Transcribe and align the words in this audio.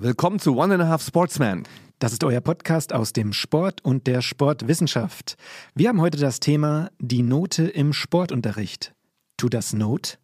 Willkommen 0.00 0.38
zu 0.38 0.56
One 0.56 0.74
and 0.74 0.82
a 0.84 0.86
Half 0.86 1.02
Sportsman. 1.02 1.64
Das 1.98 2.12
ist 2.12 2.22
euer 2.22 2.40
Podcast 2.40 2.92
aus 2.92 3.12
dem 3.12 3.32
Sport 3.32 3.84
und 3.84 4.06
der 4.06 4.22
Sportwissenschaft. 4.22 5.34
Wir 5.74 5.88
haben 5.88 6.00
heute 6.00 6.18
das 6.18 6.38
Thema 6.38 6.92
die 7.00 7.22
Note 7.22 7.64
im 7.64 7.92
Sportunterricht. 7.92 8.94
Tu 9.36 9.48
das 9.48 9.72
Not? 9.72 10.20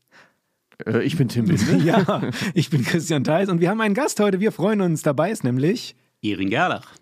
Äh, 0.86 1.02
ich 1.02 1.16
bin 1.16 1.26
Tim 1.26 1.46
Binde. 1.46 1.78
ja, 1.84 2.22
ich 2.54 2.70
bin 2.70 2.84
Christian 2.84 3.24
Theis 3.24 3.48
und 3.48 3.60
wir 3.60 3.68
haben 3.68 3.80
einen 3.80 3.94
Gast 3.94 4.20
heute. 4.20 4.38
Wir 4.38 4.52
freuen 4.52 4.80
uns. 4.80 5.02
Dabei 5.02 5.32
ist 5.32 5.42
nämlich 5.42 5.96
Irin 6.20 6.50
Gerlach. 6.50 6.94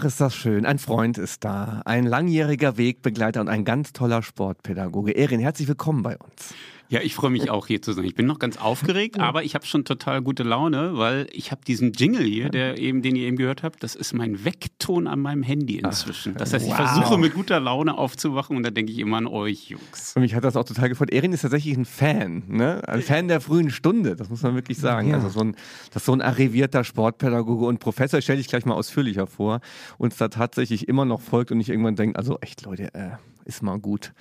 Ach, 0.00 0.04
ist 0.06 0.18
das 0.18 0.34
schön. 0.34 0.64
Ein 0.64 0.78
Freund 0.78 1.18
ist 1.18 1.44
da, 1.44 1.82
ein 1.84 2.06
langjähriger 2.06 2.78
Wegbegleiter 2.78 3.42
und 3.42 3.48
ein 3.48 3.66
ganz 3.66 3.92
toller 3.92 4.22
Sportpädagoge. 4.22 5.14
Erin, 5.14 5.40
herzlich 5.40 5.68
willkommen 5.68 6.02
bei 6.02 6.16
uns. 6.16 6.54
Ja, 6.90 7.00
ich 7.00 7.14
freue 7.14 7.30
mich 7.30 7.50
auch 7.50 7.68
hier 7.68 7.80
zu 7.80 7.92
sein. 7.92 8.04
Ich 8.04 8.16
bin 8.16 8.26
noch 8.26 8.40
ganz 8.40 8.56
aufgeregt, 8.56 9.20
aber 9.20 9.44
ich 9.44 9.54
habe 9.54 9.64
schon 9.64 9.84
total 9.84 10.22
gute 10.22 10.42
Laune, 10.42 10.98
weil 10.98 11.28
ich 11.30 11.52
habe 11.52 11.60
diesen 11.64 11.92
Jingle 11.92 12.24
hier, 12.24 12.48
der 12.48 12.78
eben, 12.78 13.00
den 13.00 13.14
ihr 13.14 13.28
eben 13.28 13.36
gehört 13.36 13.62
habt, 13.62 13.84
das 13.84 13.94
ist 13.94 14.12
mein 14.12 14.44
Weckton 14.44 15.06
an 15.06 15.20
meinem 15.20 15.44
Handy 15.44 15.78
inzwischen. 15.78 16.34
Das 16.34 16.52
heißt, 16.52 16.66
ich 16.66 16.72
wow. 16.72 16.78
versuche 16.78 17.16
mit 17.16 17.32
guter 17.34 17.60
Laune 17.60 17.96
aufzuwachen 17.96 18.56
und 18.56 18.64
da 18.64 18.70
denke 18.70 18.90
ich 18.90 18.98
immer 18.98 19.18
an 19.18 19.28
euch, 19.28 19.70
Jungs. 19.70 20.16
Und 20.16 20.22
mich 20.22 20.34
hat 20.34 20.42
das 20.42 20.56
auch 20.56 20.64
total 20.64 20.88
gefreut. 20.88 21.12
Erin 21.12 21.32
ist 21.32 21.42
tatsächlich 21.42 21.76
ein 21.76 21.84
Fan, 21.84 22.42
ne? 22.48 22.82
Ein 22.88 23.02
Fan 23.02 23.28
der 23.28 23.40
frühen 23.40 23.70
Stunde, 23.70 24.16
das 24.16 24.28
muss 24.28 24.42
man 24.42 24.56
wirklich 24.56 24.78
sagen. 24.78 25.10
Ja. 25.10 25.14
Also 25.14 25.28
so 25.28 25.40
ein, 25.40 25.54
das 25.92 26.02
ist 26.02 26.06
so 26.06 26.12
ein 26.12 26.20
arrivierter 26.20 26.82
Sportpädagoge 26.82 27.66
und 27.66 27.78
Professor, 27.78 28.18
ich 28.18 28.24
stelle 28.24 28.38
dich 28.38 28.48
gleich 28.48 28.64
mal 28.64 28.74
ausführlicher 28.74 29.28
vor, 29.28 29.60
uns 29.96 30.16
da 30.16 30.26
tatsächlich 30.26 30.88
immer 30.88 31.04
noch 31.04 31.20
folgt 31.20 31.52
und 31.52 31.60
ich 31.60 31.68
irgendwann 31.68 31.94
denke, 31.94 32.18
also 32.18 32.38
echt 32.40 32.64
Leute, 32.64 32.92
äh, 32.94 33.10
ist 33.44 33.62
mal 33.62 33.78
gut. 33.78 34.12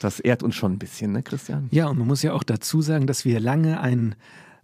Das 0.00 0.20
ehrt 0.20 0.42
uns 0.42 0.54
schon 0.54 0.72
ein 0.72 0.78
bisschen, 0.78 1.12
ne, 1.12 1.22
Christian? 1.22 1.68
Ja, 1.70 1.88
und 1.88 1.98
man 1.98 2.06
muss 2.06 2.22
ja 2.22 2.32
auch 2.32 2.42
dazu 2.42 2.82
sagen, 2.82 3.06
dass 3.06 3.24
wir 3.24 3.40
lange 3.40 3.80
ein, 3.80 4.14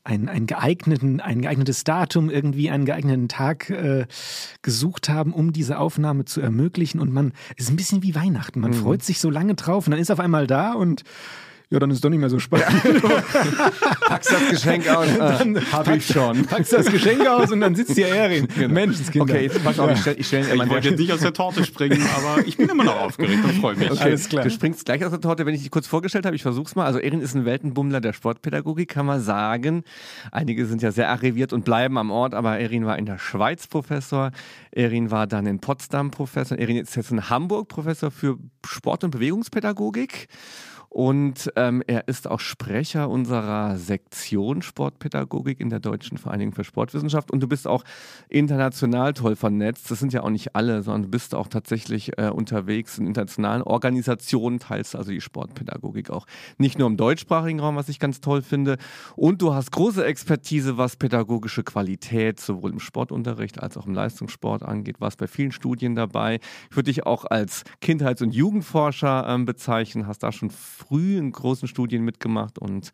ein, 0.05 0.29
ein, 0.29 0.47
geeigneten, 0.47 1.21
ein 1.21 1.43
geeignetes 1.43 1.85
Datum, 1.85 2.31
irgendwie 2.31 2.71
einen 2.71 2.85
geeigneten 2.85 3.29
Tag 3.29 3.71
äh, 3.71 4.07
gesucht 4.63 5.09
haben, 5.09 5.33
um 5.33 5.53
diese 5.53 5.79
Aufnahme 5.79 6.25
zu 6.25 6.41
ermöglichen. 6.41 7.01
Und 7.01 7.13
man 7.13 7.33
ist 7.57 7.71
ein 7.71 7.77
bisschen 7.77 8.03
wie 8.03 8.15
Weihnachten. 8.15 8.61
Man 8.61 8.75
freut 8.75 9.03
sich 9.03 9.19
so 9.19 9.31
lange 9.31 9.55
drauf 9.55 9.87
und 9.87 9.93
dann 9.93 10.01
ist 10.01 10.11
auf 10.11 10.21
einmal 10.21 10.47
da 10.47 10.75
und 10.75 11.05
ja, 11.75 11.81
dann 11.81 11.91
ist 11.91 11.97
es 11.97 12.01
doch 12.01 12.09
nicht 12.11 12.21
mehr 12.21 12.31
so 12.31 12.39
spannend. 12.39 12.67
Packst 14.07 14.33
das 14.33 14.49
Geschenk 14.51 14.89
aus. 14.89 15.07
Dann 15.19 15.57
Äh, 15.57 15.61
hab 15.73 15.89
ich 15.89 16.07
schon. 16.07 16.45
Packst 16.47 16.73
das 16.73 16.87
Geschenk 16.87 17.27
aus 17.27 17.51
und 17.51 17.61
dann 17.61 17.75
sitzt 17.75 17.95
hier 17.95 18.09
Erin. 18.09 18.47
Menschenskinder. 18.69 19.35
Okay, 19.35 19.43
jetzt 19.45 19.63
pass 19.65 19.79
auf, 19.79 19.91
ich 19.91 20.01
stelle 20.01 20.17
ich 20.17 20.27
stell 20.27 20.43
Ich 20.45 20.69
wollte 20.71 20.89
jetzt 20.91 20.99
nicht 21.01 21.13
aus 21.13 21.21
der 21.21 21.33
Torte 21.33 21.65
springen, 21.65 22.01
aber 22.17 22.47
ich 22.47 22.57
bin 22.57 22.69
immer 22.69 22.85
noch 22.85 23.01
aufgeregt 23.01 23.45
und 23.45 23.53
freue 23.61 23.75
mich. 23.75 23.91
Okay, 23.91 24.03
Alles 24.03 24.29
klar. 24.29 24.45
Du 24.45 24.51
springst 24.51 24.85
gleich 24.85 25.05
aus 25.05 25.11
der 25.11 25.21
Torte, 25.21 25.47
wenn 25.47 25.55
ich 25.55 25.63
dich 25.63 25.71
kurz 25.71 25.87
vorgestellt 25.87 26.27
habe. 26.27 26.37
Ich 26.37 26.43
versuch's 26.43 26.77
mal. 26.77 26.87
Also 26.87 27.01
Erin 27.01 27.21
ist 27.21 27.35
ein 27.35 27.45
Weltenbummler 27.45 28.01
der 28.01 28.13
Sportpädagogik, 28.13 28.89
kann 28.89 29.07
man 29.07 29.21
sagen. 29.21 29.83
Einige 30.31 30.67
sind 30.67 30.81
ja 30.81 30.93
sehr 30.93 31.09
arriviert 31.11 31.53
und 31.53 31.65
bleiben 31.65 31.99
am 31.99 32.11
Ort, 32.11 32.35
aber 32.35 32.59
Erin 32.59 32.87
war 32.87 32.97
in 32.99 33.07
der 33.07 33.19
Schweiz 33.19 33.67
Professor. 33.67 34.31
Erin 34.71 35.11
war 35.11 35.27
dann 35.27 35.47
in 35.47 35.59
Potsdam 35.61 36.11
Professor. 36.13 36.57
Erin 36.59 36.77
ist 36.77 36.95
jetzt 36.95 37.11
in 37.11 37.29
Hamburg 37.31 37.69
Professor 37.69 38.11
für 38.11 38.39
Sport- 38.65 39.03
und 39.05 39.11
Bewegungspädagogik. 39.11 40.29
Und 40.95 41.51
ähm, 41.57 41.83
er 41.89 42.07
ist 42.07 42.31
auch 42.31 42.39
Sprecher 42.39 43.11
unserer 43.11 43.77
Sektion 43.79 44.63
Sportpädagogik 44.63 45.59
in 45.59 45.69
der 45.69 45.81
Deutschen 45.81 46.19
Vereinigung 46.19 46.55
für 46.55 46.63
Sportwissenschaft. 46.63 47.33
Und 47.33 47.41
du 47.41 47.49
bist 47.49 47.67
auch 47.67 47.83
international 48.29 49.13
toll 49.13 49.35
vernetzt. 49.35 49.91
Das 49.91 49.99
sind 49.99 50.13
ja 50.13 50.23
auch 50.23 50.31
nicht 50.31 50.55
alle, 50.55 50.85
sondern 50.85 51.03
du 51.03 51.09
bist 51.09 51.35
auch 51.35 51.49
tatsächlich 51.49 52.17
äh, 52.17 52.29
unterwegs 52.29 52.97
in 52.97 53.09
internationalen 53.09 53.63
Organisationen, 53.63 54.61
teilst 54.61 54.95
also 54.95 55.11
die 55.11 55.21
Sportpädagogik 55.21 56.11
auch 56.11 56.29
nicht 56.59 56.79
nur 56.79 56.87
im 56.87 56.97
deutschsprachigen 56.97 57.59
Raum, 57.59 57.75
was 57.75 57.89
ich 57.89 57.99
ganz 57.99 58.21
toll 58.21 58.43
finde. 58.43 58.77
Und 59.17 59.43
du 59.43 59.53
hast 59.53 59.73
große 59.73 60.05
Expertise, 60.05 60.79
was 60.79 60.95
pädagogische 60.95 61.65
Qualität 61.65 62.39
sowohl 62.39 62.71
im 62.71 62.79
Sportunterricht 62.79 63.61
als 63.61 63.77
auch 63.77 63.87
im 63.87 63.95
Leistungssport 63.95 64.63
angeht. 64.63 65.01
Warst 65.01 65.19
bei 65.19 65.27
vielen 65.27 65.51
Studien 65.51 65.97
dabei. 65.97 66.39
Ich 66.71 66.77
würde 66.77 66.93
dich 66.93 67.05
auch 67.05 67.25
als 67.25 67.65
Kindheits- 67.81 68.23
und 68.23 68.33
Jugendforscher 68.33 69.27
ähm, 69.27 69.45
bezeichnen. 69.45 70.07
Hast 70.07 70.23
da 70.23 70.31
schon 70.31 70.51
früh 70.89 71.19
in 71.19 71.33
großen 71.33 71.69
Studien 71.69 72.05
mitgemacht 72.05 72.59
und 72.59 72.93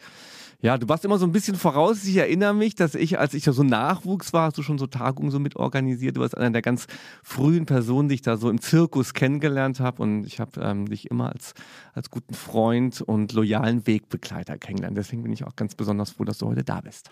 ja, 0.63 0.77
du 0.77 0.87
warst 0.91 1.07
immer 1.07 1.19
so 1.19 1.25
ein 1.25 1.33
bisschen 1.33 1.57
voraus. 1.57 2.05
Ich 2.05 2.17
erinnere 2.19 2.53
mich, 2.53 2.75
dass 2.75 2.95
ich, 2.95 3.19
als 3.19 3.33
ich 3.33 3.45
so 3.45 3.63
Nachwuchs 3.63 4.35
war, 4.35 4.47
hast 4.47 4.59
du 4.59 4.63
schon 4.63 4.77
so 4.77 4.87
Tagungen 4.87 5.31
so 5.31 5.39
mitorganisiert. 5.39 6.19
Du 6.19 6.21
warst 6.21 6.37
einer 6.37 6.51
der 6.51 6.61
ganz 6.61 6.87
frühen 7.23 7.65
Personen, 7.65 8.11
die 8.11 8.17
ich 8.17 8.23
da 8.23 8.37
so 8.37 8.51
im 8.51 8.61
Zirkus 8.61 9.15
kennengelernt 9.15 9.81
habe. 9.81 10.03
Und 10.03 10.25
ich 10.25 10.39
habe 10.39 10.61
ähm, 10.61 10.87
dich 10.87 11.11
immer 11.11 11.33
als, 11.33 11.55
als 11.95 12.11
guten 12.11 12.35
Freund 12.35 13.01
und 13.01 13.33
loyalen 13.33 13.87
Wegbegleiter 13.87 14.59
kennengelernt. 14.59 14.99
Deswegen 14.99 15.23
bin 15.23 15.33
ich 15.33 15.45
auch 15.45 15.57
ganz 15.57 15.75
besonders 15.75 16.11
froh, 16.11 16.25
dass 16.25 16.37
du 16.37 16.47
heute 16.47 16.63
da 16.63 16.83
bist. 16.83 17.09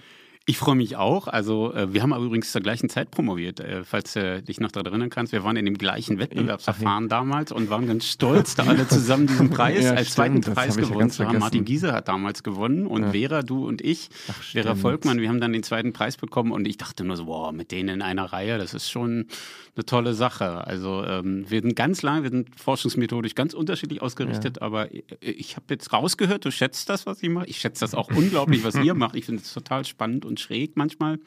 Ich 0.48 0.56
freue 0.56 0.76
mich 0.76 0.96
auch. 0.96 1.28
Also, 1.28 1.74
äh, 1.74 1.92
wir 1.92 2.02
haben 2.02 2.14
aber 2.14 2.24
übrigens 2.24 2.52
zur 2.52 2.62
gleichen 2.62 2.88
Zeit 2.88 3.10
promoviert, 3.10 3.60
äh, 3.60 3.84
falls 3.84 4.14
du 4.14 4.40
dich 4.42 4.60
noch 4.60 4.72
daran 4.72 4.86
erinnern 4.86 5.10
kannst. 5.10 5.34
Wir 5.34 5.44
waren 5.44 5.56
in 5.56 5.66
dem 5.66 5.76
gleichen 5.76 6.18
Wettbewerbsverfahren 6.18 7.10
damals 7.10 7.52
und 7.52 7.68
waren 7.68 7.86
ganz 7.86 8.06
stolz, 8.06 8.54
da 8.54 8.64
alle 8.64 8.88
zusammen 8.88 9.26
diesen 9.26 9.50
Preis 9.58 9.84
Ja, 9.84 9.90
als 9.90 10.12
stimmt, 10.12 10.42
zweiten 10.44 10.54
Preis 10.54 10.76
ja 10.76 10.82
gewonnen 10.82 11.10
zu 11.10 11.26
haben. 11.26 11.38
Martin 11.38 11.66
Giese 11.66 11.92
hat 11.92 12.08
damals 12.08 12.42
gewonnen 12.42 12.86
und 12.86 13.02
Ja. 13.02 13.10
Vera, 13.10 13.42
du 13.42 13.68
und 13.68 13.82
ich, 13.82 14.08
Ach, 14.30 14.42
Vera. 14.42 14.74
Volkmann, 14.74 15.20
wir 15.20 15.28
haben 15.28 15.38
dann 15.40 15.52
den 15.52 15.62
zweiten 15.62 15.92
Preis 15.92 16.16
bekommen 16.16 16.50
und 16.50 16.66
ich 16.66 16.78
dachte 16.78 17.04
nur 17.04 17.16
so, 17.16 17.26
wow, 17.26 17.52
mit 17.52 17.70
denen 17.70 17.96
in 17.96 18.00
einer 18.02 18.24
Reihe, 18.24 18.56
das 18.56 18.72
ist 18.72 18.90
schon 18.90 19.26
eine 19.76 19.84
tolle 19.84 20.14
Sache. 20.14 20.66
Also, 20.66 21.04
ähm, 21.04 21.44
wir 21.48 21.60
sind 21.60 21.76
ganz 21.76 22.00
lang, 22.00 22.22
wir 22.22 22.30
sind 22.30 22.58
forschungsmethodisch 22.58 23.34
ganz 23.34 23.52
unterschiedlich 23.52 24.00
ausgerichtet, 24.00 24.62
aber 24.62 24.92
ich, 24.94 25.04
ich 25.20 25.56
habe 25.56 25.66
jetzt 25.68 25.92
rausgehört, 25.92 26.46
du 26.46 26.50
schätzt 26.50 26.88
das, 26.88 27.04
was 27.04 27.22
ich 27.22 27.28
mache. 27.28 27.46
Ich 27.46 27.58
schätze 27.58 27.80
das 27.80 27.94
auch 27.94 28.08
unglaublich, 28.08 28.64
was 28.64 28.76
ihr 28.76 28.94
macht. 28.94 29.14
Ich 29.14 29.26
finde 29.26 29.42
es 29.42 29.52
total 29.52 29.84
spannend 29.84 30.24
und 30.24 30.37
schräg 30.38 30.76
manchmal. 30.76 31.18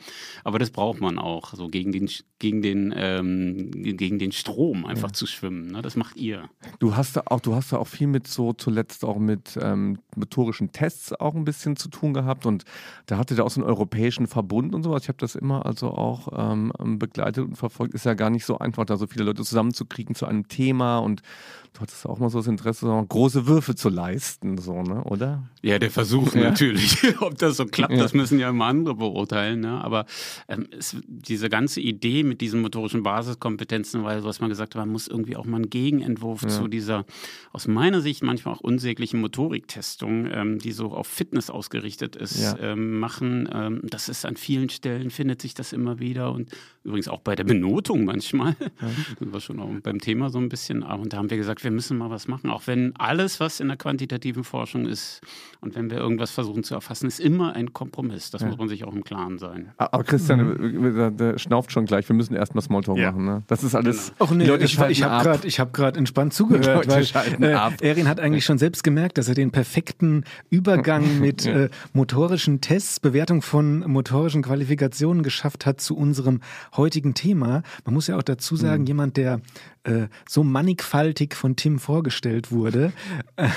Aber 0.44 0.60
das 0.60 0.72
braucht 0.72 1.02
man 1.02 1.18
auch, 1.18 1.54
so 1.54 1.68
gegen 1.68 1.92
den, 1.92 2.10
gegen 2.40 2.62
den, 2.62 2.94
ähm, 2.96 3.72
gegen 3.72 4.20
den 4.20 4.32
Strom 4.32 4.86
einfach 4.86 5.12
zu 5.12 5.26
schwimmen. 5.26 5.68
Ne? 5.68 5.82
Das 5.82 5.96
macht 5.96 6.18
ihr. 6.18 6.50
Du 6.80 6.96
hast 6.96 7.16
da 7.16 7.24
auch, 7.26 7.40
du 7.40 7.56
hast 7.56 7.72
da 7.72 7.78
auch 7.78 7.88
viel 7.88 8.08
mit 8.08 8.28
so 8.28 8.54
zuletzt 8.54 9.06
auch 9.06 9.18
mit 9.18 9.58
ähm, 9.62 10.00
motorischen 10.16 10.72
Tests 10.72 11.14
auch 11.14 11.36
ein 11.36 11.46
bisschen 11.46 11.76
zu 11.76 11.90
tun 11.90 12.14
gehabt 12.14 12.46
und 12.46 12.66
da 13.06 13.18
hatte 13.18 13.36
der 13.36 13.46
auch 13.46 13.52
so 13.52 13.62
einen 13.62 13.70
europäischen 13.70 14.28
Verbund 14.28 14.74
und 14.74 14.84
sowas. 14.84 15.04
Ich 15.04 15.10
habe 15.10 15.18
das 15.20 15.36
immer 15.36 15.66
also 15.66 15.90
auch 15.90 16.28
ähm, 16.36 16.72
begleitet 17.00 17.46
und 17.46 17.56
verfolgt. 17.56 17.94
Ist 17.94 18.06
ja 18.06 18.14
gar 18.14 18.30
nicht 18.30 18.46
so 18.46 18.58
einfach, 18.60 18.86
da 18.86 18.98
so 18.98 19.08
viele 19.08 19.26
Leute 19.26 19.44
zusammenzukriegen 19.44 20.16
zu 20.16 20.26
einem 20.26 20.48
Thema 20.48 21.00
und 21.00 21.22
du 21.74 21.80
hattest 21.82 22.06
auch 22.06 22.20
mal 22.20 22.30
so 22.30 22.40
das 22.40 22.48
Interesse, 22.48 22.86
so 22.86 23.06
große 23.08 23.48
Würfe 23.48 23.76
zu 23.76 23.90
leisten, 23.90 24.58
so, 24.58 24.82
ne, 24.84 25.04
oder? 25.06 25.44
Ja, 25.62 25.80
der 25.80 25.92
Versuch 25.92 26.34
Ja. 26.36 26.42
natürlich. 26.50 26.98
Ob 27.22 27.38
das 27.38 27.58
so 27.58 27.66
klappt, 27.66 27.94
Ja. 27.94 28.00
das 28.00 28.14
müssen 28.14 28.40
ja 28.40 28.50
immer 28.50 28.66
andere 28.66 28.96
beurteilen. 28.96 29.62
Ne? 29.62 29.82
Aber 29.84 30.06
ähm, 30.48 30.68
es, 30.78 30.98
diese 31.08 31.50
ganze 31.50 31.80
Idee 31.82 32.24
mit 32.24 32.42
diesen 32.42 32.62
motorischen 32.62 33.04
Basiskompetenzen, 33.04 34.04
weil 34.04 34.24
was 34.24 34.40
man 34.42 34.50
gesagt 34.50 34.76
hat, 34.76 34.80
man 34.82 34.90
muss 34.92 35.08
irgendwie 35.08 35.36
auch 35.36 35.46
mal 35.46 35.58
einen 35.58 35.70
Gegenentwurf 35.70 36.46
zu 36.48 36.68
dieser 36.68 37.06
aus 37.54 37.68
meiner 37.68 38.02
Sicht 38.02 38.24
manchmal 38.24 38.56
auch 38.56 38.60
unsäglichen 38.62 39.22
Motoriktestung, 39.22 40.28
ähm, 40.32 40.60
die 40.60 40.72
so 40.72 40.92
auf 40.94 41.08
Fitness 41.08 41.50
ausgerichtet 41.50 42.16
ist, 42.16 42.42
Ja. 42.42 42.58
ähm, 42.60 43.00
machen. 43.00 43.48
Ähm, 43.54 43.82
das 43.84 44.10
ist 44.10 44.26
an 44.26 44.36
vielen 44.38 44.70
Stellen, 44.70 45.10
findet 45.12 45.42
sich 45.42 45.54
das 45.54 45.74
immer 45.74 46.00
wieder 46.00 46.32
und 46.32 46.50
übrigens 46.84 47.08
auch 47.08 47.20
bei 47.22 47.36
der 47.36 47.44
Benotung 47.44 48.06
manchmal. 48.06 48.56
Das 48.80 48.90
war 49.34 49.40
schon 49.40 49.60
auch 49.60 49.70
beim 49.84 50.00
Thema 50.00 50.30
so 50.30 50.40
ein 50.40 50.50
bisschen. 50.50 50.82
Und 50.84 51.14
da 51.14 51.18
haben 51.18 51.30
wir 51.30 51.38
gesagt, 51.38 51.61
wir 51.64 51.72
müssen 51.72 51.98
mal 51.98 52.10
was 52.10 52.28
machen, 52.28 52.50
auch 52.50 52.68
wenn 52.68 52.94
alles, 52.98 53.40
was 53.40 53.60
in 53.60 53.68
der 53.68 53.78
quantitativen 53.78 54.44
Forschung 54.44 54.86
ist 54.86 55.22
und 55.62 55.76
wenn 55.76 55.90
wir 55.92 55.98
irgendwas 55.98 56.32
versuchen 56.32 56.64
zu 56.64 56.74
erfassen, 56.74 57.08
ist 57.08 57.20
immer 57.20 57.54
ein 57.54 57.74
Kompromiss. 57.74 58.32
Das 58.32 58.44
muss 58.44 58.58
man 58.58 58.68
sich 58.68 58.84
auch 58.84 58.94
im 58.94 59.04
Klaren 59.04 59.38
sein. 59.38 59.72
Aber 59.78 60.04
Christian, 60.04 60.96
der, 60.96 61.12
der 61.12 61.38
schnauft 61.38 61.72
schon 61.72 61.86
gleich. 61.86 62.08
Wir 62.10 62.16
müssen 62.16 62.34
erstmal 62.34 62.64
Smalltalk 62.64 62.98
Ja. 62.98 63.12
machen. 63.12 63.26
Ne? 63.26 63.44
Das 63.48 63.64
ist 63.64 63.76
alles. 63.76 64.14
Och 64.20 64.32
nee, 64.32 64.46
Leute 64.46 64.66
ich, 64.66 64.80
ich 64.80 65.04
habe 65.04 65.14
ab. 65.14 65.24
gerade 65.74 65.92
hab 65.92 65.98
entspannt 65.98 66.34
zugehört, 66.34 66.88
weil 66.88 67.04
äh. 67.44 67.88
Erin 67.88 68.08
hat 68.08 68.20
eigentlich 68.20 68.46
schon 68.46 68.58
selbst 68.58 68.84
gemerkt, 68.84 69.18
dass 69.18 69.28
er 69.28 69.36
den 69.36 69.52
perfekten 69.52 70.24
Übergang 70.50 71.20
mit 71.20 71.46
äh, 71.46 71.70
motorischen 71.94 72.62
Tests, 72.62 73.00
Bewertung 73.00 73.42
von 73.42 73.80
motorischen 73.92 74.42
Qualifikationen 74.42 75.24
geschafft 75.24 75.66
hat 75.66 75.80
zu 75.80 75.96
unserem 75.96 76.42
heutigen 76.76 77.14
Thema. 77.14 77.62
Man 77.86 77.94
muss 77.94 78.08
ja 78.08 78.18
auch 78.18 78.24
dazu 78.24 78.56
sagen, 78.56 78.86
jemand, 78.86 79.18
der 79.18 79.42
äh, 79.84 80.08
so 80.30 80.44
mannigfaltig 80.44 81.34
von 81.36 81.56
Tim 81.56 81.80
vorgestellt 81.80 82.52
wurde, 82.52 82.92
äh, 83.36 83.48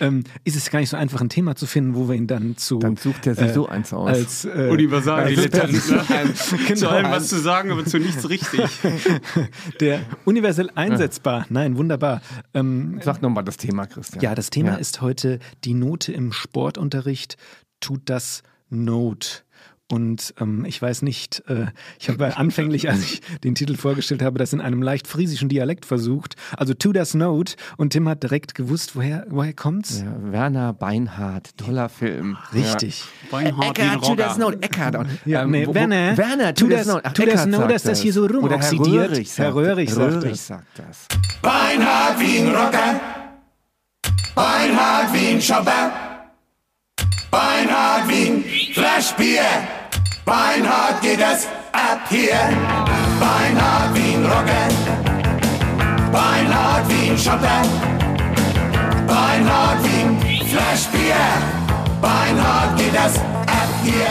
ähm, 0.00 0.22
ist 0.44 0.56
es 0.56 0.70
gar 0.70 0.78
nicht 0.80 0.88
so 0.90 0.96
einfach, 0.96 1.20
ein 1.20 1.28
Thema 1.28 1.56
zu 1.56 1.66
finden, 1.66 1.94
wo 1.94 2.08
wir 2.08 2.14
ihn 2.14 2.26
dann 2.28 2.56
zu. 2.56 2.78
Dann 2.78 2.96
sucht 2.96 3.26
er 3.26 3.34
sich 3.34 3.48
äh, 3.48 3.52
so 3.52 3.68
eins 3.68 3.92
aus. 3.92 4.08
Als, 4.08 4.44
äh, 4.44 4.68
Universaldilettant. 4.70 5.64
als- 6.10 6.52
Ne? 6.52 6.74
Zu 6.76 6.88
allem 6.88 7.10
was 7.10 7.28
zu 7.28 7.38
sagen, 7.40 7.70
aber 7.72 7.84
zu 7.84 7.98
nichts 7.98 8.28
richtig. 8.28 8.60
Der 9.80 10.00
universell 10.24 10.70
einsetzbar. 10.74 11.46
Nein, 11.48 11.76
wunderbar. 11.76 12.22
Ähm, 12.54 13.00
Sag 13.02 13.20
nochmal 13.22 13.44
das 13.44 13.56
Thema, 13.56 13.86
Christian. 13.86 14.22
ja, 14.22 14.34
das 14.34 14.50
Thema 14.50 14.70
Ja. 14.72 14.76
ist 14.76 15.00
heute 15.00 15.38
die 15.64 15.74
Note 15.74 16.12
im 16.12 16.32
Sportunterricht. 16.32 17.36
Tut 17.80 18.02
das 18.06 18.42
Note? 18.70 19.40
Und 19.92 20.32
ähm, 20.40 20.64
ich 20.64 20.80
weiß 20.80 21.02
nicht, 21.02 21.42
äh, 21.48 21.66
ich 22.00 22.08
habe 22.08 22.34
anfänglich, 22.38 22.88
als 22.88 23.02
ich 23.04 23.20
den 23.44 23.54
Titel 23.54 23.76
vorgestellt 23.76 24.22
habe, 24.22 24.38
das 24.38 24.54
in 24.54 24.62
einem 24.62 24.80
leicht 24.80 25.06
friesischen 25.06 25.50
Dialekt 25.50 25.84
versucht. 25.84 26.34
Also 26.56 26.72
to 26.72 26.92
das 26.94 27.12
Note. 27.12 27.56
Und 27.76 27.90
Tim 27.90 28.08
hat 28.08 28.22
direkt 28.22 28.54
gewusst, 28.54 28.96
woher, 28.96 29.26
woher 29.28 29.52
kommt's? 29.52 30.00
Ja, 30.00 30.32
Werner 30.32 30.72
Beinhardt, 30.72 31.58
toller 31.58 31.90
Film. 31.90 32.38
Richtig. 32.54 33.04
Beinhard 33.30 33.76
wie 33.76 33.82
ein 33.82 33.88
Eckart, 33.98 34.04
to 34.06 34.14
das. 34.14 34.38
Note, 34.38 34.62
Eckart. 34.62 35.06
Ja, 35.26 35.42
Ähm, 35.42 35.50
nee, 35.50 35.66
wo- 35.66 35.72
wo- 35.72 35.74
Werner, 35.74 36.16
Werner, 36.16 36.54
to 36.54 36.68
das- 36.68 36.86
Note. 36.86 37.02
Ach, 37.04 37.12
tu 37.12 37.26
das 37.26 37.44
Note, 37.44 37.68
dass 37.68 37.82
das 37.82 38.00
hier 38.00 38.14
so 38.14 38.22
Oder 38.24 38.32
Herr 38.32 38.40
rumoxidiert. 38.70 39.10
Röhrig 39.10 39.30
sagt, 39.30 39.38
Herr 39.46 39.54
Röhrig 39.54 39.90
sagt 39.90 40.12
Röhrig 40.14 40.30
das. 40.30 40.46
sagt 40.46 40.66
das. 40.78 41.06
Beinhard 41.42 42.18
wie 42.18 42.38
ein 42.38 42.48
Rocker. 42.48 42.98
Beinhard 44.34 45.12
wie 45.12 45.26
ein 45.34 45.42
Schopper. 45.42 45.92
Beinhard 47.30 48.08
wie 48.08 48.28
ein 48.30 48.44
Flaschbier. 48.72 49.42
Beinhard 50.24 51.00
geht 51.02 51.18
es 51.18 51.46
ab 51.72 52.00
hier. 52.08 52.38
Beinhard 53.18 53.94
wie 53.94 54.14
ein 54.14 54.24
Rocker. 54.24 54.68
Beinhard 56.12 56.88
wie 56.88 57.10
ein 57.10 57.18
Schopper. 57.18 57.62
Beinhard 59.06 59.82
wie 59.82 60.02
ein 60.02 60.46
Flaschbier. 60.46 61.16
Beinhard 62.00 62.78
geht 62.78 62.94
es 62.94 63.18
ab 63.18 63.68
hier. 63.82 64.06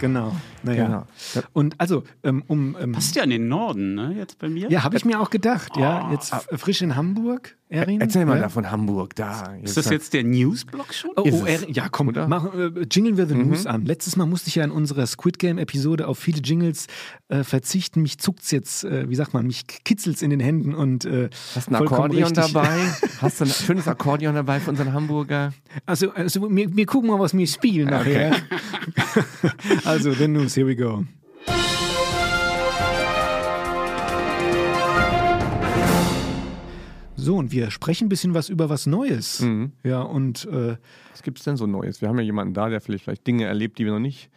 Genau. 0.00 0.32
Naja. 0.62 0.86
Genau. 0.86 1.46
Und 1.52 1.74
also, 1.80 2.04
ähm, 2.22 2.44
um. 2.46 2.76
Ähm, 2.80 2.92
Passt 2.92 3.16
ja 3.16 3.22
in 3.24 3.30
den 3.30 3.48
Norden, 3.48 3.94
ne? 3.94 4.14
Jetzt 4.16 4.38
bei 4.38 4.48
mir. 4.48 4.70
ja, 4.70 4.84
habe 4.84 4.96
ich 4.96 5.04
mir 5.04 5.20
auch 5.20 5.30
gedacht. 5.30 5.76
Ja, 5.76 6.10
jetzt 6.12 6.34
frisch 6.56 6.82
in 6.82 6.96
Hamburg, 6.96 7.56
Erin. 7.70 8.00
Erzähl 8.00 8.26
mal 8.26 8.34
ja. 8.34 8.42
da 8.42 8.48
von 8.48 8.68
Hamburg, 8.68 9.14
da. 9.14 9.54
Ist 9.62 9.76
das 9.76 9.88
jetzt 9.90 10.12
der 10.12 10.24
Newsblock 10.24 10.92
schon? 10.92 11.12
Oh, 11.16 11.22
oh 11.24 11.28
es, 11.28 11.62
Erin, 11.62 11.72
ja, 11.72 11.88
komm, 11.88 12.08
oder? 12.08 12.26
mach, 12.26 12.52
äh, 12.52 12.72
jingeln 12.90 13.16
wir 13.16 13.26
The 13.26 13.36
News 13.36 13.64
an. 13.64 13.84
Letztes 13.84 14.16
Mal 14.16 14.26
musste 14.26 14.48
ich 14.48 14.56
ja 14.56 14.64
in 14.64 14.72
unserer 14.72 15.06
Squid 15.06 15.38
Game-Episode 15.38 16.08
auf 16.08 16.18
viele 16.18 16.40
Jingles 16.40 16.88
äh, 17.28 17.44
verzichten. 17.44 18.02
Mich 18.02 18.18
zuckt's 18.18 18.50
jetzt, 18.50 18.82
äh, 18.82 19.08
wie 19.08 19.14
sagt 19.14 19.34
man, 19.34 19.46
mich 19.46 19.66
kitzelt's 19.66 20.20
in 20.20 20.30
den 20.30 20.40
Händen 20.40 20.74
und 20.74 21.04
äh, 21.04 21.30
Hast 21.54 21.70
ein 21.70 21.76
Akkordeon 21.76 22.24
richtig. 22.24 22.52
dabei? 22.52 22.76
Hast 23.20 23.40
du 23.40 23.44
ein 23.44 23.50
schönes 23.50 23.86
Akkordeon 23.86 24.34
dabei 24.34 24.58
für 24.58 24.70
unseren 24.70 24.92
Hamburger? 24.92 25.52
Also, 25.86 26.10
also 26.10 26.50
wir, 26.50 26.74
wir 26.74 26.86
gucken 26.86 27.08
mal, 27.08 27.20
was 27.20 27.34
wir 27.34 27.46
spielen 27.46 27.88
nachher. 27.88 28.36
also, 29.84 30.12
The 30.12 30.26
News, 30.26 30.56
here 30.56 30.66
we 30.66 30.74
go. 30.74 31.04
So, 37.20 37.36
und 37.36 37.52
wir 37.52 37.70
sprechen 37.70 38.06
ein 38.06 38.08
bisschen 38.08 38.34
was 38.34 38.48
über 38.48 38.68
was 38.70 38.86
Neues. 38.86 39.40
Mhm. 39.40 39.72
Ja, 39.84 40.00
und 40.02 40.46
äh, 40.46 40.76
Was 41.12 41.22
gibt's 41.22 41.44
denn 41.44 41.56
so 41.56 41.66
Neues? 41.66 42.00
Wir 42.00 42.08
haben 42.08 42.18
ja 42.18 42.24
jemanden 42.24 42.54
da, 42.54 42.68
der 42.68 42.80
vielleicht, 42.80 43.04
vielleicht 43.04 43.26
Dinge 43.26 43.44
erlebt, 43.44 43.78
die 43.78 43.84
wir 43.84 43.92
noch 43.92 43.98
nicht 43.98 44.30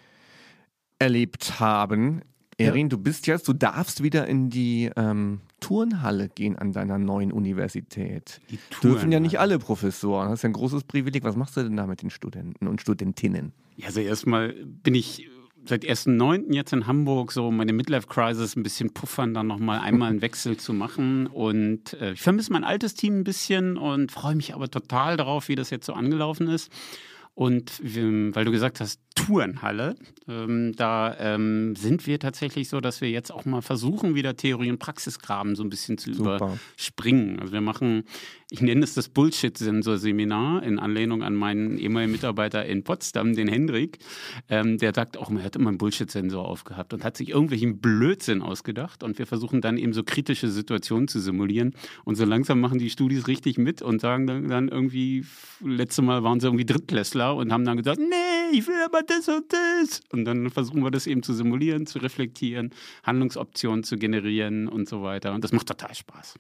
erlebt 1.00 1.60
haben. 1.60 2.22
Erin, 2.58 2.90
du 2.90 2.98
bist 2.98 3.26
jetzt, 3.28 3.48
du 3.48 3.54
darfst 3.54 4.04
wieder 4.04 4.28
in 4.28 4.50
die 4.50 4.92
ähm, 4.96 5.42
Turnhalle 5.60 6.30
gehen 6.30 6.56
an 6.58 6.72
deiner 6.72 6.98
neuen 6.98 7.32
Universität. 7.32 8.42
Die 8.52 8.60
Dürfen 8.84 9.12
ja 9.12 9.20
nicht 9.20 9.32
Turnhalle. 9.32 9.54
alle 9.54 9.60
Professoren. 9.60 10.30
Das 10.30 10.40
ist 10.40 10.44
ja 10.44 10.50
ein 10.50 10.54
großes 10.54 10.84
Privileg. 10.84 11.24
Was 11.24 11.36
machst 11.36 11.58
du 11.58 11.64
denn 11.64 11.76
da 11.76 11.88
mit 11.88 12.02
den 12.04 12.10
Studenten 12.10 12.68
und 12.68 12.80
Studentinnen? 12.80 13.54
Ja, 13.76 13.88
also 13.88 14.02
erstmal 14.02 14.54
bin 14.54 14.94
ich 14.94 15.28
seit 15.66 15.84
1.9. 15.84 16.54
jetzt 16.54 16.74
in 16.74 16.88
Hamburg, 16.88 17.32
so 17.32 17.52
meine 17.52 17.74
Midlife-Crisis 17.74 18.56
ein 18.56 18.64
bisschen 18.64 18.94
puffern, 18.94 19.34
dann 19.34 19.48
nochmal 19.48 19.80
einmal 19.80 20.10
einen 20.10 20.22
Wechsel 20.24 20.58
zu 20.58 20.74
machen. 20.74 21.28
Und 21.28 21.94
äh, 21.94 22.14
ich 22.14 22.22
vermisse 22.22 22.52
mein 22.52 22.64
altes 22.64 22.96
Team 22.96 23.20
ein 23.20 23.24
bisschen 23.24 23.78
und 23.78 24.12
freue 24.12 24.36
mich 24.36 24.54
aber 24.54 24.70
total 24.70 25.18
darauf, 25.18 25.48
wie 25.48 25.56
das 25.56 25.70
jetzt 25.70 25.86
so 25.86 25.94
angelaufen 25.94 26.48
ist. 26.48 26.72
Und 27.36 27.80
wir, 27.82 28.36
weil 28.36 28.46
du 28.46 28.52
gesagt 28.52 28.80
hast, 28.80 29.00
Tourenhalle, 29.14 29.96
ähm, 30.28 30.74
da 30.76 31.16
ähm, 31.20 31.76
sind 31.76 32.08
wir 32.08 32.20
tatsächlich 32.20 32.70
so, 32.70 32.80
dass 32.80 33.02
wir 33.02 33.10
jetzt 33.10 33.32
auch 33.32 33.46
mal 33.46 33.62
versuchen, 33.62 34.16
wieder 34.16 34.36
Theorie 34.36 34.70
und 34.70 34.80
Praxisgraben 34.80 35.56
so 35.56 35.64
ein 35.64 35.70
bisschen 35.70 35.98
zu 35.98 36.14
Super. 36.14 36.38
überspringen. 36.38 37.40
Also 37.40 37.54
wir 37.54 37.62
machen, 37.62 38.04
ich 38.50 38.62
nenne 38.62 38.84
es 38.84 38.94
das 38.94 39.10
Bullshit-Sensor-Seminar 39.10 40.64
in 40.64 40.80
Anlehnung 40.80 41.24
an 41.24 41.36
meinen 41.36 41.78
ehemaligen 41.78 42.12
Mitarbeiter 42.12 42.66
in 42.66 42.84
Potsdam, 42.84 43.34
den 43.34 43.48
Hendrik. 43.48 44.00
Ähm, 44.50 44.78
der 44.78 44.94
sagt 44.94 45.18
auch, 45.18 45.32
er 45.32 45.44
hat 45.44 45.56
immer 45.56 45.70
einen 45.70 45.78
Bullshit-Sensor 45.78 46.48
aufgehabt 46.48 46.94
und 46.94 47.04
hat 47.04 47.18
sich 47.18 47.30
irgendwelchen 47.30 47.80
Blödsinn 47.80 48.42
ausgedacht. 48.42 49.04
Und 49.04 49.20
wir 49.20 49.28
versuchen 49.28 49.62
dann 49.62 49.78
eben 49.78 49.94
so 49.94 50.04
kritische 50.04 50.50
Situationen 50.50 51.08
zu 51.08 51.20
simulieren. 51.20 51.74
Und 52.06 52.16
so 52.16 52.26
langsam 52.26 52.60
machen 52.60 52.80
die 52.80 52.90
Studis 52.90 53.28
richtig 53.28 53.58
mit 53.58 53.82
und 53.82 54.02
sagen 54.02 54.28
dann, 54.28 54.48
dann 54.48 54.68
irgendwie, 54.70 55.26
letzte 55.64 56.02
Mal 56.02 56.24
waren 56.24 56.40
sie 56.40 56.48
irgendwie 56.48 56.66
Drittklässler 56.66 57.36
und 57.36 57.52
haben 57.52 57.66
dann 57.66 57.78
gesagt, 57.78 58.00
nee, 58.00 58.58
ich 58.58 58.68
will 58.68 58.76
aber 58.86 59.03
das 59.10 59.28
und 59.28 59.52
das. 59.52 60.02
Und 60.12 60.26
dann 60.26 60.50
versuchen 60.50 60.84
wir 60.84 60.92
das 60.92 61.08
eben 61.08 61.24
zu 61.24 61.34
simulieren, 61.34 61.86
zu 61.86 62.00
reflektieren, 62.00 62.72
Handlungsoptionen 63.04 63.84
zu 63.84 63.98
generieren 63.98 64.68
und 64.68 64.88
so 64.88 65.04
weiter. 65.04 65.34
Und 65.34 65.44
das 65.44 65.52
macht 65.52 65.68
total 65.68 65.94
Spaß. 65.94 66.36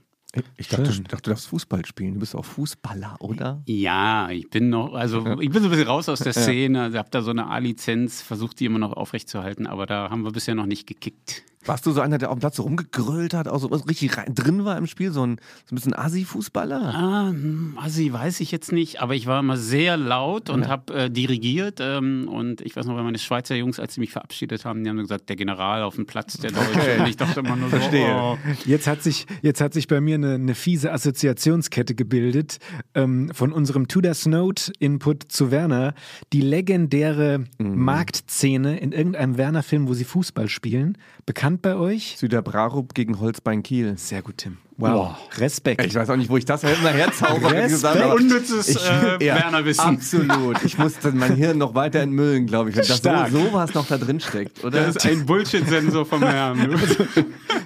Ich 0.57 0.67
dachte, 0.67 0.89
ich 0.89 1.03
dachte, 1.03 1.23
du 1.23 1.29
darfst 1.29 1.47
Fußball 1.47 1.85
spielen. 1.85 2.15
Du 2.15 2.19
bist 2.19 2.35
auch 2.35 2.45
Fußballer, 2.45 3.17
oder? 3.19 3.61
Ja, 3.67 4.31
ich 4.31 4.49
bin 4.49 4.69
noch, 4.69 4.93
also 4.93 5.39
ich 5.39 5.51
bin 5.51 5.61
so 5.61 5.67
ein 5.67 5.71
bisschen 5.71 5.87
raus 5.87 6.09
aus 6.09 6.19
der 6.19 6.33
Szene, 6.33 6.81
also 6.81 6.97
hab 6.97 7.11
da 7.11 7.21
so 7.21 7.29
eine 7.29 7.47
A-Lizenz, 7.47 8.23
versucht 8.23 8.59
die 8.59 8.65
immer 8.65 8.79
noch 8.79 8.93
aufrechtzuerhalten, 8.93 9.67
aber 9.67 9.85
da 9.85 10.09
haben 10.09 10.23
wir 10.23 10.31
bisher 10.31 10.55
noch 10.55 10.65
nicht 10.65 10.87
gekickt. 10.87 11.43
Warst 11.65 11.85
du 11.85 11.91
so 11.91 12.01
einer, 12.01 12.17
der 12.17 12.29
auf 12.29 12.37
dem 12.37 12.39
Platz 12.39 12.57
so 12.57 12.63
rumgegrölt 12.63 13.33
hat, 13.33 13.47
auch 13.47 13.59
so 13.59 13.71
was 13.71 13.87
richtig 13.87 14.17
rein, 14.17 14.33
drin 14.33 14.65
war 14.65 14.77
im 14.77 14.87
Spiel? 14.87 15.11
So 15.11 15.25
ein, 15.25 15.37
so 15.65 15.73
ein 15.73 15.75
bisschen 15.75 15.93
Assi-Fußballer? 15.93 16.93
Ah, 16.93 17.29
hm, 17.29 17.77
Assi 17.81 18.11
weiß 18.11 18.39
ich 18.39 18.51
jetzt 18.51 18.71
nicht, 18.71 19.01
aber 19.01 19.15
ich 19.15 19.27
war 19.27 19.39
immer 19.39 19.57
sehr 19.57 19.97
laut 19.97 20.49
und 20.49 20.67
habe 20.67 20.93
äh, 20.93 21.09
dirigiert 21.09 21.79
ähm, 21.81 22.27
und 22.27 22.61
ich 22.61 22.75
weiß 22.75 22.85
noch, 22.85 22.97
wenn 22.97 23.03
meine 23.03 23.19
Schweizer 23.19 23.55
Jungs, 23.55 23.79
als 23.79 23.95
sie 23.95 24.01
mich 24.01 24.11
verabschiedet 24.11 24.65
haben, 24.65 24.83
die 24.83 24.89
haben 24.89 24.97
gesagt, 24.97 25.29
der 25.29 25.35
General 25.35 25.83
auf 25.83 25.95
dem 25.95 26.05
Platz, 26.05 26.37
der 26.37 26.51
Deutsche. 26.51 26.99
Und 26.99 27.07
ich 27.07 27.17
dachte 27.17 27.39
immer 27.39 27.55
nur 27.55 27.69
so, 27.69 27.77
Verstehe. 27.77 28.15
oh. 28.15 28.37
Jetzt 28.65 28.87
hat 28.87 29.03
sich, 29.03 29.25
jetzt 29.41 29.61
hat 29.61 29.73
sich 29.73 29.87
bei 29.87 30.01
mir 30.01 30.15
eine, 30.15 30.35
eine 30.35 30.55
fiese 30.55 30.91
Assoziationskette 30.91 31.95
gebildet 31.95 32.59
ähm, 32.93 33.31
von 33.33 33.51
unserem 33.51 33.87
To 33.87 34.01
Das 34.01 34.25
Note 34.25 34.71
Input 34.79 35.31
zu 35.31 35.51
Werner. 35.51 35.93
Die 36.33 36.41
legendäre 36.41 37.45
Marktszene 37.57 38.79
in 38.79 38.91
irgendeinem 38.91 39.37
Werner-Film, 39.37 39.87
wo 39.87 39.93
sie 39.93 40.03
Fußball 40.03 40.49
spielen. 40.49 40.97
Bekannt 41.25 41.52
bei 41.61 41.75
euch? 41.75 42.15
Süder 42.17 42.41
Brarup 42.41 42.93
gegen 42.93 43.19
Holzbein 43.19 43.63
Kiel. 43.63 43.97
Sehr 43.97 44.21
gut, 44.21 44.37
Tim. 44.37 44.57
Wow. 44.77 45.15
Respekt. 45.37 45.85
Ich 45.85 45.93
weiß 45.95 46.09
auch 46.09 46.15
nicht, 46.15 46.29
wo 46.29 46.37
ich 46.37 46.45
das 46.45 46.63
immer 46.63 46.89
herzauber. 46.89 47.51
wie 47.51 47.55
Respekt. 47.57 48.05
Unnützes 48.13 48.69
ich- 48.69 48.89
äh, 48.89 49.23
ja, 49.25 49.35
Werner-Wissen. 49.35 49.81
Absolut. 49.85 50.63
Ich 50.63 50.77
musste 50.77 51.11
mein 51.11 51.35
Hirn 51.35 51.57
noch 51.59 51.75
weiter 51.75 51.99
entmüllen, 51.99 52.47
glaube 52.47 52.69
ich, 52.71 52.75
wenn 52.75 52.85
das 52.87 53.01
so, 53.31 53.37
sowas 53.39 53.73
noch 53.73 53.87
da 53.87 53.97
drin 53.97 54.19
steckt, 54.19 54.63
oder? 54.63 54.85
Das 54.87 54.95
ist 54.97 55.05
ein 55.05 55.25
Bullshit-Sensor 55.25 56.05
vom 56.05 56.23
Herrn. 56.23 56.79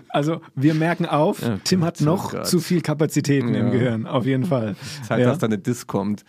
Also 0.10 0.42
wir 0.56 0.74
merken 0.74 1.06
auf, 1.06 1.42
Ja, 1.44 1.60
Tim 1.64 1.84
hat 1.84 1.98
oh 2.02 2.06
noch 2.06 2.32
Gott. 2.32 2.48
zu 2.48 2.60
viel 2.60 2.82
Kapazitäten 2.82 3.54
im 3.54 3.68
Ja. 3.68 3.72
Gehirn, 3.72 4.08
auf 4.08 4.26
jeden 4.26 4.46
Fall. 4.46 4.76
Zeit, 5.08 5.20
ja. 5.20 5.28
dass 5.28 5.38
da 5.38 5.46
eine 5.46 5.60
Diss 5.60 5.86
kommt. 5.86 6.24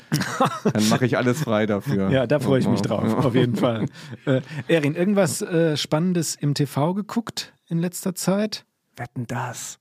Dann 0.74 0.88
mache 0.90 1.06
ich 1.06 1.16
alles 1.16 1.40
frei 1.42 1.64
dafür. 1.64 2.10
Ja, 2.10 2.26
da 2.26 2.38
freue 2.38 2.58
ich 2.60 2.68
mich 2.68 2.82
drauf, 2.82 3.14
auf 3.24 3.34
jeden 3.34 3.56
Fall. 3.56 3.86
Äh, 4.26 4.42
Erin, 4.66 4.94
irgendwas 4.94 5.40
äh, 5.40 5.76
Spannendes 5.78 6.34
im 6.34 6.52
TV 6.54 6.92
geguckt 6.92 7.54
in 7.68 7.78
letzter 7.78 8.14
Zeit? 8.14 8.66
Wetten 8.96 9.26
das? 9.26 9.78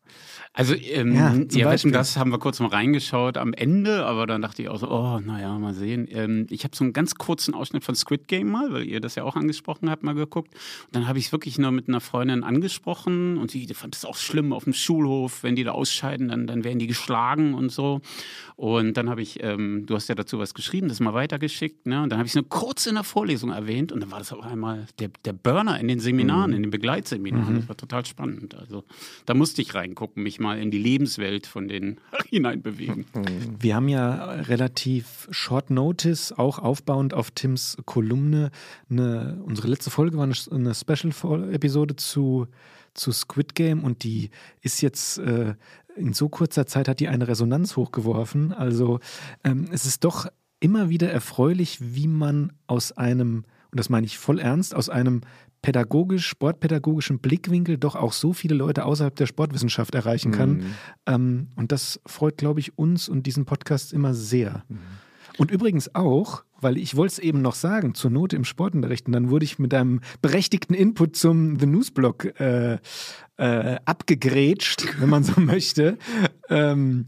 Also, 0.57 0.73
ähm, 0.73 1.13
Ja, 1.13 1.35
ja, 1.51 1.65
Beispiel. 1.65 1.91
das 1.91 2.17
haben 2.17 2.31
wir 2.31 2.39
kurz 2.39 2.59
mal 2.59 2.69
reingeschaut 2.69 3.37
am 3.37 3.53
Ende, 3.53 4.07
aber 4.07 4.25
dann 4.25 4.41
dachte 4.41 4.63
ich 4.63 4.69
auch 4.69 4.79
so, 4.79 4.89
oh, 4.89 5.19
naja, 5.19 5.55
mal 5.59 5.75
sehen. 5.75 6.07
Ähm, 6.09 6.47
ich 6.49 6.63
habe 6.63 6.75
so 6.75 6.83
einen 6.83 6.93
ganz 6.93 7.13
kurzen 7.13 7.53
Ausschnitt 7.53 7.83
von 7.83 7.93
Squid 7.93 8.27
Game 8.27 8.49
mal, 8.49 8.73
weil 8.73 8.83
ihr 8.87 8.99
das 8.99 9.13
ja 9.13 9.23
auch 9.23 9.35
angesprochen 9.35 9.87
habt, 9.91 10.01
mal 10.01 10.15
geguckt. 10.15 10.55
Und 10.87 10.95
dann 10.95 11.07
habe 11.07 11.19
ich 11.19 11.27
es 11.27 11.31
wirklich 11.31 11.59
nur 11.59 11.69
mit 11.69 11.87
einer 11.87 12.01
Freundin 12.01 12.43
angesprochen 12.43 13.37
und 13.37 13.53
die 13.53 13.71
fand 13.75 13.95
es 13.95 14.03
auch 14.03 14.15
schlimm 14.15 14.51
auf 14.51 14.63
dem 14.63 14.73
Schulhof, 14.73 15.43
wenn 15.43 15.55
die 15.55 15.63
da 15.63 15.73
ausscheiden, 15.73 16.29
dann, 16.29 16.47
dann 16.47 16.63
werden 16.63 16.79
die 16.79 16.87
geschlagen 16.87 17.53
und 17.53 17.71
so. 17.71 18.01
Und 18.55 18.97
dann 18.97 19.11
habe 19.11 19.21
ich, 19.21 19.43
ähm, 19.43 19.85
du 19.85 19.93
hast 19.93 20.09
ja 20.09 20.15
dazu 20.15 20.39
was 20.39 20.55
geschrieben, 20.55 20.87
das 20.87 20.99
mal 20.99 21.13
weitergeschickt, 21.13 21.85
ne? 21.85 22.01
Und 22.01 22.09
dann 22.09 22.17
habe 22.17 22.25
ich 22.25 22.31
es 22.31 22.35
nur 22.35 22.49
kurz 22.49 22.87
in 22.87 22.95
der 22.95 23.03
Vorlesung 23.03 23.51
erwähnt 23.51 23.91
und 23.91 23.99
dann 23.99 24.09
war 24.09 24.17
das 24.17 24.33
auf 24.33 24.43
einmal 24.43 24.87
der, 24.97 25.11
der 25.23 25.33
Burner 25.33 25.79
in 25.79 25.87
den 25.87 25.99
Seminaren, 25.99 26.51
in 26.53 26.63
den 26.63 26.71
Begleitseminaren. 26.71 27.57
Das 27.57 27.69
war 27.69 27.77
total 27.77 28.03
spannend. 28.07 28.55
Also 28.55 28.83
da 29.27 29.35
musste 29.35 29.61
ich 29.61 29.75
reingucken. 29.75 30.07
gucken, 30.07 30.23
mich 30.23 30.39
mal 30.39 30.46
in 30.55 30.71
die 30.71 30.77
Lebenswelt 30.77 31.47
von 31.47 31.67
denen 31.67 31.99
hineinbewegen. 32.29 33.05
Wir 33.59 33.75
haben 33.75 33.89
ja 33.89 34.25
relativ 34.25 35.27
short 35.31 35.69
notice, 35.69 36.31
auch 36.31 36.59
aufbauend 36.59 37.13
auf 37.13 37.31
Tims 37.31 37.77
Kolumne, 37.85 38.51
eine, 38.89 39.41
unsere 39.45 39.67
letzte 39.67 39.89
Folge 39.89 40.17
war 40.17 40.23
eine, 40.23 40.35
eine 40.51 40.73
Special-Episode 40.73 41.95
zu, 41.95 42.47
zu 42.93 43.11
Squid 43.11 43.55
Game 43.55 43.83
und 43.83 44.03
die 44.03 44.29
ist 44.61 44.81
jetzt 44.81 45.17
äh, 45.19 45.55
in 45.97 46.13
so 46.13 46.29
kurzer 46.29 46.65
Zeit 46.67 46.87
hat 46.87 46.99
die 46.99 47.07
eine 47.07 47.27
Resonanz 47.27 47.75
hochgeworfen. 47.75 48.53
Also 48.53 48.99
ähm, 49.43 49.67
es 49.71 49.85
ist 49.85 50.03
doch 50.03 50.27
immer 50.59 50.89
wieder 50.89 51.11
erfreulich, 51.11 51.79
wie 51.81 52.07
man 52.07 52.53
aus 52.67 52.91
einem, 52.91 53.45
und 53.71 53.79
das 53.79 53.89
meine 53.89 54.05
ich 54.05 54.17
voll 54.17 54.39
ernst, 54.39 54.75
aus 54.75 54.89
einem 54.89 55.21
pädagogisch, 55.61 56.27
sportpädagogischen 56.27 57.19
Blickwinkel 57.19 57.77
doch 57.77 57.95
auch 57.95 58.13
so 58.13 58.33
viele 58.33 58.55
Leute 58.55 58.85
außerhalb 58.85 59.15
der 59.15 59.25
Sportwissenschaft 59.25 59.95
erreichen 59.95 60.31
kann. 60.31 60.49
Mhm. 60.49 60.65
Ähm, 61.05 61.47
und 61.55 61.71
das 61.71 61.99
freut, 62.05 62.37
glaube 62.37 62.59
ich, 62.59 62.77
uns 62.77 63.09
und 63.09 63.25
diesen 63.25 63.45
Podcast 63.45 63.93
immer 63.93 64.13
sehr. 64.13 64.63
Und 65.37 65.51
übrigens 65.51 65.93
auch, 65.93 66.43
weil 66.59 66.77
ich 66.77 66.95
wollte 66.95 67.13
es 67.13 67.19
eben 67.19 67.41
noch 67.41 67.55
sagen, 67.55 67.93
zur 67.93 68.11
Note 68.11 68.35
im 68.35 68.43
Sportunterricht, 68.43 69.07
und 69.07 69.13
dann 69.13 69.29
wurde 69.29 69.45
ich 69.45 69.59
mit 69.59 69.73
einem 69.73 70.01
berechtigten 70.21 70.73
Input 70.73 71.15
zum 71.15 71.59
The 71.59 71.67
Newsblog 71.67 72.39
äh, 72.39 72.79
äh, 73.37 73.77
abgegrätscht, 73.85 74.85
wenn 74.99 75.09
man 75.09 75.23
so 75.23 75.39
möchte. 75.39 75.97
Ähm, 76.49 77.05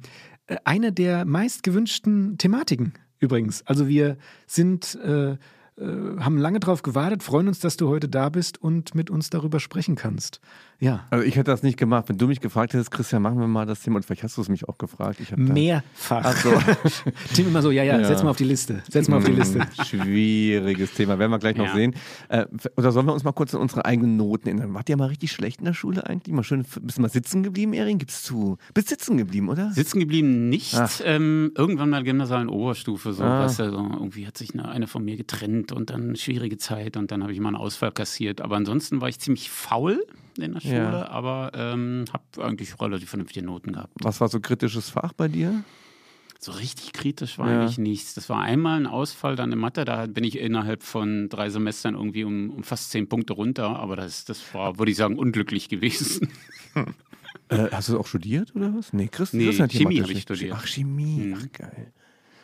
äh, 0.48 0.58
eine 0.64 0.92
der 0.92 1.26
meist 1.26 1.64
gewünschten 1.64 2.38
Thematiken 2.38 2.94
übrigens. 3.20 3.66
Also 3.66 3.88
wir 3.88 4.18
sind 4.48 4.96
äh, 4.96 5.38
haben 5.80 6.38
lange 6.38 6.60
darauf 6.60 6.82
gewartet, 6.82 7.24
freuen 7.24 7.48
uns, 7.48 7.60
dass 7.60 7.78
du 7.78 7.88
heute 7.88 8.10
da 8.10 8.30
bist 8.30 8.62
und 8.62 8.96
mit 8.96 9.10
uns 9.10 9.30
darüber 9.30 9.60
sprechen 9.60 9.96
kannst. 9.96 10.42
Ja. 10.82 11.06
Also 11.10 11.26
ich 11.26 11.36
hätte 11.36 11.52
das 11.52 11.62
nicht 11.62 11.78
gemacht. 11.78 12.06
Wenn 12.08 12.18
du 12.18 12.28
mich 12.28 12.40
gefragt 12.40 12.74
hättest, 12.74 12.90
Christian, 12.92 13.22
machen 13.22 13.38
wir 13.40 13.48
mal 13.48 13.66
das 13.66 13.82
Thema. 13.82 13.98
Und 13.98 14.04
vielleicht 14.06 14.24
hast 14.24 14.38
du 14.38 14.42
es 14.42 14.48
mich 14.50 14.68
auch 14.70 14.78
gefragt. 14.78 15.20
Ich 15.20 15.32
hab 15.34 15.38
da- 15.38 15.54
Mehrfach. 15.54 16.22
Ach 16.24 16.38
so. 16.38 16.54
Tim 17.34 17.48
immer 17.48 17.62
so, 17.62 17.70
ja, 17.72 17.84
ja, 17.84 18.00
Ja. 18.00 18.08
setz 18.08 18.24
mal 18.24 18.30
auf 18.30 18.38
die 18.38 18.46
Liste. 18.46 18.82
Setz 18.90 19.10
mal 19.10 19.18
auf 19.18 19.26
die 19.26 19.34
Liste. 19.34 19.60
Hm, 19.60 19.86
Schwieriges 19.86 20.94
Thema, 20.94 21.20
werden 21.20 21.32
wir 21.32 21.40
gleich 21.40 21.58
noch 21.58 21.66
Ja. 21.66 21.74
sehen. 21.76 21.96
Äh, 22.30 22.46
oder 22.78 22.92
sollen 22.92 23.06
wir 23.06 23.14
uns 23.14 23.24
mal 23.24 23.32
kurz 23.34 23.54
an 23.54 23.62
unsere 23.62 23.86
eigenen 23.86 24.16
Noten 24.18 24.48
erinnern? 24.48 24.74
Wart 24.74 24.90
ihr 24.90 24.98
mal 24.98 25.08
richtig 25.08 25.32
schlecht 25.32 25.60
in 25.60 25.66
der 25.66 25.74
Schule 25.74 26.06
eigentlich? 26.08 26.34
Mal 26.34 26.44
schön, 26.44 26.64
bist 26.82 26.98
du 26.98 27.02
mal 27.02 27.10
sitzen 27.10 27.44
geblieben, 27.44 27.74
Erin? 27.74 27.98
Gibst 27.98 28.24
zu? 28.26 28.58
Bist 28.74 28.90
sitzen 28.90 29.18
geblieben, 29.18 29.50
oder? 29.50 29.72
Sitzen 29.72 30.00
geblieben 30.00 30.50
nicht. 30.50 30.76
Ach. 30.76 31.02
Ähm, 31.04 31.52
irgendwann 31.56 31.90
mal 31.90 32.04
gymnasialen 32.04 32.48
Oberstufe, 32.50 33.14
so, 33.14 33.24
Ah. 33.24 33.44
weißt 33.46 33.60
du, 33.60 33.72
so, 33.72 33.78
irgendwie 33.78 34.26
hat 34.26 34.38
sich 34.38 34.54
eine, 34.54 34.70
eine 34.70 34.88
von 34.88 35.04
mir 35.04 35.18
getrennt 35.18 35.72
und 35.72 35.90
dann 35.90 36.16
schwierige 36.16 36.58
Zeit 36.58 36.96
und 36.98 37.12
dann 37.12 37.22
habe 37.24 37.34
ich 37.34 37.40
mal 37.40 37.50
einen 37.50 37.58
Ausfall 37.58 37.92
kassiert. 37.92 38.42
Aber 38.42 38.56
ansonsten 38.56 39.02
war 39.02 39.10
ich 39.10 39.20
ziemlich 39.20 39.50
faul 39.50 40.00
in 40.42 40.54
der 40.54 40.62
Schule, 40.62 40.74
Ja. 40.76 41.10
aber 41.10 41.52
ähm, 41.54 42.06
habe 42.14 42.46
eigentlich 42.46 42.80
relativ 42.82 43.10
vernünftige 43.10 43.46
Noten 43.46 43.74
gehabt. 43.74 43.94
Was 44.02 44.20
war 44.22 44.28
so 44.30 44.40
kritisches 44.40 44.90
Fach 44.90 45.14
bei 45.14 45.28
dir? 45.28 45.64
So 46.42 46.54
richtig 46.54 46.94
kritisch 46.94 47.38
war 47.38 47.52
Ja. 47.52 47.62
eigentlich 47.62 47.78
nichts. 47.78 48.14
Das 48.14 48.30
war 48.30 48.40
einmal 48.42 48.80
ein 48.80 48.88
Ausfall 48.88 49.36
dann 49.36 49.52
in 49.52 49.60
Mathe, 49.60 49.84
da 49.84 50.06
bin 50.06 50.24
ich 50.24 50.38
innerhalb 50.40 50.84
von 50.84 51.28
drei 51.28 51.50
Semestern 51.50 51.96
irgendwie 51.96 52.24
um, 52.24 52.50
um 52.52 52.64
fast 52.64 52.92
zehn 52.92 53.10
Punkte 53.10 53.34
runter, 53.34 53.78
aber 53.78 53.96
das, 53.98 54.24
das 54.26 54.54
war, 54.54 54.80
würde 54.80 54.92
ich 54.92 54.98
sagen, 54.98 55.18
unglücklich 55.18 55.68
gewesen. 55.70 56.30
Äh, 57.50 57.68
hast 57.72 57.90
du 57.90 58.00
auch 58.00 58.06
studiert 58.06 58.56
oder 58.56 58.76
was? 58.76 58.94
Nee, 58.94 59.08
Chris, 59.08 59.34
Nee, 59.34 59.52
Chemie 59.68 60.02
habe 60.04 60.12
ich 60.12 60.22
studiert. 60.22 60.54
Ach, 60.56 60.68
Chemie. 60.68 61.18
Mhm. 61.28 61.36
Ach, 61.36 61.52
geil. 61.52 61.92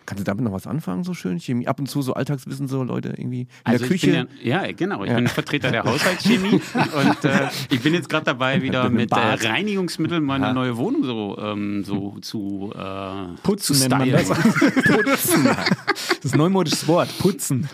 Kannst 0.06 0.20
du 0.22 0.24
damit 0.24 0.44
noch 0.46 0.52
was 0.52 0.68
anfangen, 0.68 1.04
so 1.04 1.14
schön? 1.14 1.40
Chemie? 1.40 1.68
Ab 1.68 1.80
und 1.80 1.88
zu 1.88 2.02
so 2.02 2.14
Alltagswissen, 2.14 2.68
so 2.68 2.84
Leute 2.84 3.10
irgendwie 3.18 3.42
in 3.42 3.48
Also 3.64 3.80
der 3.80 3.88
Küche. 3.88 4.08
Ich 4.08 4.14
bin 4.40 4.48
ja, 4.48 4.64
ja, 4.66 4.72
genau. 4.72 5.04
Ich 5.04 5.10
Ja. 5.10 5.16
bin 5.16 5.28
Vertreter 5.28 5.72
der 5.72 5.84
Haushaltschemie 5.84 6.54
und 6.74 7.26
äh, 7.26 7.48
ich 7.72 7.82
bin 7.82 7.94
jetzt 7.94 8.08
gerade 8.10 8.26
dabei, 8.26 8.62
wieder 8.62 8.90
mit 8.90 9.12
äh. 9.12 9.16
Reinigungsmitteln 9.16 10.24
meine 10.24 10.46
Ja. 10.48 10.54
neue 10.54 10.78
Wohnung 10.78 11.04
so, 11.04 11.38
ähm, 11.40 11.84
so 11.84 12.18
zu 12.22 12.72
äh, 12.76 13.36
Putzen 13.44 13.76
zu 13.76 13.90
man 13.90 14.10
das. 14.12 14.28
Putzen. 14.86 15.44
Das 15.46 16.20
ist 16.26 16.34
ein 16.34 16.38
neumodisches 16.38 16.88
Wort. 16.88 17.10
Putzen. 17.20 17.68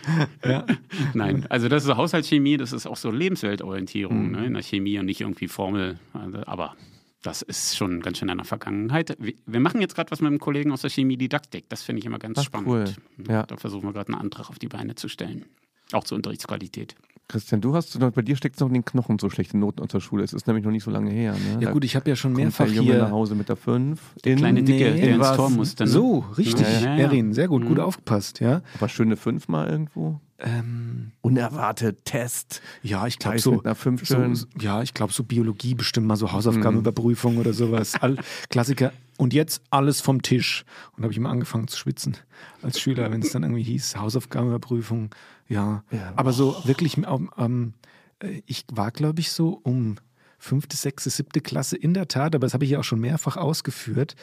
Ja. 0.46 0.66
Nein, 1.14 1.46
also 1.50 1.68
das 1.68 1.84
ist 1.86 1.96
Haushaltschemie, 1.96 2.58
das 2.58 2.72
ist 2.74 2.88
auch 2.88 2.98
so 2.98 3.12
Lebensweltorientierung 3.12 4.28
Mhm. 4.28 4.32
ne, 4.32 4.46
in 4.46 4.54
der 4.54 4.64
Chemie 4.64 4.98
und 5.00 5.06
nicht 5.06 5.22
irgendwie 5.22 5.48
Formel. 5.48 6.00
Also, 6.14 6.40
aber 6.46 6.76
das 7.22 7.42
ist 7.42 7.78
schon 7.78 8.02
ganz 8.02 8.18
schön 8.18 8.30
in 8.30 8.38
der 8.38 8.46
Vergangenheit. 8.46 9.16
Wir, 9.20 9.60
machen 9.60 9.82
jetzt 9.82 9.96
gerade 9.96 10.10
was 10.12 10.22
mit 10.22 10.28
einem 10.28 10.40
Kollegen 10.40 10.72
aus 10.72 10.82
der 10.82 10.90
Chemie-Didaktik. 10.90 11.70
Das 11.70 11.84
finde 11.84 12.00
ich 12.00 12.06
immer 12.06 12.20
ganz 12.20 12.40
Ach, 12.40 12.44
spannend. 12.44 12.70
cool. 12.70 12.86
Ja. 13.28 13.44
Da 13.44 13.58
versuchen 13.58 13.88
wir 13.88 13.94
gerade 13.94 14.12
einen 14.12 14.22
Antrag 14.22 14.50
auf 14.50 14.60
die 14.60 14.68
Beine 14.68 14.96
zu 14.96 15.08
stellen. 15.08 15.46
Auch 15.92 16.04
zur 16.04 16.16
Unterrichtsqualität. 16.16 16.96
Christian, 17.28 17.62
du 17.62 17.74
hast, 17.76 17.98
bei 17.98 18.22
dir 18.22 18.36
steckt 18.36 18.56
es 18.56 18.60
noch 18.60 18.68
in 18.68 18.74
den 18.74 18.84
Knochen 18.84 19.18
so 19.18 19.30
schlechte 19.30 19.58
Noten 19.58 19.82
aus 19.82 19.88
der 19.90 20.02
Schule. 20.02 20.24
Es 20.24 20.34
ist 20.34 20.48
nämlich 20.48 20.66
noch 20.66 20.72
nicht 20.72 20.84
so 20.84 20.92
lange 20.92 21.12
her. 21.12 21.34
Ne? 21.34 21.64
ja 21.64 21.72
gut, 21.72 21.86
ich 21.86 21.96
habe 21.96 22.10
ja 22.10 22.16
schon 22.16 22.34
kommt 22.34 22.44
mehrfach 22.44 22.66
der 22.66 22.74
Junge 22.74 22.98
nach 22.98 23.06
hier... 23.06 23.12
Hause 23.12 23.36
mit 23.36 23.48
der 23.48 23.56
5. 23.56 24.02
Kleine 24.22 24.64
Dicke, 24.64 24.92
Nee, 24.92 25.02
der 25.02 25.16
ins? 25.16 25.32
Tor 25.32 25.50
musste. 25.50 25.86
Ne? 25.86 25.90
So, 25.90 26.26
richtig. 26.38 26.68
Ja, 26.68 26.80
ja, 26.80 26.96
ja. 26.98 27.04
Erin, 27.04 27.34
sehr 27.34 27.48
gut, 27.48 27.66
gut 27.66 27.80
aufgepasst, 27.80 28.42
ja. 28.42 28.62
Aber 28.76 28.90
schöne 28.90 29.16
5 29.16 29.48
mal 29.48 29.70
irgendwo. 29.70 30.20
Ähm, 30.44 31.12
Unerwartet, 31.22 32.04
Test. 32.06 32.62
ja, 32.82 33.06
ich 33.08 33.20
glaube 33.20 33.40
so, 33.40 33.52
mit 33.54 33.66
einer 33.66 33.76
5 33.76 34.08
so, 34.08 34.48
ja, 34.60 34.82
ich 34.82 34.94
glaube 34.94 35.14
so 35.14 35.24
Biologie 35.24 35.76
bestimmt 35.76 36.08
mal 36.08 36.16
so 36.16 36.32
Hausaufgabenüberprüfung 36.32 37.38
oder 37.38 37.54
sowas. 37.54 37.94
All, 38.02 38.18
Klassiker. 38.50 38.92
Und 39.18 39.34
jetzt 39.36 39.62
alles 39.70 40.02
vom 40.02 40.24
Tisch. 40.24 40.66
Und 40.98 41.04
habe 41.04 41.12
ich 41.14 41.18
immer 41.18 41.30
angefangen 41.30 41.68
zu 41.68 41.78
schwitzen 41.78 42.18
als 42.64 42.80
Schüler, 42.80 43.12
wenn 43.12 43.22
es 43.22 43.32
dann 43.32 43.44
irgendwie 43.44 43.62
hieß 43.64 43.98
Hausaufgabenüberprüfung. 43.98 45.14
Ja, 45.48 45.84
Ja. 45.92 46.14
aber 46.16 46.34
so 46.34 46.60
wirklich, 46.66 46.98
ähm, 46.98 47.30
ähm, 47.38 47.74
äh, 48.20 48.42
ich 48.48 48.66
war 48.72 48.90
glaube 48.92 49.20
ich 49.20 49.32
so 49.32 49.60
um 49.64 49.98
fünfte, 50.40 50.76
sechste, 50.76 51.12
siebte 51.12 51.42
Klasse 51.42 51.78
in 51.78 51.94
der 51.94 52.08
Tat, 52.08 52.34
aber 52.34 52.48
das 52.48 52.56
habe 52.56 52.66
ich 52.66 52.72
ja 52.72 52.80
auch 52.80 52.84
schon 52.84 53.00
mehrfach 53.00 53.38
ausgeführt, 53.38 54.16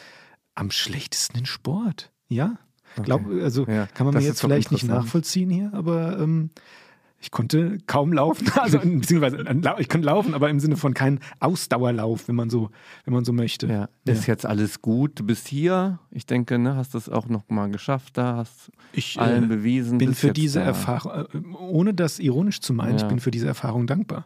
am 0.57 0.73
schlechtesten 0.73 1.39
in 1.39 1.47
Sport. 1.47 2.11
Ja, 2.27 2.59
Glaub, 3.03 3.23
also 3.43 3.67
Ja, 3.67 3.87
kann 3.95 4.07
man 4.07 4.15
mir 4.15 4.23
jetzt 4.23 4.41
vielleicht 4.41 4.73
nicht 4.73 4.85
nachvollziehen 4.87 5.51
hier, 5.51 5.71
aber 5.75 6.19
ähm, 6.19 6.51
ich 7.21 7.33
konnte 7.33 7.79
kaum 7.87 8.13
laufen. 8.13 8.47
Also 8.57 8.79
beziehungsweise 8.79 9.39
äh, 9.39 9.55
ich 9.81 9.89
konnte 9.89 10.07
laufen, 10.07 10.35
aber 10.35 10.49
im 10.51 10.61
Sinne 10.61 10.77
von 10.77 10.95
kein 10.95 11.19
Ausdauerlauf, 11.41 12.29
wenn 12.29 12.37
man 12.37 12.49
so, 12.49 12.71
wenn 13.05 13.15
man 13.15 13.25
so 13.25 13.33
möchte. 13.33 13.67
Ja, 13.67 13.89
ist 14.05 14.27
jetzt 14.27 14.47
alles 14.47 14.83
gut. 14.83 15.19
Du 15.19 15.25
bist 15.25 15.49
hier. 15.49 15.99
Ich 16.13 16.27
denke, 16.27 16.59
ne, 16.59 16.77
hast 16.77 16.95
das 16.95 17.09
auch 17.09 17.27
noch 17.29 17.49
mal 17.49 17.71
geschafft 17.71 18.17
da, 18.19 18.37
hast 18.37 18.71
Ich 18.93 19.17
äh, 19.17 19.21
allen 19.21 19.49
bewiesen. 19.49 19.99
bin 19.99 20.15
für 20.15 20.33
diese. 20.33 20.61
Erfahrung, 20.61 21.13
äh, 21.13 21.55
ohne 21.59 21.93
das 21.93 22.19
ironisch 22.21 22.61
zu 22.61 22.73
meinen, 22.73 22.97
ich 22.97 23.03
Ja. 23.03 23.09
bin 23.09 23.19
für 23.21 23.31
diese 23.33 23.49
Erfahrung 23.49 23.87
dankbar. 23.89 24.25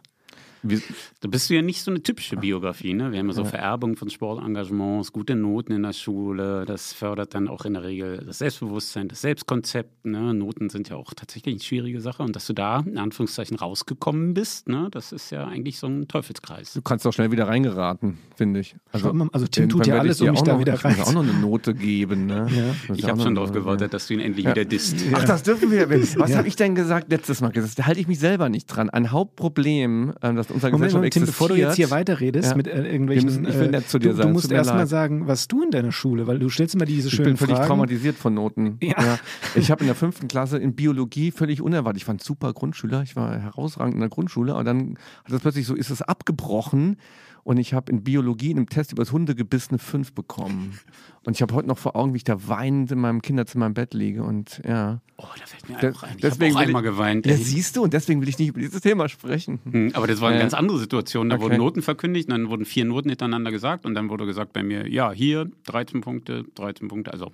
Da 0.63 1.27
bist 1.27 1.49
du 1.49 1.53
ja 1.55 1.61
nicht 1.61 1.81
so 1.83 1.91
eine 1.91 2.01
typische 2.01 2.37
Biografie. 2.37 2.93
Ne? 2.93 3.11
Wir 3.11 3.19
haben 3.19 3.27
ja 3.27 3.33
so 3.33 3.43
Vererbung 3.45 3.95
von 3.97 4.09
Sportengagements, 4.09 5.11
gute 5.11 5.35
Noten 5.35 5.73
in 5.73 5.83
der 5.83 5.93
Schule. 5.93 6.65
Das 6.65 6.93
fördert 6.93 7.33
dann 7.35 7.47
auch 7.47 7.65
in 7.65 7.73
der 7.73 7.83
Regel 7.83 8.23
das 8.25 8.37
Selbstbewusstsein, 8.39 9.07
das 9.07 9.21
Selbstkonzept. 9.21 10.05
Ne? 10.05 10.33
Noten 10.33 10.69
sind 10.69 10.89
ja 10.89 10.95
auch 10.95 11.13
tatsächlich 11.13 11.53
eine 11.55 11.61
schwierige 11.63 11.99
Sache. 12.01 12.23
Und 12.23 12.35
dass 12.35 12.47
du 12.47 12.53
da 12.53 12.79
in 12.79 12.97
Anführungszeichen 12.97 13.57
rausgekommen 13.57 14.33
bist, 14.33 14.67
ne? 14.69 14.87
das 14.91 15.11
ist 15.11 15.29
ja 15.31 15.45
eigentlich 15.45 15.79
so 15.79 15.87
ein 15.87 16.07
Teufelskreis. 16.07 16.73
du 16.73 16.81
kannst 16.81 17.05
doch 17.05 17.13
schnell 17.13 17.31
wieder 17.31 17.47
reingeraten, 17.47 18.17
finde 18.35 18.61
ich. 18.61 18.75
Schau 18.95 19.13
mal, 19.13 19.27
also 19.33 19.47
Tim 19.47 19.69
tut 19.69 19.85
ja 19.87 19.95
ich 19.95 19.99
alles, 20.01 20.21
um 20.21 20.29
mich 20.29 20.39
auch 20.39 20.43
da 20.43 20.53
noch, 20.53 20.59
wieder 20.61 20.73
ich 20.75 20.85
rein- 20.85 20.99
auch 21.01 21.13
noch 21.13 21.23
eine 21.23 21.33
Note 21.33 21.73
geben. 21.73 22.25
Ne? 22.27 22.47
Ja. 22.55 22.93
Ich 22.95 23.03
auch 23.05 23.09
habe 23.09 23.21
schon 23.21 23.35
darauf 23.35 23.51
gewartet, 23.51 23.93
dass 23.93 24.07
du 24.07 24.13
ihn 24.13 24.19
endlich 24.19 24.45
wieder 24.47 24.65
disst. 24.65 24.97
Ach, 25.13 25.25
das 25.25 25.43
dürfen 25.43 25.71
wir. 25.71 25.89
Was 25.89 26.29
Ja. 26.31 26.37
habe 26.37 26.47
ich 26.47 26.55
denn 26.55 26.75
gesagt 26.75 27.09
letztes 27.11 27.41
Mal? 27.41 27.51
gesagt? 27.51 27.77
Da 27.79 27.85
halte 27.85 27.99
ich 27.99 28.07
mich 28.07 28.19
selber 28.19 28.49
nicht 28.49 28.67
dran. 28.67 28.89
Ein 28.89 29.11
Hauptproblem, 29.11 30.13
ähm, 30.21 30.35
das 30.35 30.49
unserer 30.53 30.71
Moment, 30.71 30.93
Gesellschaft 30.93 30.93
Moment, 30.95 31.13
Tim, 31.13 31.23
existiert. 31.23 31.27
bevor 31.27 31.47
du 31.49 31.55
jetzt 31.55 31.75
hier 31.75 31.91
weiterredest 31.91 32.51
Ja. 32.51 32.55
mit 32.57 32.67
äh, 32.67 32.83
irgendwelchen. 32.91 33.25
Müssen- 33.25 33.45
ich 33.47 33.55
will 33.55 33.67
äh, 33.67 33.71
nett 33.71 33.89
zu 33.89 33.99
dir 33.99 34.09
du, 34.09 34.15
sein, 34.15 34.27
Du 34.27 34.33
musst 34.33 34.43
tut 34.45 34.51
mir 34.51 34.57
erst 34.57 34.69
mal 34.71 34.77
leid. 34.79 34.87
sagen, 34.89 35.27
was 35.27 35.47
du 35.47 35.63
in 35.63 35.71
deiner 35.71 35.91
Schule, 35.91 36.27
weil 36.27 36.39
du 36.39 36.49
stellst 36.49 36.75
immer 36.75 36.85
diese 36.85 37.07
Ich 37.09 37.13
schönen 37.15 37.29
bin 37.29 37.37
völlig 37.37 37.55
Fragen. 37.55 37.67
traumatisiert 37.67 38.15
von 38.17 38.33
Noten. 38.33 38.77
Ja. 38.83 39.19
Ich 39.55 39.71
habe 39.71 39.81
in 39.81 39.87
der 39.87 39.95
fünften 39.95 40.27
Klasse 40.27 40.57
in 40.57 40.75
Biologie 40.75 41.31
völlig 41.31 41.61
unerwartet. 41.61 42.01
Ich 42.01 42.07
war 42.07 42.13
ein 42.15 42.19
super 42.19 42.53
Grundschüler, 42.53 43.01
ich 43.03 43.15
war 43.15 43.37
herausragend 43.39 43.95
in 43.95 43.99
der 43.99 44.09
Grundschule, 44.09 44.53
aber 44.53 44.63
dann 44.63 44.97
hat 45.25 45.31
das 45.33 45.41
plötzlich 45.41 45.65
so, 45.65 45.75
ist 45.75 45.89
es 45.89 46.01
abgebrochen 46.01 46.97
und 47.43 47.57
ich 47.57 47.73
habe 47.73 47.91
in 47.91 48.03
Biologie 48.03 48.51
in 48.51 48.57
einem 48.57 48.69
Test 48.69 48.91
über 48.91 49.01
das 49.03 49.11
Hundegebiss 49.11 49.69
eine 49.69 49.79
5 49.79 50.13
bekommen. 50.13 50.79
Und 51.25 51.35
ich 51.35 51.41
habe 51.41 51.53
heute 51.53 51.67
noch 51.67 51.77
vor 51.77 51.95
Augen, 51.95 52.13
wie 52.13 52.17
ich 52.17 52.23
da 52.23 52.47
weinend 52.47 52.91
in 52.91 52.99
meinem 52.99 53.21
Kinderzimmer 53.21 53.65
im 53.65 53.73
Bett 53.73 53.93
liege 53.93 54.23
und 54.23 54.61
ja. 54.67 55.01
Oh, 55.17 55.25
da 55.39 55.45
fällt 55.45 55.69
mir 55.69 55.77
einfach 55.77 56.03
ein. 56.03 56.17
Ich 56.17 56.25
habe 56.25 56.45
auch 56.47 56.55
einmal 56.57 56.83
ich, 56.83 56.89
geweint. 56.89 57.25
Ja, 57.25 57.31
ey. 57.33 57.37
siehst 57.37 57.75
du, 57.77 57.83
und 57.83 57.93
deswegen 57.93 58.21
will 58.21 58.27
ich 58.29 58.37
nicht 58.39 58.49
über 58.49 58.59
dieses 58.59 58.81
Thema 58.81 59.07
sprechen. 59.07 59.59
Hm, 59.69 59.91
Aber 59.93 60.07
das 60.07 60.19
war 60.21 60.29
eine 60.29 60.37
Ja. 60.37 60.43
ganz 60.43 60.53
andere 60.53 60.79
Situation. 60.79 61.29
Da 61.29 61.35
Okay. 61.35 61.43
wurden 61.45 61.57
Noten 61.57 61.81
verkündigt, 61.81 62.29
dann 62.31 62.49
wurden 62.49 62.65
vier 62.65 62.85
Noten 62.85 63.09
hintereinander 63.09 63.51
gesagt 63.51 63.85
und 63.85 63.93
dann 63.93 64.09
wurde 64.09 64.25
gesagt 64.25 64.51
bei 64.53 64.63
mir, 64.63 64.87
ja, 64.89 65.11
hier 65.11 65.49
13 65.65 66.01
Punkte, 66.01 66.43
13 66.55 66.87
Punkte, 66.87 67.13
also 67.13 67.31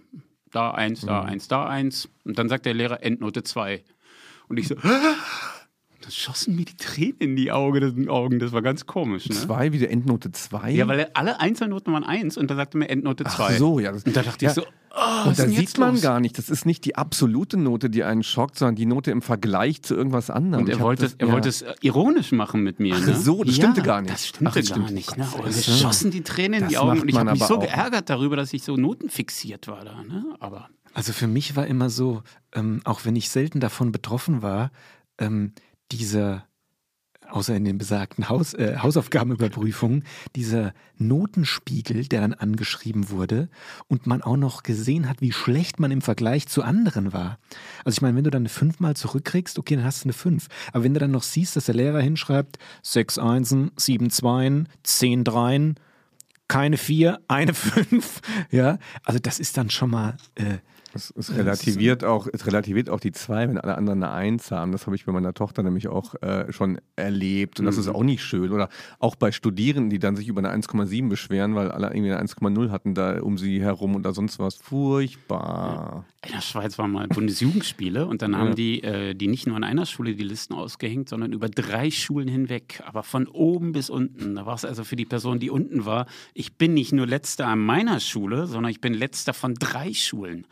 da 0.52 0.72
eins, 0.72 1.02
da 1.02 1.22
Mhm. 1.24 1.30
eins, 1.30 1.48
da 1.48 1.68
eins. 1.68 2.10
Und 2.26 2.38
dann 2.40 2.50
sagt 2.50 2.66
der 2.66 2.74
Lehrer 2.74 3.04
Endnote 3.04 3.44
2. 3.44 3.84
Und 4.48 4.58
ich 4.58 4.68
so, 4.68 4.76
Da 6.02 6.10
schossen 6.10 6.56
mir 6.56 6.66
die 6.66 6.78
Tränen 6.78 7.18
in 7.20 7.36
die 7.36 7.52
Augen. 7.52 8.40
Das 8.40 8.52
war 8.52 8.62
ganz 8.62 8.86
komisch. 8.86 9.28
Ne? 9.28 9.36
Zwei, 9.36 9.74
wie 9.74 9.80
der 9.80 9.92
Endnote 9.92 10.32
2? 10.32 10.72
Ja, 10.72 10.88
weil 10.88 11.10
alle 11.14 11.40
Einzelnoten 11.42 11.92
waren 11.94 12.04
eins 12.06 12.38
und 12.38 12.50
da 12.50 12.56
sagte 12.56 12.78
mir 12.78 12.90
Endnote 12.90 13.26
2. 13.26 13.32
Ach 13.32 13.52
so, 13.52 13.80
ja. 13.80 13.92
Das, 13.92 14.04
Und 14.04 14.16
da 14.16 14.24
dachte 14.24 14.46
ja. 14.46 14.52
ich 14.52 14.56
so, 14.56 14.62
oh, 14.62 15.28
Und 15.28 15.38
da 15.38 15.48
sieht 15.48 15.78
man 15.78 15.94
los? 15.96 16.02
gar 16.02 16.22
nicht, 16.22 16.38
das 16.38 16.50
ist 16.50 16.66
nicht 16.66 16.86
die 16.86 16.96
absolute 16.96 17.58
Note, 17.58 17.90
die 17.90 18.04
einen 18.06 18.24
schockt, 18.24 18.58
sondern 18.58 18.76
die 18.76 18.86
Note 18.86 19.12
im 19.12 19.22
Vergleich 19.22 19.82
zu 19.82 19.94
irgendwas 19.94 20.30
anderem. 20.30 20.64
Und 20.64 20.70
er 20.70 20.80
wollte, 20.80 21.04
das, 21.04 21.12
es, 21.14 21.18
er 21.20 21.28
ja. 21.28 21.34
wollte 21.34 21.50
es 21.50 21.62
äh, 21.64 21.74
ironisch 21.82 22.32
machen 22.32 22.62
mit 22.62 22.80
mir. 22.80 22.96
Ach 22.98 23.06
ne? 23.06 23.16
so, 23.16 23.44
das 23.44 23.58
ja, 23.58 23.64
stimmte 23.64 23.82
gar 23.82 24.02
nicht. 24.02 24.14
Das 24.14 24.26
stimmte 24.28 24.52
Ach, 24.52 24.56
das 24.56 24.70
gar 24.70 24.78
stimmt. 24.78 24.92
nicht. 24.92 25.18
Ne? 25.18 25.28
Und 25.38 25.46
Dank. 25.46 25.64
schossen 25.64 26.12
die 26.12 26.22
Tränen 26.22 26.54
in 26.54 26.60
Das 26.62 26.70
die 26.70 26.78
Augen 26.78 27.02
und 27.02 27.10
ich 27.10 27.16
habe 27.18 27.32
mich 27.32 27.44
so 27.44 27.58
auch. 27.58 27.62
geärgert 27.62 28.10
darüber, 28.10 28.38
dass 28.38 28.54
ich 28.54 28.64
so 28.64 28.78
notenfixiert 28.78 29.68
war 29.68 29.84
da. 29.84 30.02
Ne? 30.04 30.24
Aber 30.40 30.70
Also 30.94 31.12
für 31.12 31.28
mich 31.28 31.58
war 31.58 31.68
immer 31.68 31.90
so, 31.90 32.24
ähm, 32.54 32.80
auch 32.86 33.04
wenn 33.04 33.18
ich 33.18 33.30
selten 33.30 33.60
davon 33.60 33.92
betroffen 33.92 34.42
war, 34.42 34.72
ähm, 35.18 35.52
dieser, 35.92 36.46
außer 37.28 37.56
in 37.56 37.66
den 37.66 37.78
besagten 37.78 38.30
Haus, 38.30 38.54
äh, 38.54 38.78
Hausaufgabenüberprüfungen, 38.78 40.04
dieser 40.36 40.74
Notenspiegel, 40.98 42.08
der 42.08 42.22
dann 42.22 42.34
angeschrieben 42.34 43.10
wurde 43.10 43.50
und 43.88 44.08
man 44.08 44.22
auch 44.22 44.38
noch 44.38 44.64
gesehen 44.64 45.08
hat, 45.10 45.22
wie 45.22 45.32
schlecht 45.32 45.80
man 45.80 45.92
im 45.92 46.02
Vergleich 46.02 46.48
zu 46.48 46.64
anderen 46.64 47.14
war. 47.14 47.40
Also 47.86 47.98
ich 47.98 48.02
meine, 48.02 48.18
wenn 48.18 48.24
du 48.24 48.32
dann 48.32 48.44
eine 48.44 48.50
5 48.50 48.80
mal 48.80 48.96
zurückkriegst, 48.96 49.60
okay, 49.60 49.76
dann 49.76 49.86
hast 49.86 50.04
du 50.04 50.08
eine 50.08 50.14
5. 50.14 50.48
Aber 50.74 50.84
wenn 50.84 50.94
du 50.94 51.00
dann 51.00 51.12
noch 51.12 51.24
siehst, 51.24 51.56
dass 51.56 51.66
der 51.66 51.76
Lehrer 51.76 52.02
hinschreibt, 52.02 52.58
6 52.84 53.20
Einsen, 53.20 53.72
7 53.78 54.10
Zweien, 54.10 54.70
10 54.84 55.24
Dreien, 55.24 55.76
keine 56.48 56.78
4, 56.78 57.20
eine 57.28 57.54
5, 57.54 58.22
ja, 58.52 58.80
also 59.04 59.20
das 59.20 59.40
ist 59.40 59.58
dann 59.58 59.70
schon 59.70 59.92
mal... 59.92 60.18
Äh, 60.36 60.60
Es, 60.94 61.14
es 61.16 61.36
relativiert 61.36 62.04
auch, 62.04 62.28
es 62.32 62.48
relativiert 62.48 62.90
auch 62.90 63.00
die 63.00 63.12
zwei, 63.12 63.48
wenn 63.48 63.58
alle 63.58 63.78
anderen 63.78 64.04
eine 64.04 64.12
Eins 64.12 64.50
haben. 64.52 64.72
Das 64.72 64.88
habe 64.88 64.96
ich 64.96 65.06
bei 65.06 65.12
meiner 65.12 65.34
Tochter 65.34 65.62
nämlich 65.62 65.88
auch 65.88 66.16
äh, 66.22 66.52
schon 66.52 66.82
erlebt. 66.96 67.60
Und 67.60 67.66
das 67.66 67.78
ist 67.78 67.88
auch 67.88 68.04
nicht 68.04 68.24
schön. 68.24 68.52
Oder 68.52 68.70
auch 68.98 69.16
bei 69.16 69.32
Studierenden, 69.32 69.90
die 69.90 70.00
dann 70.00 70.16
sich 70.16 70.28
über 70.28 70.40
eine 70.40 70.52
1,7 70.52 71.08
beschweren, 71.08 71.54
weil 71.54 71.72
alle 71.72 71.88
irgendwie 71.88 72.12
eine 72.12 72.24
1,0 72.26 72.72
hatten 72.72 72.96
da 72.96 73.22
um 73.22 73.38
sie 73.38 73.62
herum 73.62 73.96
oder 73.96 74.14
sonst 74.14 74.40
was. 74.40 74.56
Furchtbar. 74.56 76.06
in 76.26 76.32
der 76.32 76.42
Schweiz 76.42 76.78
waren 76.80 76.92
mal 76.92 77.08
Bundesjugendspiele 77.08 78.08
und 78.08 78.24
dann 78.24 78.36
haben 78.38 78.56
die, 78.56 78.82
äh, 78.84 79.14
die 79.14 79.28
nicht 79.28 79.46
nur 79.46 79.58
an 79.58 79.64
einer 79.64 79.86
Schule 79.86 80.16
die 80.16 80.24
Listen 80.24 80.54
ausgehängt, 80.54 81.10
sondern 81.10 81.34
über 81.34 81.50
drei 81.50 81.92
Schulen 81.92 82.28
hinweg, 82.28 82.82
aber 82.86 83.04
von 83.04 83.28
oben 83.28 83.74
bis 83.74 83.92
unten. 83.92 84.36
Da 84.36 84.46
war 84.48 84.56
es 84.56 84.66
also 84.66 84.84
für 84.84 84.96
die 84.96 85.06
Person, 85.06 85.40
die 85.40 85.52
unten 85.52 85.86
war, 85.86 86.08
ich 86.34 86.58
bin 86.58 86.74
nicht 86.74 86.94
nur 86.94 87.06
letzter 87.06 87.48
an 87.48 87.60
meiner 87.60 88.00
Schule, 88.00 88.48
sondern 88.48 88.72
ich 88.72 88.82
bin 88.82 88.94
letzter 88.94 89.34
von 89.34 89.54
drei 89.54 89.94
Schulen. 89.94 90.46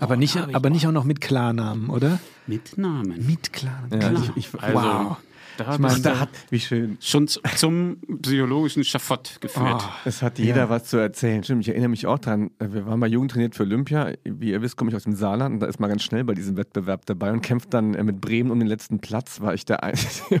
Aber 0.00 0.16
nicht, 0.16 0.36
hab 0.36 0.48
ich 0.48 0.56
aber 0.56 0.70
nicht 0.70 0.86
auch 0.86 0.92
noch 0.92 1.04
mit 1.04 1.20
Klarnamen, 1.20 1.90
oder? 1.90 2.18
Mit 2.46 2.78
Namen. 2.78 3.26
Mit 3.26 3.52
Klarnamen. 3.52 4.00
Ja, 4.00 4.08
Klar. 4.10 4.22
ich, 4.36 4.54
ich, 4.54 4.62
Also, 4.62 4.78
wow. 4.78 5.16
Da 5.56 5.72
Ich 5.74 5.78
meine, 5.78 6.00
da 6.00 6.20
hat- 6.20 6.28
wie 6.50 6.60
schön. 6.60 6.98
schon 7.00 7.26
zum 7.28 7.96
psychologischen 8.22 8.84
Schafott 8.84 9.38
geführt. 9.40 9.82
Oh. 9.82 9.90
Es 10.04 10.22
hat 10.22 10.38
jeder 10.38 10.68
was 10.68 10.84
zu 10.84 10.96
erzählen. 10.98 11.42
Stimmt, 11.44 11.62
ich 11.62 11.68
erinnere 11.68 11.88
mich 11.88 12.06
auch 12.06 12.18
dran. 12.18 12.50
Wir 12.58 12.86
waren 12.86 12.98
mal 12.98 13.10
Jugend 13.10 13.30
trainiert 13.32 13.54
für 13.54 13.62
Olympia. 13.62 14.12
Wie 14.24 14.50
ihr 14.50 14.60
wisst, 14.62 14.76
komme 14.76 14.90
ich 14.90 14.96
aus 14.96 15.04
dem 15.04 15.14
Saarland 15.14 15.54
und 15.54 15.60
da 15.60 15.66
ist 15.66 15.80
man 15.80 15.88
ganz 15.90 16.02
schnell 16.02 16.24
bei 16.24 16.34
diesem 16.34 16.56
Wettbewerb 16.56 17.06
dabei 17.06 17.32
und 17.32 17.40
kämpft 17.42 17.72
dann 17.74 17.94
äh, 17.94 18.02
mit 18.04 18.20
Bremen 18.20 18.50
um 18.50 18.58
den 18.58 18.68
letzten 18.68 18.98
Platz. 19.00 19.40
War 19.40 19.54
ich 19.54 19.64
der 19.64 19.82
Einzige. 19.82 20.40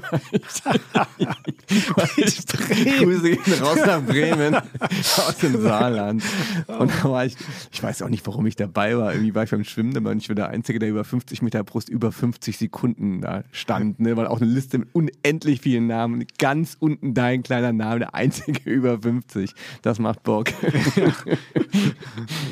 Grüße 1.66 3.30
gehen 3.30 3.62
raus 3.62 3.78
nach 3.86 4.02
Bremen 4.02 4.54
aus 4.54 5.36
dem 5.40 5.60
Saarland. 5.60 6.22
Und 6.66 6.92
da 7.02 7.10
war 7.10 7.24
ich, 7.26 7.36
ich 7.72 7.82
weiß 7.82 8.02
auch 8.02 8.08
nicht, 8.08 8.26
warum 8.26 8.46
ich 8.46 8.56
dabei 8.56 8.96
war. 8.96 9.12
Irgendwie 9.12 9.34
war 9.34 9.44
ich 9.44 9.50
beim 9.50 9.64
Schwimmen, 9.64 9.96
aber 9.96 10.12
ich 10.14 10.28
war 10.28 10.34
der 10.36 10.48
Einzige, 10.48 10.78
der 10.78 10.88
über 10.90 11.04
50 11.04 11.42
Meter 11.42 11.62
Brust 11.64 11.88
über 11.88 12.12
50 12.12 12.56
Sekunden 12.58 13.20
da 13.20 13.44
stand. 13.52 14.00
Ne? 14.00 14.16
Weil 14.16 14.26
auch 14.26 14.40
eine 14.40 14.50
Liste 14.50 14.78
mit 14.78 14.88
unendlich 15.08 15.60
vielen 15.60 15.86
Namen. 15.86 16.26
Ganz 16.38 16.76
unten 16.78 17.14
dein 17.14 17.42
kleiner 17.42 17.72
Name, 17.72 18.00
der 18.00 18.14
Einzige 18.14 18.60
über 18.70 19.00
50. 19.00 19.52
Das 19.82 19.98
macht 19.98 20.22
Bock. 20.22 20.48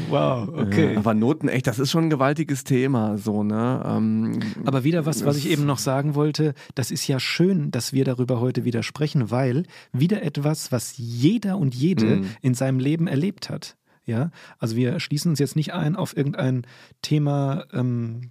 Wow, 0.08 0.48
okay. 0.48 0.96
Aber 0.96 1.14
Noten, 1.14 1.48
echt, 1.48 1.66
das 1.66 1.78
ist 1.78 1.90
schon 1.90 2.04
ein 2.04 2.10
gewaltiges 2.10 2.64
Thema, 2.64 3.16
so, 3.16 3.42
ne? 3.42 3.82
Ähm, 3.84 4.38
Aber 4.64 4.84
wieder 4.84 5.06
was, 5.06 5.24
was 5.24 5.36
ich 5.36 5.48
eben 5.48 5.64
noch 5.66 5.78
sagen 5.78 6.14
wollte, 6.14 6.54
das 6.74 6.90
ist 6.90 7.06
ja 7.08 7.18
schön, 7.18 7.70
dass 7.70 7.92
wir 7.92 8.04
darüber 8.04 8.40
heute 8.40 8.64
wieder 8.64 8.82
sprechen, 8.82 9.30
weil 9.30 9.64
wieder 9.92 10.22
etwas, 10.22 10.70
was 10.70 10.94
jeder 10.96 11.58
und 11.58 11.74
jede 11.74 12.22
in 12.42 12.54
seinem 12.54 12.78
Leben 12.78 13.06
erlebt 13.06 13.50
hat. 13.50 13.76
Ja, 14.06 14.30
also 14.58 14.76
wir 14.76 15.00
schließen 15.00 15.30
uns 15.30 15.38
jetzt 15.38 15.56
nicht 15.56 15.72
ein 15.72 15.96
auf 15.96 16.16
irgendein 16.16 16.66
Thema 17.00 17.64
ähm, 17.72 18.28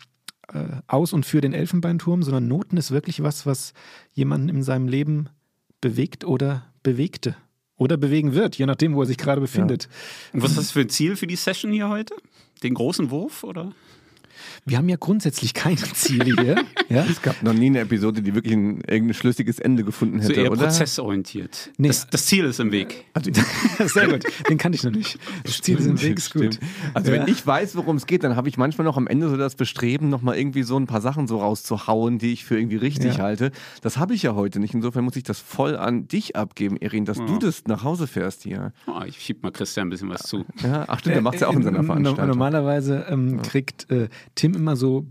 äh, 0.51 0.81
aus 0.87 1.13
und 1.13 1.25
für 1.25 1.41
den 1.41 1.53
Elfenbeinturm, 1.53 2.23
sondern 2.23 2.47
Noten 2.47 2.77
ist 2.77 2.91
wirklich 2.91 3.23
was, 3.23 3.45
was 3.45 3.73
jemanden 4.11 4.49
in 4.49 4.63
seinem 4.63 4.87
Leben 4.87 5.29
bewegt 5.81 6.25
oder 6.25 6.65
bewegte. 6.81 7.35
Oder 7.75 7.97
bewegen 7.97 8.33
wird, 8.33 8.55
je 8.55 8.67
nachdem, 8.67 8.95
wo 8.95 9.01
er 9.01 9.07
sich 9.07 9.17
gerade 9.17 9.41
befindet. 9.41 9.89
Und 10.31 10.43
was 10.43 10.51
ist 10.51 10.57
das 10.57 10.71
für 10.71 10.81
ein 10.81 10.89
Ziel 10.89 11.15
für 11.15 11.27
die 11.27 11.35
Session 11.35 11.71
hier 11.71 11.89
heute? 11.89 12.15
Den 12.61 12.75
großen 12.75 13.09
Wurf 13.09 13.43
oder? 13.43 13.73
Wir 14.65 14.77
haben 14.77 14.89
ja 14.89 14.97
grundsätzlich 14.99 15.53
keine 15.53 15.77
Ziele 15.77 16.41
hier. 16.41 16.55
ja? 16.89 17.05
es 17.09 17.21
gab 17.21 17.41
noch 17.43 17.53
nie 17.53 17.67
eine 17.67 17.79
Episode, 17.79 18.21
die 18.21 18.33
wirklich 18.35 18.53
ein 18.53 18.81
irgendein 18.87 19.13
schlüssiges 19.13 19.59
Ende 19.59 19.83
gefunden 19.83 20.21
So 20.21 20.29
hätte, 20.29 20.41
eher 20.41 20.51
oder? 20.51 20.65
prozessorientiert. 20.67 21.71
Nee. 21.77 21.87
Das, 21.89 22.07
das 22.09 22.25
Ziel 22.25 22.45
ist 22.45 22.59
im 22.59 22.71
Weg. 22.71 23.05
Also, 23.13 23.31
Sehr 23.85 24.07
gut, 24.07 24.23
den 24.49 24.57
kannte 24.57 24.75
ich 24.77 24.83
noch 24.83 24.91
nicht. 24.91 25.17
Das 25.43 25.61
Ziel 25.61 25.77
ist 25.79 25.85
im 25.85 26.01
Weg, 26.01 26.17
ist 26.17 26.33
gut. 26.33 26.55
Stimmt. 26.55 26.59
Also 26.93 27.11
Ja. 27.11 27.19
wenn 27.21 27.27
ich 27.27 27.45
weiß, 27.45 27.75
worum 27.75 27.97
es 27.97 28.05
geht, 28.05 28.23
dann 28.23 28.35
habe 28.35 28.49
ich 28.49 28.57
manchmal 28.57 28.85
noch 28.85 28.97
am 28.97 29.07
Ende 29.07 29.29
so 29.29 29.37
das 29.37 29.55
Bestreben, 29.55 30.09
nochmal 30.09 30.37
irgendwie 30.37 30.63
so 30.63 30.77
ein 30.77 30.87
paar 30.87 31.01
Sachen 31.01 31.27
so 31.27 31.37
rauszuhauen, 31.39 32.17
die 32.19 32.33
ich 32.33 32.45
für 32.45 32.57
irgendwie 32.57 32.77
richtig 32.77 33.17
Ja. 33.17 33.23
halte. 33.23 33.51
Das 33.81 33.97
habe 33.97 34.13
ich 34.13 34.23
ja 34.23 34.35
heute 34.35 34.59
nicht. 34.59 34.73
Insofern 34.73 35.03
muss 35.03 35.15
ich 35.15 35.23
das 35.23 35.39
voll 35.39 35.75
an 35.75 36.07
dich 36.07 36.35
abgeben, 36.35 36.77
Erin, 36.77 37.05
dass 37.05 37.17
du 37.17 37.37
das 37.39 37.63
nach 37.67 37.83
Hause 37.83 38.07
fährst 38.07 38.43
hier. 38.43 38.73
Oh, 38.87 39.01
ich 39.05 39.19
schieb 39.19 39.43
mal 39.43 39.51
Christian 39.51 39.87
ein 39.87 39.89
bisschen 39.89 40.09
was 40.09 40.23
zu. 40.23 40.45
Ja, 40.63 40.85
ach 40.87 40.99
stimmt, 40.99 41.15
der 41.15 41.21
macht 41.21 41.35
es 41.35 41.41
ja 41.41 41.47
auch 41.47 41.53
in 41.55 41.63
seiner 41.63 41.79
Äh, 41.79 41.83
Veranstaltung. 41.83 42.27
Normalerweise 42.27 43.05
ähm, 43.09 43.41
kriegt 43.41 43.89
äh, 43.91 44.07
Tim 44.35 44.53
immer 44.55 44.75
so, 44.75 45.05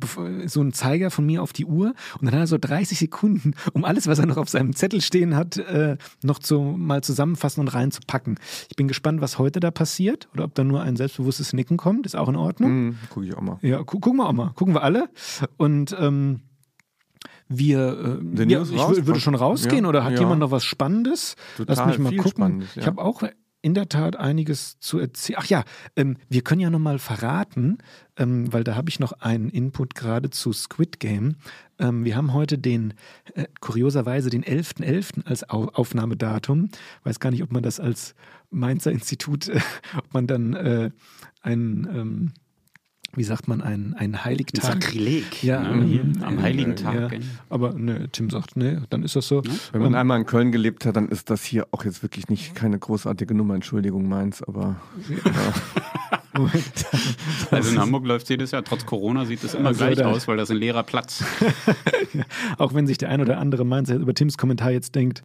so 0.46 0.60
einen 0.60 0.72
Zeiger 0.72 1.10
von 1.10 1.24
mir 1.26 1.42
auf 1.42 1.52
die 1.52 1.64
Uhr 1.64 1.94
und 2.18 2.24
dann 2.26 2.32
hat 2.34 2.40
er 2.40 2.46
so 2.46 2.58
30 2.58 2.98
Sekunden, 2.98 3.54
um 3.72 3.84
alles, 3.84 4.06
was 4.06 4.18
er 4.18 4.26
noch 4.26 4.36
auf 4.36 4.48
seinem 4.48 4.74
Zettel 4.74 5.00
stehen 5.00 5.36
hat, 5.36 5.56
äh, 5.58 5.96
noch 6.22 6.38
zu, 6.38 6.60
mal 6.60 7.02
zusammenfassen 7.02 7.60
und 7.60 7.68
reinzupacken. 7.68 8.38
Ich 8.68 8.76
bin 8.76 8.88
gespannt, 8.88 9.20
was 9.20 9.38
heute 9.38 9.60
da 9.60 9.70
passiert 9.70 10.28
oder 10.34 10.44
ob 10.44 10.54
da 10.54 10.64
nur 10.64 10.82
ein 10.82 10.96
selbstbewusstes 10.96 11.52
Nicken 11.52 11.76
kommt. 11.76 12.06
Ist 12.06 12.16
auch 12.16 12.28
in 12.28 12.36
Ordnung. 12.36 12.70
Hm, 12.70 12.98
guck 13.10 13.24
ich 13.24 13.34
auch 13.36 13.42
mal. 13.42 13.58
Ja, 13.62 13.78
gu 13.78 14.00
gucken 14.00 14.16
wir 14.18 14.28
auch 14.28 14.32
mal. 14.32 14.50
Gucken 14.54 14.74
wir 14.74 14.82
alle. 14.82 15.08
Und 15.56 15.94
ähm, 15.98 16.40
wir, 17.48 18.20
äh, 18.36 18.44
ja, 18.48 18.62
ich 18.62 18.78
raus? 18.78 18.96
wür- 18.98 19.06
würde 19.06 19.20
schon 19.20 19.34
rausgehen 19.34 19.84
Ja, 19.84 19.88
oder 19.88 20.04
hat 20.04 20.14
ja. 20.14 20.20
jemand 20.20 20.40
noch 20.40 20.50
was 20.50 20.64
Spannendes? 20.64 21.36
Lass 21.58 21.78
Total 21.78 21.86
mich 21.88 21.98
mal 21.98 22.16
gucken. 22.16 22.64
Ich 22.76 22.86
habe 22.86 23.00
auch 23.02 23.22
in 23.62 23.74
der 23.74 23.88
Tat 23.88 24.16
einiges 24.16 24.78
zu 24.80 24.98
erzählen. 24.98 25.38
Ach 25.40 25.46
ja, 25.46 25.64
ähm, 25.96 26.16
wir 26.28 26.42
können 26.42 26.60
ja 26.60 26.68
noch 26.68 26.80
mal 26.80 26.98
verraten, 26.98 27.78
ähm, 28.16 28.52
weil 28.52 28.64
da 28.64 28.74
habe 28.74 28.90
ich 28.90 29.00
noch 29.00 29.12
einen 29.12 29.48
Input 29.48 29.94
gerade 29.94 30.30
zu 30.30 30.52
Squid 30.52 31.00
Game. 31.00 31.36
Ähm, 31.78 32.04
wir 32.04 32.16
haben 32.16 32.32
heute 32.32 32.58
den, 32.58 32.94
äh, 33.34 33.46
kurioserweise 33.60 34.30
den 34.30 34.42
11.11. 34.44 35.26
als 35.26 35.48
Au 35.48 35.68
Aufnahmedatum. 35.68 36.68
Weiß 37.04 37.20
gar 37.20 37.30
nicht, 37.30 37.42
ob 37.42 37.52
man 37.52 37.62
das 37.62 37.80
als 37.80 38.14
Mainzer 38.50 38.90
Institut, 38.90 39.48
äh, 39.48 39.60
ob 39.96 40.12
man 40.12 40.26
dann 40.26 40.54
äh, 40.54 40.90
ein, 41.40 41.88
ähm, 41.94 42.32
wie 43.14 43.24
sagt 43.24 43.46
man, 43.48 43.60
ein, 43.60 43.94
ein 43.98 44.14
Ein 44.14 44.24
Heiligtag 44.24 44.64
Sakrileg. 44.64 45.42
ja, 45.42 45.60
ne, 45.62 46.00
ähm, 46.00 46.12
am 46.22 46.38
äh, 46.38 46.42
Heiligen 46.42 46.72
äh, 46.72 46.74
Tag. 46.76 46.94
Ja, 46.94 47.08
gell? 47.08 47.20
aber 47.50 47.72
ne, 47.74 48.08
Tim 48.10 48.30
sagt, 48.30 48.56
ne, 48.56 48.82
dann 48.90 49.02
ist 49.02 49.16
das 49.16 49.28
so. 49.28 49.42
Wenn 49.72 49.82
man 49.82 49.94
einmal 49.94 50.18
in 50.20 50.26
Köln 50.26 50.50
gelebt 50.52 50.86
hat, 50.86 50.96
dann 50.96 51.08
ist 51.08 51.28
das 51.30 51.44
hier 51.44 51.66
auch 51.72 51.84
jetzt 51.84 52.02
wirklich 52.02 52.28
nicht 52.28 52.54
keine 52.54 52.78
großartige 52.78 53.34
Nummer. 53.34 53.54
Entschuldigung, 53.54 54.08
meins, 54.08 54.42
aber 54.42 54.76
Also 57.50 57.70
in 57.72 57.78
Hamburg 57.78 58.06
läuft 58.06 58.28
jedes 58.30 58.52
Jahr, 58.52 58.64
trotz 58.64 58.86
Corona 58.86 59.26
sieht 59.26 59.44
es 59.44 59.52
immer 59.54 59.68
Also 59.68 59.84
gleich 59.84 59.98
da- 59.98 60.06
aus, 60.10 60.26
weil 60.26 60.38
das 60.38 60.50
ein 60.50 60.56
leerer 60.56 60.82
Platz. 60.82 61.22
Auch 62.58 62.72
wenn 62.72 62.86
sich 62.86 62.96
der 62.98 63.10
ein 63.10 63.20
oder 63.20 63.38
andere 63.38 63.64
Mainzer 63.66 63.96
über 63.96 64.14
Tims 64.14 64.38
Kommentar 64.38 64.70
jetzt 64.70 64.94
denkt. 64.94 65.22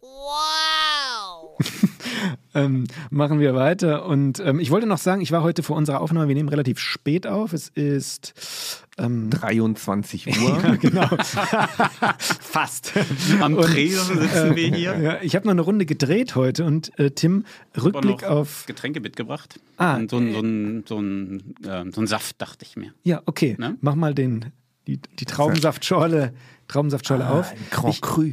ähm, 2.54 2.84
machen 3.10 3.40
wir 3.40 3.54
weiter. 3.54 4.06
Und 4.06 4.40
ähm, 4.40 4.60
ich 4.60 4.70
wollte 4.70 4.86
noch 4.86 4.98
sagen, 4.98 5.20
ich 5.20 5.32
war 5.32 5.42
heute 5.42 5.62
vor 5.62 5.76
unserer 5.76 6.00
Aufnahme, 6.00 6.28
wir 6.28 6.34
nehmen 6.34 6.48
relativ 6.48 6.78
spät 6.78 7.26
auf. 7.26 7.52
Es 7.52 7.68
ist 7.68 8.84
ähm, 8.98 9.30
23 9.30 10.24
ja, 10.26 10.32
Uhr. 10.42 10.76
genau. 10.76 11.08
Fast. 12.40 12.92
Am 13.40 13.56
Tresen 13.56 14.20
sitzen 14.20 14.56
wir 14.56 14.74
hier. 14.74 14.98
Ja, 14.98 15.18
ich 15.22 15.34
habe 15.36 15.46
noch 15.46 15.52
eine 15.52 15.62
Runde 15.62 15.86
gedreht 15.86 16.34
heute 16.34 16.64
und 16.64 16.96
äh, 16.98 17.10
Tim, 17.10 17.44
Rückblick 17.80 18.24
auf. 18.24 18.64
Getränke 18.66 19.00
mitgebracht. 19.00 19.60
Ah, 19.76 19.96
Und 19.96 20.10
so 20.10 20.18
ein, 20.18 20.32
so 20.32 20.40
ein, 20.40 20.84
so 20.86 20.98
ein, 21.00 21.54
äh, 21.64 21.84
so 21.92 22.00
ein 22.00 22.06
Saft, 22.06 22.40
dachte 22.40 22.64
ich 22.64 22.76
mir. 22.76 22.92
Ja, 23.04 23.22
okay. 23.26 23.56
Ne? 23.58 23.76
Mach 23.80 23.94
mal 23.94 24.14
den, 24.14 24.46
die, 24.86 24.98
die 25.18 25.24
Traubensaftschorle, 25.24 26.32
Traubensaftschorle 26.66 27.28
auf. 27.30 27.52
Grand 27.70 27.94
Ich, 27.94 28.00
Cru. 28.00 28.32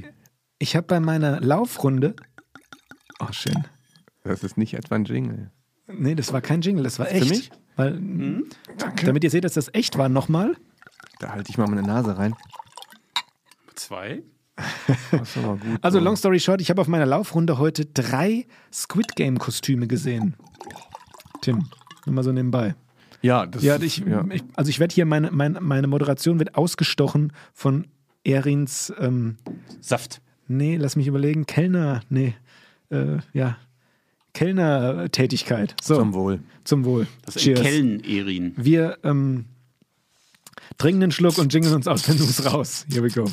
ich 0.58 0.76
habe 0.76 0.88
bei 0.88 1.00
meiner 1.00 1.40
Laufrunde. 1.42 2.16
Oh, 3.20 3.32
schön. 3.32 3.66
Das 4.24 4.44
ist 4.44 4.58
nicht 4.58 4.74
etwa 4.74 4.96
ein 4.96 5.06
Jingle. 5.06 5.52
Nee, 5.88 6.16
das 6.16 6.34
war 6.34 6.42
kein 6.42 6.62
Jingle, 6.62 6.84
das 6.84 7.00
war 7.00 7.12
echt. 7.12 7.30
mich? 7.30 7.52
Weil, 7.76 8.00
Damit 9.04 9.24
ihr 9.24 9.30
seht, 9.30 9.44
dass 9.44 9.54
das 9.54 9.74
echt 9.74 9.98
war, 9.98 10.10
nochmal. 10.10 10.56
Da 11.20 11.32
halte 11.32 11.50
ich 11.50 11.58
mal 11.58 11.68
meine 11.68 11.84
Nase 11.84 12.18
rein. 12.18 12.36
Zwei. 13.76 14.24
Ist 15.12 15.36
gut. 15.36 15.60
Also, 15.82 16.00
long 16.00 16.16
story 16.16 16.40
short, 16.40 16.62
ich 16.62 16.70
habe 16.70 16.80
auf 16.82 16.88
meiner 16.88 17.06
Laufrunde 17.06 17.58
heute 17.58 17.86
drei 17.86 18.48
Squid 18.72 19.16
Game-Kostüme 19.16 19.88
gesehen. 19.88 20.36
Tim, 21.42 21.66
nur 22.06 22.16
mal 22.16 22.24
so 22.24 22.32
nebenbei. 22.32 22.76
ja, 23.22 23.46
das 23.46 23.62
Ja, 23.64 23.80
ich, 23.82 23.98
ja. 23.98 24.26
ich 24.32 24.44
also 24.56 24.70
ich 24.70 24.80
werde 24.80 24.94
hier, 24.94 25.06
meine, 25.06 25.32
meine, 25.32 25.60
meine 25.60 25.88
Moderation 25.88 26.40
wird 26.40 26.56
ausgestochen 26.56 27.34
von 27.54 27.86
Erins, 28.24 28.94
ähm, 28.98 29.36
Saft. 29.82 30.22
nee, 30.48 30.78
lass 30.78 30.96
mich 30.96 31.08
überlegen, 31.08 31.46
Kellner, 31.46 32.02
nee, 32.10 32.34
äh, 32.90 33.18
ja, 33.34 33.58
Kellner-Tätigkeit. 34.34 35.76
So, 35.82 35.96
zum 35.96 36.14
Wohl. 36.14 36.40
zum 36.64 36.86
Wohl. 36.86 37.08
Das 37.26 37.38
ist 37.38 37.48
in 37.48 37.56
Kellen, 37.56 38.04
Erin. 38.04 38.54
Wir 38.58 38.98
ähm, 39.04 39.46
trinken 40.78 41.04
einen 41.04 41.12
Schluck 41.12 41.38
und 41.38 41.54
jingeln 41.54 41.74
uns 41.74 41.88
aus, 41.88 42.08
wenn 42.08 42.18
du 42.18 42.24
es 42.24 42.46
raus. 42.52 42.86
Here 42.92 43.04
we 43.04 43.10
go. 43.10 43.26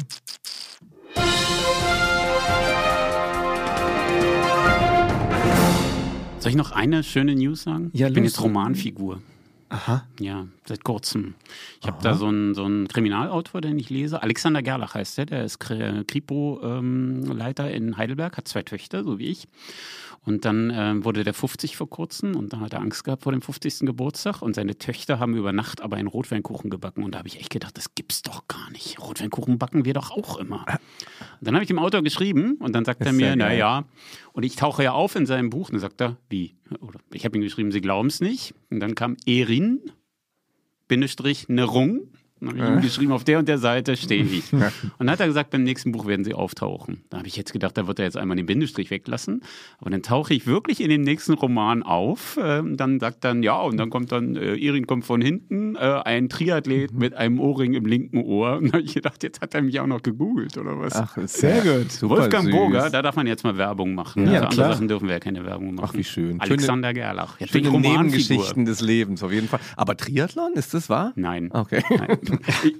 Soll 6.38 6.50
ich 6.50 6.56
noch 6.56 6.72
eine 6.72 7.04
schöne 7.04 7.36
News 7.36 7.62
sagen? 7.62 7.90
Ja, 7.92 8.08
ich 8.08 8.14
bin 8.14 8.24
jetzt 8.24 8.40
Romanfigur. 8.40 9.22
Aha. 9.72 10.06
Ja, 10.20 10.46
seit 10.66 10.84
kurzem. 10.84 11.34
Ich 11.80 11.86
habe 11.86 11.96
da 12.02 12.12
so 12.14 12.26
einen, 12.26 12.54
so 12.54 12.64
einen 12.64 12.88
Kriminalautor, 12.88 13.62
den 13.62 13.78
ich 13.78 13.88
lese. 13.88 14.22
Alexander 14.22 14.62
Gerlach 14.62 14.94
heißt 14.94 15.16
der. 15.16 15.24
Der 15.26 15.44
ist 15.44 15.62
Kri- 15.62 16.04
Kripo-Leiter 16.04 17.70
in 17.70 17.96
Heidelberg, 17.96 18.36
hat 18.36 18.46
zwei 18.48 18.62
Töchter, 18.62 19.02
so 19.02 19.18
wie 19.18 19.28
ich. 19.28 19.48
Und 20.24 20.44
dann 20.44 20.70
ähm, 20.72 21.04
wurde 21.04 21.24
der 21.24 21.34
50 21.34 21.76
vor 21.76 21.90
kurzem 21.90 22.36
und 22.36 22.52
da 22.52 22.60
hat 22.60 22.72
er 22.72 22.80
Angst 22.80 23.02
gehabt 23.02 23.24
vor 23.24 23.32
dem 23.32 23.42
50. 23.42 23.80
Geburtstag. 23.80 24.40
Und 24.40 24.54
seine 24.54 24.78
Töchter 24.78 25.18
haben 25.18 25.36
über 25.36 25.52
Nacht 25.52 25.80
aber 25.80 25.96
einen 25.96 26.06
Rotweinkuchen 26.06 26.70
gebacken. 26.70 27.02
Und 27.02 27.14
da 27.14 27.18
habe 27.18 27.28
ich 27.28 27.40
echt 27.40 27.50
gedacht, 27.50 27.76
das 27.76 27.96
gibt's 27.96 28.22
doch 28.22 28.46
gar 28.46 28.70
nicht. 28.70 29.00
Rotweinkuchen 29.00 29.58
backen 29.58 29.84
wir 29.84 29.94
doch 29.94 30.12
auch 30.12 30.38
immer. 30.38 30.64
Und 30.68 30.78
dann 31.40 31.54
habe 31.54 31.64
ich 31.64 31.68
dem 31.68 31.80
Autor 31.80 32.02
geschrieben 32.02 32.56
und 32.60 32.72
dann 32.72 32.84
sagt 32.84 33.00
er 33.02 33.12
mir, 33.12 33.30
ja 33.30 33.36
na 33.36 33.48
geil. 33.48 33.58
ja. 33.58 33.84
Und 34.32 34.44
ich 34.44 34.54
tauche 34.54 34.84
ja 34.84 34.92
auf 34.92 35.16
in 35.16 35.26
seinem 35.26 35.50
Buch 35.50 35.70
und 35.70 35.74
dann 35.74 35.80
sagt 35.80 36.00
er, 36.00 36.16
wie? 36.28 36.54
Oder 36.80 37.00
ich 37.12 37.24
habe 37.24 37.36
ihm 37.36 37.42
geschrieben, 37.42 37.72
Sie 37.72 37.80
glauben 37.80 38.08
es 38.08 38.20
nicht. 38.20 38.54
Und 38.70 38.78
dann 38.78 38.94
kam 38.94 39.16
Erin, 39.26 39.80
Bindestrich, 40.86 41.48
Nerung. 41.48 42.08
Dann 42.46 42.60
habe 42.60 42.70
ich 42.70 42.76
ihm 42.76 42.80
geschrieben, 42.82 43.12
auf 43.12 43.24
der 43.24 43.38
und 43.38 43.48
der 43.48 43.58
Seite 43.58 43.96
stehe 43.96 44.24
ich. 44.24 44.52
Und 44.52 44.62
dann 44.98 45.10
hat 45.10 45.20
er 45.20 45.26
gesagt, 45.26 45.50
beim 45.50 45.62
nächsten 45.62 45.92
Buch 45.92 46.06
werden 46.06 46.24
sie 46.24 46.34
auftauchen. 46.34 47.02
Da 47.10 47.18
habe 47.18 47.28
ich 47.28 47.36
jetzt 47.36 47.52
gedacht, 47.52 47.76
da 47.76 47.86
wird 47.86 47.98
er 47.98 48.04
jetzt 48.04 48.16
einmal 48.16 48.36
den 48.36 48.46
Bindestrich 48.46 48.90
weglassen. 48.90 49.42
Aber 49.78 49.90
dann 49.90 50.02
tauche 50.02 50.34
ich 50.34 50.46
wirklich 50.46 50.80
in 50.80 50.90
dem 50.90 51.02
nächsten 51.02 51.34
Roman 51.34 51.82
auf. 51.82 52.38
Ähm, 52.42 52.76
dann 52.76 53.00
sagt 53.00 53.24
dann, 53.24 53.42
ja, 53.42 53.60
und 53.60 53.76
dann 53.76 53.90
kommt 53.90 54.12
dann, 54.12 54.36
äh, 54.36 54.56
Erin 54.56 54.86
kommt 54.86 55.04
von 55.04 55.20
hinten, 55.20 55.76
äh, 55.76 55.78
ein 55.78 56.28
Triathlet 56.28 56.92
mit 56.92 57.14
einem 57.14 57.40
Ohrring 57.40 57.74
im 57.74 57.86
linken 57.86 58.18
Ohr. 58.18 58.58
Und 58.58 58.68
da 58.68 58.72
habe 58.74 58.82
ich 58.82 58.94
gedacht, 58.94 59.22
jetzt 59.22 59.40
hat 59.40 59.54
er 59.54 59.62
mich 59.62 59.78
auch 59.80 59.86
noch 59.86 60.02
gegoogelt 60.02 60.56
oder 60.58 60.78
was? 60.78 60.94
Ach, 60.94 61.16
Sehr 61.26 61.64
ja 61.64 61.78
gut. 61.78 61.92
Super 61.92 62.16
Wolfgang 62.16 62.44
süß. 62.44 62.52
Burger, 62.52 62.90
da 62.90 63.02
darf 63.02 63.16
man 63.16 63.26
jetzt 63.26 63.44
mal 63.44 63.56
Werbung 63.56 63.94
machen. 63.94 64.26
Ja, 64.26 64.42
also 64.42 64.48
klar. 64.48 64.66
andere 64.66 64.74
Sachen 64.74 64.88
dürfen 64.88 65.08
wir 65.08 65.14
ja 65.14 65.20
keine 65.20 65.44
Werbung 65.44 65.74
machen. 65.74 65.88
Ach, 65.90 65.94
wie 65.94 66.04
schön. 66.04 66.40
Alexander 66.40 66.92
Gerlach. 66.92 67.40
Jetzt 67.40 67.52
Schöne. 67.52 67.70
Nebengeschichten 67.70 68.64
des 68.64 68.80
Lebens, 68.80 69.22
auf 69.22 69.32
jeden 69.32 69.48
Fall. 69.48 69.60
Aber 69.76 69.96
Triathlon, 69.96 70.52
ist 70.54 70.74
das 70.74 70.88
wahr? 70.88 71.12
Nein. 71.16 71.50
Okay. 71.52 71.82
Nein. 71.90 72.18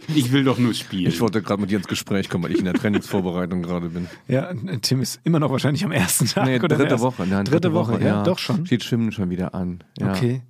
Ich, 0.08 0.16
ich 0.16 0.32
will 0.32 0.44
doch 0.44 0.58
nur 0.58 0.74
spielen. 0.74 1.06
Ich 1.08 1.20
wollte 1.20 1.42
gerade 1.42 1.60
mit 1.60 1.70
dir 1.70 1.78
ins 1.78 1.88
Gespräch 1.88 2.28
kommen, 2.28 2.44
weil 2.44 2.52
ich 2.52 2.58
in 2.58 2.64
der 2.64 2.74
Trainingsvorbereitung 2.74 3.62
gerade 3.62 3.88
bin. 3.90 4.08
Ja, 4.28 4.52
Tim 4.80 5.00
ist 5.02 5.20
immer 5.24 5.38
noch 5.40 5.50
wahrscheinlich 5.50 5.84
am 5.84 5.92
ersten 5.92 6.26
Tag. 6.26 6.46
Nee, 6.46 6.58
dritte 6.58 6.84
erst- 6.84 7.02
Woche. 7.02 7.26
Nein, 7.26 7.44
dritte, 7.44 7.72
Woche, 7.72 8.02
ja, 8.02 8.22
doch 8.22 8.38
schon. 8.38 8.66
Steht 8.66 8.84
Schwimmen 8.84 9.12
schon 9.12 9.30
wieder 9.30 9.54
an. 9.54 9.82
Ja. 9.98 10.12
Okay. 10.12 10.42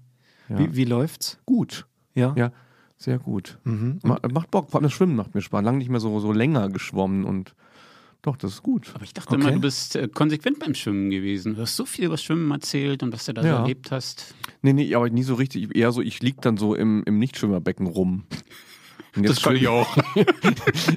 Ja. 0.49 0.59
Wie, 0.59 0.77
wie 0.77 0.85
läuft's? 0.85 1.39
Gut. 1.47 1.87
Ja. 2.15 2.35
Ja, 2.37 2.53
sehr 2.97 3.19
gut. 3.19 3.59
Mhm. 3.65 3.99
Ma- 4.03 4.19
Macht 4.33 4.51
Bock, 4.51 4.71
vor 4.71 4.79
allem 4.81 4.85
das 4.85 4.93
Schwimmen 4.93 5.17
macht 5.17 5.35
mir 5.35 5.41
Spaß. 5.43 5.65
Lange 5.65 5.79
nicht 5.79 5.89
mehr 5.91 6.01
so, 6.01 6.19
so 6.21 6.33
länger 6.33 6.69
geschwommen 6.69 7.25
und 7.25 7.55
doch, 8.25 8.37
das 8.37 8.53
ist 8.53 8.63
gut. 8.63 8.93
Aber 8.95 9.03
ich 9.03 9.15
dachte 9.15 9.35
Okay. 9.35 9.41
immer, 9.43 9.51
du 9.53 9.61
bist 9.61 9.97
äh, 9.97 10.07
konsequent 10.07 10.61
beim 10.61 10.77
Schwimmen 10.77 11.11
gewesen. 11.11 11.57
Du 11.57 11.61
hast 11.63 11.75
so 11.75 11.85
viel 11.85 12.05
über 12.05 12.17
Schwimmen 12.17 12.49
erzählt 12.53 13.03
und 13.03 13.13
was 13.13 13.25
du 13.25 13.33
da 13.33 13.43
so 13.43 13.49
Ja. 13.49 13.61
erlebt 13.63 13.91
hast. 13.91 14.35
Nee, 14.63 14.73
nee, 14.75 14.95
aber 14.95 15.11
nie 15.11 15.25
so 15.25 15.35
richtig. 15.35 15.75
Eher 15.75 15.91
so, 15.91 16.01
ich 16.03 16.23
lieg 16.23 16.41
dann 16.41 16.57
so 16.57 16.77
im, 16.77 17.03
im 17.05 17.19
Nichtschwimmerbecken 17.19 17.89
rum. 17.89 18.23
Und 19.15 19.25
jetzt 19.25 19.43
kann 19.43 19.57
ich 19.57 19.69
auch. 19.69 19.97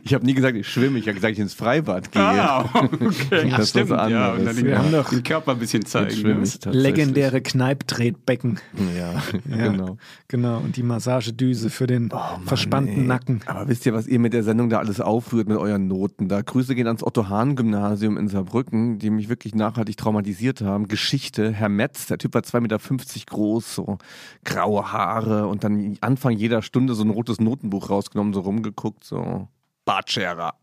Ich 0.04 0.13
habe 0.13 0.25
nie 0.25 0.34
gesagt, 0.34 0.56
ich 0.56 0.67
schwimme, 0.67 0.99
ich 0.99 1.06
habe 1.08 1.15
gesagt, 1.15 1.34
ich 1.34 1.39
ins 1.39 1.54
Freibad 1.54 2.12
gehe. 2.12 2.21
Ah, 2.21 2.69
okay. 2.73 3.47
Ja, 3.49 3.58
Das 3.58 3.69
stimmt. 3.71 3.89
was 3.89 4.10
Ja, 4.10 4.34
und 4.34 4.45
dann 4.45 4.78
haben 4.78 4.91
doch- 4.91 5.10
den 5.10 5.23
Körper 5.23 5.51
ein 5.54 5.60
bisschen 5.60 5.86
zeigen. 5.86 6.21
Ne? 6.21 6.43
Legendäre 6.71 7.41
Kneipptretbecken. 7.41 8.60
Ja, 8.97 9.13
Ja. 9.58 9.67
genau. 9.71 9.97
Genau. 10.28 10.58
Und 10.60 10.78
die 10.78 10.84
Massagedüse 10.84 11.69
für 11.69 11.88
den 11.88 12.10
Oh 12.12 12.15
Mann, 12.15 12.43
verspannten 12.45 13.01
ey. 13.01 13.08
Nacken. 13.08 13.41
Aber 13.47 13.67
wisst 13.67 13.86
ihr, 13.86 13.93
was 13.93 14.08
ihr 14.08 14.19
mit 14.19 14.34
der 14.34 14.43
Sendung 14.43 14.69
da 14.69 14.80
alles 14.80 15.01
aufrührt 15.01 15.47
mit 15.47 15.58
euren 15.58 15.88
Noten? 15.88 16.28
Da 16.28 16.41
Grüße 16.41 16.75
gehen 16.75 16.88
ans 16.88 17.04
Otto-Hahn-Gymnasium 17.04 18.17
in 18.17 18.28
Saarbrücken, 18.28 18.99
die 18.99 19.10
mich 19.10 19.30
wirklich 19.30 19.56
nachhaltig 19.56 19.97
traumatisiert 19.97 20.62
haben. 20.62 20.88
Geschichte, 20.88 21.51
Herr 21.51 21.69
Metz, 21.69 22.08
der 22.08 22.17
Typ 22.17 22.34
war 22.34 22.41
2,50 22.41 22.62
Meter 22.62 22.80
groß, 23.28 23.75
so 23.75 23.97
graue 24.43 24.91
Haare 24.91 25.47
und 25.47 25.63
dann 25.63 25.97
Anfang 26.01 26.34
jeder 26.34 26.62
Stunde 26.62 26.93
so 26.93 27.04
ein 27.04 27.10
rotes 27.10 27.39
Notenbuch 27.39 27.89
rausgenommen, 28.05 28.33
so 28.33 28.41
rumgeguckt, 28.41 29.03
so 29.03 29.47
Bartscherer. 29.85 30.53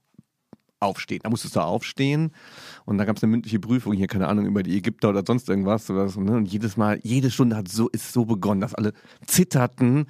Aufstehen. 0.80 1.20
Da 1.22 1.30
musstest 1.30 1.54
du 1.54 1.60
aufstehen 1.60 2.32
und 2.86 2.98
da 2.98 3.04
gab 3.04 3.16
es 3.16 3.22
eine 3.22 3.30
mündliche 3.30 3.60
Prüfung 3.60 3.92
hier, 3.92 4.08
keine 4.08 4.26
Ahnung, 4.26 4.46
über 4.46 4.64
die 4.64 4.76
Ägypter 4.76 5.10
oder 5.10 5.22
sonst 5.24 5.48
irgendwas. 5.48 5.88
Oder 5.88 6.08
so, 6.08 6.20
ne? 6.20 6.32
Und 6.32 6.46
jedes 6.46 6.76
Mal, 6.76 6.98
jede 7.04 7.30
Stunde 7.30 7.54
hat 7.54 7.68
so, 7.68 7.88
ist 7.90 8.12
so 8.12 8.24
begonnen, 8.24 8.60
dass 8.60 8.74
alle 8.74 8.92
zitterten. 9.24 10.06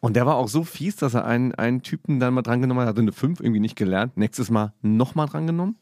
Und 0.00 0.16
der 0.16 0.26
war 0.26 0.34
auch 0.34 0.48
so 0.48 0.64
fies, 0.64 0.96
dass 0.96 1.14
er 1.14 1.24
einen, 1.24 1.54
einen 1.54 1.82
Typen 1.82 2.18
dann 2.18 2.34
mal 2.34 2.42
drangenommen 2.42 2.80
hat, 2.80 2.88
hatte 2.88 3.00
eine 3.00 3.12
5 3.12 3.38
irgendwie 3.38 3.60
nicht 3.60 3.76
gelernt. 3.76 4.16
Nächstes 4.16 4.50
Mal 4.50 4.72
nochmal 4.82 5.28
drangenommen, 5.28 5.76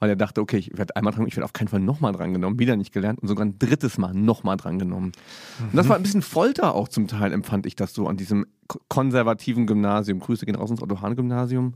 weil 0.00 0.10
er 0.10 0.16
dachte, 0.16 0.40
okay, 0.40 0.56
ich 0.56 0.76
werde 0.76 0.96
einmal 0.96 1.12
dran, 1.12 1.26
ich 1.28 1.36
werde 1.36 1.44
auf 1.44 1.52
keinen 1.52 1.68
Fall 1.68 1.80
nochmal 1.80 2.12
drangenommen, 2.12 2.58
wieder 2.58 2.74
nicht 2.76 2.92
gelernt 2.92 3.20
und 3.20 3.28
sogar 3.28 3.44
ein 3.46 3.58
drittes 3.58 3.96
Mal 3.98 4.12
nochmal 4.14 4.56
drangenommen. 4.56 5.12
Und 5.60 5.76
das 5.76 5.88
war 5.88 5.96
ein 5.96 6.02
bisschen 6.02 6.22
Folter 6.22 6.74
auch 6.74 6.88
zum 6.88 7.06
Teil, 7.06 7.32
empfand 7.32 7.66
ich 7.66 7.76
das 7.76 7.94
so 7.94 8.08
an 8.08 8.16
diesem 8.16 8.46
ko- 8.66 8.80
konservativen 8.88 9.66
Gymnasium. 9.66 10.18
Grüße 10.18 10.44
gehen 10.46 10.56
raus 10.56 10.70
ins 10.70 10.82
Otto-Hahn-Gymnasium. 10.82 11.74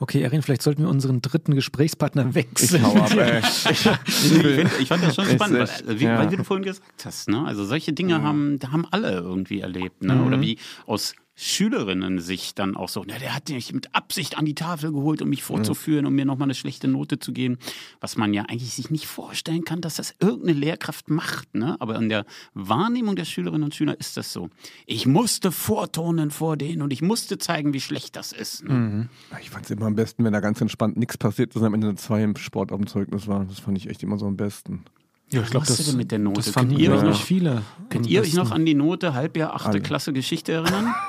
Okay, 0.00 0.20
Erin, 0.22 0.42
vielleicht 0.42 0.60
sollten 0.62 0.82
wir 0.82 0.88
unseren 0.90 1.22
dritten 1.22 1.54
Gesprächspartner 1.54 2.34
wechseln. 2.34 2.82
hau 2.84 2.96
ab, 2.96 3.12
ey. 3.16 3.38
Ich, 3.38 3.78
find, 3.78 4.70
ich 4.80 4.88
fand 4.88 5.04
das 5.04 5.14
schon 5.14 5.24
spannend, 5.26 5.60
echt, 5.60 5.86
weil, 5.86 6.00
wie, 6.00 6.04
ja. 6.04 6.18
weil 6.18 6.30
wie 6.32 6.36
du 6.36 6.44
vorhin 6.44 6.64
gesagt 6.64 6.82
hast, 7.04 7.28
ne? 7.28 7.44
also 7.46 7.64
solche 7.64 7.92
Dinge 7.92 8.22
haben, 8.22 8.58
da 8.58 8.72
haben 8.72 8.84
alle 8.90 9.12
irgendwie 9.12 9.60
erlebt. 9.60 10.02
Ne? 10.02 10.16
Mhm. 10.16 10.26
Oder 10.26 10.40
wie 10.40 10.58
aus 10.86 11.14
Schülerinnen 11.34 12.20
sich 12.20 12.54
dann 12.54 12.76
auch 12.76 12.90
so, 12.90 13.04
na, 13.06 13.18
der 13.18 13.34
hat 13.34 13.48
mich 13.48 13.72
mit 13.72 13.94
Absicht 13.94 14.36
an 14.36 14.44
die 14.44 14.54
Tafel 14.54 14.92
geholt, 14.92 15.22
um 15.22 15.30
mich 15.30 15.42
vorzuführen, 15.42 16.04
um 16.04 16.14
mir 16.14 16.26
nochmal 16.26 16.46
eine 16.46 16.54
schlechte 16.54 16.88
Note 16.88 17.18
zu 17.18 17.32
geben, 17.32 17.58
was 18.00 18.16
man 18.18 18.34
ja 18.34 18.42
eigentlich 18.42 18.74
sich 18.74 18.90
nicht 18.90 19.06
vorstellen 19.06 19.64
kann, 19.64 19.80
dass 19.80 19.94
das 19.96 20.14
irgendeine 20.20 20.52
Lehrkraft 20.58 21.08
macht. 21.08 21.54
Ne? 21.54 21.76
Aber 21.80 21.96
in 21.96 22.10
der 22.10 22.26
Wahrnehmung 22.52 23.16
der 23.16 23.24
Schülerinnen 23.24 23.64
und 23.64 23.74
Schüler 23.74 23.98
ist 23.98 24.16
das 24.18 24.32
so. 24.32 24.50
Ich 24.86 25.06
musste 25.06 25.52
vorturnen 25.52 26.30
vor 26.30 26.56
denen 26.58 26.82
und 26.82 26.92
ich 26.92 27.00
musste 27.00 27.38
zeigen, 27.38 27.72
wie 27.72 27.80
schlecht 27.80 28.14
das 28.16 28.32
ist. 28.32 28.64
Ne? 28.64 28.74
Mhm. 28.74 29.08
Ich 29.40 29.48
fand 29.50 29.64
es 29.64 29.70
immer 29.70 29.86
am 29.86 29.94
besten, 29.94 30.24
wenn 30.24 30.34
da 30.34 30.40
ganz 30.40 30.60
entspannt 30.60 30.98
nichts 30.98 31.16
passiert 31.16 31.54
ist 31.54 31.60
und 31.60 31.64
am 31.66 31.72
Ende 31.74 31.88
eine 31.88 31.96
2 31.96 32.22
im 32.24 32.36
Sport 32.36 32.72
auf 32.72 32.78
dem 32.78 32.86
Zeugnis 32.86 33.26
war. 33.26 33.46
Das 33.46 33.58
fand 33.58 33.78
ich 33.78 33.88
echt 33.88 34.02
immer 34.02 34.18
so 34.18 34.26
am 34.26 34.36
besten. 34.36 34.84
Ja, 35.30 35.40
ich 35.40 35.48
glaube, 35.50 35.64
Was 35.64 35.70
ist 35.70 35.78
das, 35.80 35.86
denn 35.86 35.96
mit 35.96 36.10
der 36.12 36.18
Note? 36.18 36.42
das 36.42 36.50
fanden 36.50 36.72
Könnt 36.76 36.82
ihr 36.82 36.94
ich, 36.94 37.00
noch- 37.00 37.08
nicht 37.08 37.24
viele. 37.24 37.62
Könnt 37.88 38.06
ihr 38.06 38.20
euch 38.20 38.34
noch 38.34 38.50
an 38.50 38.66
die 38.66 38.74
Note 38.74 39.14
Halbjahr, 39.14 39.54
achte 39.54 39.68
Alle. 39.70 39.80
Klasse 39.80 40.12
Geschichte 40.12 40.52
erinnern? 40.52 40.94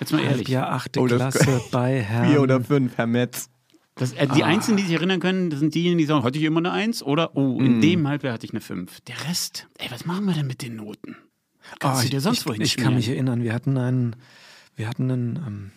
Jetzt 0.00 0.12
mal 0.12 0.22
ehrlich. 0.22 0.48
Ja, 0.48 0.68
achte 0.70 1.00
Oh, 1.00 1.06
das- 1.06 1.34
Klasse 1.34 1.60
bei 1.70 2.00
Herrn. 2.02 2.30
Vier 2.30 2.40
oder 2.42 2.60
fünf, 2.62 2.96
Herr 2.96 3.06
Metz. 3.06 3.48
Das, 3.96 4.12
äh, 4.14 4.26
die 4.28 4.44
Einzigen, 4.44 4.76
die 4.78 4.84
sich 4.84 4.92
erinnern 4.94 5.20
können, 5.20 5.50
das 5.50 5.58
sind 5.60 5.74
diejenigen, 5.74 5.98
die 5.98 6.06
sagen, 6.06 6.24
hatte 6.24 6.38
ich 6.38 6.44
immer 6.44 6.60
eine 6.60 6.72
Eins 6.72 7.02
oder 7.02 7.36
oh, 7.36 7.58
in 7.60 7.82
dem 7.82 8.08
Halbjahr 8.08 8.32
hatte 8.34 8.46
ich 8.46 8.52
eine 8.52 8.62
Fünf. 8.62 9.00
Der 9.02 9.16
Rest, 9.28 9.68
ey, 9.78 9.88
was 9.90 10.06
machen 10.06 10.24
wir 10.24 10.32
denn 10.32 10.46
mit 10.46 10.62
den 10.62 10.76
Noten? 10.76 11.16
Kannst 11.80 12.00
Ah, 12.00 12.04
du 12.04 12.08
dir 12.10 12.20
sonst 12.22 12.40
ich, 12.40 12.46
wohin 12.46 12.62
ich, 12.62 12.76
ich 12.78 12.82
kann 12.82 12.94
mich 12.94 13.08
erinnern, 13.08 13.42
wir 13.42 13.52
hatten 13.52 13.76
einen, 13.76 14.16
wir 14.74 14.88
hatten 14.88 15.10
einen, 15.10 15.36
ähm, 15.46 15.70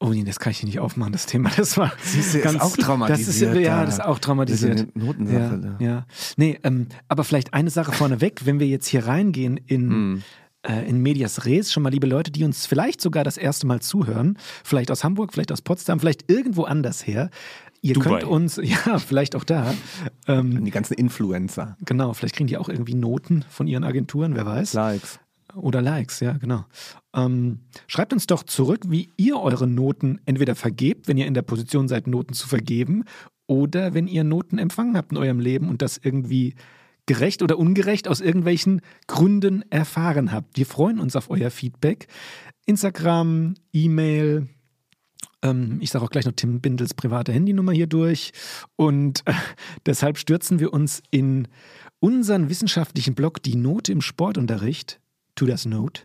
oh 0.00 0.08
nee, 0.08 0.24
das 0.24 0.40
kann 0.40 0.50
ich 0.50 0.58
hier 0.58 0.66
nicht 0.66 0.80
aufmachen, 0.80 1.12
das 1.12 1.26
Thema, 1.26 1.50
das 1.56 1.76
war 1.78 1.92
Siehst 2.02 2.34
du, 2.34 2.38
ist 2.38 2.44
ganz, 2.44 2.60
auch 2.60 2.76
traumatisiert 2.76 3.50
Das 3.52 3.56
ist, 3.58 3.64
ja, 3.64 3.76
da. 3.78 3.84
das 3.84 3.94
ist 3.94 4.00
auch 4.04 4.18
traumatisiert. 4.18 4.96
Notensache 4.96 5.76
ja, 5.78 5.86
ja. 5.86 6.06
Nee, 6.36 6.58
ähm, 6.64 6.88
aber 7.06 7.22
vielleicht 7.22 7.54
eine 7.54 7.70
Sache 7.70 7.92
vorneweg, 7.92 8.44
wenn 8.44 8.58
wir 8.58 8.66
jetzt 8.66 8.88
hier 8.88 9.06
reingehen 9.06 9.56
in, 9.56 9.90
Hm. 9.90 10.22
Äh, 10.64 10.88
in 10.88 11.00
Medias 11.02 11.44
Res, 11.44 11.72
schon 11.72 11.82
mal 11.82 11.90
liebe 11.90 12.06
Leute, 12.06 12.30
die 12.30 12.44
uns 12.44 12.66
vielleicht 12.66 13.00
sogar 13.00 13.24
das 13.24 13.36
erste 13.36 13.66
Mal 13.66 13.80
zuhören, 13.80 14.38
vielleicht 14.64 14.90
aus 14.90 15.04
Hamburg, 15.04 15.32
vielleicht 15.32 15.52
aus 15.52 15.62
Potsdam, 15.62 16.00
vielleicht 16.00 16.30
irgendwo 16.30 16.64
anders 16.64 17.06
her. 17.06 17.30
Ihr 17.82 17.94
Dubai. 17.94 18.20
könnt 18.20 18.24
uns, 18.24 18.56
ja, 18.62 18.98
vielleicht 18.98 19.36
auch 19.36 19.44
da, 19.44 19.74
ähm, 20.26 20.64
Die 20.64 20.70
ganzen 20.70 20.94
Influencer. 20.94 21.76
genau, 21.84 22.12
vielleicht 22.14 22.34
kriegen 22.36 22.46
die 22.46 22.56
auch 22.56 22.68
irgendwie 22.68 22.94
Noten 22.94 23.44
von 23.48 23.66
ihren 23.66 23.84
Agenturen, 23.84 24.34
wer 24.34 24.46
weiß. 24.46 24.72
Likes. 24.72 25.20
Oder 25.54 25.82
Likes, 25.82 26.20
ja, 26.20 26.32
genau. 26.32 26.64
Ähm, 27.14 27.60
schreibt 27.86 28.12
uns 28.12 28.26
doch 28.26 28.42
zurück, 28.42 28.80
wie 28.88 29.10
ihr 29.16 29.38
eure 29.38 29.68
Noten 29.68 30.18
entweder 30.24 30.56
vergebt, 30.56 31.06
wenn 31.06 31.16
ihr 31.16 31.26
in 31.26 31.34
der 31.34 31.42
Position 31.42 31.86
seid, 31.86 32.06
Noten 32.08 32.34
zu 32.34 32.48
vergeben, 32.48 33.04
oder 33.46 33.94
wenn 33.94 34.06
ihr 34.06 34.24
Noten 34.24 34.58
empfangen 34.58 34.96
habt 34.96 35.12
in 35.12 35.18
eurem 35.18 35.38
Leben 35.38 35.68
und 35.68 35.82
das 35.82 36.00
irgendwie 36.02 36.54
gerecht 37.06 37.42
oder 37.42 37.58
ungerecht 37.58 38.08
aus 38.08 38.20
irgendwelchen 38.20 38.80
Gründen 39.06 39.62
erfahren 39.70 40.32
habt. 40.32 40.56
Wir 40.56 40.66
freuen 40.66 40.98
uns 41.00 41.16
auf 41.16 41.30
euer 41.30 41.50
Feedback. 41.50 42.06
Instagram, 42.66 43.54
E-Mail, 43.72 44.48
Ähm, 45.42 45.78
ich 45.80 45.90
sage 45.90 46.04
auch 46.04 46.10
gleich 46.10 46.24
noch 46.24 46.32
Tim 46.32 46.60
Bindels 46.60 46.94
private 46.94 47.32
Handynummer 47.32 47.72
hier 47.72 47.86
durch. 47.86 48.32
Und 48.76 49.22
äh, 49.26 49.34
deshalb 49.84 50.16
stürzen 50.18 50.58
wir 50.58 50.72
uns 50.72 51.02
in 51.10 51.48
unseren 52.00 52.48
wissenschaftlichen 52.48 53.14
Blog 53.14 53.42
Die 53.42 53.56
Note 53.56 53.92
im 53.92 54.00
Sportunterricht. 54.00 55.00
To 55.36 55.46
das 55.46 55.66
Note. 55.66 56.02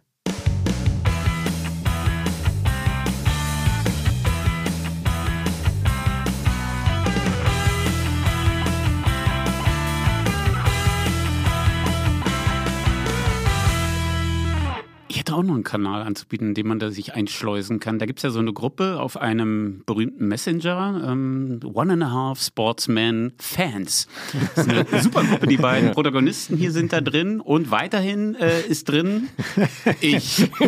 Auch 15.39 15.43
noch 15.43 15.55
einen 15.55 15.63
Kanal 15.63 16.01
anzubieten, 16.03 16.49
in 16.49 16.53
dem 16.53 16.67
man 16.67 16.79
da 16.79 16.91
sich 16.91 17.13
einschleusen 17.15 17.79
kann. 17.79 17.99
Da 17.99 18.05
gibt 18.05 18.19
es 18.19 18.23
ja 18.23 18.29
so 18.29 18.39
eine 18.39 18.53
Gruppe 18.53 18.99
auf 18.99 19.17
einem 19.17 19.83
berühmten 19.85 20.27
Messenger, 20.27 21.01
ähm, 21.07 21.59
One 21.63 21.93
and 21.93 22.03
a 22.03 22.11
Half 22.11 22.41
Sportsman 22.41 23.33
Fans. 23.39 24.07
Das 24.55 24.67
ist 24.67 24.73
eine 24.73 24.85
super 25.01 25.23
Gruppe. 25.23 25.47
Die 25.47 25.57
beiden 25.57 25.91
Protagonisten 25.91 26.57
hier 26.57 26.71
sind 26.71 26.93
da 26.93 27.01
drin 27.01 27.39
und 27.39 27.71
weiterhin 27.71 28.35
äh, 28.35 28.61
ist 28.61 28.89
drin 28.89 29.29
ich. 30.01 30.49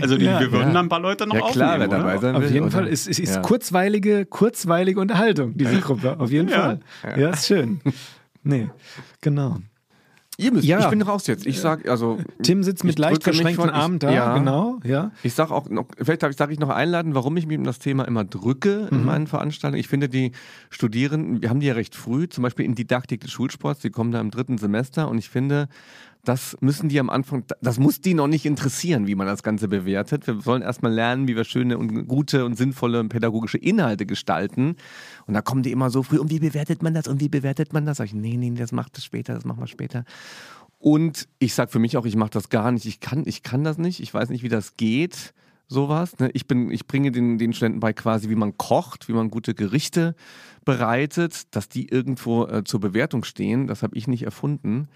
also 0.00 0.16
die, 0.16 0.26
wir 0.26 0.52
würden 0.52 0.74
da 0.74 0.80
ein 0.80 0.88
paar 0.88 1.00
Leute 1.00 1.26
noch 1.26 1.34
Ja 1.34 1.50
klar, 1.50 1.78
wer 1.78 1.86
aufnehmen, 1.86 1.90
dabei 1.90 2.12
oder? 2.12 2.20
sein 2.20 2.34
will. 2.36 2.44
Auf 2.46 2.50
jeden 2.52 2.64
oder? 2.66 2.72
Fall, 2.72 2.88
es, 2.88 3.06
es 3.06 3.18
ist 3.18 3.34
Ja. 3.36 3.40
kurzweilige, 3.42 4.26
kurzweilige 4.26 5.00
Unterhaltung, 5.00 5.56
diese 5.56 5.80
Gruppe. 5.80 6.18
Auf 6.18 6.30
jeden 6.30 6.48
Ja. 6.48 6.60
Fall. 6.60 6.80
Ja, 7.18 7.30
ist 7.30 7.46
schön. 7.46 7.80
Nee, 8.42 8.68
genau. 9.20 9.58
Ihr 10.40 10.52
müsst, 10.52 10.64
Ja. 10.66 10.80
ich 10.80 10.88
bin 10.88 11.02
raus 11.02 11.26
jetzt. 11.26 11.46
Ich 11.46 11.60
sag, 11.60 11.88
also. 11.88 12.18
Tim 12.42 12.62
sitzt 12.62 12.82
mit 12.84 12.94
ich 12.94 12.98
leicht 12.98 13.22
verschränkten 13.22 13.70
Armen 13.70 13.98
da, 13.98 14.10
ja. 14.10 14.36
genau, 14.38 14.80
ja. 14.84 15.10
Ich 15.22 15.34
sag 15.34 15.50
auch 15.50 15.68
noch, 15.68 15.86
vielleicht 16.00 16.20
sage 16.36 16.52
ich 16.52 16.58
noch 16.58 16.70
einladen, 16.70 17.14
warum 17.14 17.36
ich 17.36 17.46
mich 17.46 17.58
um 17.58 17.64
das 17.64 17.78
Thema 17.78 18.04
immer 18.08 18.24
drücke 18.24 18.88
Mhm. 18.90 18.96
in 18.98 19.04
meinen 19.04 19.26
Veranstaltungen. 19.26 19.80
Ich 19.80 19.88
finde, 19.88 20.08
die 20.08 20.32
Studierenden, 20.70 21.42
wir 21.42 21.50
haben 21.50 21.60
die 21.60 21.66
ja 21.66 21.74
recht 21.74 21.94
früh, 21.94 22.28
zum 22.28 22.42
Beispiel 22.42 22.64
in 22.64 22.74
Didaktik 22.74 23.20
des 23.20 23.30
Schulsports, 23.30 23.80
die 23.80 23.90
kommen 23.90 24.12
da 24.12 24.20
im 24.20 24.30
dritten 24.30 24.58
Semester 24.58 25.08
und 25.08 25.18
ich 25.18 25.28
finde, 25.28 25.68
das 26.24 26.56
müssen 26.60 26.88
die 26.88 27.00
am 27.00 27.08
Anfang, 27.08 27.44
das 27.62 27.78
muss 27.78 28.00
die 28.00 28.14
noch 28.14 28.26
nicht 28.26 28.44
interessieren, 28.44 29.06
wie 29.06 29.14
man 29.14 29.26
das 29.26 29.42
Ganze 29.42 29.68
bewertet. 29.68 30.26
Wir 30.26 30.40
sollen 30.40 30.62
erstmal 30.62 30.92
lernen, 30.92 31.28
wie 31.28 31.36
wir 31.36 31.44
schöne 31.44 31.78
und 31.78 32.06
gute 32.08 32.44
und 32.44 32.56
sinnvolle 32.56 33.02
pädagogische 33.04 33.58
Inhalte 33.58 34.04
gestalten. 34.04 34.76
Und 35.26 35.34
da 35.34 35.40
kommen 35.42 35.62
die 35.62 35.72
immer 35.72 35.90
so 35.90 36.02
früh, 36.02 36.18
und 36.18 36.30
wie 36.30 36.40
bewertet 36.40 36.82
man 36.82 36.92
das 36.92 37.08
und 37.08 37.20
wie 37.20 37.28
bewertet 37.28 37.72
man 37.72 37.86
das? 37.86 37.98
Sag 37.98 38.06
ich, 38.06 38.14
nee, 38.14 38.36
nee, 38.36 38.50
das 38.50 38.72
macht 38.72 38.96
das 38.96 39.04
später, 39.04 39.34
das 39.34 39.44
machen 39.44 39.60
wir 39.60 39.66
später. 39.66 40.04
Und 40.78 41.28
ich 41.38 41.54
sage 41.54 41.70
für 41.70 41.78
mich 41.78 41.96
auch, 41.96 42.06
ich 42.06 42.16
mache 42.16 42.30
das 42.30 42.48
gar 42.48 42.72
nicht. 42.72 42.86
Ich 42.86 43.00
kann, 43.00 43.24
ich 43.26 43.42
kann 43.42 43.64
das 43.64 43.78
nicht. 43.78 44.00
Ich 44.00 44.12
weiß 44.12 44.30
nicht, 44.30 44.42
wie 44.42 44.48
das 44.48 44.76
geht. 44.76 45.34
Sowas. 45.68 46.18
Ne? 46.18 46.30
Ich, 46.32 46.48
bin, 46.48 46.70
ich 46.70 46.86
bringe 46.86 47.12
den, 47.12 47.38
den 47.38 47.52
Studenten 47.52 47.80
bei 47.80 47.92
quasi, 47.92 48.28
wie 48.28 48.34
man 48.34 48.56
kocht, 48.56 49.08
wie 49.08 49.12
man 49.12 49.30
gute 49.30 49.54
Gerichte 49.54 50.16
bereitet, 50.64 51.54
dass 51.54 51.68
die 51.68 51.88
irgendwo 51.88 52.46
äh, 52.46 52.64
zur 52.64 52.80
Bewertung 52.80 53.24
stehen. 53.24 53.66
Das 53.66 53.82
habe 53.82 53.96
ich 53.96 54.08
nicht 54.08 54.22
erfunden. 54.22 54.88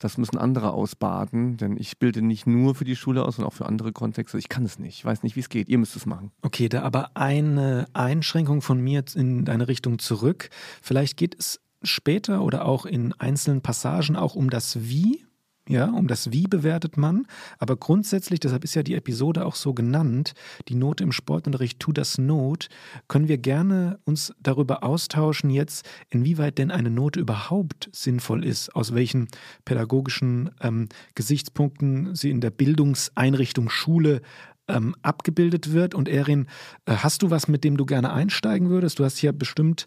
Das 0.00 0.16
müssen 0.16 0.38
andere 0.38 0.72
ausbaden, 0.72 1.58
denn 1.58 1.76
ich 1.76 1.98
bilde 1.98 2.22
nicht 2.22 2.46
nur 2.46 2.74
für 2.74 2.84
die 2.84 2.96
Schule 2.96 3.22
aus, 3.22 3.36
sondern 3.36 3.52
auch 3.52 3.56
für 3.56 3.66
andere 3.66 3.92
Kontexte. 3.92 4.38
Ich 4.38 4.48
kann 4.48 4.64
es 4.64 4.78
nicht. 4.78 4.96
Ich 4.96 5.04
weiß 5.04 5.22
nicht, 5.22 5.36
wie 5.36 5.40
es 5.40 5.50
geht. 5.50 5.68
Ihr 5.68 5.76
müsst 5.76 5.94
es 5.94 6.06
machen. 6.06 6.32
Okay, 6.40 6.70
da 6.70 6.82
aber 6.82 7.16
eine 7.18 7.86
Einschränkung 7.92 8.62
von 8.62 8.80
mir 8.80 9.04
in 9.14 9.44
deine 9.44 9.68
Richtung 9.68 9.98
zurück. 9.98 10.48
Vielleicht 10.80 11.18
geht 11.18 11.38
es 11.38 11.60
später 11.82 12.42
oder 12.42 12.64
auch 12.64 12.86
in 12.86 13.12
einzelnen 13.12 13.60
Passagen 13.60 14.16
auch 14.16 14.34
um 14.34 14.48
das 14.48 14.88
Wie. 14.88 15.26
Ja, 15.70 15.88
um 15.88 16.08
das 16.08 16.32
Wie 16.32 16.48
bewertet 16.48 16.96
man. 16.96 17.28
Aber 17.60 17.76
grundsätzlich, 17.76 18.40
deshalb 18.40 18.64
ist 18.64 18.74
ja 18.74 18.82
die 18.82 18.96
Episode 18.96 19.46
auch 19.46 19.54
so 19.54 19.72
genannt, 19.72 20.32
die 20.66 20.74
Note 20.74 21.04
im 21.04 21.12
Sportunterricht 21.12 21.78
tu 21.78 21.92
das 21.92 22.18
Not, 22.18 22.68
können 23.06 23.28
wir 23.28 23.38
gerne 23.38 24.00
uns 24.04 24.34
darüber 24.42 24.82
austauschen 24.82 25.48
jetzt, 25.48 25.88
inwieweit 26.08 26.58
denn 26.58 26.72
eine 26.72 26.90
Note 26.90 27.20
überhaupt 27.20 27.88
sinnvoll 27.92 28.44
ist, 28.44 28.74
aus 28.74 28.96
welchen 28.96 29.28
pädagogischen 29.64 30.50
ähm, 30.60 30.88
Gesichtspunkten 31.14 32.16
sie 32.16 32.30
in 32.30 32.40
der 32.40 32.50
Bildungseinrichtung 32.50 33.70
Schule 33.70 34.22
ähm, 34.66 34.96
abgebildet 35.02 35.72
wird. 35.72 35.94
Und 35.94 36.08
Erin, 36.08 36.48
äh, 36.86 36.96
hast 36.96 37.22
du 37.22 37.30
was, 37.30 37.46
mit 37.46 37.62
dem 37.62 37.76
du 37.76 37.86
gerne 37.86 38.12
einsteigen 38.12 38.70
würdest? 38.70 38.98
Du 38.98 39.04
hast 39.04 39.22
ja 39.22 39.30
bestimmt 39.30 39.86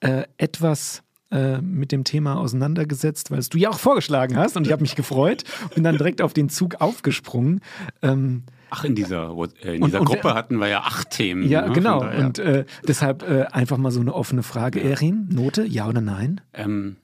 äh, 0.00 0.24
etwas 0.36 1.02
äh, 1.32 1.60
mit 1.60 1.90
dem 1.92 2.04
Thema 2.04 2.36
auseinandergesetzt, 2.38 3.30
weil 3.30 3.38
es 3.38 3.48
du 3.48 3.58
ja 3.58 3.70
auch 3.70 3.78
vorgeschlagen 3.78 4.36
hast 4.36 4.56
und 4.56 4.66
ich 4.66 4.72
habe 4.72 4.82
mich 4.82 4.94
gefreut, 4.94 5.44
bin 5.74 5.82
dann 5.82 5.96
direkt 5.96 6.22
auf 6.22 6.32
den 6.34 6.48
Zug 6.48 6.80
aufgesprungen. 6.80 7.60
Ähm, 8.02 8.42
Ach, 8.70 8.84
in 8.84 8.94
dieser, 8.94 9.30
äh, 9.62 9.76
in 9.76 9.82
Und- 9.82 9.88
dieser 9.88 10.00
und 10.00 10.06
Gruppe 10.06 10.34
hatten 10.34 10.56
wir 10.58 10.68
ja 10.68 10.80
acht 10.80 11.10
Themen. 11.10 11.48
ja, 11.48 11.66
ne? 11.66 11.72
Genau. 11.74 12.02
Und 12.18 12.38
äh, 12.38 12.64
deshalb 12.86 13.22
äh, 13.22 13.42
einfach 13.50 13.76
mal 13.76 13.90
so 13.90 14.00
eine 14.00 14.14
offene 14.14 14.42
Frage. 14.42 14.80
Erin, 14.82 15.28
Note, 15.30 15.64
ja 15.66 15.88
oder 15.88 16.00
nein? 16.00 16.40
Ähm, 16.54 16.96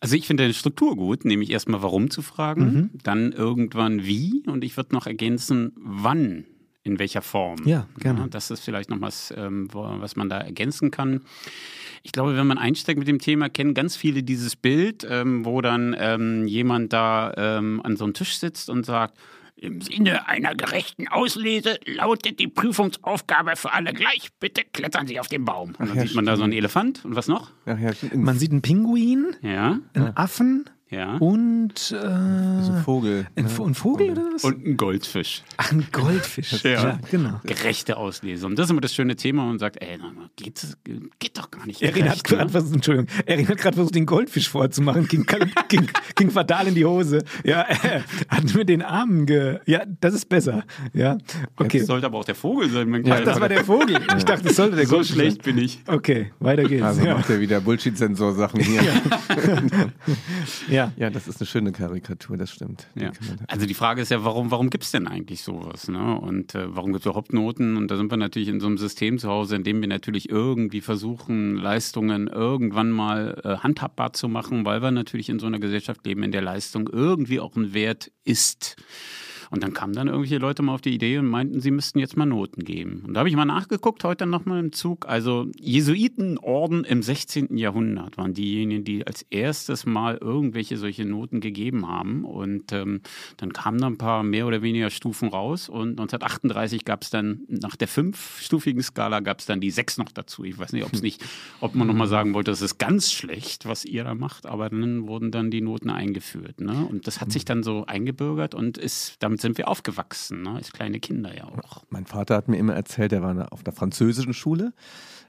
also 0.00 0.16
ich 0.16 0.26
finde 0.26 0.46
die 0.46 0.54
Struktur 0.54 0.96
gut, 0.96 1.26
nämlich 1.26 1.50
erstmal 1.50 1.82
warum 1.82 2.08
zu 2.10 2.22
fragen, 2.22 2.64
Mhm. 2.64 2.90
dann 3.02 3.32
irgendwann 3.32 4.02
wie 4.04 4.42
und 4.46 4.64
ich 4.64 4.76
würde 4.78 4.94
noch 4.94 5.06
ergänzen, 5.06 5.72
wann, 5.76 6.44
in 6.90 6.98
welcher 6.98 7.22
Form. 7.22 7.58
Ja, 7.64 7.86
gerne. 7.98 8.26
das 8.28 8.50
ist 8.50 8.60
vielleicht 8.64 8.90
noch 8.90 9.00
was, 9.00 9.32
ähm, 9.36 9.68
was 9.72 10.16
man 10.16 10.28
da 10.28 10.38
ergänzen 10.38 10.90
kann. 10.90 11.22
Ich 12.02 12.12
glaube, 12.12 12.36
wenn 12.36 12.46
man 12.46 12.58
einsteigt 12.58 12.98
mit 12.98 13.08
dem 13.08 13.18
Thema, 13.18 13.48
kennen 13.48 13.74
ganz 13.74 13.96
viele 13.96 14.22
dieses 14.22 14.56
Bild, 14.56 15.06
ähm, 15.08 15.44
wo 15.44 15.60
dann 15.60 15.94
ähm, 15.98 16.46
jemand 16.46 16.92
da 16.92 17.32
ähm, 17.36 17.80
an 17.84 17.96
so 17.96 18.04
einem 18.04 18.14
Tisch 18.14 18.38
sitzt 18.38 18.70
und 18.70 18.86
sagt, 18.86 19.18
im 19.56 19.82
Sinne 19.82 20.26
einer 20.26 20.54
gerechten 20.54 21.06
Auslese 21.08 21.78
lautet 21.84 22.40
die 22.40 22.48
Prüfungsaufgabe 22.48 23.56
für 23.56 23.72
alle 23.72 23.92
gleich. 23.92 24.30
Bitte 24.40 24.62
klettern 24.64 25.06
Sie 25.06 25.20
auf 25.20 25.28
den 25.28 25.44
Baum. 25.44 25.74
Und 25.78 25.88
dann 25.90 25.96
ja, 25.96 26.02
sieht 26.02 26.14
man 26.14 26.24
da 26.24 26.36
so 26.36 26.44
einen 26.44 26.54
Elefant 26.54 27.04
und 27.04 27.14
was 27.14 27.28
noch? 27.28 27.50
Ach 27.66 27.78
ja, 27.78 27.90
Man 28.14 28.38
sieht 28.38 28.52
einen 28.52 28.62
Pinguin, 28.62 29.36
Ja, 29.42 29.78
einen 29.92 30.16
Affen 30.16 30.64
ja. 30.90 31.16
und 31.18 31.72
äh, 31.72 32.62
so 32.62 32.72
ein 32.72 32.82
Vogel. 32.84 33.26
ein, 33.36 33.44
ne? 33.44 33.50
Ein 33.50 33.74
Vogel 33.74 34.10
oder 34.10 34.22
was? 34.34 34.44
Und 34.44 34.66
ein 34.66 34.76
Goldfisch. 34.76 35.42
Ach, 35.56 35.72
ein 35.72 35.86
Goldfisch. 35.92 36.64
Ja. 36.70 36.70
ja 36.70 36.98
genau. 37.10 37.40
Gerechte 37.44 37.96
Auslese. 37.96 38.46
Und 38.46 38.58
das 38.58 38.66
ist 38.66 38.70
immer 38.70 38.80
das 38.80 38.94
schöne 38.94 39.16
Thema 39.16 39.48
und 39.48 39.58
sagt, 39.58 39.82
ey, 39.82 39.98
na, 39.98 40.12
geht, 40.36 40.76
geht 41.18 41.38
doch 41.38 41.50
gar 41.50 41.66
nicht. 41.66 41.80
Erin 41.80 42.08
hat 42.08 42.16
ne? 42.16 42.22
gerade 42.22 42.50
versucht, 42.50 42.74
Entschuldigung, 42.74 43.08
Erin 43.24 43.48
hat 43.48 43.58
gerade 43.58 43.74
versucht, 43.76 43.94
den 43.94 44.06
Goldfisch 44.06 44.48
vorzumachen, 44.48 45.06
ging, 45.08 45.24
ging, 45.68 45.88
ging 46.16 46.30
fatal 46.30 46.66
in 46.66 46.74
die 46.74 46.84
Hose. 46.84 47.24
Ja, 47.44 47.62
äh, 47.62 48.00
hat 48.28 48.54
mit 48.54 48.68
den 48.68 48.82
Armen 48.82 49.26
ge. 49.26 49.60
Ja, 49.66 49.84
das 50.00 50.14
ist 50.14 50.28
besser. 50.28 50.64
Ja, 50.92 51.18
okay. 51.56 51.78
Das 51.78 51.86
sollte 51.86 52.06
aber 52.06 52.18
auch 52.18 52.24
der 52.24 52.34
Vogel 52.34 52.68
sein, 52.68 52.88
mein 52.88 53.02
Ach, 53.02 53.06
Kleiner. 53.06 53.24
das 53.24 53.40
war 53.40 53.48
der 53.48 53.64
Vogel. 53.64 53.98
Ich 54.16 54.24
dachte, 54.24 54.44
das 54.48 54.56
sollte 54.56 54.76
der 54.76 54.86
so 54.86 54.96
Goldfisch 54.96 55.14
schlecht 55.14 55.44
sein. 55.44 55.54
bin 55.54 55.64
ich. 55.64 55.80
Okay, 55.86 56.32
weiter 56.40 56.64
geht's. 56.64 56.82
Also 56.82 57.04
ja. 57.04 57.14
macht 57.14 57.30
er 57.30 57.40
wieder 57.40 57.60
Bullshit-Sensor-Sachen 57.60 58.60
hier. 58.60 58.82
ja. 60.68 60.79
Ja, 60.96 61.10
das 61.10 61.28
ist 61.28 61.40
eine 61.40 61.46
schöne 61.46 61.72
Karikatur, 61.72 62.36
das 62.36 62.50
stimmt. 62.50 62.86
Ja. 62.94 63.12
Also 63.46 63.66
die 63.66 63.74
Frage 63.74 64.02
ist 64.02 64.10
ja, 64.10 64.24
warum, 64.24 64.50
warum 64.50 64.70
gibt 64.70 64.84
es 64.84 64.90
denn 64.90 65.06
eigentlich 65.06 65.42
sowas? 65.42 65.88
Ne? 65.88 66.18
Und 66.18 66.54
äh, 66.54 66.74
warum 66.74 66.92
gibt 66.92 67.04
es 67.04 67.06
überhaupt 67.06 67.32
Noten? 67.32 67.76
Und 67.76 67.90
da 67.90 67.96
sind 67.96 68.10
wir 68.10 68.16
natürlich 68.16 68.48
in 68.48 68.60
so 68.60 68.66
einem 68.66 68.78
System 68.78 69.18
zu 69.18 69.28
Hause, 69.28 69.56
in 69.56 69.64
dem 69.64 69.80
wir 69.80 69.88
natürlich 69.88 70.28
irgendwie 70.28 70.80
versuchen, 70.80 71.56
Leistungen 71.56 72.28
irgendwann 72.28 72.90
mal 72.90 73.40
äh, 73.44 73.56
handhabbar 73.58 74.12
zu 74.12 74.28
machen, 74.28 74.64
weil 74.64 74.82
wir 74.82 74.90
natürlich 74.90 75.28
in 75.28 75.38
so 75.38 75.46
einer 75.46 75.58
Gesellschaft 75.58 76.04
leben, 76.06 76.22
in 76.22 76.32
der 76.32 76.42
Leistung 76.42 76.88
irgendwie 76.92 77.40
auch 77.40 77.56
ein 77.56 77.74
Wert 77.74 78.10
ist. 78.24 78.76
Und 79.50 79.64
dann 79.64 79.72
kamen 79.72 79.92
dann 79.92 80.06
irgendwelche 80.06 80.38
Leute 80.38 80.62
mal 80.62 80.74
auf 80.74 80.80
die 80.80 80.94
Idee 80.94 81.18
und 81.18 81.26
meinten, 81.26 81.60
sie 81.60 81.72
müssten 81.72 81.98
jetzt 81.98 82.16
mal 82.16 82.24
Noten 82.24 82.62
geben. 82.62 83.02
Und 83.06 83.14
da 83.14 83.20
habe 83.20 83.28
ich 83.28 83.34
mal 83.34 83.44
nachgeguckt, 83.44 84.04
heute 84.04 84.24
nochmal 84.24 84.60
im 84.60 84.72
Zug. 84.72 85.08
Also 85.08 85.48
Jesuitenorden 85.58 86.84
im 86.84 87.02
16. 87.02 87.56
Jahrhundert 87.56 88.16
waren 88.16 88.32
diejenigen, 88.32 88.84
die 88.84 89.04
als 89.04 89.22
erstes 89.28 89.86
mal 89.86 90.18
irgendwelche 90.20 90.76
solche 90.76 91.04
Noten 91.04 91.40
gegeben 91.40 91.88
haben. 91.88 92.24
Und 92.24 92.72
ähm, 92.72 93.00
dann 93.38 93.52
kamen 93.52 93.80
da 93.80 93.88
ein 93.88 93.98
paar 93.98 94.22
mehr 94.22 94.46
oder 94.46 94.62
weniger 94.62 94.88
Stufen 94.88 95.28
raus. 95.28 95.68
Und 95.68 96.00
1938 96.00 96.84
gab 96.84 97.02
es 97.02 97.10
dann 97.10 97.40
nach 97.48 97.74
der 97.74 97.88
fünfstufigen 97.88 98.82
Skala 98.82 99.18
gab 99.18 99.40
es 99.40 99.46
dann 99.46 99.60
die 99.60 99.72
sechs 99.72 99.98
noch 99.98 100.12
dazu. 100.12 100.44
Ich 100.44 100.58
weiß 100.58 100.72
nicht, 100.72 100.84
ob 100.84 100.92
es 100.92 101.02
nicht, 101.02 101.24
ob 101.60 101.74
man 101.74 101.88
nochmal 101.88 102.06
sagen 102.06 102.34
wollte, 102.34 102.52
das 102.52 102.62
ist 102.62 102.78
ganz 102.78 103.10
schlecht, 103.12 103.66
was 103.66 103.84
ihr 103.84 104.04
da 104.04 104.14
macht. 104.14 104.46
Aber 104.46 104.70
dann 104.70 105.08
wurden 105.08 105.32
dann 105.32 105.50
die 105.50 105.60
Noten 105.60 105.90
eingeführt. 105.90 106.60
Ne? 106.60 106.86
Und 106.88 107.08
das 107.08 107.20
hat 107.20 107.32
sich 107.32 107.44
dann 107.44 107.64
so 107.64 107.84
eingebürgert 107.86 108.54
und 108.54 108.78
ist, 108.78 109.16
damit 109.18 109.39
sind 109.40 109.58
wir 109.58 109.68
aufgewachsen, 109.68 110.42
ne? 110.42 110.50
als 110.50 110.72
kleine 110.72 111.00
Kinder 111.00 111.36
ja 111.36 111.44
auch. 111.44 111.84
Mein 111.90 112.06
Vater 112.06 112.36
hat 112.36 112.48
mir 112.48 112.58
immer 112.58 112.74
erzählt, 112.74 113.12
er 113.12 113.22
war 113.22 113.52
auf 113.52 113.64
einer 113.64 113.74
französischen 113.74 114.34
Schule 114.34 114.72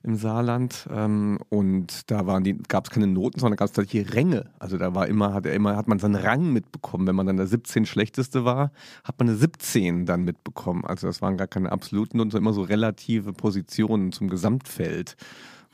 im 0.03 0.15
Saarland 0.15 0.87
ähm, 0.91 1.37
und 1.49 2.09
da 2.09 2.25
waren 2.25 2.43
die, 2.43 2.57
gab 2.57 2.85
es 2.85 2.91
keine 2.91 3.07
Noten, 3.07 3.39
sondern 3.39 3.57
gab 3.57 3.67
es 3.67 3.73
tatsächlich 3.73 4.13
Ränge. 4.13 4.49
Also 4.57 4.77
da 4.77 4.95
war 4.95 5.07
immer, 5.07 5.33
hat 5.33 5.45
er 5.45 5.53
immer, 5.53 5.75
hat 5.75 5.87
man 5.87 5.99
seinen 5.99 6.15
Rang 6.15 6.51
mitbekommen. 6.51 7.07
Wenn 7.07 7.15
man 7.15 7.27
dann 7.27 7.37
der 7.37 7.47
17 7.47 7.85
schlechteste 7.85 8.43
war, 8.43 8.71
hat 9.03 9.19
man 9.19 9.29
eine 9.29 9.37
17 9.37 10.05
dann 10.05 10.23
mitbekommen. 10.23 10.85
Also 10.85 11.07
das 11.07 11.21
waren 11.21 11.37
gar 11.37 11.47
keine 11.47 11.71
absoluten 11.71 12.17
Noten, 12.17 12.31
sondern 12.31 12.49
immer 12.49 12.53
so 12.53 12.63
relative 12.63 13.33
Positionen 13.33 14.11
zum 14.11 14.27
Gesamtfeld. 14.27 15.15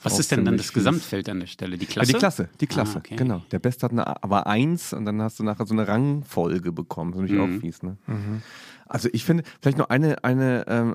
Was 0.03 0.19
ist 0.19 0.31
denn 0.31 0.45
dann 0.45 0.57
das. 0.57 0.73
Gesamtfeld 0.73 1.27
an 1.29 1.39
der 1.39 1.47
Stelle? 1.47 1.77
Die 1.77 1.85
Ja, 1.85 1.91
Klasse? 1.91 2.11
die 2.13 2.17
Klasse, 2.19 2.49
die 2.61 2.67
Klasse, 2.67 2.95
Ah, 2.95 2.99
okay. 2.99 3.15
genau. 3.15 3.41
Der 3.51 3.59
Beste 3.59 3.83
hat 3.85 3.91
eine, 3.91 4.23
aber 4.23 4.45
eins 4.47 4.93
und 4.93 5.05
dann 5.05 5.21
hast 5.21 5.39
du 5.39 5.43
nachher 5.43 5.65
so 5.65 5.73
eine 5.73 5.87
Rangfolge 5.87 6.71
bekommen. 6.71 7.11
Das 7.11 7.21
ist 7.21 7.29
natürlich 7.31 7.49
Mhm. 7.49 7.57
auch 7.57 7.61
fies, 7.61 7.83
ne? 7.83 7.97
Also 8.85 9.09
ich 9.11 9.23
finde, 9.25 9.43
vielleicht 9.61 9.77
noch 9.79 9.89
eine, 9.89 10.23
eine, 10.23 10.65
ähm, 10.67 10.93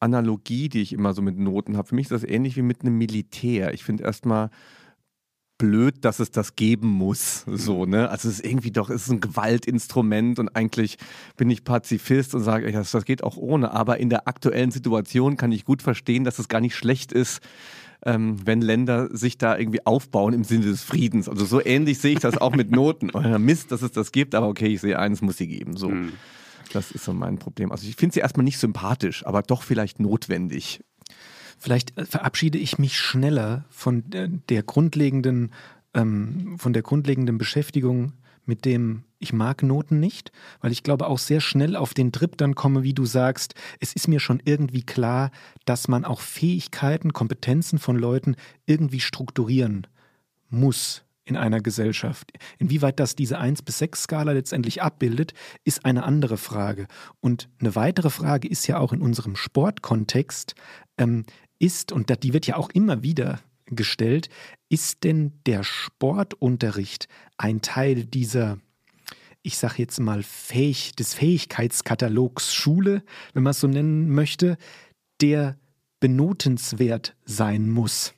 Analogie, 0.00 0.68
die 0.68 0.80
ich 0.82 0.92
immer 0.92 1.14
so 1.14 1.22
mit 1.22 1.38
Noten 1.38 1.76
habe. 1.76 1.88
Für 1.88 1.94
mich 1.94 2.06
ist 2.06 2.12
das 2.12 2.24
ähnlich 2.24 2.56
wie 2.56 2.62
mit 2.62 2.82
einem 2.82 2.98
Militär. 2.98 3.72
Ich 3.72 3.84
finde 3.84 4.02
erstmal 4.02 4.50
blöd, 5.58 6.04
dass 6.04 6.18
es 6.18 6.30
das 6.32 6.56
geben 6.56 6.88
muss. 6.88 7.44
So, 7.46 7.86
ne? 7.86 8.08
Also 8.10 8.28
es 8.28 8.40
ist 8.40 8.44
irgendwie 8.46 8.72
doch, 8.72 8.90
es 8.90 9.04
ist 9.04 9.10
ein 9.12 9.20
Gewaltinstrument 9.20 10.40
und 10.40 10.48
eigentlich 10.56 10.98
bin 11.36 11.48
ich 11.50 11.62
Pazifist 11.62 12.34
und 12.34 12.42
sage, 12.42 12.70
das, 12.72 12.90
das 12.90 13.04
geht 13.04 13.22
auch 13.22 13.36
ohne. 13.36 13.70
Aber 13.72 13.98
in 14.00 14.10
der 14.10 14.26
aktuellen 14.26 14.72
Situation 14.72 15.36
kann 15.36 15.52
ich 15.52 15.64
gut 15.64 15.82
verstehen, 15.82 16.24
dass 16.24 16.38
es 16.40 16.48
gar 16.48 16.60
nicht 16.60 16.74
schlecht 16.74 17.12
ist, 17.12 17.40
ähm, 18.04 18.36
wenn 18.44 18.60
Länder 18.60 19.08
sich 19.16 19.38
da 19.38 19.56
irgendwie 19.56 19.86
aufbauen 19.86 20.32
im 20.32 20.44
Sinne 20.44 20.66
des 20.66 20.82
Friedens. 20.82 21.28
Also 21.28 21.44
so 21.44 21.64
ähnlich 21.64 21.98
sehe 21.98 22.12
ich 22.12 22.18
das 22.20 22.38
auch 22.38 22.54
mit 22.54 22.70
Noten. 22.70 23.10
Oder 23.14 23.38
Mist, 23.38 23.72
dass 23.72 23.82
es 23.82 23.92
das 23.92 24.12
gibt, 24.12 24.34
aber 24.34 24.48
okay, 24.48 24.66
ich 24.66 24.80
sehe 24.80 24.98
eines 24.98 25.22
muss 25.22 25.36
sie 25.36 25.46
geben. 25.46 25.76
So. 25.76 25.90
Mhm. 25.90 26.12
Das 26.72 26.90
ist 26.90 27.04
so 27.04 27.12
mein 27.12 27.38
Problem. 27.38 27.70
Also 27.70 27.86
ich 27.86 27.96
finde 27.96 28.14
sie 28.14 28.20
erstmal 28.20 28.44
nicht 28.44 28.58
sympathisch, 28.58 29.26
aber 29.26 29.42
doch 29.42 29.62
vielleicht 29.62 30.00
notwendig. 30.00 30.82
Vielleicht 31.58 31.96
äh, 31.98 32.04
verabschiede 32.04 32.58
ich 32.58 32.78
mich 32.78 32.98
schneller 32.98 33.64
von 33.70 34.02
der 34.08 34.62
grundlegenden, 34.62 35.52
ähm, 35.94 36.56
von 36.58 36.72
der 36.72 36.82
grundlegenden 36.82 37.38
Beschäftigung 37.38 38.14
mit 38.44 38.64
dem 38.64 39.04
ich 39.18 39.32
mag 39.32 39.62
Noten 39.62 40.00
nicht, 40.00 40.32
weil 40.60 40.72
ich 40.72 40.82
glaube 40.82 41.06
auch 41.06 41.18
sehr 41.18 41.40
schnell 41.40 41.76
auf 41.76 41.94
den 41.94 42.10
Trip 42.10 42.36
dann 42.36 42.56
komme, 42.56 42.82
wie 42.82 42.92
du 42.92 43.06
sagst, 43.06 43.54
es 43.78 43.92
ist 43.92 44.08
mir 44.08 44.18
schon 44.18 44.42
irgendwie 44.44 44.82
klar, 44.82 45.30
dass 45.64 45.86
man 45.86 46.04
auch 46.04 46.20
Fähigkeiten, 46.20 47.12
Kompetenzen 47.12 47.78
von 47.78 47.96
Leuten 47.96 48.34
irgendwie 48.66 49.00
strukturieren 49.00 49.86
muss 50.50 51.04
in 51.24 51.36
einer 51.36 51.60
Gesellschaft. 51.60 52.32
Inwieweit 52.58 52.98
das 52.98 53.14
diese 53.14 53.38
1 53.38 53.62
bis 53.62 53.78
6 53.78 54.02
Skala 54.02 54.32
letztendlich 54.32 54.82
abbildet, 54.82 55.34
ist 55.62 55.84
eine 55.84 56.02
andere 56.02 56.36
Frage. 56.36 56.88
Und 57.20 57.48
eine 57.60 57.76
weitere 57.76 58.10
Frage 58.10 58.48
ist 58.48 58.66
ja 58.66 58.78
auch 58.78 58.92
in 58.92 59.00
unserem 59.00 59.36
Sportkontext, 59.36 60.56
ähm, 60.98 61.24
ist, 61.60 61.92
und 61.92 62.24
die 62.24 62.32
wird 62.32 62.48
ja 62.48 62.56
auch 62.56 62.70
immer 62.70 63.04
wieder 63.04 63.38
gestellt, 63.76 64.28
ist 64.68 65.04
denn 65.04 65.32
der 65.46 65.64
Sportunterricht 65.64 67.08
ein 67.36 67.62
Teil 67.62 68.04
dieser, 68.04 68.58
ich 69.42 69.58
sage 69.58 69.74
jetzt 69.78 70.00
mal, 70.00 70.22
Fähig, 70.22 70.94
des 70.96 71.14
Fähigkeitskatalogs 71.14 72.54
Schule, 72.54 73.02
wenn 73.34 73.42
man 73.42 73.52
es 73.52 73.60
so 73.60 73.68
nennen 73.68 74.10
möchte, 74.10 74.56
der 75.20 75.58
benotenswert 76.00 77.16
sein 77.24 77.68
muss? 77.68 78.14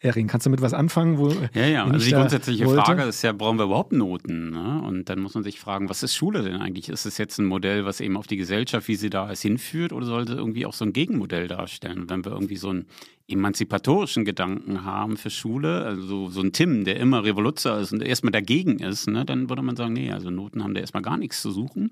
Erin, 0.00 0.28
kannst 0.28 0.46
du 0.46 0.50
mit 0.50 0.62
was 0.62 0.74
anfangen? 0.74 1.18
Wo 1.18 1.30
ja, 1.54 1.66
ja, 1.66 1.84
also 1.84 2.04
die 2.04 2.12
grundsätzliche 2.12 2.66
wollte? 2.66 2.82
Frage 2.82 3.02
ist 3.02 3.22
ja, 3.22 3.32
brauchen 3.32 3.58
wir 3.58 3.64
überhaupt 3.64 3.92
Noten? 3.92 4.50
Ne? 4.50 4.80
Und 4.82 5.08
dann 5.08 5.18
muss 5.18 5.34
man 5.34 5.42
sich 5.42 5.58
fragen, 5.58 5.88
was 5.88 6.04
ist 6.04 6.14
Schule 6.14 6.42
denn 6.42 6.56
eigentlich? 6.56 6.88
Ist 6.88 7.04
es 7.04 7.18
jetzt 7.18 7.38
ein 7.38 7.44
Modell, 7.44 7.84
was 7.84 8.00
eben 8.00 8.16
auf 8.16 8.28
die 8.28 8.36
Gesellschaft, 8.36 8.86
wie 8.86 8.94
sie 8.94 9.10
da 9.10 9.28
ist, 9.30 9.42
hinführt 9.42 9.92
oder 9.92 10.06
sollte 10.06 10.34
irgendwie 10.34 10.66
auch 10.66 10.72
so 10.72 10.84
ein 10.84 10.92
Gegenmodell 10.92 11.48
darstellen? 11.48 12.02
Und 12.02 12.10
wenn 12.10 12.24
wir 12.24 12.30
irgendwie 12.30 12.56
so 12.56 12.72
ein 12.72 12.86
emanzipatorischen 13.28 14.24
Gedanken 14.24 14.84
haben 14.84 15.18
für 15.18 15.28
Schule, 15.28 15.84
also 15.84 16.30
so 16.30 16.40
ein 16.40 16.52
Tim, 16.52 16.84
der 16.84 16.96
immer 16.96 17.24
Revoluzer 17.24 17.78
ist 17.78 17.92
und 17.92 18.02
erstmal 18.02 18.32
dagegen 18.32 18.78
ist, 18.78 19.06
ne, 19.06 19.26
dann 19.26 19.50
würde 19.50 19.62
man 19.62 19.76
sagen, 19.76 19.92
nee, 19.92 20.10
also 20.10 20.30
Noten 20.30 20.64
haben 20.64 20.72
da 20.72 20.80
erstmal 20.80 21.02
gar 21.02 21.18
nichts 21.18 21.42
zu 21.42 21.50
suchen. 21.50 21.90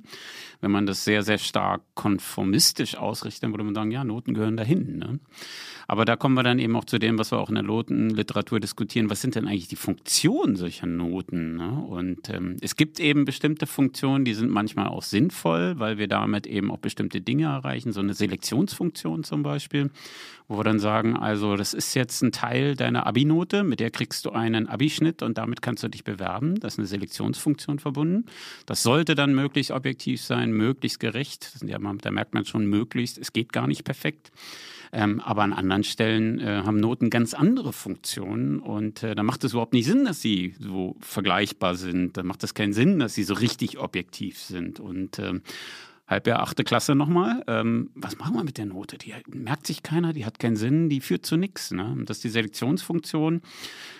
Wenn 0.62 0.70
man 0.70 0.86
das 0.86 1.04
sehr, 1.04 1.22
sehr 1.22 1.38
stark 1.38 1.82
konformistisch 1.94 2.96
ausrichtet, 2.96 3.44
dann 3.44 3.52
würde 3.52 3.64
man 3.64 3.74
sagen, 3.74 3.90
ja, 3.90 4.02
Noten 4.02 4.32
gehören 4.32 4.56
dahin. 4.56 4.96
Ne? 4.98 5.20
Aber 5.88 6.04
da 6.04 6.16
kommen 6.16 6.34
wir 6.34 6.42
dann 6.42 6.58
eben 6.58 6.74
auch 6.74 6.84
zu 6.84 6.98
dem, 6.98 7.18
was 7.18 7.30
wir 7.30 7.38
auch 7.38 7.48
in 7.48 7.54
der 7.54 7.62
Notenliteratur 7.64 8.58
diskutieren. 8.58 9.08
Was 9.08 9.20
sind 9.20 9.36
denn 9.36 9.46
eigentlich 9.46 9.68
die 9.68 9.76
Funktionen 9.76 10.56
solcher 10.56 10.86
Noten? 10.86 11.56
Ne? 11.56 11.84
Und 11.86 12.28
ähm, 12.30 12.56
es 12.60 12.76
gibt 12.76 12.98
eben 12.98 13.24
bestimmte 13.24 13.66
Funktionen, 13.66 14.24
die 14.24 14.34
sind 14.34 14.50
manchmal 14.50 14.88
auch 14.88 15.02
sinnvoll, 15.02 15.78
weil 15.78 15.98
wir 15.98 16.08
damit 16.08 16.46
eben 16.46 16.72
auch 16.72 16.78
bestimmte 16.78 17.20
Dinge 17.20 17.44
erreichen. 17.44 17.92
So 17.92 18.00
eine 18.00 18.14
Selektionsfunktion 18.14 19.22
zum 19.22 19.42
Beispiel, 19.42 19.90
wo 20.48 20.58
wir 20.58 20.64
dann 20.64 20.80
sagen, 20.80 21.16
also 21.26 21.56
das 21.56 21.74
ist 21.74 21.94
jetzt 21.94 22.22
ein 22.22 22.30
Teil 22.30 22.76
deiner 22.76 23.04
Abi-Note, 23.04 23.64
mit 23.64 23.80
der 23.80 23.90
kriegst 23.90 24.24
du 24.26 24.30
einen 24.30 24.68
Abischnitt 24.68 25.22
und 25.22 25.38
damit 25.38 25.60
kannst 25.60 25.82
du 25.82 25.88
dich 25.88 26.04
bewerben. 26.04 26.60
Das 26.60 26.74
ist 26.74 26.78
eine 26.78 26.86
Selektionsfunktion 26.86 27.80
verbunden. 27.80 28.26
Das 28.64 28.84
sollte 28.84 29.16
dann 29.16 29.34
möglichst 29.34 29.72
objektiv 29.72 30.22
sein, 30.22 30.52
möglichst 30.52 31.00
gerecht. 31.00 31.50
Ja, 31.66 31.78
da 31.80 32.10
merkt 32.12 32.32
man 32.32 32.44
schon 32.44 32.66
möglichst, 32.66 33.18
es 33.18 33.32
geht 33.32 33.52
gar 33.52 33.66
nicht 33.66 33.82
perfekt. 33.82 34.30
Ähm, 34.92 35.18
aber 35.18 35.42
an 35.42 35.52
anderen 35.52 35.82
Stellen 35.82 36.38
äh, 36.38 36.62
haben 36.64 36.76
Noten 36.76 37.10
ganz 37.10 37.34
andere 37.34 37.72
Funktionen 37.72 38.60
und 38.60 39.02
äh, 39.02 39.16
da 39.16 39.24
macht 39.24 39.42
es 39.42 39.50
überhaupt 39.50 39.72
nicht 39.72 39.86
Sinn, 39.86 40.04
dass 40.04 40.22
sie 40.22 40.54
so 40.60 40.94
vergleichbar 41.00 41.74
sind. 41.74 42.16
Da 42.16 42.22
macht 42.22 42.44
es 42.44 42.54
keinen 42.54 42.72
Sinn, 42.72 43.00
dass 43.00 43.16
sie 43.16 43.24
so 43.24 43.34
richtig 43.34 43.80
objektiv 43.80 44.38
sind. 44.38 44.78
Und 44.78 45.18
ähm, 45.18 45.42
Halbjahr, 46.06 46.40
achte 46.40 46.62
Klasse 46.62 46.94
nochmal. 46.94 47.42
Ähm, 47.48 47.90
was 47.94 48.16
machen 48.16 48.34
wir 48.34 48.44
mit 48.44 48.58
der 48.58 48.66
Note? 48.66 48.96
Die 48.96 49.12
merkt 49.28 49.66
sich 49.66 49.82
keiner, 49.82 50.12
die 50.12 50.24
hat 50.24 50.38
keinen 50.38 50.56
Sinn, 50.56 50.88
die 50.88 51.00
führt 51.00 51.26
zu 51.26 51.36
nichts. 51.36 51.72
Ne? 51.72 51.96
Das 52.06 52.18
ist 52.18 52.24
die 52.24 52.28
Selektionsfunktion. 52.28 53.42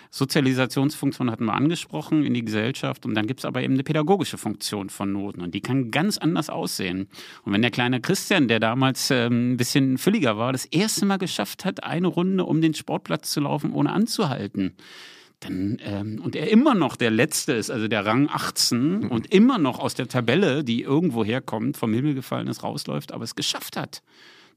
Sozialisationsfunktion 0.09 1.29
hatten 1.29 1.45
wir 1.45 1.53
angesprochen 1.53 2.23
in 2.23 2.33
die 2.33 2.45
Gesellschaft 2.45 3.05
und 3.05 3.13
dann 3.13 3.27
gibt 3.27 3.41
es 3.41 3.45
aber 3.45 3.61
eben 3.61 3.73
eine 3.73 3.83
pädagogische 3.83 4.37
Funktion 4.37 4.89
von 4.89 5.11
Noten 5.11 5.41
und 5.41 5.53
die 5.53 5.59
kann 5.59 5.91
ganz 5.91 6.17
anders 6.17 6.49
aussehen. 6.49 7.09
Und 7.43 7.51
wenn 7.51 7.61
der 7.61 7.71
kleine 7.71 7.99
Christian, 7.99 8.47
der 8.47 8.61
damals 8.61 9.11
ähm, 9.11 9.53
ein 9.53 9.57
bisschen 9.57 9.97
fülliger 9.97 10.37
war, 10.37 10.53
das 10.53 10.63
erste 10.63 11.05
Mal 11.05 11.17
geschafft 11.17 11.65
hat, 11.65 11.83
eine 11.83 12.07
Runde 12.07 12.45
um 12.45 12.61
den 12.61 12.73
Sportplatz 12.73 13.31
zu 13.31 13.41
laufen, 13.41 13.73
ohne 13.73 13.91
anzuhalten, 13.91 14.75
dann, 15.39 15.77
ähm, 15.83 16.19
und 16.23 16.35
er 16.35 16.49
immer 16.49 16.73
noch 16.73 16.95
der 16.95 17.11
Letzte 17.11 17.53
ist, 17.53 17.69
also 17.69 17.87
der 17.87 18.05
Rang 18.05 18.27
18 18.27 18.99
mhm. 18.99 19.11
und 19.11 19.31
immer 19.33 19.57
noch 19.57 19.79
aus 19.79 19.93
der 19.93 20.07
Tabelle, 20.07 20.63
die 20.63 20.81
irgendwo 20.81 21.23
herkommt, 21.23 21.77
vom 21.77 21.93
Himmel 21.93 22.15
gefallen 22.15 22.47
ist, 22.47 22.63
rausläuft, 22.63 23.11
aber 23.11 23.23
es 23.23 23.35
geschafft 23.35 23.77
hat 23.77 24.01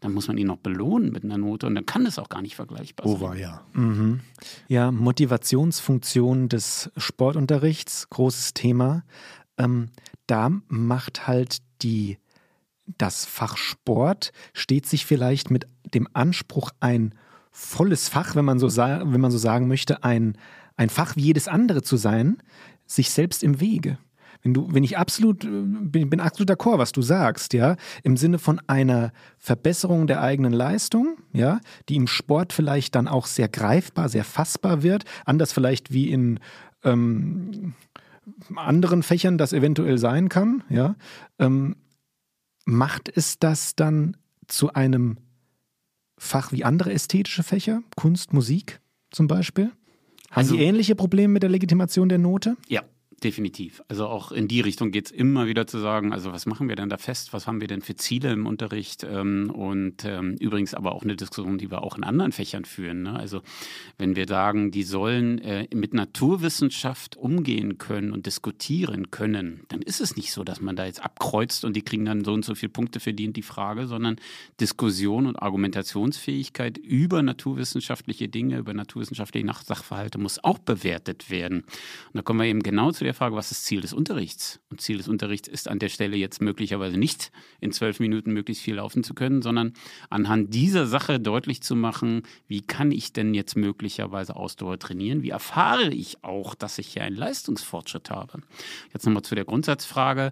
dann 0.01 0.13
muss 0.13 0.29
man 0.29 0.39
ihn 0.39 0.47
noch 0.47 0.57
belohnen 0.57 1.13
mit 1.13 1.25
einer 1.25 1.39
Note 1.39 1.67
und 1.67 1.75
dann 1.75 1.87
kann 1.87 2.07
es 2.07 2.19
auch 2.19 2.29
gar 2.29 2.43
nicht 2.43 2.57
vergleichbar 2.57 3.07
sein. 3.07 3.17
Oh, 3.17 3.21
war 3.21 3.37
ja. 3.37 3.63
Mhm. 3.75 4.21
Ja, 4.67 4.91
Motivationsfunktion 4.91 6.49
des 6.49 6.91
Sportunterrichts, 6.97 8.09
großes 8.09 8.55
Thema. 8.55 9.05
Ähm, 9.59 9.91
da 10.27 10.51
macht 10.69 11.27
halt 11.27 11.59
die, 11.83 12.19
das 12.87 13.27
Fach 13.27 13.59
Sport, 13.59 14.33
steht 14.55 14.87
sich 14.87 15.05
vielleicht 15.05 15.51
mit 15.51 15.67
dem 15.95 16.09
Anspruch, 16.15 16.71
ein 16.81 17.15
volles 17.51 18.09
Fach, 18.09 18.35
wenn 18.37 18.45
man 18.45 18.59
so, 18.59 18.75
wenn 18.75 19.21
man 19.21 19.31
so 19.31 19.39
sagen 19.39 19.69
möchte, 19.69 20.03
ein, 20.03 20.39
ein 20.81 20.91
Fach 20.91 21.17
wie 21.17 21.23
jedes 21.23 21.47
andere 21.47 21.83
zu 21.83 21.97
sein, 21.97 22.43
sich 22.87 23.11
selbst 23.11 23.43
im 23.43 23.61
Wege 23.61 23.99
wenn 24.43 24.55
du, 24.55 24.73
wenn 24.73 24.85
ich 24.85 24.97
absolut, 24.97 25.45
äh, 25.45 25.49
bin, 25.49 26.11
bin 26.11 26.21
absolut 26.21 26.51
d'accord, 26.51 26.79
was 26.79 26.93
du 26.93 27.03
sagst, 27.03 27.53
ja, 27.53 27.77
im 28.03 28.17
Sinne 28.17 28.39
von 28.39 28.61
einer 28.67 29.13
Verbesserung 29.39 30.07
der 30.07 30.23
eigenen 30.23 30.53
Leistung, 30.53 31.19
ja, 31.33 31.61
die 31.89 31.97
im 31.97 32.07
Sport 32.07 32.53
vielleicht 32.53 32.95
dann 32.95 33.09
auch 33.09 33.27
sehr 33.27 33.49
greifbar, 33.49 34.09
sehr 34.09 34.25
fassbar 34.25 34.83
wird, 34.83 35.05
anders 35.25 35.53
vielleicht 35.53 35.93
wie 35.93 36.11
in 36.11 36.41
ähm, 36.85 37.75
anderen 38.57 39.03
Fächern 39.03 39.39
das 39.39 39.53
eventuell 39.53 39.99
sein 39.99 40.29
kann, 40.29 40.65
ja, 40.69 40.97
ähm, 41.39 41.77
macht 42.65 43.11
es 43.15 43.39
das 43.39 43.75
dann 43.75 44.17
zu 44.47 44.73
einem 44.73 45.19
Fach 46.17 46.53
wie 46.53 46.65
andere 46.65 46.93
ästhetische 46.93 47.43
Fächer, 47.43 47.83
Kunst, 47.97 48.33
Musik 48.33 48.81
zum 49.11 49.27
Beispiel? 49.27 49.73
Haben 50.31 50.41
also, 50.41 50.55
Sie 50.55 50.63
ähnliche 50.63 50.95
Probleme 50.95 51.33
mit 51.33 51.43
der 51.43 51.51
Legitimation 51.51 52.09
der 52.09 52.19
Note? 52.19 52.57
Ja, 52.69 52.83
Definitiv. 53.23 53.83
Also 53.87 54.07
auch 54.07 54.33
in 54.33 54.49
die 54.49 54.63
Richtung 54.63 54.93
geht 54.93 55.07
es 55.07 55.11
immer 55.13 55.47
wieder 55.47 55.67
zu 55.67 55.79
sagen, 55.79 56.15
also 56.15 56.33
was 56.33 56.47
machen 56.47 56.71
wir 56.71 56.77
denn 56.77 56.89
da 56.89 56.97
fest, 56.97 57.35
was 57.35 57.47
haben 57.47 57.61
wir 57.61 57.69
denn 57.69 57.83
für 57.83 57.95
Ziele 57.95 58.33
im 58.33 58.47
Unterricht 58.47 59.05
ähm, 59.05 59.51
und 59.51 60.07
ähm, 60.07 60.37
übrigens 60.41 60.73
aber 60.73 60.95
auch 60.95 61.03
eine 61.03 61.17
Diskussion, 61.17 61.59
die 61.59 61.71
wir 61.71 61.83
auch 61.83 61.99
in 61.99 62.05
anderen 62.05 62.33
Fächern 62.33 62.65
führen. 62.65 63.03
Ne? 63.03 63.13
Also 63.13 63.43
wenn 63.99 64.17
wir 64.17 64.27
sagen, 64.27 64.71
die 64.71 64.85
sollen 64.85 65.39
äh, 65.41 65.69
mit 65.75 65.93
Naturwissenschaft 65.93 67.17
umgehen 67.17 67.77
können 67.77 68.13
und 68.13 68.25
diskutieren 68.25 69.11
können, 69.11 69.65
dann 69.69 69.83
ist 69.83 70.01
es 70.01 70.17
nicht 70.17 70.33
so, 70.33 70.43
dass 70.43 70.63
man 70.63 70.75
da 70.75 70.87
jetzt 70.87 71.05
abkreuzt 71.05 71.67
und 71.67 71.77
die 71.77 71.83
kriegen 71.83 72.07
dann 72.07 72.25
so 72.25 72.33
und 72.33 72.43
so 72.47 72.55
viele 72.55 72.71
Punkte 72.71 73.01
verdient, 73.01 73.37
die 73.37 73.43
Frage, 73.43 73.87
sondern 73.87 74.17
Diskussion 74.61 75.27
und 75.27 75.37
Argumentationsfähigkeit 75.37 76.79
über 76.79 77.23
naturwissenschaftliche 77.23 78.29
Dinge, 78.29 78.57
über 78.57 78.73
naturwissenschaftliche 78.73 79.47
Sachverhalte 79.63 80.17
muss 80.17 80.43
auch 80.43 80.59
bewertet 80.59 81.29
werden. 81.29 81.65
Und 81.65 82.15
da 82.15 82.23
kommen 82.23 82.41
wir 82.41 82.47
eben 82.47 82.63
genau 82.63 82.93
zu 82.93 83.05
der 83.05 83.10
der 83.11 83.15
Frage, 83.15 83.35
was 83.35 83.51
ist 83.51 83.65
Ziel 83.65 83.81
des 83.81 83.93
Unterrichts? 83.93 84.61
Und 84.71 84.81
Ziel 84.81 84.99
des 84.99 85.09
Unterrichts 85.09 85.49
ist 85.49 85.67
an 85.67 85.81
der 85.81 85.89
Stelle 85.89 86.17
jetzt 86.17 86.41
möglicherweise 86.41 86.97
nicht 86.97 87.33
in 87.61 87.73
zwölf 87.73 87.99
Minuten 87.99 88.33
möglichst 88.33 88.63
viel 88.63 88.77
laufen 88.77 89.03
zu 89.03 89.15
können, 89.15 89.43
sondern 89.43 89.73
anhand 90.11 90.55
dieser 90.55 90.87
Sache 90.87 91.19
deutlich 91.19 91.61
zu 91.61 91.75
machen, 91.75 92.23
wie 92.47 92.61
kann 92.61 92.93
ich 92.93 93.13
denn 93.13 93.35
jetzt 93.35 93.57
möglicherweise 93.57 94.37
Ausdauer 94.37 94.79
trainieren? 94.79 95.23
Wie 95.23 95.31
erfahre 95.31 95.93
ich 95.93 96.23
auch, 96.23 96.55
dass 96.55 96.79
ich 96.79 96.93
hier 96.93 97.03
einen 97.03 97.17
Leistungsfortschritt 97.17 98.11
habe? 98.11 98.43
Jetzt 98.93 99.05
nochmal 99.05 99.23
zu 99.23 99.35
der 99.35 99.45
Grundsatzfrage. 99.45 100.31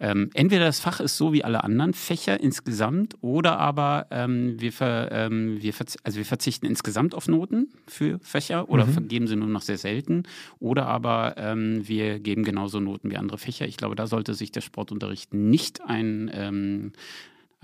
Ähm, 0.00 0.30
entweder 0.34 0.64
das 0.64 0.80
Fach 0.80 1.00
ist 1.00 1.16
so 1.16 1.32
wie 1.32 1.44
alle 1.44 1.62
anderen 1.62 1.94
Fächer 1.94 2.40
insgesamt 2.40 3.14
oder 3.20 3.58
aber 3.58 4.06
ähm, 4.10 4.60
wir, 4.60 4.72
ver, 4.72 5.10
ähm, 5.12 5.62
wir, 5.62 5.72
also 6.02 6.18
wir 6.18 6.24
verzichten 6.24 6.66
insgesamt 6.66 7.14
auf 7.14 7.28
Noten 7.28 7.68
für 7.86 8.18
Fächer 8.20 8.68
oder 8.68 8.86
mhm. 8.86 9.08
geben 9.08 9.26
sie 9.26 9.36
nur 9.36 9.48
noch 9.48 9.62
sehr 9.62 9.78
selten 9.78 10.24
oder 10.58 10.86
aber 10.86 11.34
ähm, 11.36 11.86
wir 11.86 12.18
geben 12.18 12.42
genauso 12.44 12.80
Noten 12.80 13.10
wie 13.10 13.16
andere 13.16 13.38
Fächer. 13.38 13.66
Ich 13.66 13.76
glaube, 13.76 13.94
da 13.94 14.06
sollte 14.06 14.34
sich 14.34 14.50
der 14.50 14.62
Sportunterricht 14.62 15.32
nicht 15.32 15.80
ein, 15.82 16.30
ähm, 16.34 16.92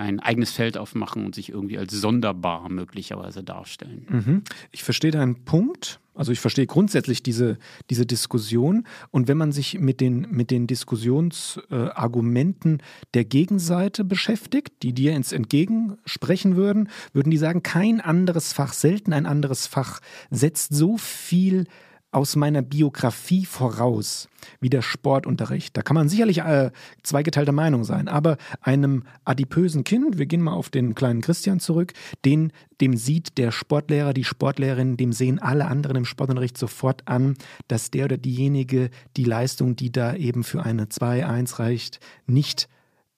ein 0.01 0.19
eigenes 0.19 0.51
Feld 0.53 0.79
aufmachen 0.79 1.27
und 1.27 1.35
sich 1.35 1.51
irgendwie 1.51 1.77
als 1.79 1.93
sonderbar 1.93 2.71
möglicherweise 2.71 3.45
darstellen. 3.45 4.07
Mhm. 4.09 4.43
Ich 4.73 4.83
verstehe 4.83 5.11
deinen 5.11 5.45
Punkt. 5.45 6.01
Also 6.15 6.33
ich 6.33 6.41
verstehe 6.41 6.67
grundsätzlich 6.67 7.23
diese, 7.23 7.59
diese 7.91 8.07
Diskussion. 8.07 8.87
Und 9.11 9.29
wenn 9.29 9.37
man 9.37 9.53
sich 9.53 9.79
mit 9.79 10.01
den, 10.01 10.27
mit 10.31 10.51
den 10.51 10.67
Diskussionsargumenten 10.67 12.81
äh, 12.81 12.83
der 13.15 13.25
Gegenseite 13.25 14.05
beschäftigt, 14.05 14.83
die 14.83 14.92
dir 14.92 15.15
ins 15.15 15.33
Entgegensprechen 15.33 16.57
würden, 16.57 16.88
würden 17.13 17.31
die 17.31 17.37
sagen, 17.37 17.63
kein 17.63 18.01
anderes 18.01 18.53
Fach, 18.53 18.73
selten 18.73 19.13
ein 19.13 19.27
anderes 19.27 19.67
Fach 19.67 20.01
setzt 20.31 20.75
so 20.75 20.96
viel 20.96 21.67
aus 22.13 22.35
meiner 22.35 22.63
Biografie 22.63 23.44
voraus, 23.44 24.29
wie 24.61 24.69
der 24.71 24.83
Sportunterricht. 24.83 25.77
Da 25.77 25.83
kann 25.83 25.94
man 25.94 26.08
sicherlich 26.08 26.38
äh, 26.38 26.71
zweigeteilter 27.02 27.52
Meinung 27.52 27.85
sein, 27.85 28.08
aber 28.08 28.37
einem 28.61 29.04
adipösen 29.25 29.85
Kind, 29.85 30.19
wir 30.19 30.27
gehen 30.27 30.42
mal 30.42 30.54
auf 30.54 30.71
den 30.71 30.94
kleinen 30.94 31.21
Christian 31.21 31.61
zurück, 31.61 31.92
den, 32.25 32.52
dem 32.81 32.96
sieht 32.96 33.38
der 33.38 33.52
Sportlehrer, 33.52 34.13
die 34.13 34.25
Sportlehrerin, 34.25 34.96
dem 34.96 35.13
sehen 35.13 35.38
alle 35.38 35.67
anderen 35.67 35.96
im 35.96 36.04
Sportunterricht 36.04 36.58
sofort 36.58 37.06
an, 37.06 37.37
dass 37.69 37.90
der 37.90 38.06
oder 38.06 38.19
diejenige 38.19 38.90
die 39.17 39.25
Leistung, 39.25 39.77
die 39.77 39.92
da 39.92 40.15
eben 40.15 40.42
für 40.42 40.65
eine 40.65 40.87
2-1 40.87 41.58
reicht, 41.61 42.00
nicht 42.27 42.69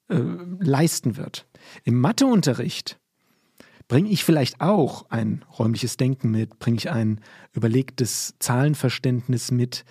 äh, 0.09 0.19
leisten 0.59 1.17
wird. 1.17 1.47
Im 1.83 1.99
Matheunterricht 1.99 2.99
Bringe 3.87 4.09
ich 4.09 4.23
vielleicht 4.23 4.61
auch 4.61 5.09
ein 5.09 5.43
räumliches 5.57 5.97
Denken 5.97 6.31
mit? 6.31 6.59
Bringe 6.59 6.77
ich 6.77 6.89
ein 6.89 7.19
überlegtes 7.53 8.35
Zahlenverständnis 8.39 9.51
mit? 9.51 9.85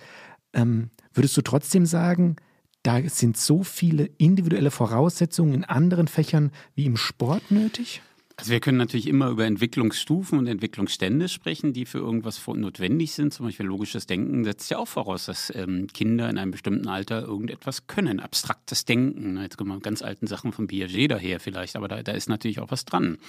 Ähm, 0.53 0.89
würdest 1.13 1.37
du 1.37 1.41
trotzdem 1.41 1.85
sagen, 1.85 2.35
da 2.83 3.01
sind 3.07 3.37
so 3.37 3.63
viele 3.63 4.09
individuelle 4.17 4.71
Voraussetzungen 4.71 5.53
in 5.53 5.63
anderen 5.63 6.07
Fächern 6.07 6.51
wie 6.75 6.85
im 6.85 6.97
Sport 6.97 7.49
nötig? 7.49 8.01
Also 8.35 8.51
wir 8.51 8.59
können 8.59 8.79
natürlich 8.79 9.07
immer 9.07 9.29
über 9.29 9.45
Entwicklungsstufen 9.45 10.39
und 10.39 10.47
Entwicklungsstände 10.47 11.29
sprechen, 11.29 11.71
die 11.71 11.85
für 11.85 11.99
irgendwas 11.99 12.41
notwendig 12.47 13.13
sind. 13.13 13.31
Zum 13.31 13.45
Beispiel 13.45 13.67
logisches 13.67 14.07
Denken 14.07 14.43
setzt 14.43 14.71
ja 14.71 14.79
auch 14.79 14.87
voraus, 14.87 15.25
dass 15.25 15.53
ähm, 15.55 15.87
Kinder 15.93 16.29
in 16.29 16.39
einem 16.39 16.49
bestimmten 16.49 16.87
Alter 16.87 17.21
irgendetwas 17.21 17.85
können. 17.85 18.19
Abstraktes 18.19 18.85
Denken. 18.85 19.39
Jetzt 19.39 19.57
kommen 19.57 19.69
wir 19.69 19.79
ganz 19.81 20.01
alten 20.01 20.25
Sachen 20.25 20.51
von 20.51 20.65
Piaget 20.65 21.11
daher 21.11 21.39
vielleicht, 21.39 21.75
aber 21.75 21.87
da, 21.87 22.01
da 22.01 22.13
ist 22.13 22.27
natürlich 22.27 22.59
auch 22.59 22.71
was 22.71 22.85
dran. 22.85 23.19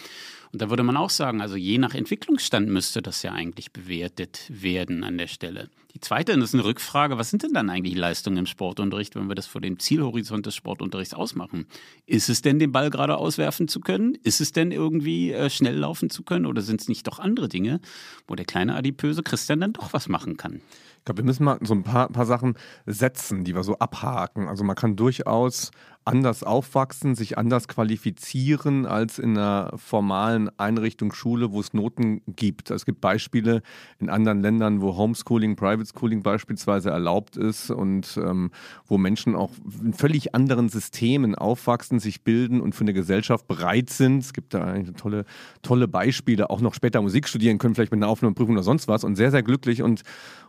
Und 0.55 0.63
da 0.63 0.71
würde 0.71 0.85
man 0.85 0.97
auch 0.97 1.11
sagen, 1.11 1.41
also 1.41 1.57
je 1.57 1.79
nach 1.79 1.95
Entwicklungsstand 1.95 2.69
müsste 2.69 3.03
das 3.03 3.25
ja 3.25 3.33
eigentlich 3.33 3.73
bewertet 3.73 4.47
werden 4.49 5.03
an 5.03 5.19
der 5.19 5.27
Stelle. 5.27 5.69
Die 5.95 6.01
zweite 6.01 6.31
ist 6.31 6.55
eine 6.55 6.65
Rückfrage, 6.65 7.19
was 7.19 7.31
sind 7.31 7.43
denn 7.43 7.53
dann 7.53 7.71
eigentlich 7.71 7.97
Leistungen 7.97 8.37
im 8.37 8.47
Sportunterricht, 8.47 9.17
wenn 9.17 9.27
wir 9.27 9.35
das 9.35 9.49
vor 9.49 9.61
dem 9.61 9.81
Zielhorizont 9.81 10.47
des 10.47 10.55
Sportunterrichts 10.55 11.13
ausmachen? 11.13 11.67
Ist 12.07 12.29
es 12.29 12.41
denn, 12.41 12.61
den 12.61 12.71
Ball 12.71 12.91
gerade 12.91 13.17
auswerfen 13.17 13.67
zu 13.67 13.81
können? 13.81 14.15
Ist 14.23 14.41
es 14.41 14.53
denn 14.53 14.71
irgendwie 14.71 15.33
äh, 15.33 15.51
schnell 15.51 15.77
laufen 15.77 16.09
zu 16.09 16.23
können? 16.23 16.47
Oder 16.47 16.63
sind 16.63 16.81
es 16.81 16.89
nicht 16.89 17.09
doch 17.09 17.19
andere 17.19 17.49
Dinge, 17.49 17.81
wo 18.29 18.37
der 18.37 18.45
kleine 18.45 18.77
adipöse 18.77 19.25
Christian 19.25 19.59
dann 19.59 19.73
doch 19.73 19.93
was 19.93 20.09
machen 20.09 20.37
kann? 20.37 20.61
Ich 20.99 21.05
glaube, 21.05 21.19
wir 21.19 21.27
müssen 21.27 21.45
mal 21.45 21.59
so 21.63 21.75
ein 21.75 21.83
paar, 21.83 22.09
paar 22.09 22.27
Sachen 22.27 22.55
setzen, 22.87 23.43
die 23.43 23.55
wir 23.55 23.63
so 23.63 23.77
abhaken. 23.79 24.49
Also 24.49 24.63
man 24.63 24.77
kann 24.77 24.97
durchaus 24.97 25.71
anders 26.05 26.43
aufwachsen, 26.43 27.15
sich 27.15 27.39
anders 27.39 27.67
qualifizieren 27.69 28.87
als 28.87 29.19
in 29.19 29.39
einer 29.39 29.73
formalen 29.77 30.51
Einrichtung 30.59 31.13
Schule, 31.13 31.53
wo 31.53 31.61
es 31.61 31.73
Noten 31.73 32.21
gibt. 32.27 32.71
Es 32.71 32.85
gibt 32.85 33.01
Beispiele 33.01 33.63
in 33.99 34.11
anderen 34.11 34.41
Ländern, 34.41 34.83
wo 34.83 34.97
Homeschooling, 34.97 35.57
Private 35.57 35.89
Schooling 35.99 36.23
beispielsweise 36.23 36.91
erlaubt 36.91 37.37
ist 37.37 37.71
und 37.71 38.19
ähm, 38.19 38.51
wo 38.87 38.99
Menschen 38.99 39.35
auch 39.35 39.51
in 39.83 39.95
völlig 39.95 40.35
anderen 40.35 40.69
Systemen 40.69 41.35
aufwachsen, 41.35 41.99
sich 42.01 42.23
bilden 42.23 42.61
und 42.61 42.75
für 42.75 42.83
eine 42.83 42.93
Gesellschaft 42.93 43.47
bereit 43.47 43.89
sind. 43.89 44.19
Es 44.19 44.33
gibt 44.33 44.53
da 44.53 44.63
eigentlich 44.63 44.97
tolle, 44.97 45.25
tolle 45.63 45.89
Beispiele, 45.89 46.51
auch 46.51 46.61
noch 46.61 46.75
später 46.75 47.01
Musik 47.01 47.29
studieren 47.29 47.59
können, 47.59 47.75
vielleicht 47.75 47.93
mit 47.93 48.03
einer 48.03 48.11
Aufnahmeprüfung 48.11 48.55
oder 48.55 48.63
sonst 48.63 48.89
was 48.89 49.05
und 49.05 49.17
sehr, 49.17 49.31
sehr 49.31 49.43
glücklich 49.43 49.83
und, 49.83 50.03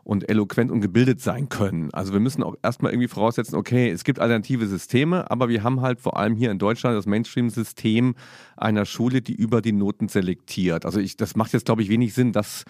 und 0.05 0.29
eloquent 0.29 0.71
und 0.71 0.81
gebildet 0.81 1.19
sein 1.19 1.49
können. 1.49 1.91
Also 1.91 2.13
wir 2.13 2.19
müssen 2.19 2.43
auch 2.43 2.55
erstmal 2.61 2.91
irgendwie 2.91 3.07
voraussetzen, 3.07 3.55
okay, 3.55 3.89
es 3.89 4.03
gibt 4.03 4.19
alternative 4.19 4.67
Systeme, 4.67 5.29
aber 5.31 5.49
wir 5.49 5.63
haben 5.63 5.81
halt 5.81 5.99
vor 5.99 6.17
allem 6.17 6.35
hier 6.35 6.51
in 6.51 6.59
Deutschland 6.59 6.95
das 6.95 7.07
Mainstream-System 7.07 8.13
einer 8.55 8.85
Schule, 8.85 9.23
die 9.23 9.33
über 9.33 9.63
die 9.63 9.71
Noten 9.71 10.07
selektiert. 10.07 10.85
Also 10.85 10.99
ich, 10.99 11.17
das 11.17 11.35
macht 11.35 11.53
jetzt, 11.53 11.65
glaube 11.65 11.81
ich, 11.81 11.89
wenig 11.89 12.13
Sinn, 12.13 12.33
das, 12.33 12.65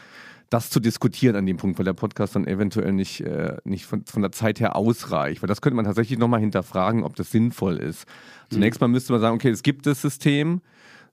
das 0.50 0.70
zu 0.70 0.80
diskutieren 0.80 1.36
an 1.36 1.46
dem 1.46 1.58
Punkt, 1.58 1.78
weil 1.78 1.84
der 1.84 1.92
Podcast 1.92 2.38
dann 2.38 2.48
eventuell 2.48 2.94
nicht, 2.94 3.20
äh, 3.20 3.58
nicht 3.66 3.86
von, 3.86 4.06
von 4.06 4.22
der 4.22 4.32
Zeit 4.32 4.62
her 4.62 4.78
ausreicht. 4.78 5.44
Weil 5.44 5.48
das 5.48 5.60
könnte 5.60 5.76
man 5.76 5.84
tatsächlich 5.84 6.18
nochmal 6.18 6.40
hinterfragen, 6.40 7.04
ob 7.04 7.18
das 7.18 7.32
sinnvoll 7.32 7.76
ist. 7.78 8.06
Zunächst 8.50 8.80
mal 8.80 8.88
müsste 8.88 9.12
man 9.12 9.22
sagen, 9.22 9.36
okay, 9.36 9.50
es 9.50 9.62
gibt 9.62 9.86
das 9.88 10.02
System, 10.02 10.62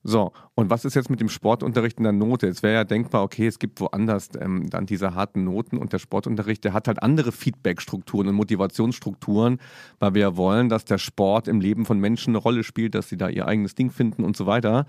so, 0.05 0.33
und 0.55 0.69
was 0.69 0.85
ist 0.85 0.95
jetzt 0.95 1.11
mit 1.11 1.21
dem 1.21 1.29
Sportunterricht 1.29 1.99
in 1.99 2.05
der 2.05 2.13
Note? 2.13 2.49
Es 2.49 2.63
wäre 2.63 2.75
ja 2.75 2.85
denkbar, 2.85 3.23
okay, 3.23 3.47
es 3.47 3.61
gibt 3.61 3.81
woanders 3.81 4.31
ähm, 4.41 4.69
dann 4.69 4.85
diese 4.85 5.15
harten 5.15 5.45
Noten 5.45 5.79
und 5.79 5.93
der 5.93 6.01
Sportunterricht, 6.01 6.65
der 6.65 6.73
hat 6.73 6.89
halt 6.89 7.03
andere 7.03 7.31
Feedbackstrukturen 7.31 8.29
und 8.29 8.35
Motivationsstrukturen, 8.35 9.59
weil 10.01 10.15
wir 10.15 10.23
ja 10.23 10.37
wollen, 10.37 10.69
dass 10.69 10.85
der 10.85 10.99
Sport 10.99 11.47
im 11.47 11.61
Leben 11.61 11.87
von 11.87 12.01
Menschen 12.01 12.31
eine 12.31 12.39
Rolle 12.39 12.65
spielt, 12.65 12.97
dass 12.97 13.09
sie 13.09 13.17
da 13.17 13.29
ihr 13.29 13.47
eigenes 13.47 13.75
Ding 13.77 13.91
finden 13.91 14.25
und 14.25 14.37
so 14.37 14.47
weiter. 14.47 14.87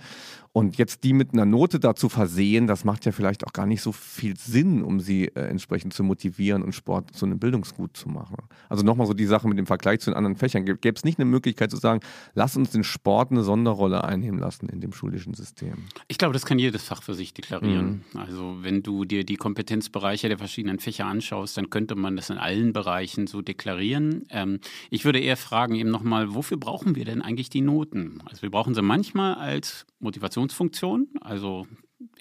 Und 0.56 0.78
jetzt 0.78 1.04
die 1.04 1.14
mit 1.14 1.34
einer 1.34 1.46
Note 1.46 1.80
dazu 1.80 2.10
versehen, 2.10 2.68
das 2.68 2.86
macht 2.86 3.06
ja 3.06 3.12
vielleicht 3.12 3.46
auch 3.46 3.54
gar 3.54 3.66
nicht 3.66 3.82
so 3.82 3.92
viel 3.92 4.38
Sinn, 4.38 4.84
um 4.84 5.00
sie 5.00 5.26
äh, 5.30 5.48
entsprechend 5.48 5.96
zu 5.96 6.04
motivieren 6.04 6.62
und 6.62 6.74
Sport 6.74 7.16
zu 7.16 7.26
einem 7.26 7.40
Bildungsgut 7.40 7.98
zu 7.98 8.08
machen. 8.08 8.38
Also 8.70 8.84
nochmal 8.84 9.08
so 9.08 9.16
die 9.16 9.26
Sache 9.26 9.48
mit 9.48 9.58
dem 9.58 9.66
Vergleich 9.66 10.02
zu 10.02 10.12
den 10.12 10.16
anderen 10.16 10.36
Fächern. 10.36 10.64
Gäbe 10.64 10.96
es 10.96 11.04
nicht 11.04 11.18
eine 11.18 11.26
Möglichkeit 11.26 11.72
zu 11.72 11.78
sagen, 11.78 12.02
lass 12.36 12.56
uns 12.56 12.70
den 12.70 12.84
Sport 12.84 13.32
eine 13.32 13.42
Sonderrolle 13.42 14.04
einnehmen 14.04 14.40
lassen 14.40 14.70
in 14.70 14.80
dem 14.80 14.94
schulischen 14.94 15.34
System? 15.34 15.74
Ich 16.08 16.20
glaube, 16.20 16.34
das 16.34 16.46
kann 16.46 16.60
jedes 16.60 16.84
Fach 16.84 17.02
für 17.02 17.16
sich 17.16 17.34
deklarieren. 17.34 18.04
Mhm. 18.14 18.20
Also 18.20 18.58
wenn 18.62 18.84
du 18.84 19.06
dir 19.06 19.24
die 19.24 19.38
Kompetenzbereiche 19.38 20.30
der 20.30 20.38
verschiedenen 20.38 20.78
Fächer 20.78 21.08
anschaust, 21.08 21.58
dann 21.58 21.72
könnte 21.72 21.96
man 21.96 22.16
das 22.16 22.30
in 22.30 22.38
allen 22.38 22.74
Bereichen 22.74 23.26
so 23.26 23.42
deklarieren. 23.42 24.28
Ähm, 24.30 24.60
ich 24.92 25.04
würde 25.04 25.20
eher 25.20 25.36
fragen 25.36 25.74
eben 25.74 25.90
nochmal, 25.90 26.36
wofür 26.36 26.58
brauchen 26.58 26.96
wir 26.96 27.06
denn 27.06 27.24
eigentlich 27.24 27.50
die 27.50 27.62
Noten? 27.62 28.22
Also 28.26 28.44
wir 28.44 28.52
brauchen 28.52 28.76
sie 28.76 28.84
manchmal 28.84 29.34
als 29.34 29.88
Motivationsfunktion. 30.04 31.08
Also 31.22 31.68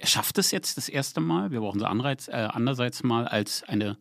er 0.03 0.09
schafft 0.09 0.36
es 0.38 0.50
jetzt 0.50 0.76
das 0.76 0.88
erste 0.88 1.20
Mal. 1.20 1.53
Wir 1.53 1.61
brauchen 1.61 1.78
sie 1.78 1.88
Anreiz, 1.88 2.26
äh, 2.26 2.32
andererseits 2.32 3.05
mal 3.05 3.28
als 3.28 3.62
eine 3.62 3.96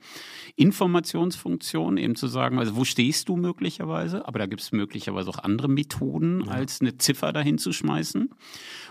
Informationsfunktion, 0.55 1.97
eben 1.97 2.15
zu 2.15 2.25
sagen, 2.25 2.57
also 2.57 2.75
wo 2.75 2.85
stehst 2.85 3.29
du 3.29 3.37
möglicherweise? 3.37 4.27
Aber 4.27 4.39
da 4.39 4.47
gibt 4.47 4.63
es 4.63 4.71
möglicherweise 4.71 5.29
auch 5.29 5.37
andere 5.37 5.67
Methoden, 5.67 6.43
ja. 6.47 6.53
als 6.53 6.81
eine 6.81 6.97
Ziffer 6.97 7.31
dahin 7.33 7.59
zu 7.59 7.71
schmeißen. 7.71 8.31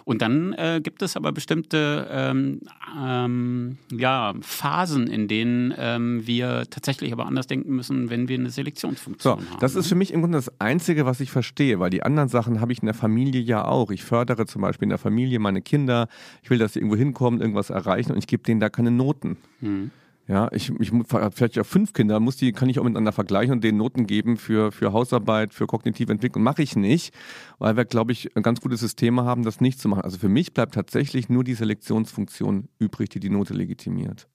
Und 0.05 0.23
dann 0.23 0.53
äh, 0.53 0.81
gibt 0.83 1.03
es 1.03 1.17
aber 1.17 1.33
bestimmte 1.33 2.09
ähm, 2.11 2.61
ähm, 2.97 3.79
ja, 3.93 4.35
Phasen, 4.41 5.09
in 5.09 5.27
denen 5.27 5.75
ähm, 5.77 6.27
wir 6.27 6.65
tatsächlich 6.71 7.13
aber 7.13 7.27
anders 7.27 7.49
denken 7.49 7.75
müssen, 7.75 8.09
wenn 8.09 8.29
wir 8.29 8.39
eine 8.39 8.51
Selektionsfunktion 8.51 9.41
so, 9.41 9.51
haben. 9.51 9.61
Das 9.61 9.75
ist 9.75 9.89
für 9.89 9.97
mich 9.97 10.13
im 10.13 10.21
Grunde 10.21 10.39
das 10.39 10.61
Einzige, 10.61 11.07
was 11.07 11.21
ich 11.21 11.33
verstehe, 11.33 11.81
weil 11.81 11.91
die 11.91 12.05
anderen 12.05 12.29
Sachen 12.29 12.61
habe 12.61 12.73
ich 12.73 12.81
in 12.81 12.87
der 12.87 12.95
Familie 12.95 13.41
ja 13.41 13.65
auch. 13.65 13.91
Ich 13.91 14.05
fördere 14.05 14.47
zum 14.47 14.63
Beispiel 14.63 14.87
in 14.87 14.91
der 14.91 14.99
Familie 14.99 15.41
meine 15.41 15.61
Kinder. 15.61 16.09
Ich 16.43 16.51
will, 16.51 16.59
dass 16.59 16.75
sie 16.75 16.79
irgendwo 16.79 17.00
hinkommen, 17.01 17.41
irgendwas 17.41 17.71
erreichen 17.71 18.13
und 18.13 18.19
ich 18.19 18.27
gebe 18.27 18.43
denen 18.43 18.61
da 18.61 18.69
keine 18.69 18.91
Noten. 18.91 19.39
Mhm. 19.61 19.91
Ja, 20.31 20.49
ich, 20.53 20.71
ich 20.79 20.93
vielleicht 21.11 21.57
ja 21.57 21.65
fünf 21.65 21.93
Kinder, 21.93 22.21
muss 22.21 22.37
die, 22.37 22.53
kann 22.53 22.69
ich 22.69 22.79
auch 22.79 22.85
miteinander 22.85 23.11
vergleichen 23.11 23.53
und 23.53 23.65
denen 23.65 23.79
Noten 23.79 24.07
geben 24.07 24.37
für, 24.37 24.71
für 24.71 24.93
Hausarbeit, 24.93 25.53
für 25.53 25.67
kognitive 25.67 26.13
Entwicklung. 26.13 26.45
Mache 26.45 26.63
ich 26.63 26.77
nicht, 26.77 27.13
weil 27.59 27.77
wir, 27.77 27.85
glaube 27.85 28.13
ich, 28.13 28.37
ein 28.37 28.45
ganz 28.45 28.61
gutes 28.61 28.79
System 28.79 29.21
haben, 29.23 29.43
das 29.43 29.61
nicht 29.61 29.81
zu 29.81 29.89
machen. 29.89 30.03
Also 30.03 30.19
für 30.19 30.29
mich 30.29 30.55
bleibt 30.55 30.75
tatsächlich 30.75 31.29
nur 31.29 31.43
die 31.43 31.55
Selektionsfunktion 31.55 32.69
übrig, 32.79 33.09
die 33.09 33.19
die 33.19 33.29
Note 33.29 33.55
legitimiert. 33.55 34.29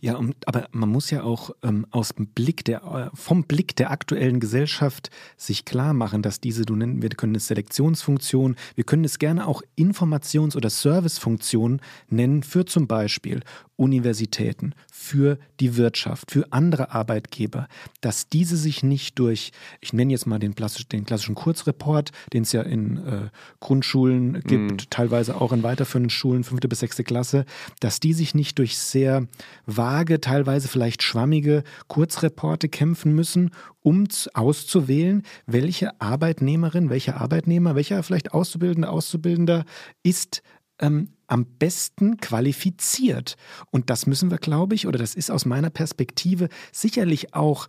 Ja, 0.00 0.20
aber 0.46 0.68
man 0.72 0.88
muss 0.88 1.10
ja 1.10 1.22
auch 1.22 1.50
ähm, 1.62 1.86
aus 1.90 2.10
dem 2.10 2.26
Blick 2.26 2.64
der, 2.64 2.82
äh, 2.82 3.16
vom 3.16 3.44
Blick 3.44 3.76
der 3.76 3.90
aktuellen 3.90 4.40
Gesellschaft 4.40 5.10
sich 5.36 5.64
klar 5.64 5.94
machen, 5.94 6.22
dass 6.22 6.40
diese, 6.40 6.64
du 6.64 6.76
nennen, 6.76 7.02
wir 7.02 7.08
können 7.10 7.34
es 7.34 7.46
Selektionsfunktion, 7.46 8.56
wir 8.74 8.84
können 8.84 9.04
es 9.04 9.18
gerne 9.18 9.46
auch 9.46 9.62
Informations- 9.76 10.56
oder 10.56 10.70
Servicefunktion 10.70 11.80
nennen 12.08 12.42
für 12.42 12.64
zum 12.64 12.86
Beispiel 12.86 13.40
Universitäten, 13.76 14.74
für 15.02 15.36
die 15.58 15.76
Wirtschaft, 15.76 16.30
für 16.30 16.52
andere 16.52 16.92
Arbeitgeber, 16.92 17.66
dass 18.00 18.28
diese 18.28 18.56
sich 18.56 18.84
nicht 18.84 19.18
durch, 19.18 19.50
ich 19.80 19.92
nenne 19.92 20.12
jetzt 20.12 20.26
mal 20.26 20.38
den, 20.38 20.54
den 20.92 21.04
klassischen 21.04 21.34
Kurzreport, 21.34 22.12
den 22.32 22.44
es 22.44 22.52
ja 22.52 22.62
in 22.62 22.98
äh, 22.98 23.28
Grundschulen 23.58 24.40
gibt, 24.44 24.72
mm. 24.72 24.90
teilweise 24.90 25.40
auch 25.40 25.52
in 25.52 25.64
weiterführenden 25.64 26.10
Schulen, 26.10 26.44
fünfte 26.44 26.68
bis 26.68 26.80
sechste 26.80 27.02
Klasse, 27.02 27.44
dass 27.80 27.98
die 27.98 28.12
sich 28.12 28.36
nicht 28.36 28.58
durch 28.58 28.78
sehr 28.78 29.26
vage, 29.66 30.20
teilweise 30.20 30.68
vielleicht 30.68 31.02
schwammige 31.02 31.64
Kurzreporte 31.88 32.68
kämpfen 32.68 33.12
müssen, 33.12 33.50
um 33.82 34.06
auszuwählen, 34.34 35.24
welche 35.46 36.00
Arbeitnehmerin, 36.00 36.90
welcher 36.90 37.20
Arbeitnehmer, 37.20 37.74
welcher 37.74 38.02
vielleicht 38.04 38.32
Auszubildende, 38.32 38.88
Auszubildender 38.88 39.64
ist 40.04 40.42
ähm, 40.82 41.08
am 41.26 41.46
besten 41.46 42.18
qualifiziert. 42.18 43.36
Und 43.70 43.88
das 43.88 44.06
müssen 44.06 44.30
wir, 44.30 44.38
glaube 44.38 44.74
ich, 44.74 44.86
oder 44.86 44.98
das 44.98 45.14
ist 45.14 45.30
aus 45.30 45.46
meiner 45.46 45.70
Perspektive 45.70 46.50
sicherlich 46.72 47.32
auch 47.34 47.68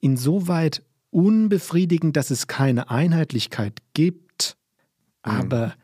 insoweit 0.00 0.82
unbefriedigend, 1.10 2.16
dass 2.16 2.30
es 2.30 2.48
keine 2.48 2.90
Einheitlichkeit 2.90 3.78
gibt, 3.94 4.56
aber 5.22 5.74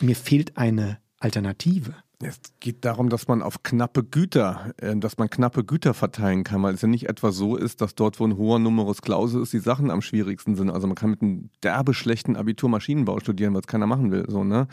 mir 0.00 0.14
fehlt 0.14 0.56
eine 0.56 0.98
Alternative. 1.18 1.94
Es 2.22 2.40
geht 2.60 2.84
darum, 2.86 3.10
dass 3.10 3.28
man 3.28 3.42
auf 3.42 3.62
knappe 3.62 4.02
Güter, 4.02 4.72
äh, 4.78 4.96
dass 4.96 5.18
man 5.18 5.28
knappe 5.28 5.64
Güter 5.64 5.92
verteilen 5.92 6.44
kann, 6.44 6.62
weil 6.62 6.74
es 6.74 6.80
ja 6.80 6.88
nicht 6.88 7.08
etwa 7.08 7.30
so 7.30 7.56
ist, 7.56 7.82
dass 7.82 7.94
dort, 7.94 8.18
wo 8.20 8.26
ein 8.26 8.38
hoher 8.38 8.58
Numerus 8.58 9.02
Clausus 9.02 9.42
ist, 9.42 9.52
die 9.52 9.58
Sachen 9.58 9.90
am 9.90 10.00
schwierigsten 10.00 10.56
sind. 10.56 10.70
Also 10.70 10.86
man 10.86 10.96
kann 10.96 11.10
mit 11.10 11.20
einem 11.20 11.50
derbe 11.62 11.92
schlechten 11.92 12.34
Abitur 12.34 12.70
Maschinenbau 12.70 13.20
studieren, 13.20 13.54
was 13.54 13.66
keiner 13.66 13.86
machen 13.86 14.10
will. 14.12 14.24
So, 14.28 14.44
ne? 14.44 14.66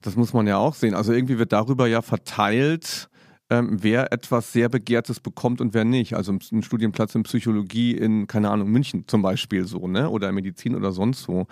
Das 0.00 0.16
muss 0.16 0.32
man 0.32 0.46
ja 0.46 0.58
auch 0.58 0.74
sehen. 0.74 0.94
Also 0.94 1.12
irgendwie 1.12 1.38
wird 1.38 1.52
darüber 1.52 1.86
ja 1.86 2.02
verteilt, 2.02 3.08
ähm, 3.50 3.78
wer 3.82 4.12
etwas 4.12 4.52
sehr 4.52 4.68
Begehrtes 4.68 5.20
bekommt 5.20 5.60
und 5.60 5.74
wer 5.74 5.84
nicht. 5.84 6.14
Also 6.14 6.32
ein 6.32 6.62
Studienplatz 6.62 7.14
in 7.14 7.22
Psychologie 7.22 7.92
in, 7.92 8.26
keine 8.26 8.50
Ahnung, 8.50 8.70
München 8.70 9.04
zum 9.08 9.22
Beispiel 9.22 9.66
so, 9.66 9.88
ne? 9.88 10.10
Oder 10.10 10.28
in 10.28 10.34
Medizin 10.34 10.74
oder 10.74 10.92
sonst 10.92 11.28
wo. 11.28 11.46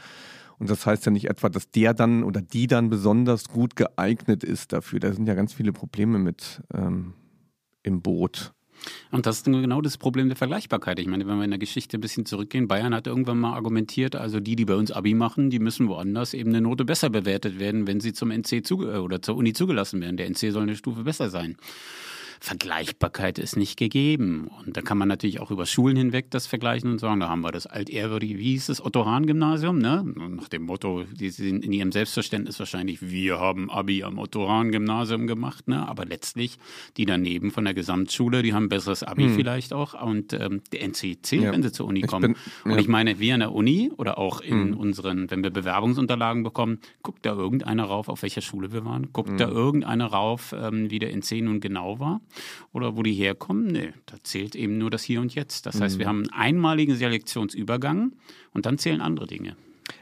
Und 0.59 0.71
das 0.71 0.87
heißt 0.87 1.05
ja 1.07 1.13
nicht 1.13 1.29
etwa, 1.29 1.49
dass 1.49 1.71
der 1.71 1.93
dann 1.95 2.23
oder 2.23 2.41
die 2.41 2.67
dann 2.67 2.89
besonders 2.89 3.49
gut 3.49 3.77
geeignet 3.77 4.43
ist 4.45 4.73
dafür. 4.73 5.01
Da 5.01 5.13
sind 5.13 5.27
ja 5.27 5.35
ganz 5.35 5.53
viele 5.53 5.73
Probleme 5.73 6.19
mit 6.19 6.63
ähm, 6.73 7.15
im 7.83 8.03
Boot. 8.03 8.56
Und 9.11 9.27
das 9.27 9.39
ist 9.39 9.45
genau 9.45 9.81
das 9.81 9.99
Problem 9.99 10.29
der 10.29 10.37
Vergleichbarkeit. 10.37 10.99
Ich 10.99 11.07
meine, 11.07 11.27
wenn 11.27 11.37
wir 11.37 11.45
in 11.45 11.51
der 11.51 11.59
Geschichte 11.59 11.99
ein 11.99 12.01
bisschen 12.01 12.27
zurückgehen, 12.27 12.69
Bayern 12.69 12.95
hat 12.95 13.07
irgendwann 13.07 13.39
mal 13.39 13.55
argumentiert, 13.55 14.17
also 14.17 14.41
die, 14.41 14.57
die 14.57 14.65
bei 14.65 14.75
uns 14.75 14.91
Abi 14.91 15.15
machen, 15.15 15.51
die 15.51 15.59
müssen 15.59 15.89
woanders 15.89 16.35
eben 16.35 16.51
eine 16.51 16.61
Note 16.61 16.85
besser 16.85 17.11
bewertet 17.11 17.59
werden, 17.59 17.87
wenn 17.87 18.01
sie 18.01 18.13
zum 18.13 18.31
NC 18.31 18.65
zuge 18.65 19.03
oder 19.03 19.23
zur 19.23 19.37
Uni 19.37 19.53
zugelassen 19.53 20.01
werden. 20.01 20.17
Der 20.17 20.27
NC 20.27 20.53
soll 20.53 20.63
eine 20.63 20.77
Stufe 20.77 21.03
besser 21.03 21.31
sein. 21.31 21.57
Vergleichbarkeit 22.41 23.39
ist 23.39 23.57
nicht 23.57 23.77
gegeben. 23.77 24.51
Und 24.65 24.77
da 24.77 24.83
kann 24.83 24.99
man 24.99 25.09
natürlich 25.09 25.41
auch 25.41 25.51
über 25.51 25.67
Schulen 25.67 25.97
hinweg 25.97 26.31
das 26.31 26.47
vergleichen 26.47 26.91
und 26.91 26.99
sagen, 26.99 27.21
da 27.21 27.29
haben 27.29 27.43
wir 27.43 27.53
das 27.53 27.67
altehrwürdige, 27.67 28.39
wie 28.39 28.53
hieß 28.53 28.69
es, 28.69 28.85
Otto-Hahn-Gymnasium, 28.85 29.79
ne? 29.79 30.05
Nach 30.15 30.49
dem 30.49 30.63
Motto, 30.63 31.05
die 31.05 31.31
sind 31.31 31.65
in 31.65 31.73
ihrem 31.73 31.93
Selbstverständnis 31.93 32.59
wahrscheinlich, 32.59 33.03
wir 33.03 33.39
haben 33.39 33.71
Abi 33.71 34.03
am 34.03 34.19
Otto-Hahn-Gymnasium 34.19 35.27
gemacht, 35.27 35.69
ne? 35.69 35.89
Aber 35.89 36.05
letztlich, 36.05 36.59
die 36.97 37.07
daneben 37.07 37.51
von 37.51 37.65
der 37.65 37.75
Gesamtschule, 37.75 38.43
die 38.43 38.53
haben 38.53 38.69
besseres 38.69 39.03
Abi 39.03 39.25
hm. 39.25 39.35
vielleicht 39.35 39.73
auch 39.73 40.01
und 40.01 40.33
ähm, 40.33 40.63
der 40.73 40.83
NCC, 40.83 41.37
ja. 41.37 41.53
wenn 41.53 41.63
sie 41.63 41.73
zur 41.73 41.87
Uni 41.87 42.03
kommen. 42.03 42.35
Bin, 42.35 42.37
ja. 42.65 42.73
Und 42.73 42.79
ich 42.79 42.89
meine, 42.89 43.19
wir 43.19 43.35
an 43.35 43.41
der 43.41 43.53
Uni 43.53 43.91
oder 43.97 44.19
auch 44.19 44.41
in 44.41 44.73
hm. 44.73 44.77
unseren, 44.77 45.31
wenn 45.31 45.43
wir 45.43 45.51
Bewerbungsunterlagen 45.51 46.43
bekommen, 46.43 46.81
guckt 47.03 47.25
da 47.25 47.35
irgendeiner 47.35 47.85
rauf, 47.85 48.09
auf 48.09 48.23
welcher 48.23 48.41
Schule 48.41 48.73
wir 48.73 48.85
waren? 48.85 49.13
Guckt 49.13 49.31
hm. 49.31 49.39
da 49.39 49.49
irgendeiner 49.49 50.07
rauf, 50.07 50.55
ähm, 50.57 50.91
wie 50.91 50.99
der 50.99 51.13
NC 51.15 51.43
nun 51.43 51.61
genau 51.61 51.99
war? 51.99 52.21
Oder 52.73 52.97
wo 52.97 53.03
die 53.03 53.13
herkommen. 53.13 53.67
Nee, 53.67 53.93
da 54.07 54.17
zählt 54.23 54.55
eben 54.55 54.79
nur 54.79 54.91
das 54.91 55.03
Hier 55.03 55.21
und 55.21 55.35
Jetzt. 55.35 55.67
Das 55.67 55.81
heißt, 55.81 55.99
wir 55.99 56.07
mhm. 56.07 56.09
haben 56.09 56.19
einen 56.19 56.33
einmaligen 56.33 56.97
Selektionsübergang 56.97 58.13
und 58.53 58.67
dann 58.67 58.79
zählen 58.79 59.01
andere 59.01 59.27
Dinge. 59.27 59.57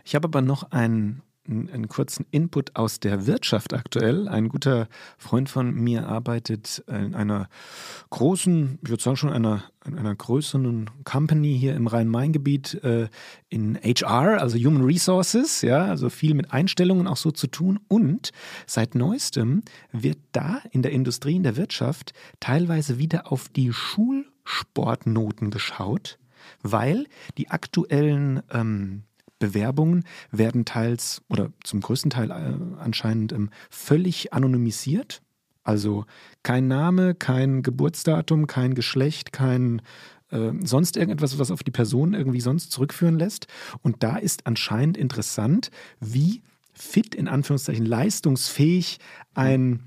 Ich 0.05 0.14
habe 0.14 0.29
aber 0.29 0.41
noch 0.41 0.70
einen 0.70 1.22
einen 1.47 1.88
kurzen 1.88 2.26
Input 2.30 2.74
aus 2.74 3.01
der 3.01 3.26
Wirtschaft 3.26 3.74
aktuell. 3.74 4.28
Ein 4.28 4.49
guter 4.49 4.88
Freund 5.18 5.49
von 5.49 5.74
mir 5.74 6.09
arbeitet 6.09 6.82
in 6.88 7.14
einer 7.14 7.49
großen, 8.11 8.78
ich 8.82 8.88
würde 8.88 9.03
sagen 9.03 9.16
schon 9.16 9.32
einer, 9.32 9.64
einer 9.84 10.14
größeren 10.14 10.90
Company 11.05 11.57
hier 11.59 11.74
im 11.74 11.86
Rhein-Main-Gebiet 11.86 12.82
äh, 12.82 13.09
in 13.51 13.76
HR, 13.76 14.40
also 14.40 14.57
Human 14.57 14.84
Resources, 14.84 15.61
ja, 15.62 15.84
also 15.84 16.09
viel 16.09 16.34
mit 16.34 16.53
Einstellungen 16.53 17.07
auch 17.07 17.18
so 17.18 17.30
zu 17.30 17.47
tun. 17.47 17.78
Und 17.88 18.30
seit 18.66 18.95
neuestem 18.95 19.62
wird 19.92 20.18
da 20.32 20.62
in 20.70 20.82
der 20.82 20.92
Industrie, 20.92 21.36
in 21.36 21.42
der 21.42 21.57
Wirtschaft 21.57 22.14
teilweise 22.40 22.99
wieder 22.99 23.30
auf 23.30 23.49
die 23.51 23.72
Schulsportnoten 23.72 25.51
geschaut, 25.51 26.18
weil 26.62 27.07
die 27.36 27.51
aktuellen 27.51 28.42
ähm, 28.51 29.03
Bewerbungen 29.39 30.05
werden 30.30 30.64
teils 30.64 31.22
oder 31.28 31.53
zum 31.62 31.80
größten 31.80 32.11
Teil 32.11 32.30
äh, 32.30 32.80
anscheinend 32.80 33.32
ähm, 33.32 33.51
völlig 33.70 34.32
anonymisiert. 34.32 35.22
Also 35.62 36.05
kein 36.43 36.68
Name, 36.68 37.14
kein 37.14 37.62
Geburtsdatum, 37.62 38.47
kein 38.47 38.74
Geschlecht, 38.74 39.32
kein 39.32 39.80
äh, 40.30 40.53
sonst 40.62 40.97
irgendetwas, 40.97 41.39
was 41.39 41.51
auf 41.51 41.62
die 41.62 41.70
Person 41.70 42.14
irgendwie 42.14 42.41
sonst 42.41 42.70
zurückführen 42.70 43.18
lässt. 43.18 43.47
Und 43.82 44.03
da 44.03 44.16
ist 44.16 44.47
anscheinend 44.47 44.97
interessant, 44.97 45.70
wie 46.01 46.43
fit, 46.72 47.14
in 47.14 47.28
Anführungszeichen 47.28 47.87
leistungsfähig 47.87 48.99
ein 49.35 49.80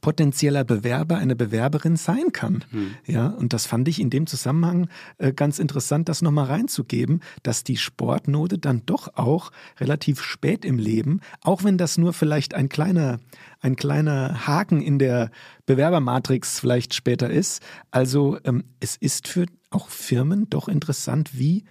potenzieller 0.00 0.64
Bewerber, 0.64 1.18
eine 1.18 1.36
Bewerberin 1.36 1.96
sein 1.96 2.32
kann. 2.32 2.64
Hm. 2.70 2.94
Ja, 3.06 3.28
und 3.28 3.52
das 3.52 3.66
fand 3.66 3.88
ich 3.88 4.00
in 4.00 4.10
dem 4.10 4.26
Zusammenhang 4.26 4.88
äh, 5.18 5.32
ganz 5.32 5.58
interessant, 5.58 6.08
das 6.08 6.22
nochmal 6.22 6.46
reinzugeben, 6.46 7.20
dass 7.42 7.64
die 7.64 7.76
Sportnote 7.76 8.58
dann 8.58 8.82
doch 8.86 9.16
auch 9.16 9.52
relativ 9.78 10.22
spät 10.22 10.64
im 10.64 10.78
Leben, 10.78 11.20
auch 11.42 11.64
wenn 11.64 11.78
das 11.78 11.98
nur 11.98 12.12
vielleicht 12.12 12.54
ein 12.54 12.68
kleiner, 12.68 13.20
ein 13.60 13.76
kleiner 13.76 14.46
Haken 14.46 14.80
in 14.80 14.98
der 14.98 15.30
Bewerbermatrix 15.66 16.60
vielleicht 16.60 16.94
später 16.94 17.30
ist. 17.30 17.62
Also 17.90 18.38
ähm, 18.44 18.64
es 18.80 18.96
ist 18.96 19.28
für 19.28 19.46
auch 19.70 19.88
Firmen 19.88 20.48
doch 20.50 20.68
interessant, 20.68 21.38
wie 21.38 21.64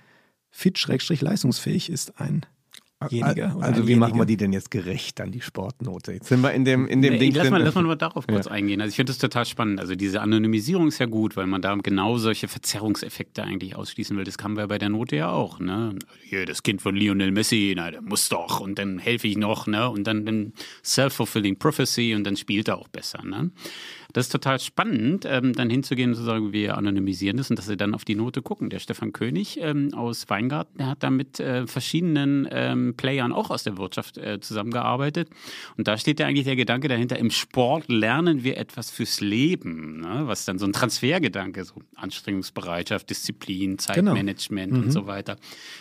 fit-leistungsfähig 0.52 1.90
ist 1.90 2.20
ein 2.20 2.46
Jeniger 3.10 3.56
also 3.60 3.88
wie 3.88 3.96
machen 3.96 4.18
wir 4.18 4.26
die 4.26 4.38
denn 4.38 4.54
jetzt 4.54 4.72
gerecht 4.72 5.22
an 5.22 5.32
die 5.32 5.42
Sportnote? 5.42 6.14
Jetzt 6.14 6.28
sind 6.28 6.42
wir 6.42 6.52
in 6.52 6.66
dem, 6.66 6.88
in 6.88 7.02
dem 7.02 7.14
nee, 7.14 7.20
Ding. 7.20 7.34
Lass 7.36 7.50
mal, 7.50 7.62
lass 7.62 7.76
mal 7.76 7.96
darauf 7.96 8.28
kurz 8.28 8.46
ja. 8.46 8.52
eingehen. 8.52 8.82
Also 8.82 8.90
ich 8.90 8.96
finde 8.96 9.12
das 9.12 9.18
total 9.18 9.46
spannend. 9.46 9.80
Also 9.80 9.96
diese 9.96 10.22
Anonymisierung 10.22 10.88
ist 10.88 11.00
ja 11.00 11.06
gut, 11.06 11.36
weil 11.36 11.48
man 11.48 11.62
da 11.62 11.76
genau 11.76 12.18
solche 12.18 12.48
Verzerrungseffekte 12.48 13.44
eigentlich 13.44 13.76
ausschließen 13.76 14.16
will. 14.18 14.24
Das 14.24 14.38
haben 14.42 14.58
wir 14.58 14.68
bei 14.68 14.78
der 14.78 14.90
Note 14.90 15.16
ja 15.16 15.32
auch. 15.32 15.60
Ne? 15.60 15.96
Hier, 16.24 16.46
das 16.46 16.64
Kind 16.64 16.82
von 16.82 16.96
Lionel 16.96 17.32
Messi, 17.32 17.74
na, 17.76 17.92
der 17.92 18.02
muss 18.02 18.30
doch 18.30 18.60
und 18.60 18.78
dann 18.80 19.00
helfe 19.00 19.28
ich 19.28 19.38
noch. 19.38 19.68
Ne? 19.68 19.90
Und 19.90 20.06
dann, 20.06 20.26
dann 20.26 20.54
Self-Fulfilling 20.84 21.58
Prophecy 21.58 22.16
und 22.16 22.24
dann 22.24 22.38
spielt 22.38 22.68
er 22.68 22.78
auch 22.78 22.88
besser. 22.88 23.24
Ne? 23.24 23.52
Das 24.14 24.28
ist 24.28 24.32
total 24.32 24.60
spannend, 24.60 25.26
ähm, 25.28 25.54
dann 25.54 25.72
hinzugehen 25.72 26.12
und 26.12 26.16
zu 26.16 26.22
sagen, 26.22 26.54
wir 26.54 26.78
anonymisieren 26.78 27.38
das 27.38 27.50
und 27.50 27.58
dass 27.58 27.66
sie 27.66 27.76
dann 27.76 27.96
auf 27.96 28.06
die 28.06 28.14
Note 28.14 28.44
gucken. 28.44 28.70
Der 28.70 28.78
Stefan 28.78 29.12
König 29.12 29.60
ähm, 29.60 29.92
aus 29.96 30.30
Weingarten, 30.30 30.78
der 30.78 30.88
hat 30.88 31.02
da 31.02 31.10
mit 31.10 31.40
äh, 31.40 31.66
verschiedenen 31.66 32.48
ähm, 32.52 32.94
Playern 32.96 33.34
auch 33.34 33.50
aus 33.50 33.64
der 33.64 33.78
Wirtschaft 33.78 34.20
äh, 34.20 34.40
zusammengearbeitet. 34.40 35.30
Und 35.78 35.88
da 35.88 35.98
steht 35.98 36.20
ja 36.20 36.28
eigentlich 36.28 36.46
der 36.46 36.56
Gedanke 36.56 36.88
dahinter, 36.88 37.18
im 37.18 37.32
Sport 37.32 37.90
lernen 37.90 38.44
wir 38.44 38.58
etwas 38.58 38.92
fürs 38.92 39.20
Leben, 39.20 40.02
ne? 40.02 40.22
was 40.26 40.46
dann 40.46 40.60
so 40.60 40.68
ein 40.68 40.74
Transfergedanke, 40.74 41.64
so 41.64 41.82
Anstrengungsbereitschaft, 41.96 43.10
Disziplin, 43.10 43.72
genau. 43.72 43.82
Zeitmanagement 43.82 44.70
genau. 44.70 44.82
mhm. 44.82 44.86
und 44.86 44.92
so 44.92 45.08
weiter. 45.08 45.38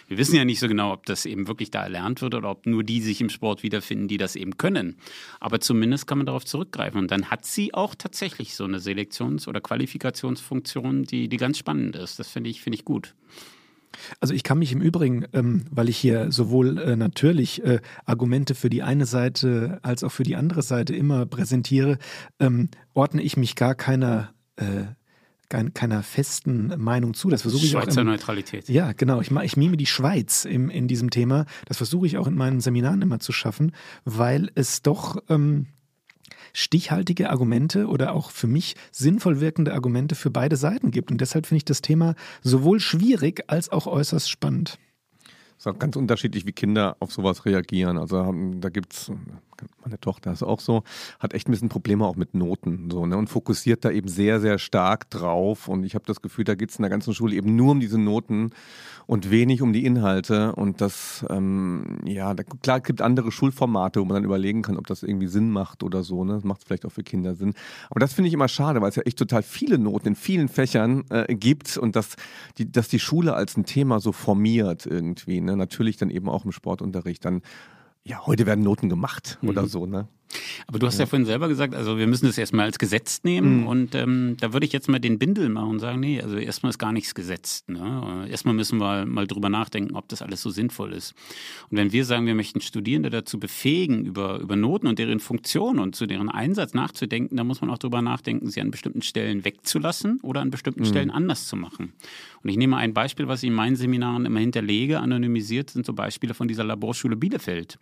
Wir 0.08 0.16
wissen 0.16 0.36
ja 0.36 0.46
nicht 0.46 0.58
so 0.58 0.68
genau, 0.68 0.94
ob 0.94 1.04
das 1.04 1.26
eben 1.26 1.48
wirklich 1.48 1.70
da 1.70 1.82
erlernt 1.82 2.22
wird 2.22 2.34
oder 2.34 2.50
ob 2.50 2.64
nur 2.64 2.82
die 2.82 3.02
sich 3.02 3.20
im 3.20 3.28
Sport 3.28 3.62
wiederfinden, 3.62 4.08
die 4.08 4.16
das 4.16 4.36
eben 4.36 4.56
können. 4.56 4.96
Aber 5.38 5.60
zumindest 5.60 6.06
kann 6.06 6.16
man 6.16 6.26
darauf 6.26 6.46
zurückgreifen. 6.46 6.98
Und 6.98 7.10
dann 7.10 7.30
hat 7.30 7.44
sie 7.44 7.74
auch 7.74 7.94
tatsächlich 7.94 8.21
tatsächlich 8.22 8.54
so 8.54 8.64
eine 8.64 8.78
Selektions- 8.78 9.48
oder 9.48 9.60
Qualifikationsfunktion, 9.60 11.04
die, 11.04 11.28
die 11.28 11.36
ganz 11.38 11.58
spannend 11.58 11.96
ist. 11.96 12.20
Das 12.20 12.28
finde 12.28 12.50
ich, 12.50 12.62
finde 12.62 12.76
ich 12.76 12.84
gut. 12.84 13.16
Also 14.20 14.32
ich 14.32 14.44
kann 14.44 14.60
mich 14.60 14.72
im 14.72 14.80
Übrigen, 14.80 15.26
ähm, 15.32 15.64
weil 15.70 15.88
ich 15.88 15.98
hier 15.98 16.30
sowohl 16.30 16.78
äh, 16.78 16.96
natürlich 16.96 17.64
äh, 17.64 17.80
Argumente 18.06 18.54
für 18.54 18.70
die 18.70 18.82
eine 18.82 19.06
Seite 19.06 19.80
als 19.82 20.04
auch 20.04 20.12
für 20.12 20.22
die 20.22 20.36
andere 20.36 20.62
Seite 20.62 20.94
immer 20.94 21.26
präsentiere, 21.26 21.98
ähm, 22.38 22.70
ordne 22.94 23.22
ich 23.22 23.36
mich 23.36 23.56
gar 23.56 23.74
keiner 23.74 24.32
äh, 24.56 24.84
keiner 25.74 26.02
festen 26.02 26.72
Meinung 26.78 27.12
zu. 27.12 27.28
Das 27.28 27.42
versuche 27.42 27.66
ich 27.66 27.72
Schweizer 27.72 28.00
auch. 28.00 28.04
Im, 28.04 28.06
Neutralität. 28.06 28.70
Ja, 28.70 28.92
genau. 28.92 29.20
Ich, 29.20 29.30
ich 29.30 29.56
mime 29.58 29.76
die 29.76 29.84
Schweiz 29.84 30.46
im, 30.46 30.70
in 30.70 30.88
diesem 30.88 31.10
Thema. 31.10 31.44
Das 31.66 31.76
versuche 31.76 32.06
ich 32.06 32.16
auch 32.16 32.26
in 32.26 32.36
meinen 32.36 32.60
Seminaren 32.60 33.02
immer 33.02 33.20
zu 33.20 33.32
schaffen, 33.32 33.72
weil 34.06 34.50
es 34.54 34.80
doch 34.80 35.22
ähm, 35.28 35.66
stichhaltige 36.52 37.30
Argumente 37.30 37.86
oder 37.86 38.14
auch 38.14 38.30
für 38.30 38.46
mich 38.46 38.74
sinnvoll 38.90 39.40
wirkende 39.40 39.74
Argumente 39.74 40.14
für 40.14 40.30
beide 40.30 40.56
Seiten 40.56 40.90
gibt. 40.90 41.10
Und 41.10 41.20
deshalb 41.20 41.46
finde 41.46 41.58
ich 41.58 41.64
das 41.64 41.82
Thema 41.82 42.14
sowohl 42.42 42.80
schwierig 42.80 43.44
als 43.46 43.70
auch 43.70 43.86
äußerst 43.86 44.28
spannend. 44.28 44.78
Es 45.58 45.66
ist 45.66 45.66
auch 45.66 45.78
ganz 45.78 45.96
unterschiedlich, 45.96 46.46
wie 46.46 46.52
Kinder 46.52 46.96
auf 46.98 47.12
sowas 47.12 47.44
reagieren. 47.44 47.96
Also 47.96 48.34
da 48.56 48.68
gibt 48.68 48.92
es 48.94 49.12
meine 49.84 49.98
Tochter 50.00 50.32
ist 50.32 50.42
auch 50.42 50.60
so, 50.60 50.82
hat 51.18 51.34
echt 51.34 51.48
ein 51.48 51.52
bisschen 51.52 51.68
Probleme 51.68 52.06
auch 52.06 52.16
mit 52.16 52.34
Noten 52.34 52.90
so, 52.90 53.06
ne? 53.06 53.16
Und 53.16 53.28
fokussiert 53.28 53.84
da 53.84 53.90
eben 53.90 54.08
sehr, 54.08 54.40
sehr 54.40 54.58
stark 54.58 55.10
drauf. 55.10 55.68
Und 55.68 55.84
ich 55.84 55.94
habe 55.94 56.04
das 56.06 56.22
Gefühl, 56.22 56.44
da 56.44 56.54
geht 56.54 56.70
es 56.70 56.76
in 56.76 56.82
der 56.82 56.90
ganzen 56.90 57.14
Schule 57.14 57.34
eben 57.34 57.56
nur 57.56 57.72
um 57.72 57.80
diese 57.80 57.98
Noten 57.98 58.50
und 59.06 59.30
wenig 59.30 59.62
um 59.62 59.72
die 59.72 59.84
Inhalte. 59.84 60.54
Und 60.54 60.80
das, 60.80 61.24
ähm, 61.30 61.98
ja, 62.04 62.34
da, 62.34 62.42
klar, 62.42 62.78
es 62.78 62.84
gibt 62.84 63.02
andere 63.02 63.32
Schulformate, 63.32 64.00
wo 64.00 64.04
man 64.04 64.14
dann 64.14 64.24
überlegen 64.24 64.62
kann, 64.62 64.76
ob 64.76 64.86
das 64.86 65.02
irgendwie 65.02 65.26
Sinn 65.26 65.50
macht 65.50 65.82
oder 65.82 66.02
so. 66.02 66.24
Ne? 66.24 66.34
Das 66.34 66.44
macht 66.44 66.64
vielleicht 66.64 66.86
auch 66.86 66.92
für 66.92 67.02
Kinder 67.02 67.34
Sinn. 67.34 67.54
Aber 67.90 68.00
das 68.00 68.12
finde 68.12 68.28
ich 68.28 68.34
immer 68.34 68.48
schade, 68.48 68.80
weil 68.80 68.88
es 68.88 68.96
ja 68.96 69.02
echt 69.02 69.18
total 69.18 69.42
viele 69.42 69.78
Noten 69.78 70.08
in 70.08 70.14
vielen 70.14 70.48
Fächern 70.48 71.04
äh, 71.10 71.34
gibt 71.34 71.76
und 71.76 71.96
dass 71.96 72.16
die, 72.58 72.70
dass 72.70 72.88
die 72.88 72.98
Schule 72.98 73.34
als 73.34 73.56
ein 73.56 73.64
Thema 73.64 74.00
so 74.00 74.12
formiert 74.12 74.86
irgendwie. 74.86 75.40
Ne? 75.40 75.56
Natürlich 75.56 75.96
dann 75.96 76.10
eben 76.10 76.28
auch 76.28 76.44
im 76.44 76.52
Sportunterricht 76.52 77.24
dann 77.24 77.42
ja, 78.04 78.26
heute 78.26 78.46
werden 78.46 78.64
Noten 78.64 78.88
gemacht 78.88 79.38
mhm. 79.42 79.48
oder 79.50 79.66
so, 79.66 79.86
ne? 79.86 80.08
Aber 80.66 80.78
du 80.78 80.86
hast 80.86 80.98
ja. 80.98 81.04
ja 81.04 81.06
vorhin 81.06 81.26
selber 81.26 81.48
gesagt, 81.48 81.74
also 81.74 81.98
wir 81.98 82.06
müssen 82.06 82.26
das 82.26 82.38
erstmal 82.38 82.66
als 82.66 82.78
Gesetz 82.78 83.22
nehmen 83.24 83.60
mhm. 83.60 83.66
und 83.66 83.94
ähm, 83.94 84.36
da 84.40 84.52
würde 84.52 84.66
ich 84.66 84.72
jetzt 84.72 84.88
mal 84.88 84.98
den 84.98 85.18
Bindel 85.18 85.48
machen 85.48 85.70
und 85.70 85.78
sagen, 85.80 86.00
nee, 86.00 86.20
also 86.20 86.36
erstmal 86.36 86.70
ist 86.70 86.78
gar 86.78 86.92
nichts 86.92 87.14
gesetzt. 87.14 87.68
Ne? 87.68 88.26
Erstmal 88.30 88.54
müssen 88.54 88.78
wir 88.78 89.06
mal 89.06 89.26
drüber 89.26 89.48
nachdenken, 89.48 89.94
ob 89.94 90.08
das 90.08 90.22
alles 90.22 90.42
so 90.42 90.50
sinnvoll 90.50 90.92
ist. 90.92 91.14
Und 91.70 91.76
wenn 91.76 91.92
wir 91.92 92.04
sagen, 92.04 92.26
wir 92.26 92.34
möchten 92.34 92.60
Studierende 92.60 93.10
dazu 93.10 93.38
befähigen, 93.38 94.04
über, 94.04 94.38
über 94.38 94.56
Noten 94.56 94.86
und 94.86 94.98
deren 94.98 95.20
Funktion 95.20 95.78
und 95.78 95.96
zu 95.96 96.06
deren 96.06 96.28
Einsatz 96.28 96.74
nachzudenken, 96.74 97.36
dann 97.36 97.46
muss 97.46 97.60
man 97.60 97.70
auch 97.70 97.78
drüber 97.78 98.02
nachdenken, 98.02 98.50
sie 98.50 98.60
an 98.60 98.70
bestimmten 98.70 99.02
Stellen 99.02 99.44
wegzulassen 99.44 100.20
oder 100.22 100.40
an 100.40 100.50
bestimmten 100.50 100.80
mhm. 100.82 100.86
Stellen 100.86 101.10
anders 101.10 101.46
zu 101.46 101.56
machen. 101.56 101.92
Und 102.42 102.50
ich 102.50 102.56
nehme 102.56 102.76
ein 102.76 102.92
Beispiel, 102.92 103.28
was 103.28 103.42
ich 103.42 103.48
in 103.48 103.54
meinen 103.54 103.76
Seminaren 103.76 104.26
immer 104.26 104.40
hinterlege, 104.40 105.00
anonymisiert, 105.00 105.70
sind 105.70 105.86
so 105.86 105.92
Beispiele 105.92 106.34
von 106.34 106.48
dieser 106.48 106.64
Laborschule 106.64 107.16
Bielefeld. 107.16 107.78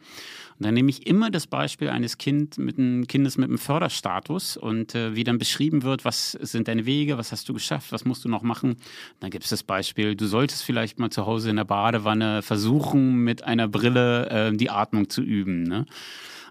Und 0.60 0.66
dann 0.66 0.74
nehme 0.74 0.90
ich 0.90 1.06
immer 1.06 1.30
das 1.30 1.46
Beispiel 1.46 1.88
eines 1.88 2.18
kind 2.18 2.58
mit 2.58 2.78
einem 2.78 3.06
Kindes 3.06 3.38
mit 3.38 3.48
einem 3.48 3.56
Förderstatus 3.56 4.58
und 4.58 4.94
äh, 4.94 5.16
wie 5.16 5.24
dann 5.24 5.38
beschrieben 5.38 5.84
wird, 5.84 6.04
was 6.04 6.32
sind 6.32 6.68
deine 6.68 6.84
Wege, 6.84 7.16
was 7.16 7.32
hast 7.32 7.48
du 7.48 7.54
geschafft, 7.54 7.92
was 7.92 8.04
musst 8.04 8.26
du 8.26 8.28
noch 8.28 8.42
machen. 8.42 8.76
Dann 9.20 9.30
gibt 9.30 9.44
es 9.44 9.50
das 9.50 9.62
Beispiel, 9.62 10.16
du 10.16 10.26
solltest 10.26 10.62
vielleicht 10.62 10.98
mal 10.98 11.08
zu 11.08 11.24
Hause 11.24 11.48
in 11.48 11.56
der 11.56 11.64
Badewanne 11.64 12.42
versuchen, 12.42 13.24
mit 13.24 13.42
einer 13.42 13.68
Brille 13.68 14.28
äh, 14.28 14.54
die 14.54 14.68
Atmung 14.68 15.08
zu 15.08 15.22
üben. 15.22 15.62
Ne? 15.62 15.86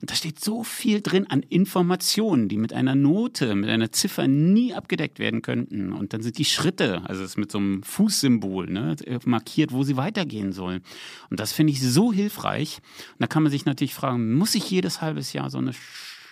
Und 0.02 0.12
da 0.12 0.16
steht 0.16 0.40
so 0.40 0.64
viel 0.64 1.02
drin 1.02 1.28
an 1.30 1.42
Informationen, 1.42 2.48
die 2.48 2.58
mit 2.58 2.74
einer 2.74 2.96
Note, 2.96 3.56
mit 3.56 3.70
einer 3.70 3.92
Ziffer 3.92 4.28
nie 4.28 4.74
abgedeckt 4.74 5.20
werden 5.20 5.42
könnten. 5.42 5.92
Und 5.92 6.14
dann 6.14 6.22
sind 6.22 6.38
die 6.38 6.46
Schritte, 6.46 7.02
also 7.06 7.24
es 7.24 7.32
ist 7.32 7.38
mit 7.38 7.52
so 7.52 7.58
einem 7.58 7.84
Fußsymbol 7.84 8.70
ne, 8.70 8.96
markiert, 9.26 9.74
wo 9.74 9.84
sie 9.84 9.98
weitergehen 9.98 10.54
sollen. 10.54 10.82
Und 11.30 11.40
das 11.40 11.52
finde 11.52 11.74
ich 11.74 11.82
so 11.82 12.14
hilfreich. 12.14 12.80
Und 13.14 13.22
da 13.22 13.28
kann 13.28 13.44
man 13.44 13.52
sich 13.52 13.66
natürlich 13.66 13.94
fragen, 13.94 14.34
muss 14.34 14.56
ich 14.56 14.70
jedes 14.70 15.02
halbes 15.02 15.34
Jahr 15.34 15.50
so 15.50 15.58
eine 15.58 15.74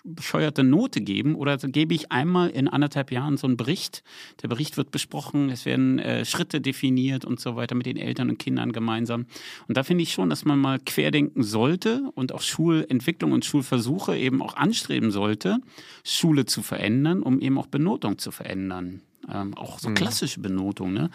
bescheuerte 0.04 0.64
Note 0.64 1.02
geben 1.02 1.36
oder 1.36 1.58
gebe 1.58 1.93
ich 1.93 2.12
einmal 2.12 2.50
in 2.50 2.68
anderthalb 2.68 3.12
Jahren 3.12 3.38
so 3.38 3.48
einen 3.48 3.58
Bericht. 3.58 4.04
Der 4.41 4.48
Bericht 4.48 4.78
wird 4.78 4.91
besprochen, 4.91 5.50
es 5.50 5.66
werden 5.66 6.00
äh, 6.00 6.26
Schritte 6.26 6.62
definiert 6.62 7.26
und 7.26 7.39
so 7.39 7.56
weiter 7.56 7.76
mit 7.76 7.86
den 7.86 7.98
Eltern 7.98 8.30
und 8.30 8.39
Kindern 8.39 8.72
gemeinsam. 8.72 9.26
Und 9.68 9.78
da 9.78 9.84
finde 9.84 10.04
ich 10.04 10.14
schon, 10.14 10.30
dass 10.30 10.45
man 10.45 10.60
mal 10.60 10.80
querdenken 10.80 11.43
sollte 11.43 12.10
und 12.16 12.34
auch 12.34 12.41
Schulentwicklung 12.41 13.32
und 13.32 13.45
Schulversuche 13.45 14.18
eben 14.18 14.41
auch 14.41 14.56
anstreben 14.56 15.12
sollte, 15.12 15.58
Schule 16.04 16.45
zu 16.45 16.62
verändern, 16.62 17.22
um 17.22 17.39
eben 17.39 17.58
auch 17.58 17.68
Benotung 17.68 18.18
zu 18.18 18.32
verändern. 18.32 19.02
Ähm, 19.30 19.58
auch 19.58 19.80
so 19.80 19.89
mhm. 19.89 19.95
klassische 19.95 20.39
Benotung, 20.39 20.93
ne? 20.93 21.10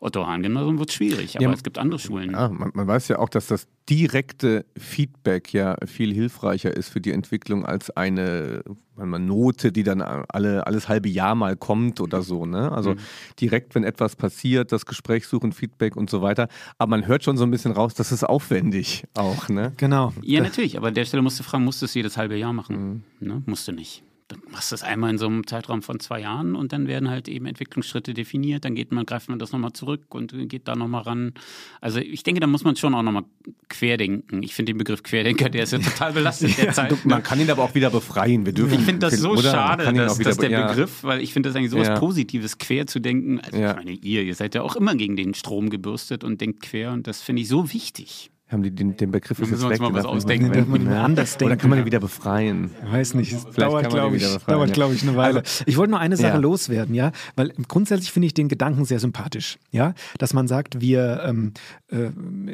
Otto 0.00 0.26
Hahn-Gymnasium 0.26 0.78
wird 0.78 0.92
schwierig, 0.92 1.36
aber 1.36 1.44
ja, 1.44 1.52
es 1.52 1.62
gibt 1.62 1.78
andere 1.78 1.98
Schulen. 1.98 2.32
Ja, 2.32 2.48
man, 2.48 2.70
man, 2.74 2.86
weiß 2.86 3.08
ja 3.08 3.18
auch, 3.18 3.28
dass 3.28 3.46
das 3.46 3.66
direkte 3.88 4.64
Feedback 4.76 5.52
ja 5.52 5.76
viel 5.86 6.12
hilfreicher 6.12 6.74
ist 6.74 6.88
für 6.88 7.00
die 7.00 7.12
Entwicklung 7.12 7.64
als 7.66 7.90
eine 7.90 8.62
eine 8.96 9.18
Note, 9.18 9.72
die 9.72 9.82
dann 9.82 10.00
alle, 10.02 10.66
alles 10.66 10.88
halbe 10.88 11.08
Jahr 11.08 11.34
mal 11.34 11.56
kommt 11.56 12.00
oder 12.00 12.22
so. 12.22 12.46
Ne? 12.46 12.70
Also 12.70 12.92
mhm. 12.92 12.98
direkt, 13.40 13.74
wenn 13.74 13.84
etwas 13.84 14.16
passiert, 14.16 14.72
das 14.72 14.86
Gespräch 14.86 15.26
suchen, 15.26 15.52
Feedback 15.52 15.96
und 15.96 16.10
so 16.10 16.22
weiter. 16.22 16.48
Aber 16.78 16.90
man 16.90 17.06
hört 17.06 17.24
schon 17.24 17.36
so 17.36 17.44
ein 17.44 17.50
bisschen 17.50 17.72
raus, 17.72 17.94
das 17.94 18.12
ist 18.12 18.24
aufwendig 18.24 19.04
auch. 19.14 19.48
Ne? 19.48 19.72
Genau. 19.76 20.12
Ja, 20.22 20.40
natürlich, 20.40 20.76
aber 20.76 20.88
an 20.88 20.94
der 20.94 21.04
Stelle 21.04 21.22
musst 21.22 21.38
du 21.38 21.42
fragen, 21.42 21.64
musst 21.64 21.82
du 21.82 21.86
es 21.86 21.94
jedes 21.94 22.16
halbe 22.16 22.36
Jahr 22.36 22.52
machen? 22.52 23.04
Mhm. 23.20 23.26
Ne? 23.26 23.42
Musst 23.46 23.66
du 23.66 23.72
nicht 23.72 24.02
dann 24.28 24.40
machst 24.50 24.70
du 24.70 24.76
es 24.76 24.82
einmal 24.82 25.10
in 25.10 25.18
so 25.18 25.26
einem 25.26 25.46
Zeitraum 25.46 25.82
von 25.82 26.00
zwei 26.00 26.20
Jahren 26.20 26.56
und 26.56 26.72
dann 26.72 26.86
werden 26.86 27.10
halt 27.10 27.28
eben 27.28 27.44
Entwicklungsschritte 27.44 28.14
definiert, 28.14 28.64
dann 28.64 28.74
geht 28.74 28.90
man, 28.90 29.04
greift 29.04 29.28
man 29.28 29.38
das 29.38 29.52
nochmal 29.52 29.74
zurück 29.74 30.14
und 30.14 30.48
geht 30.48 30.66
da 30.66 30.74
nochmal 30.74 31.02
ran. 31.02 31.34
Also 31.82 31.98
ich 31.98 32.22
denke, 32.22 32.40
da 32.40 32.46
muss 32.46 32.64
man 32.64 32.74
schon 32.76 32.94
auch 32.94 33.02
nochmal 33.02 33.24
querdenken. 33.68 34.42
Ich 34.42 34.54
finde 34.54 34.72
den 34.72 34.78
Begriff 34.78 35.02
Querdenker, 35.02 35.50
der 35.50 35.64
ist 35.64 35.72
ja 35.72 35.78
total 35.78 36.14
belastet 36.14 36.56
ja, 36.58 36.72
Zeit. 36.72 37.04
Man 37.04 37.22
kann 37.22 37.38
ihn 37.38 37.50
aber 37.50 37.62
auch 37.62 37.74
wieder 37.74 37.90
befreien. 37.90 38.46
Wir 38.46 38.54
dürfen, 38.54 38.78
ich 38.78 38.84
finde 38.86 39.10
das 39.10 39.18
so 39.18 39.32
oder? 39.32 39.50
schade, 39.50 39.92
dass, 39.92 40.18
dass 40.18 40.38
der 40.38 40.50
ja. 40.50 40.68
Begriff, 40.68 41.04
weil 41.04 41.20
ich 41.20 41.34
finde 41.34 41.50
das 41.50 41.56
eigentlich 41.56 41.70
so 41.70 41.78
was 41.78 41.88
ja. 41.88 41.98
Positives, 41.98 42.56
quer 42.56 42.86
zu 42.86 43.00
denken. 43.00 43.40
Also 43.40 43.58
ich 43.58 43.76
meine, 43.76 43.90
ihr, 43.92 44.22
ihr 44.22 44.34
seid 44.34 44.54
ja 44.54 44.62
auch 44.62 44.76
immer 44.76 44.94
gegen 44.94 45.16
den 45.16 45.34
Strom 45.34 45.68
gebürstet 45.68 46.24
und 46.24 46.40
denkt 46.40 46.62
quer 46.62 46.92
und 46.92 47.06
das 47.06 47.20
finde 47.20 47.42
ich 47.42 47.48
so 47.48 47.72
wichtig 47.72 48.30
haben 48.54 48.62
die 48.62 48.70
den, 48.70 48.96
den 48.96 49.10
Begriff 49.10 49.38
jetzt 49.38 49.68
weg. 49.68 49.80
Mal 49.80 49.92
was 49.92 50.06
ausdenken. 50.06 50.50
Den, 50.52 50.86
ja. 50.86 51.04
anders 51.04 51.36
denken. 51.36 51.52
Oder 51.52 51.56
kann 51.60 51.70
man 51.70 51.80
den 51.80 51.86
wieder 51.86 52.00
befreien? 52.00 52.70
Ich 52.86 52.92
weiß 52.92 53.14
nicht. 53.14 53.32
Es 53.32 53.44
dauert, 53.44 53.90
glaube 53.90 54.16
ich, 54.16 54.36
dauert, 54.46 54.72
glaube 54.72 54.94
ich, 54.94 55.02
eine 55.02 55.16
Weile. 55.16 55.40
Also, 55.40 55.64
ich 55.66 55.76
wollte 55.76 55.90
nur 55.90 56.00
eine 56.00 56.16
Sache 56.16 56.34
ja. 56.34 56.38
loswerden, 56.38 56.94
ja, 56.94 57.12
weil 57.36 57.52
grundsätzlich 57.68 58.12
finde 58.12 58.26
ich 58.26 58.34
den 58.34 58.48
Gedanken 58.48 58.84
sehr 58.84 59.00
sympathisch, 59.00 59.58
ja, 59.70 59.94
dass 60.18 60.32
man 60.32 60.48
sagt, 60.48 60.80
wir 60.80 61.22
ähm, 61.26 61.52
äh, 61.90 62.10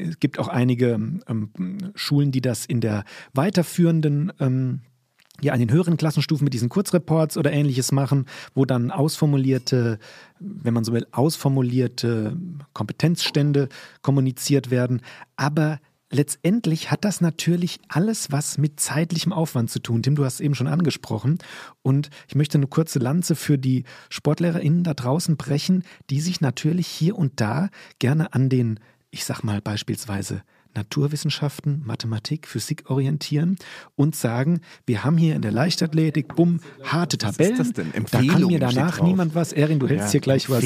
es 0.09 0.19
gibt 0.19 0.39
auch 0.39 0.49
einige 0.49 0.99
ähm, 1.29 1.51
Schulen, 1.95 2.33
die 2.33 2.41
das 2.41 2.67
in 2.67 2.81
der 2.81 3.05
weiterführenden 3.35 4.33
ähm, 4.41 4.81
ja, 5.43 5.53
an 5.53 5.59
den 5.59 5.71
höheren 5.71 5.97
Klassenstufen 5.97 6.45
mit 6.45 6.55
diesen 6.55 6.69
Kurzreports 6.69 7.37
oder 7.37 7.53
ähnliches 7.53 7.93
machen, 7.93 8.27
wo 8.55 8.65
dann 8.65 8.91
ausformulierte, 8.91 9.99
wenn 10.39 10.75
man 10.75 10.85
so 10.85 10.93
will, 10.93 11.07
ausformulierte 11.13 12.37
Kompetenzstände 12.73 13.69
kommuniziert 14.03 14.71
werden. 14.71 15.01
Aber 15.37 15.81
letztendlich 16.11 16.91
hat 16.91 17.05
das 17.05 17.21
natürlich 17.21 17.81
alles 17.89 18.31
was 18.31 18.59
mit 18.59 18.81
zeitlichem 18.81 19.33
Aufwand 19.33 19.71
zu 19.71 19.79
tun. 19.81 20.03
Tim, 20.03 20.17
du 20.17 20.25
hast 20.25 20.35
es 20.35 20.41
eben 20.41 20.55
schon 20.55 20.67
angesprochen. 20.67 21.39
Und 21.83 22.11
ich 22.29 22.35
möchte 22.35 22.59
eine 22.59 22.67
kurze 22.67 22.99
Lanze 22.99 23.37
für 23.37 23.59
die 23.59 23.85
SportlehrerInnen 24.11 24.85
da 24.85 24.95
draußen 24.95 25.37
brechen, 25.37 25.85
die 26.11 26.21
sich 26.21 26.41
natürlich 26.41 26.87
hier 26.87 27.17
und 27.17 27.41
da 27.41 27.69
gerne 27.99 28.35
an 28.35 28.49
den, 28.49 28.81
ich 29.11 29.25
sag 29.25 29.43
mal 29.43 29.61
beispielsweise, 29.61 30.43
Naturwissenschaften, 30.75 31.83
Mathematik, 31.85 32.47
Physik 32.47 32.91
orientieren 32.91 33.57
und 33.97 34.15
sagen, 34.15 34.61
wir 34.87 35.05
haben 35.05 35.17
hier 35.17 35.37
in 35.37 35.43
der 35.43 35.53
Leichtathletik, 35.53 36.35
bumm, 36.35 36.61
harte 36.83 37.19
Tabellen. 37.19 37.59
Was 37.59 37.69
ist 37.69 37.79
das 37.79 37.85
denn? 37.85 37.95
Empfehlung 37.95 38.29
da 38.29 38.33
kann 38.35 38.47
mir 38.47 38.59
danach 38.61 39.03
niemand 39.03 39.35
was. 39.35 39.53
Erin, 39.53 39.79
du 39.79 39.89
hältst 39.89 40.09
ja, 40.09 40.13
hier 40.13 40.21
gleich 40.21 40.49
was. 40.49 40.65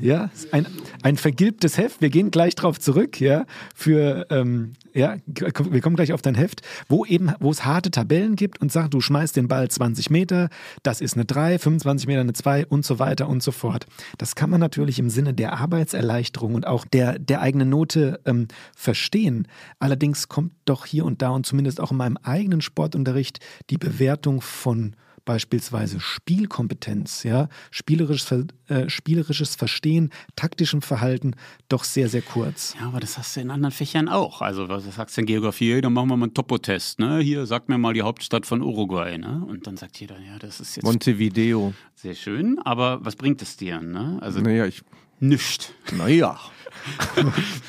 Ja, 0.00 0.30
ein, 0.52 0.66
ein 1.02 1.16
vergilbtes 1.16 1.78
Heft. 1.78 2.00
Wir 2.00 2.10
gehen 2.10 2.30
gleich 2.30 2.54
drauf 2.54 2.80
zurück, 2.80 3.20
ja, 3.20 3.46
für 3.74 4.26
ähm, 4.30 4.72
ja, 4.94 5.16
wir 5.26 5.80
kommen 5.80 5.96
gleich 5.96 6.12
auf 6.12 6.22
dein 6.22 6.36
Heft, 6.36 6.62
wo 6.88 7.04
eben, 7.04 7.32
wo 7.40 7.50
es 7.50 7.64
harte 7.64 7.90
Tabellen 7.90 8.36
gibt 8.36 8.60
und 8.60 8.70
sagt, 8.70 8.94
du 8.94 9.00
schmeißt 9.00 9.36
den 9.36 9.48
Ball 9.48 9.68
20 9.68 10.08
Meter, 10.10 10.48
das 10.84 11.00
ist 11.00 11.14
eine 11.14 11.24
3, 11.24 11.58
25 11.58 12.06
Meter 12.06 12.20
eine 12.20 12.32
2 12.32 12.66
und 12.66 12.84
so 12.84 13.00
weiter 13.00 13.28
und 13.28 13.42
so 13.42 13.50
fort. 13.50 13.86
Das 14.18 14.36
kann 14.36 14.50
man 14.50 14.60
natürlich 14.60 15.00
im 15.00 15.10
Sinne 15.10 15.34
der 15.34 15.54
Arbeitserleichterung 15.54 16.54
und 16.54 16.66
auch 16.66 16.84
der, 16.84 17.18
der 17.18 17.40
eigenen 17.40 17.70
Note 17.70 18.20
ähm, 18.24 18.46
verstehen. 18.76 19.43
Allerdings 19.78 20.28
kommt 20.28 20.52
doch 20.64 20.86
hier 20.86 21.04
und 21.04 21.22
da 21.22 21.30
und 21.30 21.46
zumindest 21.46 21.80
auch 21.80 21.90
in 21.90 21.96
meinem 21.96 22.16
eigenen 22.18 22.60
Sportunterricht 22.60 23.40
die 23.70 23.78
Bewertung 23.78 24.40
von 24.40 24.96
beispielsweise 25.24 26.00
Spielkompetenz, 26.00 27.22
ja, 27.22 27.48
spielerisches, 27.70 28.46
äh, 28.68 28.88
spielerisches 28.88 29.56
Verstehen, 29.56 30.10
taktischem 30.36 30.82
Verhalten 30.82 31.34
doch 31.68 31.84
sehr, 31.84 32.08
sehr 32.08 32.22
kurz. 32.22 32.74
Ja, 32.78 32.88
aber 32.88 33.00
das 33.00 33.18
hast 33.18 33.36
du 33.36 33.40
in 33.40 33.50
anderen 33.50 33.72
Fächern 33.72 34.08
auch. 34.08 34.42
Also, 34.42 34.68
was 34.68 34.84
sagst 34.94 35.16
du 35.16 35.22
in 35.22 35.26
Geografie? 35.26 35.80
Dann 35.80 35.92
machen 35.92 36.08
wir 36.08 36.16
mal 36.16 36.26
einen 36.26 36.34
Topotest, 36.34 36.98
ne? 36.98 37.18
Hier, 37.20 37.46
sag 37.46 37.68
mir 37.68 37.78
mal 37.78 37.94
die 37.94 38.02
Hauptstadt 38.02 38.46
von 38.46 38.62
Uruguay, 38.62 39.18
ne? 39.18 39.44
Und 39.46 39.66
dann 39.66 39.76
sagt 39.76 39.98
jeder, 39.98 40.18
ja, 40.20 40.38
das 40.38 40.60
ist 40.60 40.76
jetzt. 40.76 40.84
Montevideo. 40.84 41.74
Sehr 41.94 42.14
schön, 42.14 42.58
aber 42.58 43.04
was 43.04 43.16
bringt 43.16 43.40
es 43.42 43.56
dir, 43.56 43.80
ne? 43.80 44.18
Also. 44.20 44.40
Naja, 44.40 44.66
ich. 44.66 44.82
Nischt. 45.20 45.72
Naja. 45.96 46.38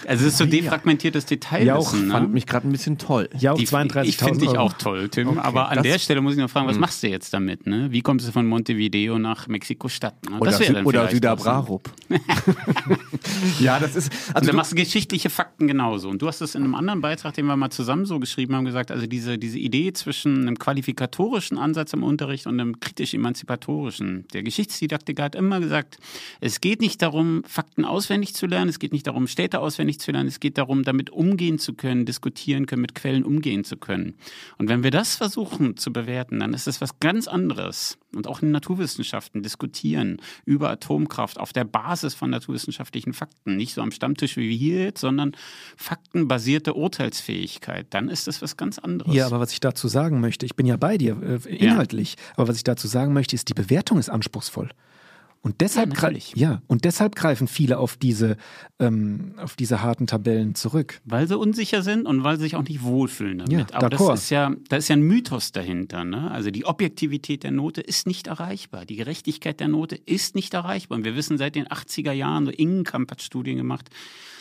Also 0.08 0.26
es 0.26 0.34
ist 0.34 0.38
so 0.38 0.46
defragmentiertes 0.46 1.26
Detail. 1.26 1.66
Jauch 1.66 1.94
ne? 1.94 2.12
fand 2.12 2.34
mich 2.34 2.46
gerade 2.46 2.68
ein 2.68 2.72
bisschen 2.72 2.98
toll. 2.98 3.30
Jauch 3.38 3.58
32.000 3.58 4.04
Ich 4.04 4.18
finde 4.18 4.40
dich 4.40 4.58
auch 4.58 4.74
toll, 4.74 5.10
Tim. 5.10 5.30
Okay, 5.30 5.40
aber 5.42 5.70
an 5.70 5.84
der 5.84 6.00
Stelle 6.00 6.22
muss 6.22 6.34
ich 6.34 6.40
noch 6.40 6.50
fragen, 6.50 6.68
was 6.68 6.76
mh. 6.76 6.82
machst 6.82 7.04
du 7.04 7.08
jetzt 7.08 7.34
damit? 7.34 7.66
Ne? 7.68 7.92
Wie 7.92 8.02
kommst 8.02 8.28
du 8.28 8.32
von 8.32 8.46
Montevideo 8.46 9.18
nach 9.20 9.48
Mexiko-Stadt? 9.48 10.30
Ne? 10.30 10.40
Oder, 10.40 10.52
Sü 10.52 10.84
oder 10.84 11.10
Süderbrarup. 11.10 11.90
ja, 13.60 13.80
das 13.80 13.96
ist... 13.96 14.12
Also 14.28 14.40
und 14.40 14.48
dann 14.48 14.56
machst 14.56 14.72
du 14.72 14.76
geschichtliche 14.76 15.30
Fakten 15.30 15.68
genauso. 15.68 16.10
Und 16.10 16.22
du 16.22 16.28
hast 16.28 16.42
es 16.42 16.56
in 16.56 16.64
einem 16.64 16.76
anderen 16.76 17.02
Beitrag, 17.02 17.34
den 17.34 17.46
wir 17.46 17.56
mal 17.56 17.70
zusammen 17.70 18.06
so 18.06 18.20
geschrieben 18.20 18.56
haben, 18.56 18.66
gesagt, 18.66 18.92
also 18.92 19.08
diese, 19.08 19.38
diese 19.38 19.60
Idee 19.60 19.94
zwischen 19.94 20.42
einem 20.42 20.60
qualifikatorischen 20.60 21.58
Ansatz 21.58 21.94
im 21.94 22.04
Unterricht 22.04 22.48
und 22.48 22.60
einem 22.60 22.80
kritisch-emanzipatorischen. 22.80 24.28
Der 24.34 24.44
Geschichtsdidaktiker 24.44 25.24
hat 25.24 25.36
immer 25.36 25.60
gesagt, 25.60 25.98
es 26.42 26.62
geht 26.62 26.82
nicht 26.82 27.02
darum, 27.02 27.44
Fakten 27.48 27.86
auswendig 27.86 28.34
zu 28.34 28.46
lernen, 28.46 28.70
es 28.70 28.80
geht 28.80 28.94
nicht 28.96 29.08
darum, 29.08 29.28
Städte 29.28 29.60
auswendig 29.60 30.00
zu 30.00 30.12
lernen, 30.12 30.28
es 30.28 30.40
geht 30.40 30.58
darum, 30.58 30.84
damit 30.84 31.10
umgehen 31.10 31.60
zu 31.60 31.74
können, 31.74 32.06
diskutieren 32.06 32.66
können, 32.66 32.82
mit 32.82 32.96
Quellen 32.96 33.24
umgehen 33.24 33.64
zu 33.64 33.78
können. 33.78 34.16
Und 34.58 34.70
wenn 34.70 34.84
wir 34.84 34.92
das 34.92 35.16
versuchen 35.16 35.78
zu 35.78 35.94
bewerten, 35.94 36.40
dann 36.40 36.54
ist 36.54 36.66
das 36.66 36.82
was 36.82 37.00
ganz 37.00 37.28
anderes. 37.28 37.98
Und 38.16 38.28
auch 38.28 38.42
in 38.42 38.52
Naturwissenschaften 38.52 39.44
diskutieren 39.44 40.22
über 40.46 40.70
Atomkraft 40.70 41.38
auf 41.38 41.52
der 41.52 41.66
Basis 41.66 42.14
von 42.14 42.30
naturwissenschaftlichen 42.30 43.14
Fakten. 43.14 43.58
Nicht 43.58 43.74
so 43.74 43.82
am 43.82 43.92
Stammtisch 43.92 44.38
wie 44.38 44.50
wir 44.50 44.58
hier 44.58 44.84
jetzt, 44.84 45.02
sondern 45.02 45.36
faktenbasierte 45.76 46.74
Urteilsfähigkeit. 46.74 47.88
Dann 47.90 48.08
ist 48.08 48.28
das 48.28 48.42
was 48.42 48.56
ganz 48.56 48.80
anderes. 48.80 49.14
Ja, 49.14 49.26
aber 49.26 49.42
was 49.42 49.52
ich 49.52 49.60
dazu 49.60 49.90
sagen 49.90 50.22
möchte, 50.22 50.46
ich 50.46 50.56
bin 50.56 50.66
ja 50.66 50.78
bei 50.78 50.98
dir, 50.98 51.22
äh, 51.22 51.50
inhaltlich, 51.54 52.16
ja. 52.18 52.34
aber 52.38 52.48
was 52.48 52.58
ich 52.58 52.64
dazu 52.64 52.88
sagen 52.88 53.14
möchte, 53.14 53.36
ist, 53.36 53.50
die 53.50 53.54
Bewertung 53.54 54.00
ist 54.00 54.10
anspruchsvoll. 54.10 54.70
Und 55.46 55.62
deshalb, 55.62 55.96
Ja, 56.02 56.10
ja, 56.34 56.62
und 56.66 56.86
deshalb 56.86 57.16
greifen 57.16 57.48
viele 57.48 57.78
auf 57.78 57.98
diese, 57.98 58.36
ähm, 58.80 59.36
auf 59.38 59.56
diese 59.56 59.84
harten 59.84 60.08
Tabellen 60.08 60.56
zurück. 60.56 61.02
Weil 61.06 61.28
sie 61.28 61.38
unsicher 61.38 61.84
sind 61.84 62.08
und 62.08 62.24
weil 62.24 62.38
sie 62.38 62.46
sich 62.46 62.56
auch 62.56 62.64
nicht 62.64 62.82
wohlfühlen 62.82 63.38
damit. 63.38 63.70
Ja, 63.70 63.78
Aber 63.78 63.92
das 63.92 64.24
ist 64.24 64.32
ja, 64.32 64.52
da 64.70 64.78
ist 64.78 64.88
ja 64.88 64.96
ein 64.96 65.04
Mythos 65.04 65.52
dahinter. 65.52 66.04
Ne? 66.04 66.32
Also 66.32 66.50
die 66.50 66.66
Objektivität 66.66 67.44
der 67.44 67.52
Note 67.52 67.82
ist 67.82 68.08
nicht 68.08 68.26
erreichbar. 68.26 68.86
Die 68.86 68.96
Gerechtigkeit 68.96 69.60
der 69.60 69.68
Note 69.68 69.96
ist 69.96 70.34
nicht 70.34 70.56
erreichbar. 70.56 70.98
Und 70.98 71.04
wir 71.04 71.16
wissen 71.16 71.38
seit 71.38 71.54
den 71.54 71.68
80er 71.68 72.12
Jahren, 72.12 72.48
so 72.48 72.52
Ingenkamp 72.52 73.12
hat 73.12 73.22
Studien 73.22 73.58
gemacht, 73.58 73.92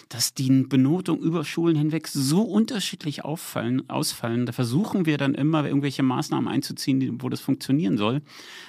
dass 0.09 0.35
die 0.35 0.51
Benotung 0.65 1.21
über 1.21 1.45
Schulen 1.45 1.77
hinweg 1.77 2.09
so 2.09 2.43
unterschiedlich 2.43 3.25
auffallen, 3.25 3.89
ausfallen. 3.89 4.47
Da 4.47 4.53
versuchen 4.53 5.07
wir 5.07 5.19
dann 5.19 5.35
immer, 5.35 5.65
irgendwelche 5.67 6.03
Maßnahmen 6.03 6.49
einzuziehen, 6.49 7.23
wo 7.23 7.29
das 7.29 7.41
funktionieren 7.41 7.97
soll. 7.97 8.23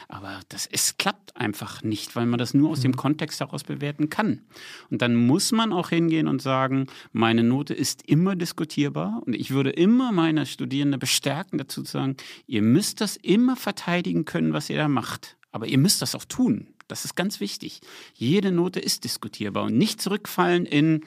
Aber 0.08 0.40
das 0.50 0.68
es 0.68 0.98
klappt 0.98 1.36
einfach 1.36 1.84
nicht, 1.84 2.16
weil 2.16 2.26
man 2.26 2.40
das 2.40 2.54
nur 2.54 2.70
aus 2.70 2.82
dem 2.82 2.96
Kontext 2.96 3.40
heraus 3.40 3.64
bewerten 3.64 4.10
kann. 4.10 4.42
Und 4.90 5.02
dann 5.02 5.16
muss 5.16 5.52
man 5.52 5.74
auch 5.74 5.90
hingehen 5.90 6.28
und 6.28 6.42
sagen, 6.42 6.88
meine 7.12 7.44
Note 7.44 7.74
ist 7.74 8.04
immer 8.08 8.36
diskutierbar 8.36 9.22
und 9.26 9.36
ich 9.36 9.52
würde 9.52 9.72
immer 9.72 10.12
meine 10.12 10.46
Studierende 10.46 10.98
bestärken, 10.98 11.58
dazu 11.58 11.84
zu 11.84 11.92
sagen, 11.92 12.18
ihr 12.48 12.62
müsst 12.62 13.02
das 13.02 13.18
immer 13.18 13.56
verteidigen 13.56 14.26
können, 14.26 14.54
was 14.54 14.70
ihr 14.70 14.78
da 14.78 14.88
macht. 14.88 15.38
Aber 15.52 15.68
ihr 15.68 15.78
müsst 15.78 16.02
das 16.02 16.16
auch 16.16 16.26
tun. 16.26 16.68
Das 16.88 17.06
ist 17.06 17.16
ganz 17.16 17.40
wichtig. 17.40 17.82
Jede 18.14 18.52
Note 18.52 18.80
ist 18.80 19.04
diskutierbar 19.04 19.64
und 19.64 19.78
nicht 19.78 20.02
zurückfallen 20.02 20.66
in 20.66 21.04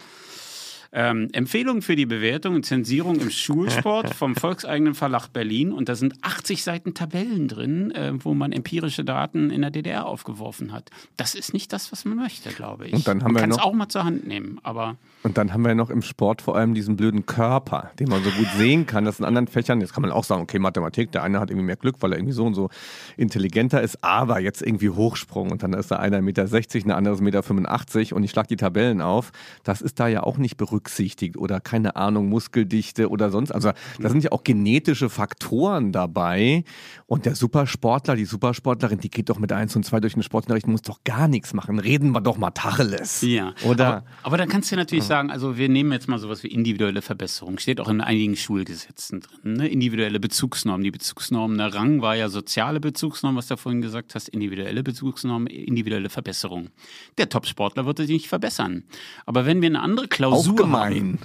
ähm, 0.92 1.28
Empfehlungen 1.32 1.82
für 1.82 1.96
die 1.96 2.06
Bewertung 2.06 2.54
und 2.54 2.64
Zensierung 2.64 3.20
im 3.20 3.30
Schulsport 3.30 4.14
vom 4.14 4.34
Volkseigenen 4.34 4.94
Verlag 4.94 5.28
Berlin. 5.28 5.72
Und 5.72 5.88
da 5.88 5.94
sind 5.94 6.14
80 6.22 6.62
Seiten 6.62 6.94
Tabellen 6.94 7.48
drin, 7.48 7.90
äh, 7.90 8.12
wo 8.18 8.34
man 8.34 8.52
empirische 8.52 9.04
Daten 9.04 9.50
in 9.50 9.60
der 9.60 9.70
DDR 9.70 10.06
aufgeworfen 10.06 10.72
hat. 10.72 10.90
Das 11.16 11.34
ist 11.34 11.52
nicht 11.52 11.72
das, 11.72 11.92
was 11.92 12.04
man 12.04 12.16
möchte, 12.16 12.50
glaube 12.50 12.86
ich. 12.86 12.94
Und 12.94 13.06
dann 13.06 13.22
haben 13.22 13.32
man 13.32 13.42
kann 13.42 13.50
es 13.50 13.58
auch 13.58 13.72
mal 13.72 13.88
zur 13.88 14.04
Hand 14.04 14.26
nehmen, 14.26 14.58
aber 14.62 14.96
Und 15.22 15.36
dann 15.36 15.52
haben 15.52 15.62
wir 15.62 15.74
noch 15.74 15.90
im 15.90 16.02
Sport 16.02 16.42
vor 16.42 16.56
allem 16.56 16.74
diesen 16.74 16.96
blöden 16.96 17.26
Körper, 17.26 17.90
den 17.98 18.08
man 18.08 18.22
so 18.24 18.30
gut 18.30 18.48
sehen 18.56 18.86
kann. 18.86 19.04
Das 19.04 19.18
in 19.18 19.24
anderen 19.24 19.46
Fächern, 19.46 19.80
jetzt 19.80 19.92
kann 19.92 20.02
man 20.02 20.10
auch 20.10 20.24
sagen, 20.24 20.42
okay, 20.42 20.58
Mathematik, 20.58 21.12
der 21.12 21.22
eine 21.22 21.40
hat 21.40 21.50
irgendwie 21.50 21.66
mehr 21.66 21.76
Glück, 21.76 21.96
weil 22.00 22.12
er 22.12 22.18
irgendwie 22.18 22.32
so 22.32 22.46
und 22.46 22.54
so 22.54 22.70
intelligenter 23.16 23.82
ist, 23.82 24.02
aber 24.02 24.40
jetzt 24.40 24.62
irgendwie 24.62 24.90
Hochsprung 24.90 25.50
und 25.50 25.62
dann 25.62 25.72
ist 25.74 25.90
da 25.90 25.96
einer 25.96 26.18
1,60 26.18 26.22
Meter, 26.22 26.86
ein 26.86 26.90
anderes 26.92 27.20
1,85 27.20 27.98
Meter 27.98 28.16
und 28.16 28.24
ich 28.24 28.30
schlag 28.30 28.48
die 28.48 28.56
Tabellen 28.56 29.00
auf. 29.00 29.32
Das 29.64 29.82
ist 29.82 30.00
da 30.00 30.08
ja 30.08 30.22
auch 30.22 30.38
nicht 30.38 30.56
berücksichtigt 30.78 31.36
oder 31.36 31.60
keine 31.60 31.96
Ahnung, 31.96 32.28
Muskeldichte 32.28 33.08
oder 33.08 33.30
sonst. 33.30 33.50
Also 33.50 33.72
da 33.98 34.08
sind 34.08 34.22
ja 34.22 34.32
auch 34.32 34.44
genetische 34.44 35.08
Faktoren 35.08 35.92
dabei 35.92 36.64
und 37.06 37.26
der 37.26 37.34
Supersportler, 37.34 38.14
die 38.14 38.24
Supersportlerin, 38.24 39.00
die 39.00 39.10
geht 39.10 39.28
doch 39.28 39.38
mit 39.38 39.52
1 39.52 39.74
und 39.76 39.84
2 39.84 40.00
durch 40.00 40.14
den 40.14 40.22
Sportunterricht, 40.22 40.66
muss 40.66 40.82
doch 40.82 41.02
gar 41.04 41.26
nichts 41.26 41.52
machen. 41.52 41.78
Reden 41.80 42.12
wir 42.12 42.20
doch 42.20 42.38
mal 42.38 42.50
Tacheles. 42.50 43.22
Ja, 43.22 43.54
Oder? 43.64 43.86
Aber, 43.88 44.04
aber 44.22 44.36
dann 44.36 44.48
kannst 44.48 44.70
du 44.70 44.76
natürlich 44.76 45.04
sagen, 45.04 45.30
also 45.30 45.56
wir 45.56 45.68
nehmen 45.68 45.90
jetzt 45.92 46.08
mal 46.08 46.18
sowas 46.18 46.42
wie 46.42 46.48
individuelle 46.48 47.02
Verbesserung. 47.02 47.58
Steht 47.58 47.80
auch 47.80 47.88
in 47.88 48.00
einigen 48.00 48.36
Schulgesetzen 48.36 49.20
drin. 49.20 49.54
Ne? 49.54 49.68
Individuelle 49.68 50.20
Bezugsnormen. 50.20 50.84
Die 50.84 50.90
Bezugsnormen, 50.90 51.58
der 51.58 51.74
Rang 51.74 52.02
war 52.02 52.14
ja 52.14 52.28
soziale 52.28 52.78
Bezugsnorm, 52.78 53.36
was 53.36 53.48
du 53.48 53.56
vorhin 53.56 53.80
gesagt 53.80 54.14
hast, 54.14 54.28
individuelle 54.28 54.82
Bezugsnormen, 54.82 55.48
individuelle 55.48 56.08
Verbesserung. 56.08 56.68
Der 57.16 57.28
Topsportler 57.28 57.86
wird 57.86 57.98
sich 57.98 58.08
nicht 58.08 58.28
verbessern. 58.28 58.84
Aber 59.26 59.44
wenn 59.44 59.60
wir 59.60 59.68
eine 59.68 59.80
andere 59.80 60.06
Klausur 60.08 60.67
gemein. 60.68 61.18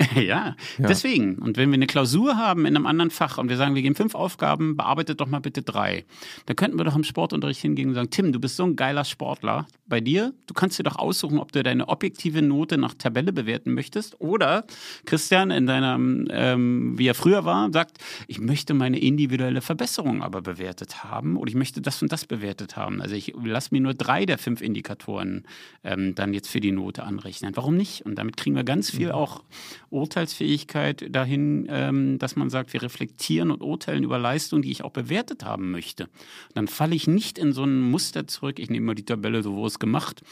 ja, 0.14 0.56
deswegen. 0.78 1.36
Und 1.36 1.56
wenn 1.56 1.70
wir 1.70 1.74
eine 1.74 1.86
Klausur 1.86 2.36
haben 2.36 2.64
in 2.64 2.74
einem 2.74 2.86
anderen 2.86 3.10
Fach 3.10 3.38
und 3.38 3.48
wir 3.48 3.56
sagen, 3.56 3.74
wir 3.74 3.82
geben 3.82 3.94
fünf 3.94 4.14
Aufgaben, 4.14 4.76
bearbeitet 4.76 5.20
doch 5.20 5.26
mal 5.26 5.40
bitte 5.40 5.62
drei, 5.62 6.04
dann 6.46 6.56
könnten 6.56 6.78
wir 6.78 6.84
doch 6.84 6.96
im 6.96 7.04
Sportunterricht 7.04 7.60
hingehen 7.60 7.88
und 7.88 7.94
sagen, 7.94 8.10
Tim, 8.10 8.32
du 8.32 8.40
bist 8.40 8.56
so 8.56 8.64
ein 8.64 8.76
geiler 8.76 9.04
Sportler. 9.04 9.66
Bei 9.86 10.00
dir, 10.00 10.32
du 10.46 10.54
kannst 10.54 10.78
dir 10.78 10.84
doch 10.84 10.96
aussuchen, 10.96 11.38
ob 11.38 11.52
du 11.52 11.62
deine 11.62 11.88
objektive 11.88 12.40
Note 12.42 12.78
nach 12.78 12.94
Tabelle 12.94 13.32
bewerten 13.32 13.74
möchtest 13.74 14.20
oder 14.20 14.64
Christian 15.04 15.50
in 15.50 15.66
deiner, 15.66 15.96
ähm, 15.96 16.98
wie 16.98 17.08
er 17.08 17.14
früher 17.14 17.44
war, 17.44 17.70
sagt, 17.72 17.98
ich 18.26 18.40
möchte 18.40 18.72
meine 18.72 18.98
individuelle 18.98 19.60
Verbesserung 19.60 20.22
aber 20.22 20.40
bewertet 20.40 21.04
haben 21.04 21.36
oder 21.36 21.48
ich 21.48 21.56
möchte 21.56 21.82
das 21.82 22.00
und 22.00 22.12
das 22.12 22.24
bewertet 22.24 22.76
haben. 22.76 23.02
Also 23.02 23.16
ich 23.16 23.34
lasse 23.42 23.70
mir 23.72 23.80
nur 23.80 23.94
drei 23.94 24.24
der 24.24 24.38
fünf 24.38 24.62
Indikatoren 24.62 25.44
ähm, 25.84 26.14
dann 26.14 26.32
jetzt 26.32 26.48
für 26.48 26.60
die 26.60 26.72
Note 26.72 27.02
anrechnen. 27.02 27.56
Warum 27.56 27.76
nicht? 27.76 28.06
Und 28.06 28.14
damit 28.16 28.36
kriegen 28.36 28.56
wir 28.56 28.64
ganz 28.64 28.90
viel 28.90 29.10
auch 29.10 29.42
Urteilsfähigkeit 29.90 31.14
dahin, 31.14 31.66
ähm, 31.68 32.18
dass 32.18 32.36
man 32.36 32.48
sagt, 32.48 32.72
wir 32.72 32.82
reflektieren 32.82 33.50
und 33.50 33.62
urteilen 33.62 34.04
über 34.04 34.18
Leistungen, 34.18 34.62
die 34.62 34.70
ich 34.70 34.84
auch 34.84 34.92
bewertet 34.92 35.44
haben 35.44 35.70
möchte. 35.70 36.08
Dann 36.54 36.68
falle 36.68 36.94
ich 36.94 37.06
nicht 37.06 37.38
in 37.38 37.52
so 37.52 37.64
ein 37.64 37.80
Muster 37.80 38.26
zurück. 38.26 38.58
Ich 38.58 38.70
nehme 38.70 38.86
mal 38.86 38.94
die 38.94 39.04
Tabelle, 39.04 39.42
so 39.42 39.54
wurde 39.54 39.68
es 39.68 39.78
gemacht. 39.78 40.22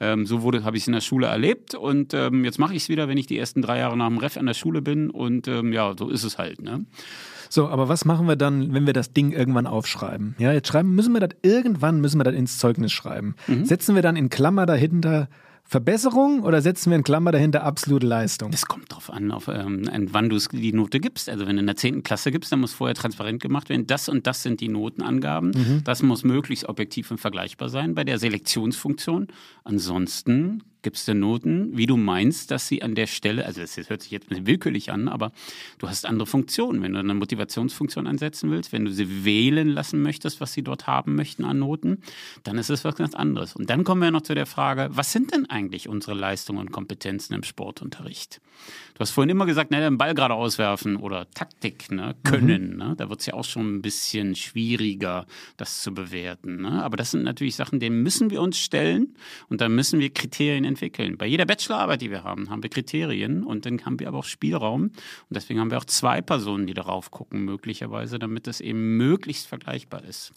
Ähm, 0.00 0.26
so 0.26 0.42
wurde, 0.42 0.64
habe 0.64 0.76
ich 0.76 0.84
es 0.84 0.86
in 0.86 0.94
der 0.94 1.00
Schule 1.00 1.26
erlebt 1.26 1.74
und 1.74 2.14
ähm, 2.14 2.44
jetzt 2.44 2.58
mache 2.58 2.74
ich 2.74 2.82
es 2.82 2.88
wieder, 2.88 3.06
wenn 3.06 3.18
ich 3.18 3.26
die 3.26 3.38
ersten 3.38 3.62
drei 3.62 3.78
Jahre 3.78 3.96
nach 3.96 4.08
dem 4.08 4.18
Ref 4.18 4.36
an 4.36 4.46
der 4.46 4.54
Schule 4.54 4.82
bin 4.82 5.10
und 5.10 5.46
ja, 5.46 5.94
so 5.98 6.08
ist 6.08 6.24
es 6.24 6.38
halt. 6.38 6.62
Ne? 6.62 6.84
So, 7.48 7.68
aber 7.68 7.88
was 7.88 8.04
machen 8.04 8.26
wir 8.26 8.36
dann, 8.36 8.72
wenn 8.72 8.86
wir 8.86 8.92
das 8.94 9.12
Ding 9.12 9.32
irgendwann 9.32 9.66
aufschreiben? 9.66 10.34
Ja, 10.38 10.52
jetzt 10.52 10.68
schreiben, 10.68 10.94
müssen 10.94 11.12
wir 11.12 11.20
das 11.20 11.36
irgendwann, 11.42 12.00
müssen 12.00 12.18
wir 12.18 12.24
das 12.24 12.34
ins 12.34 12.58
Zeugnis 12.58 12.92
schreiben. 12.92 13.34
Setzen 13.64 13.94
wir 13.94 14.02
dann 14.02 14.16
in 14.16 14.30
Klammer 14.30 14.64
dahinter 14.66 15.28
Verbesserung 15.72 16.42
oder 16.42 16.60
setzen 16.60 16.90
wir 16.90 16.96
in 16.96 17.02
Klammer 17.02 17.32
dahinter 17.32 17.64
absolute 17.64 18.06
Leistung? 18.06 18.50
Das 18.50 18.66
kommt 18.66 18.92
drauf 18.92 19.10
an, 19.10 19.30
auf 19.30 19.48
ähm, 19.48 19.88
an 19.90 20.12
wann 20.12 20.28
du 20.28 20.36
die 20.36 20.74
Note 20.74 21.00
gibst. 21.00 21.30
Also 21.30 21.46
wenn 21.46 21.56
du 21.56 21.60
in 21.60 21.66
der 21.66 21.76
10. 21.76 22.02
Klasse 22.02 22.30
gibst, 22.30 22.52
dann 22.52 22.60
muss 22.60 22.74
vorher 22.74 22.94
transparent 22.94 23.40
gemacht 23.40 23.70
werden, 23.70 23.86
das 23.86 24.10
und 24.10 24.26
das 24.26 24.42
sind 24.42 24.60
die 24.60 24.68
Notenangaben. 24.68 25.80
Das 25.84 26.02
muss 26.02 26.24
möglichst 26.24 26.68
objektiv 26.68 27.10
und 27.10 27.16
vergleichbar 27.16 27.70
sein 27.70 27.94
bei 27.94 28.04
der 28.04 28.18
Selektionsfunktion. 28.18 29.28
Ansonsten 29.64 30.62
gibst 30.82 31.08
du 31.08 31.14
Noten, 31.14 31.76
wie 31.76 31.86
du 31.86 31.96
meinst, 31.96 32.50
dass 32.50 32.68
sie 32.68 32.82
an 32.82 32.94
der 32.94 33.06
Stelle, 33.06 33.46
also 33.46 33.60
das 33.60 33.76
hört 33.88 34.02
sich 34.02 34.10
jetzt 34.10 34.26
ein 34.26 34.28
bisschen 34.30 34.46
willkürlich 34.46 34.90
an, 34.90 35.08
aber 35.08 35.32
du 35.78 35.88
hast 35.88 36.06
andere 36.06 36.26
Funktionen. 36.26 36.82
Wenn 36.82 36.92
du 36.92 36.98
eine 36.98 37.14
Motivationsfunktion 37.14 38.06
ansetzen 38.06 38.50
willst, 38.50 38.72
wenn 38.72 38.84
du 38.84 38.92
sie 38.92 39.24
wählen 39.24 39.68
lassen 39.68 40.02
möchtest, 40.02 40.40
was 40.40 40.52
sie 40.52 40.62
dort 40.62 40.86
haben 40.86 41.14
möchten 41.14 41.44
an 41.44 41.60
Noten, 41.60 42.02
dann 42.42 42.58
ist 42.58 42.70
es 42.70 42.84
was 42.84 42.96
ganz 42.96 43.14
anderes. 43.14 43.54
Und 43.54 43.70
dann 43.70 43.84
kommen 43.84 44.02
wir 44.02 44.10
noch 44.10 44.22
zu 44.22 44.34
der 44.34 44.46
Frage, 44.46 44.88
was 44.92 45.12
sind 45.12 45.32
denn 45.32 45.46
eigentlich 45.48 45.88
unsere 45.88 46.14
Leistungen 46.14 46.58
und 46.58 46.72
Kompetenzen 46.72 47.34
im 47.34 47.42
Sportunterricht? 47.42 48.40
Du 48.94 49.00
hast 49.00 49.10
vorhin 49.10 49.30
immer 49.30 49.46
gesagt, 49.46 49.70
ne, 49.70 49.80
den 49.80 49.98
Ball 49.98 50.14
gerade 50.14 50.34
auswerfen 50.34 50.96
oder 50.96 51.30
Taktik, 51.30 51.90
ne, 51.90 52.14
können. 52.24 52.76
Ne? 52.76 52.94
Da 52.96 53.08
wird 53.08 53.20
es 53.20 53.26
ja 53.26 53.34
auch 53.34 53.44
schon 53.44 53.76
ein 53.76 53.82
bisschen 53.82 54.36
schwieriger, 54.36 55.26
das 55.56 55.82
zu 55.82 55.94
bewerten. 55.94 56.62
Ne? 56.62 56.82
Aber 56.82 56.96
das 56.96 57.10
sind 57.10 57.24
natürlich 57.24 57.56
Sachen, 57.56 57.80
denen 57.80 58.02
müssen 58.02 58.30
wir 58.30 58.42
uns 58.42 58.58
stellen 58.58 59.16
und 59.48 59.60
da 59.60 59.68
müssen 59.68 59.98
wir 59.98 60.10
Kriterien 60.10 60.64
entwickeln. 60.72 61.16
Bei 61.16 61.26
jeder 61.26 61.46
Bachelorarbeit, 61.46 62.00
die 62.00 62.10
wir 62.10 62.24
haben, 62.24 62.50
haben 62.50 62.62
wir 62.62 62.70
Kriterien 62.70 63.44
und 63.44 63.66
dann 63.66 63.84
haben 63.84 64.00
wir 64.00 64.08
aber 64.08 64.18
auch 64.18 64.24
Spielraum. 64.24 64.82
Und 64.82 64.92
deswegen 65.30 65.60
haben 65.60 65.70
wir 65.70 65.78
auch 65.78 65.84
zwei 65.84 66.20
Personen, 66.20 66.66
die 66.66 66.74
darauf 66.74 67.10
gucken, 67.10 67.44
möglicherweise, 67.44 68.18
damit 68.18 68.48
es 68.48 68.60
eben 68.60 68.96
möglichst 68.96 69.46
vergleichbar 69.46 70.04
ist. 70.04 70.32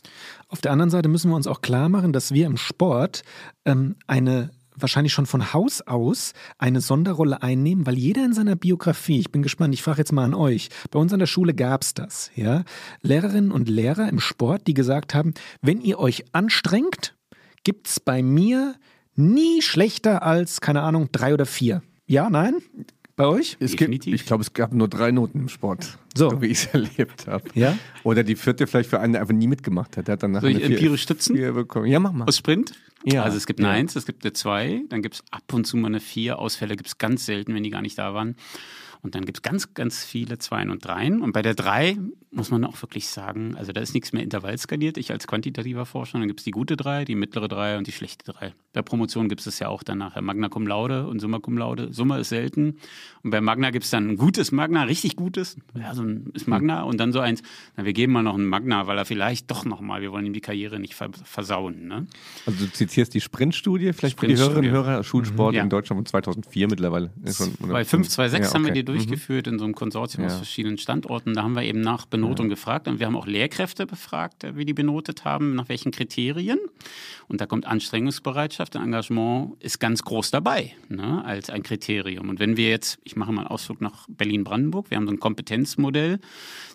Auf 0.49 0.61
der 0.61 0.71
anderen 0.71 0.89
Seite 0.89 1.09
müssen 1.09 1.29
wir 1.29 1.35
uns 1.35 1.47
auch 1.47 1.61
klar 1.61 1.89
machen, 1.89 2.13
dass 2.13 2.33
wir 2.33 2.45
im 2.45 2.57
Sport 2.57 3.23
ähm, 3.65 3.95
eine 4.07 4.51
wahrscheinlich 4.75 5.13
schon 5.13 5.25
von 5.25 5.53
Haus 5.53 5.81
aus 5.81 6.33
eine 6.57 6.81
Sonderrolle 6.81 7.41
einnehmen, 7.41 7.85
weil 7.85 7.97
jeder 7.97 8.25
in 8.25 8.33
seiner 8.33 8.55
Biografie, 8.55 9.19
ich 9.19 9.31
bin 9.31 9.41
gespannt, 9.41 9.73
ich 9.73 9.81
frage 9.81 9.99
jetzt 9.99 10.11
mal 10.11 10.25
an 10.25 10.33
euch, 10.33 10.69
bei 10.91 10.99
uns 10.99 11.13
an 11.13 11.19
der 11.19 11.27
Schule 11.27 11.53
gab 11.53 11.81
es 11.81 11.93
das, 11.93 12.29
ja, 12.35 12.63
Lehrerinnen 13.01 13.51
und 13.51 13.69
Lehrer 13.69 14.09
im 14.09 14.19
Sport, 14.19 14.67
die 14.67 14.73
gesagt 14.73 15.15
haben, 15.15 15.33
wenn 15.61 15.81
ihr 15.81 15.99
euch 15.99 16.25
anstrengt, 16.33 17.15
gibt's 17.63 17.99
bei 17.99 18.21
mir 18.21 18.75
nie 19.15 19.61
schlechter 19.61 20.23
als, 20.23 20.61
keine 20.61 20.81
Ahnung, 20.81 21.09
drei 21.11 21.33
oder 21.33 21.45
vier. 21.45 21.81
Ja, 22.07 22.29
nein? 22.29 22.55
Bei 23.15 23.27
euch? 23.27 23.55
Es 23.61 23.71
gibt, 23.71 23.81
Definitiv. 23.81 24.13
ich 24.13 24.25
glaube, 24.25 24.41
es 24.41 24.51
gab 24.53 24.73
nur 24.73 24.89
drei 24.89 25.11
Noten 25.11 25.39
im 25.39 25.47
Sport, 25.49 25.97
So. 26.17 26.41
wie 26.41 26.47
ich 26.47 26.59
es 26.59 26.65
erlebt 26.73 27.27
habe. 27.27 27.45
Ja? 27.53 27.77
Oder 28.03 28.23
die 28.23 28.35
vierte 28.35 28.67
vielleicht 28.67 28.89
für 28.89 28.99
einen, 28.99 29.13
der 29.13 29.21
einfach 29.21 29.33
nie 29.33 29.47
mitgemacht 29.47 29.95
hat. 29.95 30.07
Der 30.07 30.13
hat 30.13 30.23
dann 30.23 30.31
nachher 30.31 30.41
Soll 30.51 30.57
ich 30.57 30.63
empirisch 30.63 31.03
stützen? 31.03 31.35
Ja, 31.37 31.99
mach 31.99 32.11
mal. 32.11 32.25
Aus 32.27 32.37
Sprint? 32.37 32.73
Ja. 33.05 33.23
Also 33.23 33.37
es 33.37 33.45
gibt 33.47 33.61
eine 33.61 33.69
Ja. 33.69 33.75
Eins, 33.75 33.95
es 33.95 34.05
gibt 34.05 34.25
eine 34.25 34.33
Zwei, 34.33 34.81
dann 34.89 35.01
gibt 35.01 35.15
es 35.15 35.23
ab 35.31 35.43
und 35.53 35.65
zu 35.65 35.77
mal 35.77 35.87
eine 35.87 36.01
Vier. 36.01 36.39
Ausfälle 36.39 36.75
gibt 36.75 36.87
es 36.89 36.97
ganz 36.97 37.25
selten, 37.25 37.53
wenn 37.55 37.63
die 37.63 37.69
gar 37.69 37.81
nicht 37.81 37.97
da 37.97 38.13
waren. 38.13 38.35
Und 39.01 39.15
dann 39.15 39.23
gibt 39.23 39.37
es 39.37 39.41
ganz, 39.43 39.73
ganz 39.75 40.03
viele 40.03 40.37
Zweien 40.39 40.69
und 40.69 40.83
Dreien. 40.83 41.21
Und 41.21 41.31
bei 41.31 41.41
der 41.43 41.53
Drei 41.53 41.97
muss 42.35 42.51
man 42.51 42.63
auch 42.65 42.81
wirklich 42.81 43.07
sagen, 43.07 43.55
also 43.57 43.71
da 43.71 43.81
ist 43.81 43.93
nichts 43.93 44.11
mehr 44.13 44.21
intervallskaliert. 44.23 44.97
Ich 44.97 45.11
als 45.11 45.25
quantitativer 45.27 45.85
Forscher, 45.85 46.19
dann 46.19 46.27
gibt 46.27 46.41
es 46.41 46.43
die 46.43 46.51
gute 46.51 46.75
Drei, 46.75 47.05
die 47.05 47.15
mittlere 47.15 47.47
Drei 47.47 47.77
und 47.77 47.87
die 47.87 47.91
schlechte 47.91 48.31
Drei. 48.31 48.53
Bei 48.73 48.81
Promotion 48.81 49.29
gibt 49.29 49.45
es 49.47 49.59
ja 49.59 49.69
auch 49.69 49.83
dann 49.83 49.99
nachher 49.99 50.21
Magna 50.21 50.49
Cum 50.49 50.67
Laude 50.67 51.07
und 51.07 51.19
Summa 51.21 51.39
Cum 51.39 51.57
Laude. 51.57 51.93
Summa 51.93 52.17
ist 52.17 52.29
selten. 52.29 52.77
Und 53.23 53.31
bei 53.31 53.39
Magna 53.41 53.71
gibt 53.71 53.85
es 53.85 53.91
dann 53.91 54.09
ein 54.09 54.17
gutes 54.17 54.51
Magna, 54.51 54.83
richtig 54.83 55.15
gutes. 55.15 55.57
Ja, 55.79 55.93
so 55.95 56.03
ein 56.03 56.29
ist 56.33 56.47
Magna. 56.47 56.83
Und 56.83 56.99
dann 56.99 57.13
so 57.13 57.19
eins, 57.21 57.41
na, 57.77 57.85
wir 57.85 57.93
geben 57.93 58.11
mal 58.13 58.21
noch 58.23 58.35
ein 58.37 58.45
Magna, 58.45 58.85
weil 58.87 58.97
er 58.97 59.05
vielleicht 59.05 59.49
doch 59.49 59.63
nochmal, 59.65 60.01
wir 60.01 60.11
wollen 60.11 60.25
ihm 60.25 60.33
die 60.33 60.41
Karriere 60.41 60.79
nicht 60.79 60.93
ver 60.95 61.09
versauen. 61.23 61.87
Ne? 61.87 62.05
Also 62.45 62.65
du 62.65 62.71
zitierst 62.71 63.13
die 63.13 63.21
Sprintstudie, 63.21 63.93
vielleicht 63.93 64.19
für 64.19 64.27
die. 64.27 64.35
Hörerinnen 64.35 64.69
und 64.71 64.75
Hörer, 64.75 65.03
Schulsport 65.03 65.53
Mhm. 65.53 65.57
Ja. 65.57 65.63
in 65.63 65.69
Deutschland 65.69 65.99
von 65.99 66.05
2004 66.05 66.67
mittlerweile. 66.67 67.11
Schon- 67.31 67.53
Bei 67.59 67.85
526 67.85 68.39
Ja, 68.49 68.53
haben 68.53 68.63
wir 68.65 68.71
okay. 68.71 68.79
die 68.79 68.85
durchgeführt 68.85 69.47
in 69.47 69.57
so 69.59 69.63
einem 69.65 69.73
Konsortium 69.75 70.25
aus 70.25 70.33
Ja. 70.33 70.37
verschiedenen 70.39 70.77
Standorten. 70.77 71.33
Da 71.33 71.43
haben 71.43 71.53
wir 71.55 71.63
eben 71.63 71.79
nach 71.81 72.05
Benotung 72.25 72.49
gefragt 72.49 72.87
und 72.87 72.99
wir 72.99 73.05
haben 73.05 73.15
auch 73.15 73.27
Lehrkräfte 73.27 73.85
befragt, 73.85 74.43
äh, 74.43 74.55
wie 74.55 74.65
die 74.65 74.73
benotet 74.73 75.25
haben, 75.25 75.55
nach 75.55 75.69
welchen 75.69 75.91
Kriterien. 75.91 76.59
Und 77.27 77.41
da 77.41 77.47
kommt 77.47 77.65
Anstrengungsbereitschaft 77.65 78.75
und 78.75 78.83
Engagement 78.83 79.61
ist 79.61 79.79
ganz 79.79 80.03
groß 80.03 80.31
dabei 80.31 80.73
ne, 80.89 81.23
als 81.25 81.49
ein 81.49 81.63
Kriterium. 81.63 82.29
Und 82.29 82.39
wenn 82.39 82.55
wir 82.55 82.69
jetzt, 82.69 82.99
ich 83.03 83.15
mache 83.15 83.31
mal 83.31 83.41
einen 83.41 83.47
Ausflug 83.47 83.81
nach 83.81 84.05
Berlin-Brandenburg, 84.09 84.91
wir 84.91 84.97
haben 84.97 85.07
so 85.07 85.13
ein 85.13 85.19
Kompetenzmodell, 85.19 86.19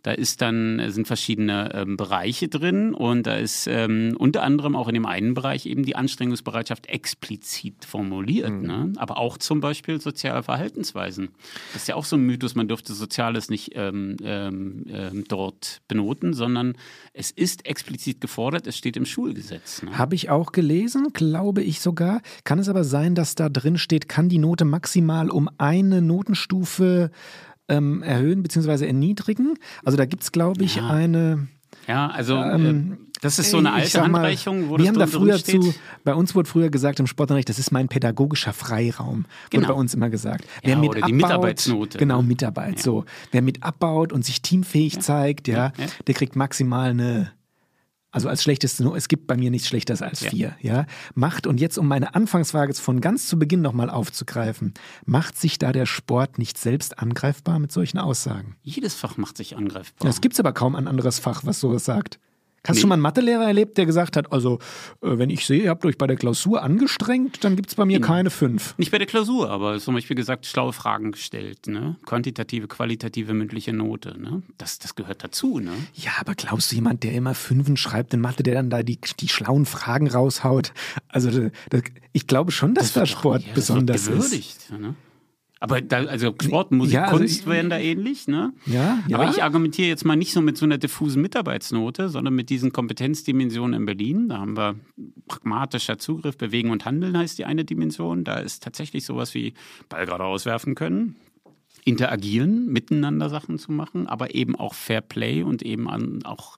da 0.02 0.12
ist 0.12 0.42
dann 0.42 0.82
sind 0.88 1.06
verschiedene 1.06 1.72
ähm, 1.74 1.96
Bereiche 1.96 2.48
drin 2.48 2.94
und 2.94 3.26
da 3.26 3.36
ist 3.36 3.66
ähm, 3.66 4.16
unter 4.18 4.42
anderem 4.42 4.74
auch 4.74 4.88
in 4.88 4.94
dem 4.94 5.06
einen 5.06 5.34
Bereich 5.34 5.66
eben 5.66 5.84
die 5.84 5.94
Anstrengungsbereitschaft 5.94 6.86
explizit 6.86 7.84
formuliert, 7.84 8.50
mhm. 8.50 8.66
ne? 8.66 8.92
aber 8.96 9.18
auch 9.18 9.38
zum 9.38 9.60
Beispiel 9.60 10.00
soziale 10.00 10.42
Verhaltensweisen. 10.42 11.28
Das 11.72 11.82
ist 11.82 11.88
ja 11.88 11.94
auch 11.94 12.04
so 12.04 12.16
ein 12.16 12.22
Mythos, 12.22 12.54
man 12.54 12.66
dürfte 12.66 12.92
Soziales 12.92 13.50
nicht 13.50 13.72
ähm, 13.74 14.16
ähm, 14.22 14.84
ähm, 14.88 15.24
dort 15.40 15.80
benoten, 15.88 16.34
sondern 16.34 16.74
es 17.14 17.30
ist 17.30 17.66
explizit 17.66 18.20
gefordert, 18.20 18.66
es 18.66 18.76
steht 18.76 18.96
im 18.96 19.06
Schulgesetz. 19.06 19.82
Ne? 19.82 19.96
Habe 19.96 20.14
ich 20.14 20.28
auch 20.28 20.52
gelesen, 20.52 21.08
glaube 21.14 21.62
ich 21.62 21.80
sogar. 21.80 22.20
Kann 22.44 22.58
es 22.58 22.68
aber 22.68 22.84
sein, 22.84 23.14
dass 23.14 23.34
da 23.34 23.48
drin 23.48 23.78
steht, 23.78 24.08
kann 24.08 24.28
die 24.28 24.38
Note 24.38 24.66
maximal 24.66 25.30
um 25.30 25.48
eine 25.56 26.02
Notenstufe 26.02 27.10
ähm, 27.68 28.02
erhöhen 28.02 28.42
bzw. 28.42 28.86
erniedrigen? 28.86 29.54
Also 29.82 29.96
da 29.96 30.04
gibt 30.04 30.24
es, 30.24 30.32
glaube 30.32 30.62
ich, 30.62 30.76
ja. 30.76 30.88
eine. 30.88 31.48
Ja, 31.88 32.08
also 32.08 32.36
ähm, 32.36 32.92
äh, 32.92 33.09
das 33.20 33.38
ist 33.38 33.50
so 33.50 33.58
eine 33.58 33.72
alte 33.72 34.00
Handreichung, 34.00 34.68
wo 34.68 34.78
wir 34.78 34.78
das 34.78 34.88
haben 34.88 34.98
da 34.98 35.06
früher 35.06 35.42
zu, 35.42 35.74
bei 36.04 36.14
uns 36.14 36.34
wurde 36.34 36.48
früher 36.48 36.70
gesagt 36.70 37.00
im 37.00 37.06
Sportunterricht, 37.06 37.48
das 37.48 37.58
ist 37.58 37.70
mein 37.70 37.88
pädagogischer 37.88 38.52
Freiraum, 38.52 39.24
wurde 39.24 39.26
genau. 39.50 39.68
bei 39.68 39.74
uns 39.74 39.94
immer 39.94 40.10
gesagt. 40.10 40.44
Wer 40.62 40.74
ja, 40.74 40.78
mit 40.78 40.90
oder 40.90 40.98
abbaut, 40.98 41.08
die 41.08 41.14
Mitarbeitsnote. 41.14 41.98
Genau, 41.98 42.22
Mitarbeit, 42.22 42.76
ja. 42.76 42.82
so. 42.82 43.04
Wer 43.30 43.42
mit 43.42 43.62
abbaut 43.62 44.12
und 44.12 44.24
sich 44.24 44.42
teamfähig 44.42 44.94
ja. 44.94 45.00
zeigt, 45.00 45.48
ja, 45.48 45.72
der 46.06 46.14
kriegt 46.14 46.36
maximal 46.36 46.90
eine 46.90 47.32
also 48.12 48.28
als 48.28 48.42
schlechteste, 48.42 48.84
es 48.96 49.06
gibt 49.06 49.28
bei 49.28 49.36
mir 49.36 49.50
nichts 49.50 49.68
Schlechteres 49.68 50.02
als 50.02 50.24
vier, 50.24 50.56
ja. 50.60 50.74
ja. 50.74 50.86
Macht, 51.14 51.46
und 51.46 51.60
jetzt 51.60 51.78
um 51.78 51.86
meine 51.86 52.14
Anfangsfrage 52.14 52.74
von 52.74 53.00
ganz 53.00 53.28
zu 53.28 53.38
Beginn 53.38 53.60
nochmal 53.60 53.88
aufzugreifen, 53.88 54.74
macht 55.06 55.38
sich 55.38 55.58
da 55.58 55.70
der 55.70 55.86
Sport 55.86 56.36
nicht 56.36 56.58
selbst 56.58 56.98
angreifbar 56.98 57.60
mit 57.60 57.70
solchen 57.70 57.98
Aussagen? 57.98 58.56
Jedes 58.62 58.94
Fach 58.94 59.16
macht 59.16 59.36
sich 59.36 59.56
angreifbar. 59.56 60.08
Es 60.08 60.20
gibt 60.20 60.38
aber 60.40 60.52
kaum 60.52 60.74
ein 60.74 60.88
anderes 60.88 61.20
Fach, 61.20 61.42
was 61.44 61.60
sowas 61.60 61.84
sagt. 61.84 62.18
Hast 62.66 62.74
nee. 62.74 62.74
du 62.74 62.80
schon 62.80 62.88
mal 62.90 62.94
einen 62.94 63.02
Mathelehrer 63.02 63.44
erlebt, 63.44 63.78
der 63.78 63.86
gesagt 63.86 64.16
hat, 64.16 64.32
also 64.32 64.58
äh, 65.00 65.18
wenn 65.18 65.30
ich 65.30 65.46
sehe, 65.46 65.62
ihr 65.62 65.70
habt 65.70 65.84
euch 65.86 65.96
bei 65.96 66.06
der 66.06 66.16
Klausur 66.16 66.62
angestrengt, 66.62 67.42
dann 67.42 67.56
gibt 67.56 67.70
es 67.70 67.74
bei 67.74 67.86
mir 67.86 67.96
In, 67.96 68.02
keine 68.02 68.28
fünf? 68.28 68.76
Nicht 68.76 68.90
bei 68.90 68.98
der 68.98 69.06
Klausur, 69.06 69.48
aber 69.48 69.78
zum 69.78 69.94
Beispiel 69.94 70.14
gesagt, 70.14 70.44
schlaue 70.44 70.74
Fragen 70.74 71.12
gestellt, 71.12 71.66
ne? 71.68 71.96
Quantitative, 72.04 72.68
qualitative, 72.68 73.32
mündliche 73.32 73.72
Note, 73.72 74.20
ne? 74.20 74.42
Das, 74.58 74.78
das 74.78 74.94
gehört 74.94 75.24
dazu, 75.24 75.58
ne? 75.58 75.72
Ja, 75.94 76.12
aber 76.20 76.34
glaubst 76.34 76.70
du, 76.70 76.76
jemand, 76.76 77.02
der 77.02 77.12
immer 77.12 77.34
Fünfen 77.34 77.78
schreibt 77.78 78.12
in 78.12 78.20
Mathe, 78.20 78.42
der 78.42 78.54
dann 78.54 78.68
da 78.68 78.82
die, 78.82 78.98
die 79.20 79.28
schlauen 79.28 79.64
Fragen 79.64 80.08
raushaut? 80.08 80.72
Also 81.08 81.50
das, 81.70 81.82
ich 82.12 82.26
glaube 82.26 82.52
schon, 82.52 82.74
dass 82.74 82.92
das 82.92 82.94
da 82.94 83.06
Sport 83.06 83.42
ja, 83.46 83.54
besonders 83.54 84.06
ist. 84.06 84.70
Aber 85.62 85.82
da, 85.82 85.98
also 86.06 86.34
Sport, 86.40 86.72
Musik, 86.72 86.94
ja, 86.94 87.04
also 87.04 87.18
Kunst 87.18 87.46
wären 87.46 87.68
da 87.68 87.78
ähnlich, 87.78 88.26
ne? 88.26 88.54
Ja, 88.64 88.98
ja. 89.06 89.18
Aber 89.18 89.28
ich 89.28 89.42
argumentiere 89.42 89.88
jetzt 89.88 90.06
mal 90.06 90.16
nicht 90.16 90.32
so 90.32 90.40
mit 90.40 90.56
so 90.56 90.64
einer 90.64 90.78
diffusen 90.78 91.20
Mitarbeitsnote, 91.20 92.08
sondern 92.08 92.34
mit 92.34 92.48
diesen 92.48 92.72
Kompetenzdimensionen 92.72 93.78
in 93.78 93.84
Berlin. 93.84 94.28
Da 94.30 94.38
haben 94.38 94.56
wir 94.56 94.76
pragmatischer 95.28 95.98
Zugriff, 95.98 96.38
Bewegen 96.38 96.70
und 96.70 96.86
Handeln 96.86 97.16
heißt 97.16 97.38
die 97.38 97.44
eine 97.44 97.66
Dimension. 97.66 98.24
Da 98.24 98.38
ist 98.38 98.62
tatsächlich 98.62 99.04
sowas 99.04 99.34
wie 99.34 99.52
Ball 99.90 100.06
gerade 100.06 100.24
auswerfen 100.24 100.74
können, 100.74 101.16
interagieren, 101.84 102.66
miteinander 102.66 103.28
Sachen 103.28 103.58
zu 103.58 103.72
machen, 103.72 104.06
aber 104.06 104.34
eben 104.34 104.56
auch 104.56 104.74
Fair 104.74 105.00
Play 105.00 105.42
und 105.42 105.62
eben 105.62 105.88
auch 106.24 106.56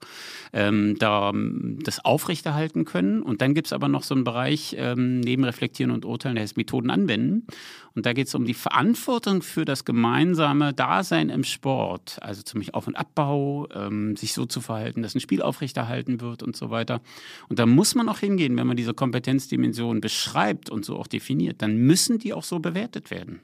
ähm, 0.51 0.95
da 0.99 1.31
das 1.33 2.03
aufrechterhalten 2.03 2.85
können. 2.85 3.21
Und 3.21 3.41
dann 3.41 3.53
gibt 3.53 3.67
es 3.67 3.73
aber 3.73 3.87
noch 3.87 4.03
so 4.03 4.15
einen 4.15 4.23
Bereich 4.23 4.75
ähm, 4.77 5.19
neben 5.19 5.43
Reflektieren 5.43 5.91
und 5.91 6.05
Urteilen, 6.05 6.35
der 6.35 6.43
heißt 6.43 6.57
Methoden 6.57 6.89
anwenden. 6.89 7.47
Und 7.95 8.05
da 8.05 8.13
geht 8.13 8.27
es 8.27 8.35
um 8.35 8.45
die 8.45 8.55
Verantwortung 8.55 9.41
für 9.41 9.65
das 9.65 9.85
gemeinsame 9.85 10.73
Dasein 10.73 11.29
im 11.29 11.43
Sport, 11.43 12.17
also 12.21 12.41
zum 12.41 12.59
Beispiel 12.59 12.73
Auf- 12.73 12.87
und 12.87 12.95
Abbau, 12.95 13.67
ähm, 13.73 14.15
sich 14.15 14.33
so 14.33 14.45
zu 14.45 14.61
verhalten, 14.61 15.03
dass 15.03 15.13
ein 15.15 15.19
Spiel 15.19 15.41
aufrechterhalten 15.41 16.19
wird 16.19 16.41
und 16.41 16.55
so 16.55 16.71
weiter. 16.71 17.01
Und 17.49 17.59
da 17.59 17.65
muss 17.65 17.93
man 17.93 18.09
auch 18.09 18.19
hingehen, 18.19 18.57
wenn 18.57 18.67
man 18.67 18.77
diese 18.77 18.93
Kompetenzdimension 18.93 20.01
beschreibt 20.01 20.69
und 20.69 20.85
so 20.85 20.97
auch 20.97 21.07
definiert, 21.07 21.61
dann 21.61 21.77
müssen 21.77 22.17
die 22.17 22.33
auch 22.33 22.43
so 22.43 22.59
bewertet 22.59 23.11
werden. 23.11 23.41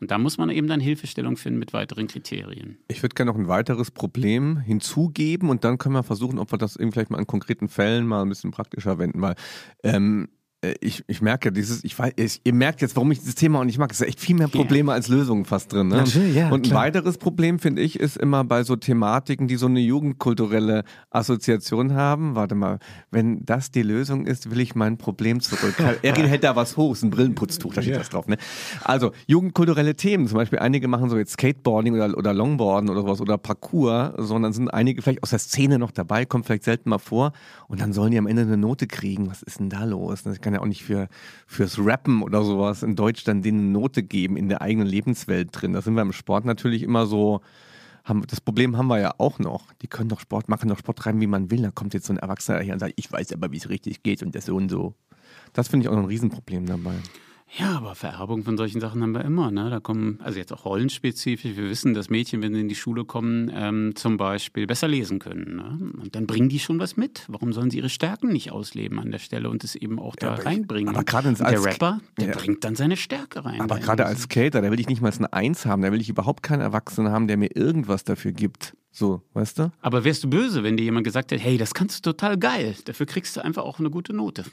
Und 0.00 0.10
da 0.10 0.18
muss 0.18 0.38
man 0.38 0.50
eben 0.50 0.66
dann 0.66 0.80
Hilfestellung 0.80 1.36
finden 1.36 1.58
mit 1.58 1.72
weiteren 1.72 2.08
Kriterien. 2.08 2.78
Ich 2.88 3.02
würde 3.02 3.14
gerne 3.14 3.30
noch 3.30 3.38
ein 3.38 3.48
weiteres 3.48 3.90
Problem 3.90 4.58
hinzugeben 4.58 5.48
und 5.48 5.64
dann 5.64 5.78
können 5.78 5.94
wir 5.94 6.02
versuchen, 6.02 6.38
ob 6.38 6.52
wir 6.52 6.58
das 6.58 6.76
eben 6.76 6.92
vielleicht 6.92 7.10
mal 7.10 7.18
in 7.18 7.26
konkreten 7.26 7.68
Fällen 7.68 8.06
mal 8.06 8.22
ein 8.22 8.28
bisschen 8.28 8.50
praktischer 8.50 8.98
wenden, 8.98 9.22
weil 9.22 9.34
ähm, 9.82 10.28
äh, 10.28 10.43
ich, 10.80 11.04
ich 11.06 11.22
merke, 11.22 11.52
dieses, 11.52 11.84
ich 11.84 11.98
weiß, 11.98 12.12
ich, 12.16 12.40
ihr 12.44 12.54
merkt 12.54 12.82
jetzt, 12.82 12.96
warum 12.96 13.10
ich 13.12 13.20
dieses 13.20 13.34
Thema 13.34 13.60
auch 13.60 13.64
nicht 13.64 13.78
mag. 13.78 13.90
Es 13.92 14.00
ist 14.00 14.06
echt 14.06 14.20
viel 14.20 14.36
mehr 14.36 14.48
Probleme 14.48 14.88
yeah. 14.88 14.96
als 14.96 15.08
Lösungen 15.08 15.44
fast 15.44 15.72
drin. 15.72 15.88
Ne? 15.88 15.96
Natürlich, 15.96 16.34
ja, 16.34 16.50
und 16.50 16.66
ein 16.66 16.74
weiteres 16.74 17.18
Problem, 17.18 17.58
finde 17.58 17.82
ich, 17.82 17.98
ist 17.98 18.16
immer 18.16 18.44
bei 18.44 18.62
so 18.64 18.76
Thematiken, 18.76 19.48
die 19.48 19.56
so 19.56 19.66
eine 19.66 19.80
jugendkulturelle 19.80 20.84
Assoziation 21.10 21.94
haben. 21.94 22.34
Warte 22.34 22.54
mal, 22.54 22.78
wenn 23.10 23.44
das 23.44 23.70
die 23.70 23.82
Lösung 23.82 24.26
ist, 24.26 24.50
will 24.50 24.60
ich 24.60 24.74
mein 24.74 24.96
Problem 24.96 25.40
zurück. 25.40 25.74
Erin 26.02 26.26
hält 26.26 26.44
da 26.44 26.56
was 26.56 26.76
hoch, 26.76 26.96
ein 27.02 27.10
Brillenputztuch, 27.10 27.74
da 27.74 27.82
steht 27.82 27.92
yeah. 27.92 28.00
das 28.00 28.10
drauf. 28.10 28.26
Ne? 28.26 28.36
Also, 28.82 29.12
jugendkulturelle 29.26 29.94
Themen, 29.96 30.26
zum 30.26 30.36
Beispiel 30.36 30.58
einige 30.58 30.88
machen 30.88 31.10
so 31.10 31.18
jetzt 31.18 31.32
Skateboarding 31.32 31.94
oder, 31.94 32.16
oder 32.16 32.32
Longboarden 32.32 32.90
oder 32.90 33.02
sowas 33.02 33.20
oder 33.20 33.38
Parkour, 33.38 34.14
sondern 34.18 34.52
sind 34.52 34.68
einige 34.68 35.02
vielleicht 35.02 35.22
aus 35.22 35.30
der 35.30 35.38
Szene 35.38 35.78
noch 35.78 35.90
dabei, 35.90 36.24
kommt 36.24 36.46
vielleicht 36.46 36.64
selten 36.64 36.90
mal 36.90 36.98
vor 36.98 37.32
und 37.68 37.80
dann 37.80 37.92
sollen 37.92 38.10
die 38.10 38.18
am 38.18 38.26
Ende 38.26 38.42
eine 38.42 38.56
Note 38.56 38.86
kriegen. 38.86 39.28
Was 39.28 39.42
ist 39.42 39.60
denn 39.60 39.70
da 39.70 39.84
los? 39.84 40.22
Das 40.22 40.40
kann 40.40 40.53
ja 40.54 40.60
auch 40.60 40.66
nicht 40.66 40.84
für, 40.84 41.08
fürs 41.46 41.78
Rappen 41.78 42.22
oder 42.22 42.42
sowas 42.44 42.82
in 42.82 42.96
Deutsch 42.96 43.24
dann 43.24 43.42
denen 43.42 43.72
Note 43.72 44.02
geben 44.02 44.36
in 44.36 44.48
der 44.48 44.62
eigenen 44.62 44.86
Lebenswelt 44.86 45.50
drin. 45.52 45.72
Da 45.72 45.82
sind 45.82 45.94
wir 45.94 46.02
im 46.02 46.12
Sport 46.12 46.44
natürlich 46.44 46.82
immer 46.82 47.06
so, 47.06 47.40
haben, 48.04 48.22
das 48.26 48.40
Problem 48.40 48.76
haben 48.76 48.88
wir 48.88 49.00
ja 49.00 49.14
auch 49.18 49.38
noch. 49.38 49.72
Die 49.82 49.86
können 49.86 50.08
doch 50.08 50.20
Sport 50.20 50.48
machen, 50.48 50.68
doch 50.68 50.78
Sport 50.78 50.98
treiben, 50.98 51.20
wie 51.20 51.26
man 51.26 51.50
will. 51.50 51.62
Da 51.62 51.70
kommt 51.70 51.94
jetzt 51.94 52.06
so 52.06 52.12
ein 52.12 52.18
Erwachsener 52.18 52.60
her 52.60 52.74
und 52.74 52.80
sagt, 52.80 52.94
ich 52.96 53.10
weiß 53.10 53.32
aber, 53.32 53.50
wie 53.50 53.56
es 53.56 53.68
richtig 53.68 54.02
geht 54.02 54.22
und 54.22 54.34
das 54.34 54.46
so 54.46 54.56
und 54.56 54.68
so. 54.68 54.94
Das 55.52 55.68
finde 55.68 55.84
ich 55.84 55.88
auch 55.88 55.96
noch 55.96 56.02
ein 56.02 56.08
Riesenproblem 56.08 56.66
dabei. 56.66 56.94
Ja, 57.56 57.76
aber 57.76 57.94
Vererbung 57.94 58.42
von 58.42 58.56
solchen 58.56 58.80
Sachen 58.80 59.00
haben 59.00 59.12
wir 59.12 59.24
immer. 59.24 59.52
Ne? 59.52 59.70
Da 59.70 59.78
kommen, 59.78 60.18
also 60.22 60.38
jetzt 60.38 60.52
auch 60.52 60.64
rollenspezifisch, 60.64 61.56
wir 61.56 61.70
wissen, 61.70 61.94
dass 61.94 62.10
Mädchen, 62.10 62.42
wenn 62.42 62.52
sie 62.52 62.60
in 62.60 62.68
die 62.68 62.74
Schule 62.74 63.04
kommen, 63.04 63.50
ähm, 63.54 63.92
zum 63.94 64.16
Beispiel 64.16 64.66
besser 64.66 64.88
lesen 64.88 65.20
können. 65.20 65.56
Ne? 65.56 66.02
Und 66.02 66.16
dann 66.16 66.26
bringen 66.26 66.48
die 66.48 66.58
schon 66.58 66.80
was 66.80 66.96
mit. 66.96 67.24
Warum 67.28 67.52
sollen 67.52 67.70
sie 67.70 67.78
ihre 67.78 67.90
Stärken 67.90 68.32
nicht 68.32 68.50
ausleben 68.50 68.98
an 68.98 69.12
der 69.12 69.20
Stelle 69.20 69.50
und 69.50 69.62
es 69.62 69.76
eben 69.76 70.00
auch 70.00 70.16
da 70.16 70.36
ja, 70.36 70.42
reinbringen? 70.42 70.94
Aber 70.94 71.04
gerade 71.04 71.32
der 71.32 71.64
Rapper, 71.64 72.00
der 72.18 72.28
ja. 72.28 72.34
bringt 72.34 72.64
dann 72.64 72.74
seine 72.74 72.96
Stärke 72.96 73.44
rein. 73.44 73.60
Aber 73.60 73.78
gerade 73.78 74.04
als 74.04 74.22
Skater, 74.22 74.60
da 74.60 74.72
will 74.72 74.80
ich 74.80 74.88
nicht 74.88 75.00
mal 75.00 75.12
eine 75.12 75.32
Eins 75.32 75.64
haben, 75.64 75.82
da 75.82 75.92
will 75.92 76.00
ich 76.00 76.08
überhaupt 76.08 76.42
keinen 76.42 76.60
Erwachsenen 76.60 77.12
haben, 77.12 77.28
der 77.28 77.36
mir 77.36 77.54
irgendwas 77.54 78.02
dafür 78.02 78.32
gibt. 78.32 78.74
So, 78.90 79.22
weißt 79.34 79.60
du? 79.60 79.72
Aber 79.80 80.04
wärst 80.04 80.24
du 80.24 80.30
böse, 80.30 80.64
wenn 80.64 80.76
dir 80.76 80.84
jemand 80.84 81.04
gesagt 81.04 81.30
hätte, 81.30 81.42
hey, 81.42 81.56
das 81.56 81.74
kannst 81.74 82.04
du 82.04 82.12
total 82.12 82.36
geil, 82.36 82.74
dafür 82.84 83.06
kriegst 83.06 83.36
du 83.36 83.44
einfach 83.44 83.62
auch 83.62 83.78
eine 83.78 83.90
gute 83.90 84.12
Note. 84.12 84.44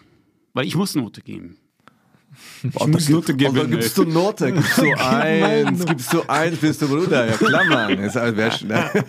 Weil 0.53 0.65
ich 0.65 0.75
muss 0.75 0.95
Note 0.95 1.21
geben. 1.21 1.57
Ich 2.63 2.87
muss 2.87 3.09
Note 3.09 3.33
geben. 3.33 3.57
Und 3.57 3.71
gibst 3.71 3.97
du 3.97 4.03
Note, 4.03 4.51
gibst 4.51 4.77
du 4.77 4.93
eins, 4.97 5.85
gibst 5.85 6.13
du 6.13 6.21
eins, 6.27 6.57
bist 6.57 6.81
du 6.81 6.87
Bruder. 6.87 7.27
Ja. 7.27 7.95
Das 7.95 8.15
wäre 8.15 8.51
schnell. 8.51 8.89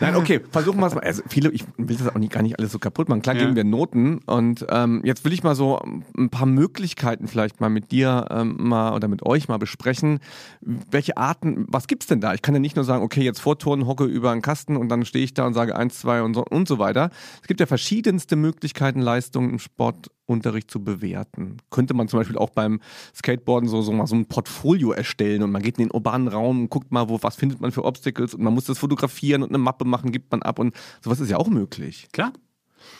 Nein, 0.00 0.16
okay, 0.16 0.40
versuchen 0.50 0.80
wir 0.80 0.86
es 0.86 0.94
mal. 0.94 1.02
Also 1.02 1.22
viele, 1.28 1.50
ich 1.50 1.64
will 1.76 1.96
das 1.96 2.08
auch 2.08 2.18
nicht, 2.18 2.32
gar 2.32 2.42
nicht 2.42 2.58
alles 2.58 2.72
so 2.72 2.78
kaputt 2.78 3.08
machen. 3.08 3.22
Klar 3.22 3.36
ja. 3.36 3.42
geben 3.42 3.56
wir 3.56 3.64
Noten 3.64 4.18
und 4.26 4.66
ähm, 4.68 5.00
jetzt 5.04 5.24
will 5.24 5.32
ich 5.32 5.42
mal 5.42 5.54
so 5.54 5.80
ein 6.16 6.30
paar 6.30 6.46
Möglichkeiten 6.46 7.28
vielleicht 7.28 7.60
mal 7.60 7.70
mit 7.70 7.90
dir 7.90 8.26
ähm, 8.30 8.56
mal 8.58 8.94
oder 8.94 9.08
mit 9.08 9.24
euch 9.24 9.48
mal 9.48 9.58
besprechen. 9.58 10.20
Welche 10.60 11.16
Arten, 11.16 11.66
was 11.68 11.86
gibt's 11.86 12.06
denn 12.06 12.20
da? 12.20 12.34
Ich 12.34 12.42
kann 12.42 12.54
ja 12.54 12.60
nicht 12.60 12.76
nur 12.76 12.84
sagen, 12.84 13.02
okay, 13.02 13.22
jetzt 13.22 13.40
vorturnen, 13.40 13.86
hocke 13.86 14.04
über 14.04 14.30
einen 14.30 14.42
Kasten 14.42 14.76
und 14.76 14.88
dann 14.88 15.04
stehe 15.04 15.24
ich 15.24 15.34
da 15.34 15.46
und 15.46 15.54
sage 15.54 15.76
eins, 15.76 15.98
zwei 16.00 16.22
und 16.22 16.34
so, 16.34 16.44
und 16.44 16.68
so 16.68 16.78
weiter. 16.78 17.10
Es 17.40 17.48
gibt 17.48 17.60
ja 17.60 17.66
verschiedenste 17.66 18.36
Möglichkeiten, 18.36 19.00
Leistungen 19.00 19.50
im 19.50 19.58
Sport 19.58 20.10
Unterricht 20.26 20.70
zu 20.70 20.82
bewerten. 20.82 21.58
Könnte 21.70 21.94
man 21.94 22.08
zum 22.08 22.20
Beispiel 22.20 22.38
auch 22.38 22.50
beim 22.50 22.80
Skateboarden 23.14 23.68
so, 23.68 23.82
so 23.82 23.92
mal 23.92 24.06
so 24.06 24.16
ein 24.16 24.26
Portfolio 24.26 24.92
erstellen 24.92 25.42
und 25.42 25.50
man 25.50 25.62
geht 25.62 25.78
in 25.78 25.84
den 25.84 25.92
urbanen 25.92 26.28
Raum 26.28 26.62
und 26.62 26.70
guckt 26.70 26.92
mal, 26.92 27.08
wo, 27.08 27.22
was 27.22 27.36
findet 27.36 27.60
man 27.60 27.72
für 27.72 27.84
Obstacles 27.84 28.34
und 28.34 28.42
man 28.42 28.54
muss 28.54 28.64
das 28.64 28.78
fotografieren 28.78 29.42
und 29.42 29.50
eine 29.50 29.58
Mappe 29.58 29.84
machen, 29.84 30.12
gibt 30.12 30.30
man 30.30 30.42
ab 30.42 30.58
und 30.58 30.74
sowas 31.02 31.20
ist 31.20 31.30
ja 31.30 31.36
auch 31.36 31.48
möglich. 31.48 32.08
Klar. 32.12 32.32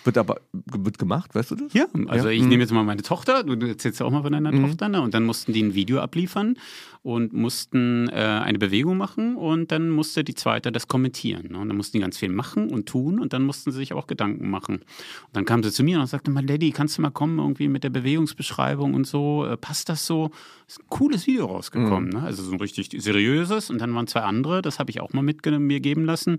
Wird 0.05 0.18
aber 0.18 0.41
wird 0.53 0.99
gemacht, 0.99 1.35
weißt 1.35 1.53
du 1.53 1.55
das? 1.57 1.72
Ja, 1.72 1.87
also 2.09 2.28
ja? 2.28 2.35
ich 2.35 2.43
nehme 2.43 2.62
jetzt 2.62 2.72
mal 2.72 2.85
meine 2.85 3.03
Tochter, 3.03 3.43
du 3.43 3.55
erzählst 3.66 4.01
ja 4.01 4.07
auch 4.07 4.11
mal 4.11 4.22
von 4.22 4.32
deiner 4.32 4.53
mhm. 4.53 4.66
Tochter, 4.66 4.89
ne? 4.89 5.01
und 5.01 5.14
dann 5.14 5.24
mussten 5.24 5.53
die 5.53 5.62
ein 5.62 5.74
Video 5.74 6.01
abliefern 6.01 6.57
und 7.03 7.35
mussten 7.35 8.09
äh, 8.09 8.14
eine 8.14 8.59
Bewegung 8.59 8.97
machen 8.97 9.37
und 9.37 9.70
dann 9.72 9.91
musste 9.91 10.24
die 10.24 10.35
zweite 10.35 10.72
das 10.72 10.89
kommentieren. 10.89 11.49
Ne? 11.53 11.59
Und 11.59 11.68
dann 11.68 11.76
mussten 11.76 11.99
die 11.99 12.01
ganz 12.01 12.16
viel 12.16 12.30
machen 12.30 12.70
und 12.70 12.87
tun 12.87 13.18
und 13.18 13.35
dann 13.35 13.43
mussten 13.43 13.72
sie 13.72 13.78
sich 13.78 13.93
auch 13.93 14.07
Gedanken 14.07 14.49
machen. 14.49 14.76
Und 14.76 15.35
dann 15.35 15.45
kam 15.45 15.62
sie 15.62 15.70
zu 15.70 15.85
mir 15.85 16.01
und 16.01 16.07
sagte 16.07 16.30
mal, 16.30 16.45
Daddy, 16.45 16.70
kannst 16.70 16.97
du 16.97 17.03
mal 17.03 17.11
kommen 17.11 17.39
irgendwie 17.39 17.68
mit 17.68 17.85
der 17.85 17.91
Bewegungsbeschreibung 17.91 18.95
und 18.95 19.07
so, 19.07 19.45
äh, 19.45 19.57
passt 19.59 19.91
das 19.91 20.07
so? 20.07 20.30
Ist 20.66 20.80
ein 20.80 20.87
cooles 20.89 21.26
Video 21.26 21.45
rausgekommen, 21.45 22.09
mhm. 22.09 22.20
ne? 22.20 22.22
also 22.22 22.43
so 22.43 22.53
ein 22.53 22.61
richtig 22.61 22.91
seriöses 22.91 23.68
und 23.68 23.82
dann 23.82 23.95
waren 23.95 24.07
zwei 24.07 24.20
andere, 24.20 24.62
das 24.62 24.78
habe 24.78 24.91
ich 24.91 25.03
auch 25.03 25.12
mal 25.12 25.22
mit 25.22 25.45
mir 25.45 25.80
geben 25.80 26.07
lassen 26.07 26.39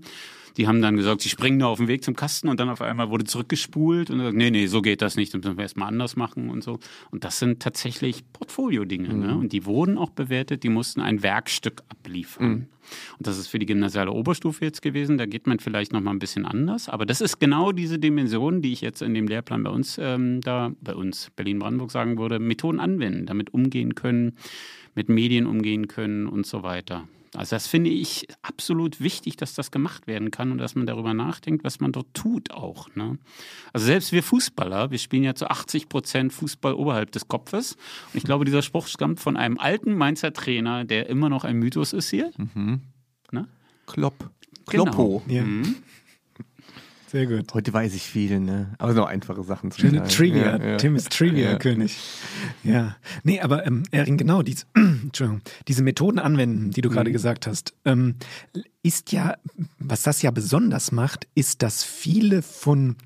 Die 0.56 0.66
haben 0.66 0.80
dann 0.80 0.96
gesagt, 0.96 1.20
sie 1.20 1.28
springen 1.28 1.58
da 1.58 1.66
auf 1.66 1.78
den 1.78 1.88
Weg 1.88 2.02
zum 2.02 2.16
Kasten 2.16 2.48
und 2.48 2.58
dann 2.60 2.68
auf 2.68 2.80
einmal 2.80 3.10
wurde 3.10 3.24
zurückgespult 3.24 4.10
und 4.10 4.18
gesagt, 4.18 4.36
nee, 4.36 4.50
nee, 4.50 4.66
so 4.66 4.82
geht 4.82 5.02
das 5.02 5.16
nicht, 5.16 5.34
das 5.34 5.42
müssen 5.42 5.56
wir 5.56 5.62
erstmal 5.62 5.88
anders 5.88 6.16
machen 6.16 6.48
und 6.48 6.64
so. 6.64 6.78
Und 7.10 7.24
das 7.24 7.38
sind 7.38 7.60
tatsächlich 7.60 8.24
Portfolio-Dinge. 8.32 9.12
Ne? 9.12 9.36
Und 9.36 9.52
die 9.52 9.66
wurden 9.66 9.98
auch 9.98 10.10
bewertet, 10.10 10.62
die 10.62 10.68
mussten 10.68 11.00
ein 11.00 11.22
Werkstück 11.22 11.82
abliefern. 11.88 12.68
Und 13.18 13.26
das 13.26 13.38
ist 13.38 13.48
für 13.48 13.58
die 13.58 13.66
gymnasiale 13.66 14.12
Oberstufe 14.12 14.64
jetzt 14.64 14.82
gewesen. 14.82 15.18
Da 15.18 15.26
geht 15.26 15.46
man 15.46 15.58
vielleicht 15.58 15.92
noch 15.92 16.00
mal 16.00 16.12
ein 16.12 16.18
bisschen 16.18 16.46
anders. 16.46 16.88
Aber 16.88 17.06
das 17.06 17.20
ist 17.20 17.38
genau 17.38 17.72
diese 17.72 17.98
Dimension, 17.98 18.62
die 18.62 18.72
ich 18.72 18.80
jetzt 18.80 19.02
in 19.02 19.14
dem 19.14 19.26
Lehrplan 19.26 19.62
bei 19.62 19.70
uns, 19.70 19.98
ähm, 20.00 20.40
da 20.40 20.72
bei 20.80 20.94
uns 20.94 21.30
Berlin-Brandenburg 21.36 21.90
sagen 21.90 22.18
würde, 22.18 22.38
Methoden 22.38 22.80
anwenden, 22.80 23.26
damit 23.26 23.52
umgehen 23.52 23.94
können, 23.94 24.36
mit 24.94 25.08
Medien 25.08 25.46
umgehen 25.46 25.88
können 25.88 26.26
und 26.26 26.46
so 26.46 26.62
weiter. 26.62 27.06
Also 27.36 27.56
das 27.56 27.66
finde 27.66 27.90
ich 27.90 28.26
absolut 28.42 29.00
wichtig, 29.00 29.36
dass 29.36 29.54
das 29.54 29.70
gemacht 29.70 30.06
werden 30.06 30.30
kann 30.30 30.52
und 30.52 30.58
dass 30.58 30.74
man 30.74 30.86
darüber 30.86 31.14
nachdenkt, 31.14 31.64
was 31.64 31.80
man 31.80 31.92
dort 31.92 32.12
tut 32.14 32.50
auch. 32.50 32.88
Ne? 32.94 33.18
Also 33.72 33.86
selbst 33.86 34.12
wir 34.12 34.22
Fußballer, 34.22 34.90
wir 34.90 34.98
spielen 34.98 35.24
ja 35.24 35.34
zu 35.34 35.48
80 35.48 35.88
Prozent 35.88 36.32
Fußball 36.32 36.74
oberhalb 36.74 37.12
des 37.12 37.28
Kopfes. 37.28 37.74
Und 38.12 38.18
ich 38.18 38.24
glaube, 38.24 38.44
dieser 38.44 38.62
Spruch 38.62 38.86
stammt 38.86 39.20
von 39.20 39.36
einem 39.36 39.58
alten 39.58 39.94
Mainzer 39.94 40.32
Trainer, 40.32 40.84
der 40.84 41.08
immer 41.08 41.28
noch 41.28 41.44
ein 41.44 41.56
Mythos 41.56 41.92
ist 41.92 42.10
hier. 42.10 42.32
Ne? 43.30 43.48
Klopp. 43.86 44.30
Genau. 44.68 44.84
Kloppo. 44.84 45.22
Ja. 45.28 45.44
Mhm. 45.44 45.76
Sehr 47.08 47.26
gut. 47.26 47.54
Heute 47.54 47.72
weiß 47.72 47.94
ich 47.94 48.02
viel, 48.02 48.40
ne? 48.40 48.74
Aber 48.78 48.92
so 48.92 49.04
einfache 49.04 49.42
Sachen 49.44 49.70
zu 49.70 49.80
Schöne. 49.80 50.02
Trivia. 50.08 50.56
Ja, 50.58 50.64
ja. 50.70 50.76
Tim 50.76 50.96
ist 50.96 51.10
Trivia-König. 51.10 51.96
Ja. 52.64 52.96
Nee, 53.22 53.40
aber 53.40 53.64
ähm, 53.64 53.84
Erin, 53.92 54.16
genau, 54.16 54.42
diese, 54.42 54.66
diese 55.68 55.82
Methoden 55.84 56.18
anwenden, 56.18 56.72
die 56.72 56.80
du 56.80 56.88
Mhm. 56.90 56.94
gerade 56.94 57.12
gesagt 57.12 57.46
hast, 57.46 57.74
ähm, 57.84 58.16
ist 58.82 59.12
ja, 59.12 59.36
was 59.78 60.02
das 60.02 60.20
ja 60.22 60.32
besonders 60.32 60.90
macht, 60.90 61.28
ist, 61.36 61.62
dass 61.62 61.84
viele 61.84 62.42
von 62.42 62.96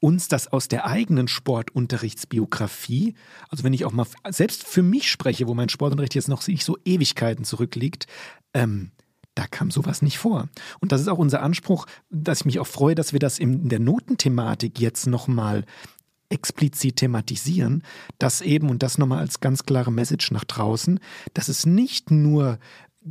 uns 0.00 0.28
das 0.28 0.48
aus 0.48 0.66
der 0.68 0.86
eigenen 0.86 1.28
Sportunterrichtsbiografie, 1.28 3.14
also 3.50 3.64
wenn 3.64 3.72
ich 3.72 3.84
auch 3.84 3.92
mal 3.92 4.06
selbst 4.30 4.64
für 4.66 4.82
mich 4.82 5.10
spreche, 5.10 5.46
wo 5.46 5.54
mein 5.54 5.68
Sportunterricht 5.68 6.14
jetzt 6.14 6.28
noch 6.28 6.46
nicht 6.48 6.64
so 6.64 6.76
Ewigkeiten 6.84 7.44
zurückliegt, 7.44 8.06
ähm, 8.54 8.90
da 9.34 9.46
kam 9.46 9.70
sowas 9.70 10.02
nicht 10.02 10.18
vor. 10.18 10.48
Und 10.80 10.92
das 10.92 11.00
ist 11.00 11.08
auch 11.08 11.18
unser 11.18 11.42
Anspruch, 11.42 11.86
dass 12.10 12.40
ich 12.40 12.44
mich 12.44 12.60
auch 12.60 12.66
freue, 12.66 12.94
dass 12.94 13.12
wir 13.12 13.20
das 13.20 13.38
in 13.38 13.68
der 13.68 13.80
Notenthematik 13.80 14.78
jetzt 14.80 15.06
nochmal 15.06 15.64
explizit 16.28 16.96
thematisieren, 16.96 17.82
dass 18.18 18.40
eben, 18.40 18.70
und 18.70 18.82
das 18.82 18.98
nochmal 18.98 19.18
als 19.18 19.40
ganz 19.40 19.64
klare 19.64 19.92
Message 19.92 20.30
nach 20.30 20.44
draußen, 20.44 20.98
dass 21.34 21.48
es 21.48 21.66
nicht 21.66 22.10
nur 22.10 22.58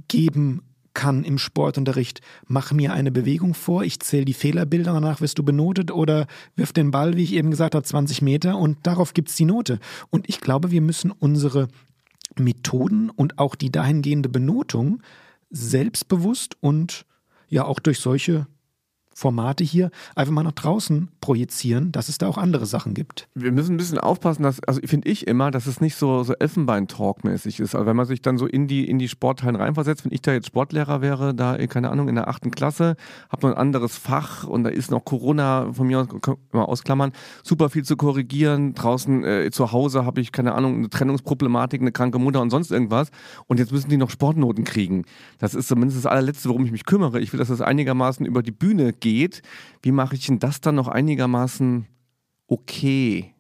geben 0.08 0.64
kann 0.94 1.24
im 1.24 1.38
Sportunterricht, 1.38 2.22
mach 2.48 2.72
mir 2.72 2.94
eine 2.94 3.12
Bewegung 3.12 3.54
vor, 3.54 3.84
ich 3.84 4.00
zähle 4.00 4.26
die 4.26 4.34
Fehlerbilder, 4.34 4.94
danach 4.94 5.22
wirst 5.22 5.40
du 5.40 5.44
benotet 5.44 5.92
oder 5.92 6.28
wirf 6.56 6.74
den 6.74 6.92
Ball, 6.92 7.16
wie 7.16 7.24
ich 7.24 7.34
eben 7.34 7.52
gesagt 7.52 7.76
habe, 7.76 7.86
20 7.86 8.22
Meter 8.22 8.58
und 8.58 8.80
darauf 8.84 9.14
gibt's 9.14 9.36
die 9.36 9.46
Note. 9.46 9.80
Und 10.10 10.28
ich 10.28 10.42
glaube, 10.42 10.72
wir 10.72 10.82
müssen 10.82 11.12
unsere 11.12 11.68
Methoden 12.38 13.10
und 13.10 13.40
auch 13.40 13.56
die 13.56 13.72
dahingehende 13.72 14.30
Benotung 14.30 15.02
selbstbewusst 15.52 16.56
und 16.62 17.06
ja 17.48 17.66
auch 17.66 17.80
durch 17.80 18.00
solche 18.00 18.48
Formate 19.22 19.64
hier 19.64 19.92
einfach 20.16 20.34
mal 20.34 20.42
nach 20.42 20.52
draußen 20.52 21.10
projizieren, 21.22 21.92
dass 21.92 22.10
es 22.10 22.18
da 22.18 22.28
auch 22.28 22.40
andere 22.40 22.66
Sachen 22.66 22.96
gibt. 22.96 23.30
Wir 23.36 23.52
müssen 23.52 23.76
ein 23.76 23.78
bisschen 23.78 24.00
aufpassen, 24.00 24.42
dass, 24.42 24.64
also 24.64 24.82
finde 24.84 25.10
ich 25.10 25.28
immer, 25.28 25.52
dass 25.52 25.68
es 25.68 25.80
nicht 25.80 25.96
so, 25.96 26.24
so 26.24 26.34
Elfenbein-Talk-mäßig 26.34 27.60
ist. 27.60 27.76
Also 27.76 27.86
wenn 27.86 27.96
man 27.96 28.08
sich 28.08 28.24
dann 28.24 28.40
so 28.40 28.48
in 28.48 28.68
die, 28.68 28.90
in 28.90 28.98
die 28.98 29.08
Sporthallen 29.08 29.56
reinversetzt, 29.56 30.06
wenn 30.06 30.12
ich 30.12 30.24
da 30.24 30.34
jetzt 30.34 30.48
Sportlehrer 30.48 31.02
wäre, 31.02 31.36
da, 31.36 31.56
eh, 31.56 31.68
keine 31.68 31.92
Ahnung, 31.92 32.10
in 32.10 32.16
der 32.16 32.30
achten 32.30 32.50
Klasse, 32.50 32.96
habe 33.30 33.48
noch 33.48 33.56
ein 33.56 33.62
anderes 33.62 33.96
Fach 33.96 34.44
und 34.46 34.64
da 34.64 34.72
ist 34.72 34.90
noch 34.90 35.06
Corona 35.06 35.72
von 35.72 35.86
mir 35.86 36.00
aus, 36.00 36.08
man 36.52 36.64
ausklammern, 36.64 37.12
super 37.44 37.70
viel 37.70 37.84
zu 37.84 37.98
korrigieren. 37.98 38.74
Draußen 38.74 39.24
äh, 39.24 39.52
zu 39.52 39.72
Hause 39.72 40.04
habe 40.04 40.20
ich, 40.20 40.32
keine 40.32 40.56
Ahnung, 40.56 40.78
eine 40.78 40.90
Trennungsproblematik, 40.90 41.80
eine 41.80 41.92
kranke 41.92 42.18
Mutter 42.18 42.42
und 42.42 42.50
sonst 42.50 42.72
irgendwas. 42.72 43.12
Und 43.46 43.60
jetzt 43.60 43.72
müssen 43.72 43.90
die 43.92 43.98
noch 43.98 44.10
Sportnoten 44.10 44.64
kriegen. 44.64 45.06
Das 45.38 45.54
ist 45.54 45.68
zumindest 45.68 46.04
das 46.04 46.12
allerletzte, 46.12 46.50
worum 46.50 46.66
ich 46.66 46.72
mich 46.72 46.88
kümmere. 46.88 47.20
Ich 47.20 47.32
will, 47.32 47.38
dass 47.38 47.50
das 47.50 47.62
einigermaßen 47.62 48.26
über 48.26 48.42
die 48.42 48.52
Bühne 48.52 48.94
geht. 48.94 49.11
Wie 49.82 49.92
mache 49.92 50.16
ich 50.16 50.26
denn 50.26 50.40
das 50.40 50.62
dann 50.62 50.76
noch 50.76 50.88
einigermaßen 50.88 51.86
okay? 52.48 53.34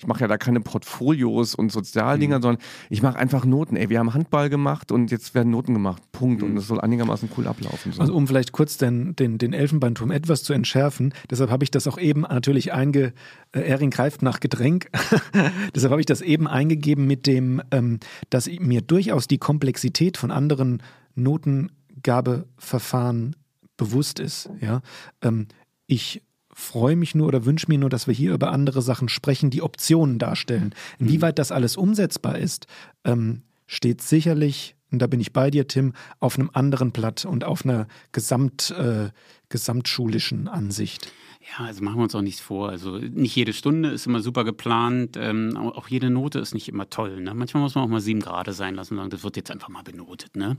Ich 0.00 0.06
mache 0.06 0.20
ja 0.22 0.28
da 0.28 0.38
keine 0.38 0.60
Portfolios 0.60 1.54
und 1.54 1.70
Sozialdinger, 1.70 2.38
Mhm. 2.38 2.42
sondern 2.42 2.62
ich 2.88 3.02
mache 3.02 3.18
einfach 3.18 3.44
Noten. 3.44 3.76
Ey, 3.76 3.90
wir 3.90 3.98
haben 3.98 4.14
Handball 4.14 4.48
gemacht 4.48 4.92
und 4.92 5.10
jetzt 5.10 5.34
werden 5.34 5.50
Noten 5.50 5.74
gemacht. 5.74 6.02
Punkt. 6.10 6.42
Und 6.42 6.54
das 6.54 6.68
soll 6.68 6.80
einigermaßen 6.80 7.28
cool 7.36 7.46
ablaufen. 7.46 7.92
So. 7.92 7.96
Mhm. 7.96 8.00
Also 8.00 8.14
um 8.14 8.26
vielleicht 8.26 8.52
kurz 8.52 8.78
den, 8.78 9.14
den, 9.14 9.36
den 9.36 9.52
Elfenbeinturm 9.52 10.10
etwas 10.10 10.42
zu 10.42 10.54
entschärfen, 10.54 11.12
deshalb 11.30 11.50
habe 11.50 11.64
ich 11.64 11.70
das 11.70 11.86
auch 11.86 11.98
eben 11.98 12.22
natürlich 12.22 12.72
einge... 12.72 13.12
Äh, 13.52 13.60
Erin 13.60 13.90
greift 13.90 14.22
nach 14.22 14.40
Getränk. 14.40 14.88
deshalb 15.74 15.90
habe 15.90 16.00
ich 16.00 16.06
das 16.06 16.22
eben 16.22 16.48
eingegeben 16.48 17.06
mit 17.06 17.26
dem, 17.26 17.60
ähm, 17.70 18.00
dass 18.30 18.48
mir 18.58 18.80
durchaus 18.80 19.28
die 19.28 19.36
Komplexität 19.36 20.16
von 20.16 20.30
anderen 20.30 20.82
Notengabeverfahren 21.14 23.36
bewusst 23.80 24.20
ist. 24.20 24.50
Ja? 24.60 24.82
Ähm, 25.22 25.48
ich 25.86 26.22
freue 26.52 26.96
mich 26.96 27.14
nur 27.14 27.28
oder 27.28 27.46
wünsche 27.46 27.66
mir 27.68 27.78
nur, 27.78 27.88
dass 27.88 28.06
wir 28.06 28.14
hier 28.14 28.34
über 28.34 28.52
andere 28.52 28.82
Sachen 28.82 29.08
sprechen, 29.08 29.48
die 29.48 29.62
Optionen 29.62 30.18
darstellen. 30.18 30.74
Inwieweit 30.98 31.38
das 31.38 31.50
alles 31.50 31.78
umsetzbar 31.78 32.38
ist, 32.38 32.66
ähm, 33.04 33.42
steht 33.66 34.02
sicherlich, 34.02 34.76
und 34.92 35.00
da 35.00 35.06
bin 35.06 35.20
ich 35.20 35.32
bei 35.32 35.50
dir, 35.50 35.66
Tim, 35.66 35.94
auf 36.18 36.38
einem 36.38 36.50
anderen 36.52 36.92
Blatt 36.92 37.24
und 37.24 37.44
auf 37.44 37.64
einer 37.64 37.86
Gesamt, 38.12 38.70
äh, 38.72 39.08
gesamtschulischen 39.48 40.46
Ansicht. 40.46 41.10
Ja, 41.42 41.64
also 41.64 41.82
machen 41.82 41.96
wir 41.96 42.02
uns 42.02 42.14
auch 42.14 42.20
nichts 42.20 42.40
vor. 42.40 42.68
Also 42.68 42.98
nicht 42.98 43.34
jede 43.34 43.54
Stunde 43.54 43.88
ist 43.88 44.06
immer 44.06 44.20
super 44.20 44.44
geplant. 44.44 45.16
Ähm, 45.18 45.56
auch 45.56 45.88
jede 45.88 46.10
Note 46.10 46.38
ist 46.38 46.52
nicht 46.52 46.68
immer 46.68 46.90
toll. 46.90 47.18
Ne? 47.22 47.32
Manchmal 47.32 47.62
muss 47.62 47.74
man 47.74 47.84
auch 47.84 47.88
mal 47.88 48.02
sieben 48.02 48.20
Grade 48.20 48.52
sein 48.52 48.74
lassen 48.74 48.94
und 48.94 48.98
sagen, 48.98 49.10
das 49.10 49.24
wird 49.24 49.38
jetzt 49.38 49.50
einfach 49.50 49.70
mal 49.70 49.82
benotet. 49.82 50.36
Ne? 50.36 50.58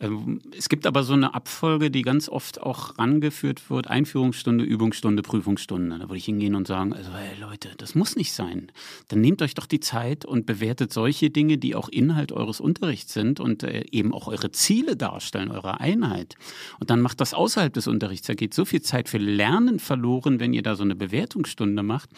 Ähm, 0.00 0.40
es 0.56 0.70
gibt 0.70 0.86
aber 0.86 1.02
so 1.02 1.12
eine 1.12 1.34
Abfolge, 1.34 1.90
die 1.90 2.00
ganz 2.00 2.30
oft 2.30 2.62
auch 2.62 2.98
rangeführt 2.98 3.68
wird. 3.68 3.88
Einführungsstunde, 3.88 4.64
Übungsstunde, 4.64 5.20
Prüfungsstunde. 5.22 5.98
Da 5.98 6.04
würde 6.04 6.16
ich 6.16 6.24
hingehen 6.24 6.54
und 6.54 6.66
sagen, 6.66 6.94
also 6.94 7.12
hey 7.12 7.38
Leute, 7.38 7.70
das 7.76 7.94
muss 7.94 8.16
nicht 8.16 8.32
sein. 8.32 8.72
Dann 9.08 9.20
nehmt 9.20 9.42
euch 9.42 9.52
doch 9.52 9.66
die 9.66 9.80
Zeit 9.80 10.24
und 10.24 10.46
bewertet 10.46 10.90
solche 10.90 11.28
Dinge, 11.28 11.58
die 11.58 11.74
auch 11.74 11.90
Inhalt 11.90 12.32
eures 12.32 12.60
Unterrichts 12.60 13.12
sind 13.12 13.40
und 13.40 13.62
äh, 13.62 13.84
eben 13.90 14.14
auch 14.14 14.26
eure 14.26 14.52
Ziele 14.52 14.96
darstellen, 14.96 15.50
eure 15.50 15.80
Einheit. 15.80 16.36
Und 16.80 16.88
dann 16.88 17.02
macht 17.02 17.20
das 17.20 17.34
außerhalb 17.34 17.74
des 17.74 17.86
Unterrichts. 17.86 18.26
Da 18.26 18.32
geht 18.32 18.54
so 18.54 18.64
viel 18.64 18.80
Zeit 18.80 19.10
für 19.10 19.18
Lernen 19.18 19.78
verloren, 19.78 19.97
wenn 20.02 20.52
ihr 20.52 20.62
da 20.62 20.74
so 20.74 20.82
eine 20.82 20.94
Bewertungsstunde 20.94 21.82
macht. 21.82 22.10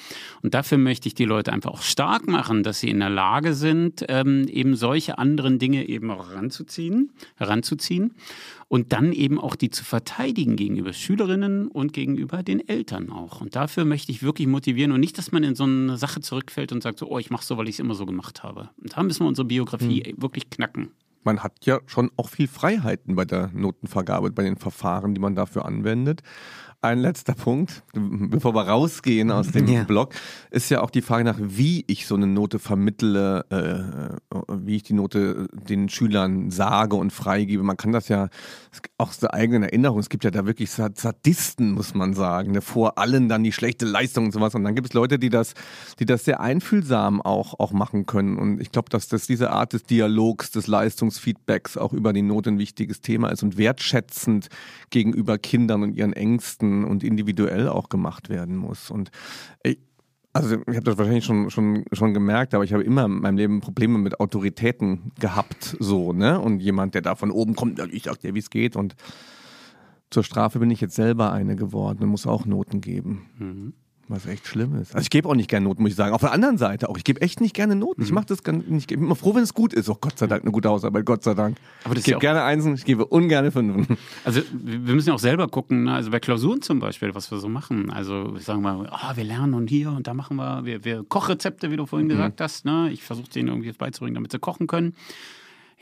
Und 0.43 0.55
dafür 0.55 0.78
möchte 0.78 1.09
ich 1.09 1.14
die 1.14 1.24
Leute 1.24 1.53
einfach 1.53 1.70
auch 1.70 1.83
stark 1.83 2.26
machen, 2.28 2.62
dass 2.62 2.81
sie 2.81 2.91
in 2.91 3.01
der 3.01 3.11
Lage 3.11 3.55
sind, 3.55 4.05
ähm, 4.09 4.47
eben 4.49 4.76
solche 4.76 5.18
anderen 5.18 5.59
Dinge 5.59 5.89
eben 5.89 6.11
auch 6.11 6.31
heranzuziehen, 6.31 7.12
heranzuziehen 7.37 8.14
und 8.68 8.93
dann 8.93 9.12
eben 9.12 9.41
auch 9.41 9.57
die 9.57 9.70
zu 9.70 9.85
verteidigen 9.85 10.55
gegenüber 10.55 10.93
Schülerinnen 10.93 11.66
und 11.66 11.93
gegenüber 11.93 12.45
den 12.45 12.66
Eltern 12.68 13.11
auch. 13.11 13.41
Und 13.41 13.57
dafür 13.57 13.85
möchte 13.85 14.12
ich 14.12 14.22
wirklich 14.22 14.47
motivieren 14.47 14.93
und 14.93 15.01
nicht, 15.01 15.18
dass 15.18 15.33
man 15.33 15.43
in 15.43 15.57
so 15.57 15.64
eine 15.64 15.97
Sache 15.97 16.20
zurückfällt 16.20 16.70
und 16.72 16.83
sagt 16.83 17.01
so, 17.01 17.09
oh, 17.09 17.18
ich 17.18 17.31
mache 17.31 17.45
so, 17.45 17.57
weil 17.57 17.68
ich 17.68 17.76
es 17.76 17.81
immer 17.81 17.95
so 17.95 18.07
gemacht 18.07 18.45
habe. 18.45 18.70
Und 18.81 18.97
da 18.97 19.03
müssen 19.03 19.24
wir 19.24 19.28
unsere 19.28 19.47
Biografie 19.47 20.14
wirklich 20.16 20.51
knacken. 20.51 20.93
man 21.24 21.43
hat 21.43 21.66
ja 21.66 21.81
schon 21.87 22.11
auch 22.16 22.28
viel 22.28 22.47
Freiheiten 22.47 23.14
bei 23.16 23.24
der 23.24 23.51
Notenvergabe, 23.53 24.31
bei 24.31 24.43
den 24.43 24.57
Verfahren, 24.57 25.14
die 25.14 25.20
man 25.20 25.35
dafür 25.35 25.64
anwendet. 25.64 26.22
Ein 26.83 26.99
letzter 27.01 27.35
Punkt, 27.35 27.83
bevor 27.93 28.55
wir 28.55 28.62
rausgehen 28.62 29.31
aus 29.31 29.49
dem 29.53 29.68
Ja. 29.68 29.83
Blog, 29.85 30.14
ist 30.51 30.70
ja 30.70 30.81
auch 30.81 30.89
die 30.89 31.03
Frage 31.03 31.24
nach, 31.24 31.37
wie 31.39 31.85
ich 31.89 32.07
so 32.07 32.14
eine 32.14 32.26
Note 32.26 32.59
vermittle, 32.59 33.45
äh, 33.51 34.35
wie 34.49 34.76
ich 34.76 34.83
die 34.85 34.95
Note 34.95 35.47
den 35.53 35.91
Schülern 35.91 36.51
sage 36.51 36.97
und 36.97 37.12
freigebe. 37.12 37.62
Man 37.62 37.76
kann 37.76 37.93
das 37.93 38.09
ja 38.09 38.28
auch 38.97 39.09
aus 39.11 39.18
der 39.18 39.35
eigenen 39.35 39.64
Erinnerung, 39.64 39.99
es 39.99 40.09
gibt 40.09 40.24
ja 40.24 40.31
da 40.31 40.47
wirklich 40.47 40.70
Sad- 40.70 40.99
Sadisten, 40.99 41.72
muss 41.72 41.93
man 41.95 42.14
sagen, 42.14 42.53
ne? 42.53 42.62
vor 42.62 42.97
allen 42.97 43.28
dann 43.28 43.45
die 43.45 43.53
schlechte 43.53 43.85
Leistung 43.85 44.24
und 44.26 44.33
sowas. 44.33 44.55
Und 44.55 44.64
dann 44.64 44.74
gibt 44.74 44.87
es 44.89 44.95
Leute, 44.95 45.18
die 45.18 45.28
das, 45.28 45.53
die 45.99 46.07
das 46.07 46.24
sehr 46.24 46.41
einfühlsam 46.41 47.20
auch, 47.20 47.61
auch 47.61 47.72
machen 47.72 48.07
können. 48.07 48.39
Und 48.39 48.59
ich 48.59 48.72
glaube, 48.72 48.89
dass 48.89 49.07
das 49.07 49.26
diese 49.26 49.51
Art 49.51 49.74
des 49.74 49.83
Dialogs, 49.83 50.51
des 50.51 50.66
Leistungsfeedbacks 50.66 51.76
auch 51.76 51.93
über 51.93 52.14
die 52.14 52.22
Note 52.22 52.49
ein 52.51 52.59
wichtiges 52.59 53.03
Thema 53.03 53.28
ist 53.28 53.43
und 53.43 53.59
wertschätzend 53.59 54.49
gegenüber 54.89 55.37
Kindern 55.37 55.83
und 55.83 55.95
ihren 55.95 56.14
Ängsten 56.14 56.70
und 56.85 57.05
individuell 57.05 57.68
auch 57.68 57.89
gemacht 57.89 58.29
werden 58.29 58.57
muss. 58.57 58.91
Und 58.91 59.11
ich, 59.62 59.79
also 60.33 60.57
ich 60.57 60.77
habe 60.77 60.85
das 60.85 60.97
wahrscheinlich 60.99 61.25
schon, 61.25 61.51
schon, 61.51 61.85
schon 61.93 62.14
gemerkt, 62.14 62.55
aber 62.55 62.64
ich 62.64 62.73
habe 62.73 62.85
immer 62.85 63.05
in 63.07 63.21
meinem 63.21 63.37
Leben 63.37 63.61
Probleme 63.61 63.99
mit 63.99 64.21
Autoritäten 64.21 65.12
gehabt, 65.18 65.77
so, 65.81 66.12
ne? 66.12 66.41
Und 66.41 66.61
jemand, 66.61 66.95
der 66.95 67.03
da 67.03 67.14
von 67.14 67.31
oben 67.31 67.55
kommt, 67.57 67.81
ich 67.93 68.05
sag 68.05 68.21
dir, 68.21 68.35
wie 68.35 68.39
es 68.39 68.51
geht. 68.51 68.77
Und 68.77 68.95
zur 70.11 70.25
Strafe 70.25 70.59
bin 70.59 70.71
ich 70.71 70.81
jetzt 70.81 70.95
selber 70.95 71.33
eine 71.33 71.57
geworden 71.57 72.03
und 72.03 72.09
muss 72.09 72.27
auch 72.27 72.47
Noten 72.47 72.81
geben. 72.81 73.75
Was 74.11 74.27
echt 74.27 74.49
schlimm 74.49 74.75
ist. 74.75 74.93
Also 74.93 75.03
ich 75.05 75.11
gebe 75.11 75.29
auch 75.29 75.37
nicht 75.37 75.49
gerne 75.49 75.65
Noten, 75.67 75.83
muss 75.83 75.93
ich 75.93 75.97
sagen. 75.97 76.13
Auf 76.13 76.21
der 76.21 76.33
anderen 76.33 76.59
Seite 76.59 76.89
auch. 76.89 76.97
Ich 76.97 77.05
gebe 77.05 77.21
echt 77.21 77.41
nicht 77.41 77.55
gerne 77.55 77.77
Noten. 77.77 78.03
Ich 78.03 78.11
mache 78.11 78.27
das 78.27 78.43
ganz, 78.43 78.67
nicht. 78.67 78.91
Ich 78.91 78.99
bin 78.99 79.07
immer 79.07 79.15
froh, 79.15 79.37
wenn 79.37 79.45
es 79.45 79.55
gut 79.55 79.73
ist. 79.73 79.89
Oh 79.89 79.97
Gott 80.01 80.19
sei 80.19 80.27
Dank, 80.27 80.43
eine 80.43 80.51
gute 80.51 80.69
Hausarbeit, 80.69 81.07
Gott 81.07 81.23
sei 81.23 81.35
Dank. 81.35 81.57
Aber 81.85 81.95
das 81.95 82.03
ich 82.03 82.09
ja 82.09 82.17
gebe 82.17 82.21
gerne 82.21 82.43
Einsen, 82.43 82.75
ich 82.75 82.85
gebe 82.85 83.07
ungerne 83.07 83.53
Fünfen. 83.53 83.97
Also 84.25 84.43
wir 84.53 84.95
müssen 84.95 85.11
ja 85.11 85.15
auch 85.15 85.21
selber 85.21 85.47
gucken, 85.47 85.85
ne? 85.85 85.95
also 85.95 86.11
bei 86.11 86.19
Klausuren 86.19 86.61
zum 86.61 86.81
Beispiel, 86.81 87.15
was 87.15 87.31
wir 87.31 87.39
so 87.39 87.49
machen. 87.49 87.91
Also 87.91 88.35
wir 88.35 88.41
sagen 88.41 88.63
mal, 88.63 88.89
ah, 88.91 89.13
wir 89.15 89.25
lernen 89.25 89.55
und 89.55 89.71
hier 89.71 89.93
und 89.93 90.09
da 90.09 90.15
machen 90.15 90.37
wir, 90.37 90.65
wir, 90.65 90.85
wir 90.85 91.05
Kochrezepte, 91.05 91.71
wie 91.71 91.77
du 91.77 91.87
vorhin 91.87 92.09
gesagt 92.09 92.41
hast. 92.41 92.65
Ne? 92.65 92.91
Ich 92.93 93.05
versuche 93.05 93.31
denen 93.31 93.49
irgendwie 93.49 93.71
beizubringen, 93.73 94.17
damit 94.17 94.33
sie 94.33 94.41
kochen 94.41 94.67
können. 94.67 94.95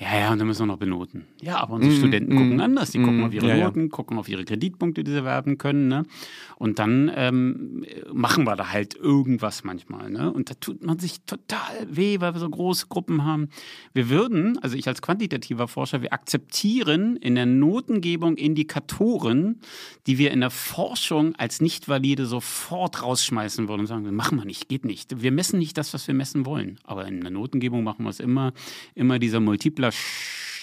Ja, 0.01 0.17
ja, 0.17 0.33
und 0.33 0.39
dann 0.39 0.47
müssen 0.47 0.61
wir 0.63 0.67
noch 0.67 0.79
benoten. 0.79 1.27
Ja, 1.41 1.59
aber 1.59 1.75
unsere 1.75 1.93
Studenten 1.93 2.37
gucken 2.37 2.61
anders. 2.61 2.93
Die 2.93 3.01
gucken 3.01 3.25
auf 3.25 3.35
ihre 3.35 3.49
Ja, 3.49 3.57
ja. 3.57 3.65
Noten, 3.65 3.89
gucken 3.89 4.17
auf 4.17 4.29
ihre 4.29 4.45
Kreditpunkte, 4.45 5.03
die 5.03 5.11
sie 5.11 5.25
werben 5.25 5.59
können. 5.59 5.89
Ne? 5.89 6.05
Und 6.57 6.79
dann 6.79 7.11
ähm, 7.13 7.85
machen 8.13 8.45
wir 8.45 8.55
da 8.55 8.71
halt 8.71 8.95
irgendwas 8.95 9.65
manchmal. 9.65 10.09
Ne? 10.09 10.33
Und 10.33 10.51
da 10.51 10.55
tut 10.55 10.85
man 10.85 11.01
sich 11.01 11.23
total 11.23 11.75
weh, 11.91 12.21
weil 12.21 12.33
wir 12.33 12.39
so 12.39 12.49
große 12.49 12.87
Gruppen 12.87 13.25
haben. 13.25 13.49
Wir 13.93 14.09
würden, 14.09 14.57
also 14.59 14.77
ich 14.77 14.87
als 14.87 15.03
quantitativer 15.03 15.67
Forscher, 15.67 16.01
wir 16.01 16.13
akzeptieren 16.13 17.17
in 17.17 17.35
der 17.35 17.47
Notengebung 17.47 18.37
Indikatoren, 18.37 19.61
die 20.07 20.19
wir 20.19 20.31
in 20.31 20.41
der 20.41 20.51
Forschung 20.51 21.35
als 21.35 21.61
nicht 21.61 21.89
valide 21.89 22.27
sofort 22.27 23.03
rausschmeißen 23.03 23.69
würden 23.69 23.81
und 23.81 23.87
sagen, 23.89 24.15
machen 24.15 24.39
wir 24.39 24.45
nicht, 24.45 24.69
geht 24.69 24.85
nicht. 24.85 25.21
Wir 25.21 25.33
messen 25.33 25.59
nicht 25.59 25.77
das, 25.77 25.93
was 25.93 26.07
wir 26.07 26.15
messen 26.15 26.47
wollen. 26.47 26.79
Aber 26.85 27.05
in 27.09 27.21
der 27.21 27.33
Notengebung 27.33 27.83
machen 27.83 28.05
wir 28.05 28.11
es 28.11 28.21
immer, 28.21 28.53
immer 28.95 29.19
dieser 29.19 29.41
multipler 29.41 29.88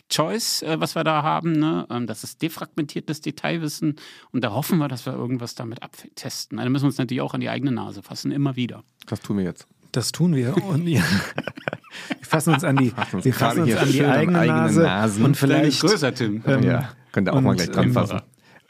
Choice, 0.09 0.61
äh, 0.61 0.79
was 0.79 0.95
wir 0.95 1.03
da 1.03 1.23
haben. 1.23 1.53
Ne? 1.53 1.87
Ähm, 1.89 2.07
das 2.07 2.23
ist 2.23 2.41
defragmentiertes 2.41 3.21
Detailwissen 3.21 3.95
und 4.31 4.43
da 4.43 4.51
hoffen 4.51 4.77
wir, 4.77 4.87
dass 4.87 5.05
wir 5.05 5.13
irgendwas 5.13 5.55
damit 5.55 5.81
abtesten. 5.81 6.57
Da 6.57 6.69
müssen 6.69 6.83
wir 6.83 6.87
uns 6.87 6.97
natürlich 6.97 7.21
auch 7.21 7.33
an 7.33 7.41
die 7.41 7.49
eigene 7.49 7.71
Nase 7.71 8.03
fassen, 8.03 8.31
immer 8.31 8.55
wieder. 8.55 8.83
Das 9.07 9.21
tun 9.21 9.37
wir 9.37 9.45
jetzt. 9.45 9.67
Das 9.91 10.11
tun 10.11 10.35
wir. 10.35 10.55
Und 10.65 10.87
ja, 10.87 11.01
wir 12.19 12.25
fassen 12.25 12.53
uns 12.53 12.63
an 12.63 12.77
die, 12.77 12.93
uns 13.13 13.25
wir 13.25 13.33
fassen 13.33 13.61
uns 13.61 13.69
hier 13.69 13.81
an 13.81 13.91
die 13.91 14.05
eigene 14.05 14.45
Nase 14.45 14.81
Nasen. 14.81 15.25
und 15.25 15.37
vielleicht 15.37 15.81
größer, 15.81 16.13
Tim. 16.13 16.43
ähm, 16.45 16.63
ja, 16.63 16.91
könnt 17.11 17.27
ihr 17.29 17.33
auch 17.33 17.41
mal 17.41 17.55
gleich 17.55 17.71
dran 17.71 17.85
ähm, 17.85 17.93
fassen. 17.93 18.21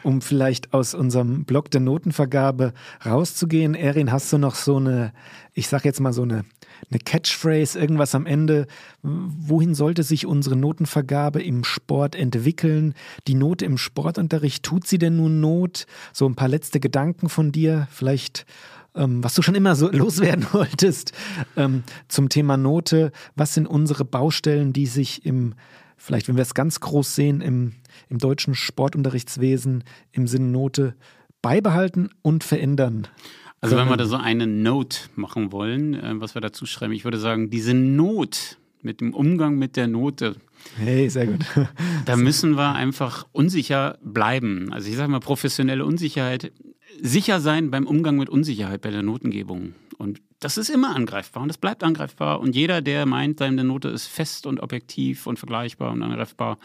Um 0.05 0.21
vielleicht 0.21 0.73
aus 0.73 0.93
unserem 0.93 1.45
Blog 1.45 1.71
der 1.71 1.81
Notenvergabe 1.81 2.73
rauszugehen, 3.03 3.73
Erin, 3.73 4.11
hast 4.11 4.31
du 4.31 4.37
noch 4.37 4.53
so 4.53 4.77
eine, 4.77 5.13
ich 5.53 5.67
sag 5.67 5.83
jetzt 5.83 5.99
mal 5.99 6.13
so 6.13 6.21
eine, 6.21 6.45
eine 6.91 6.99
Catchphrase, 6.99 7.79
irgendwas 7.79 8.13
am 8.13 8.27
Ende? 8.27 8.67
Wohin 9.01 9.73
sollte 9.73 10.03
sich 10.03 10.27
unsere 10.27 10.55
Notenvergabe 10.55 11.41
im 11.41 11.63
Sport 11.63 12.15
entwickeln? 12.15 12.93
Die 13.27 13.33
Note 13.33 13.65
im 13.65 13.79
Sportunterricht, 13.79 14.63
tut 14.63 14.85
sie 14.85 14.99
denn 14.99 15.17
nun 15.17 15.39
Not? 15.39 15.87
So 16.13 16.27
ein 16.27 16.35
paar 16.35 16.49
letzte 16.49 16.79
Gedanken 16.79 17.27
von 17.27 17.51
dir, 17.51 17.87
vielleicht 17.89 18.45
ähm, 18.93 19.23
was 19.23 19.33
du 19.33 19.41
schon 19.41 19.55
immer 19.55 19.75
so 19.75 19.89
loswerden 19.91 20.45
wolltest 20.51 21.13
ähm, 21.57 21.83
zum 22.09 22.29
Thema 22.29 22.57
Note. 22.57 23.11
Was 23.35 23.55
sind 23.55 23.65
unsere 23.65 24.05
Baustellen, 24.05 24.71
die 24.71 24.85
sich 24.85 25.25
im, 25.25 25.55
vielleicht 25.97 26.27
wenn 26.27 26.35
wir 26.35 26.41
es 26.41 26.53
ganz 26.53 26.79
groß 26.79 27.15
sehen, 27.15 27.41
im, 27.41 27.73
im 28.09 28.17
deutschen 28.17 28.55
Sportunterrichtswesen 28.55 29.83
im 30.11 30.27
Sinne 30.27 30.49
Note 30.49 30.95
beibehalten 31.41 32.09
und 32.21 32.43
verändern? 32.43 33.07
Also 33.61 33.77
wenn 33.77 33.89
wir 33.89 33.97
da 33.97 34.05
so 34.05 34.17
eine 34.17 34.45
Note 34.45 34.97
machen 35.15 35.51
wollen, 35.51 35.95
äh, 35.95 36.13
was 36.15 36.35
wir 36.35 36.41
dazu 36.41 36.65
schreiben, 36.65 36.93
ich 36.93 37.03
würde 37.03 37.17
sagen, 37.17 37.49
diese 37.49 37.73
Not 37.73 38.57
mit 38.81 39.01
dem 39.01 39.13
Umgang 39.13 39.57
mit 39.57 39.75
der 39.75 39.87
Note, 39.87 40.35
Hey, 40.77 41.09
sehr 41.09 41.27
gut. 41.27 41.45
da 42.05 42.15
müssen 42.15 42.57
wir 42.57 42.73
einfach 42.73 43.25
unsicher 43.31 43.97
bleiben. 44.03 44.71
Also 44.71 44.89
ich 44.89 44.95
sage 44.95 45.11
mal, 45.11 45.19
professionelle 45.19 45.85
Unsicherheit, 45.85 46.51
sicher 47.01 47.39
sein 47.39 47.71
beim 47.71 47.87
Umgang 47.87 48.17
mit 48.17 48.29
Unsicherheit 48.29 48.81
bei 48.81 48.91
der 48.91 49.03
Notengebung. 49.03 49.73
Und 49.97 50.21
das 50.39 50.57
ist 50.57 50.69
immer 50.69 50.95
angreifbar 50.95 51.43
und 51.43 51.49
das 51.49 51.57
bleibt 51.57 51.83
angreifbar. 51.83 52.39
Und 52.39 52.55
jeder, 52.55 52.81
der 52.81 53.05
meint, 53.05 53.39
seine 53.39 53.63
Note 53.63 53.89
ist 53.89 54.07
fest 54.07 54.45
und 54.45 54.59
objektiv 54.59 55.27
und 55.27 55.39
vergleichbar 55.39 55.91
und 55.91 56.03
angreifbar, 56.03 56.57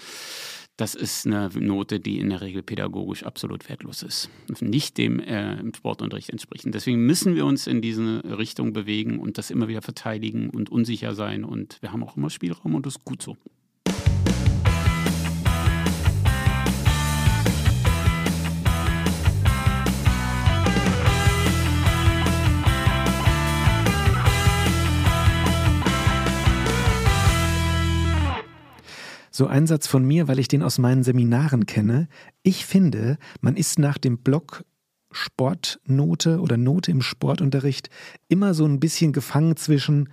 das 0.76 0.94
ist 0.94 1.26
eine 1.26 1.50
Note, 1.54 2.00
die 2.00 2.18
in 2.18 2.30
der 2.30 2.40
Regel 2.40 2.62
pädagogisch 2.62 3.22
absolut 3.24 3.68
wertlos 3.68 4.02
ist 4.02 4.30
und 4.48 4.62
nicht 4.62 4.96
dem 4.96 5.20
äh, 5.20 5.60
im 5.60 5.74
Sportunterricht 5.74 6.30
entspricht. 6.30 6.64
Deswegen 6.68 7.04
müssen 7.04 7.34
wir 7.34 7.44
uns 7.44 7.66
in 7.66 7.82
diese 7.82 8.22
Richtung 8.24 8.72
bewegen 8.72 9.18
und 9.18 9.36
das 9.36 9.50
immer 9.50 9.68
wieder 9.68 9.82
verteidigen 9.82 10.48
und 10.48 10.70
unsicher 10.70 11.14
sein. 11.14 11.44
Und 11.44 11.76
wir 11.82 11.92
haben 11.92 12.02
auch 12.02 12.16
immer 12.16 12.30
Spielraum 12.30 12.74
und 12.74 12.86
das 12.86 12.96
ist 12.96 13.04
gut 13.04 13.20
so. 13.20 13.36
So 29.30 29.46
ein 29.46 29.66
Satz 29.66 29.86
von 29.86 30.04
mir, 30.04 30.28
weil 30.28 30.38
ich 30.38 30.48
den 30.48 30.62
aus 30.62 30.78
meinen 30.78 31.04
Seminaren 31.04 31.66
kenne. 31.66 32.08
Ich 32.42 32.66
finde, 32.66 33.18
man 33.40 33.56
ist 33.56 33.78
nach 33.78 33.98
dem 33.98 34.18
Block 34.18 34.64
Sportnote 35.12 36.40
oder 36.40 36.56
Note 36.56 36.90
im 36.90 37.02
Sportunterricht 37.02 37.90
immer 38.28 38.54
so 38.54 38.64
ein 38.64 38.80
bisschen 38.80 39.12
gefangen 39.12 39.56
zwischen 39.56 40.08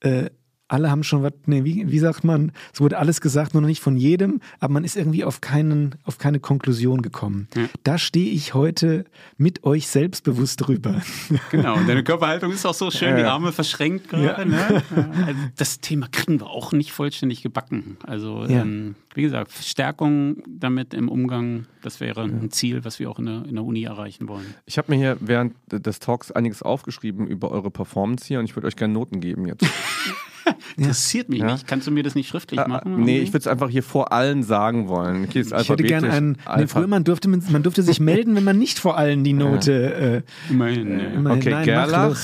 äh, 0.00 0.30
alle 0.70 0.90
haben 0.90 1.02
schon 1.02 1.22
was, 1.22 1.32
nee, 1.46 1.64
wie, 1.64 1.90
wie 1.90 1.98
sagt 1.98 2.24
man, 2.24 2.52
es 2.72 2.80
wurde 2.80 2.98
alles 2.98 3.20
gesagt, 3.20 3.54
nur 3.54 3.60
noch 3.60 3.68
nicht 3.68 3.80
von 3.82 3.96
jedem, 3.96 4.40
aber 4.60 4.72
man 4.74 4.84
ist 4.84 4.96
irgendwie 4.96 5.24
auf, 5.24 5.40
keinen, 5.40 5.96
auf 6.04 6.18
keine 6.18 6.38
Konklusion 6.40 7.02
gekommen. 7.02 7.48
Ja. 7.56 7.64
Da 7.84 7.98
stehe 7.98 8.30
ich 8.30 8.54
heute 8.54 9.04
mit 9.36 9.64
euch 9.64 9.88
selbstbewusst 9.88 10.60
drüber. 10.66 11.02
Genau, 11.50 11.74
und 11.76 11.88
deine 11.88 12.04
Körperhaltung 12.04 12.52
ist 12.52 12.64
auch 12.64 12.74
so 12.74 12.90
schön, 12.90 13.16
die 13.16 13.22
Ja. 13.22 13.32
Arme 13.32 13.50
verschränkt 13.52 14.08
gerade. 14.08 14.24
Ja. 14.24 14.44
Ne? 14.44 14.82
Also 15.26 15.40
das 15.56 15.80
Thema 15.80 16.06
kriegen 16.10 16.38
wir 16.40 16.46
auch 16.48 16.72
nicht 16.72 16.92
vollständig 16.92 17.42
gebacken. 17.42 17.96
Also, 18.06 18.44
Ja. 18.46 18.62
ähm, 18.62 18.94
wie 19.14 19.22
gesagt, 19.22 19.50
Stärkung 19.52 20.42
damit 20.48 20.94
im 20.94 21.08
Umgang, 21.08 21.66
das 21.82 21.98
wäre 21.98 22.22
ein 22.22 22.50
Ziel, 22.52 22.84
was 22.84 23.00
wir 23.00 23.10
auch 23.10 23.18
in 23.18 23.26
der, 23.26 23.44
in 23.46 23.54
der 23.56 23.64
Uni 23.64 23.82
erreichen 23.82 24.28
wollen. 24.28 24.54
Ich 24.66 24.78
habe 24.78 24.92
mir 24.92 24.98
hier 24.98 25.16
während 25.20 25.54
des 25.72 25.98
Talks 25.98 26.30
einiges 26.30 26.62
aufgeschrieben 26.62 27.26
über 27.26 27.50
eure 27.50 27.70
Performance 27.72 28.24
hier 28.26 28.38
und 28.38 28.44
ich 28.44 28.54
würde 28.54 28.68
euch 28.68 28.76
gerne 28.76 28.94
Noten 28.94 29.20
geben 29.20 29.46
jetzt. 29.46 29.66
Interessiert 30.76 31.28
mich 31.28 31.40
Ja. 31.40 31.52
nicht. 31.52 31.66
Kannst 31.66 31.86
du 31.86 31.90
mir 31.90 32.02
das 32.02 32.14
nicht 32.14 32.28
schriftlich 32.28 32.60
Äh, 32.60 32.68
machen? 32.68 32.92
nee, 32.96 33.12
irgendwie? 33.12 33.18
ich 33.22 33.28
würde 33.30 33.38
es 33.38 33.46
einfach 33.46 33.68
hier 33.68 33.82
vor 33.82 34.12
allen 34.12 34.42
sagen 34.42 34.88
wollen. 34.88 35.24
Okay, 35.24 35.40
ist 35.40 35.52
Ich 35.52 35.68
hätte 35.68 35.82
gerne 35.82 36.10
einen. 36.10 36.38
Nee, 36.56 36.66
früher 36.66 36.86
man 36.86 37.04
durfte, 37.04 37.28
man, 37.28 37.62
durfte 37.62 37.82
sich 37.82 38.00
melden, 38.00 38.34
wenn 38.36 38.44
man 38.44 38.58
nicht 38.58 38.78
vor 38.78 38.96
allen 38.96 39.24
die 39.24 39.32
Note. 39.32 40.24
Äh, 40.48 40.50
Immerhin. 40.52 40.96
ne. 40.96 41.12
immerhin, 41.14 41.38
Okay, 41.40 41.50
nein, 41.50 41.58
mach 41.60 41.64
Gerlach 41.64 42.08
los. 42.08 42.18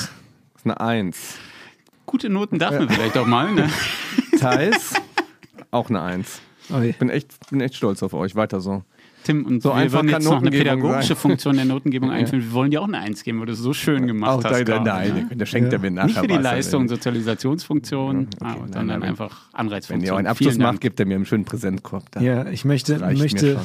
ist 0.56 0.64
eine 0.64 0.80
Eins. 0.80 1.34
Gute 2.06 2.28
Noten 2.28 2.58
darf 2.58 2.78
man 2.78 2.88
vielleicht 2.88 3.18
auch 3.18 3.26
mal. 3.26 3.52
Ne? 3.52 3.68
Thais 4.38 4.94
auch 5.70 5.88
eine 5.90 6.02
Eins. 6.02 6.40
Oi. 6.72 6.92
Bin 6.98 7.10
echt, 7.10 7.32
bin 7.50 7.60
echt 7.60 7.74
stolz 7.76 8.02
auf 8.02 8.12
euch. 8.14 8.34
Weiter 8.36 8.60
so. 8.60 8.82
Tim, 9.26 9.44
und 9.44 9.62
So 9.62 9.70
wir 9.70 9.74
einfach 9.74 9.98
würden 9.98 10.10
kann 10.10 10.20
jetzt 10.22 10.30
noch 10.30 10.40
eine 10.40 10.50
pädagogische 10.50 11.08
sein. 11.08 11.16
Funktion 11.16 11.56
der 11.56 11.64
Notengebung 11.64 12.10
einführen. 12.12 12.42
Wir 12.44 12.52
wollen 12.52 12.70
dir 12.70 12.80
auch 12.80 12.86
eine 12.88 12.98
Eins 12.98 13.24
geben, 13.24 13.40
weil 13.40 13.46
du 13.46 13.52
es 13.54 13.58
so 13.58 13.72
schön 13.72 14.06
gemacht 14.06 14.30
Auch 14.30 14.44
hast. 14.44 14.52
da, 14.52 14.62
gerade, 14.62 14.84
nein, 14.84 15.26
ne? 15.30 15.36
der 15.36 15.46
schenkt 15.46 15.72
Ja. 15.72 15.78
er 15.78 15.82
mir 15.82 15.90
nachher 15.90 16.06
Nicht 16.06 16.18
für 16.20 16.26
die 16.28 16.34
was. 16.36 16.42
Leistung, 16.42 16.82
Wenn, 16.82 16.88
Sozialisationsfunktion, 16.88 18.28
ah, 18.40 18.44
nein, 18.44 18.56
sondern 18.60 18.86
nein, 18.86 19.02
wenn- 19.02 19.08
einfach 19.10 19.48
wenn 19.52 19.60
Anreizfunktion. 19.60 20.14
ihr 20.14 20.18
einen 20.18 20.26
Abschluss 20.28 20.58
macht, 20.58 20.80
gibt 20.80 21.00
er 21.00 21.06
mir 21.06 21.16
einen 21.16 21.26
schönen 21.26 21.44
Präsentkorb. 21.44 22.10
Da 22.12 22.20
Ja, 22.20 22.46
ich 22.48 22.64
möchte, 22.64 22.98
möchte. 23.16 23.58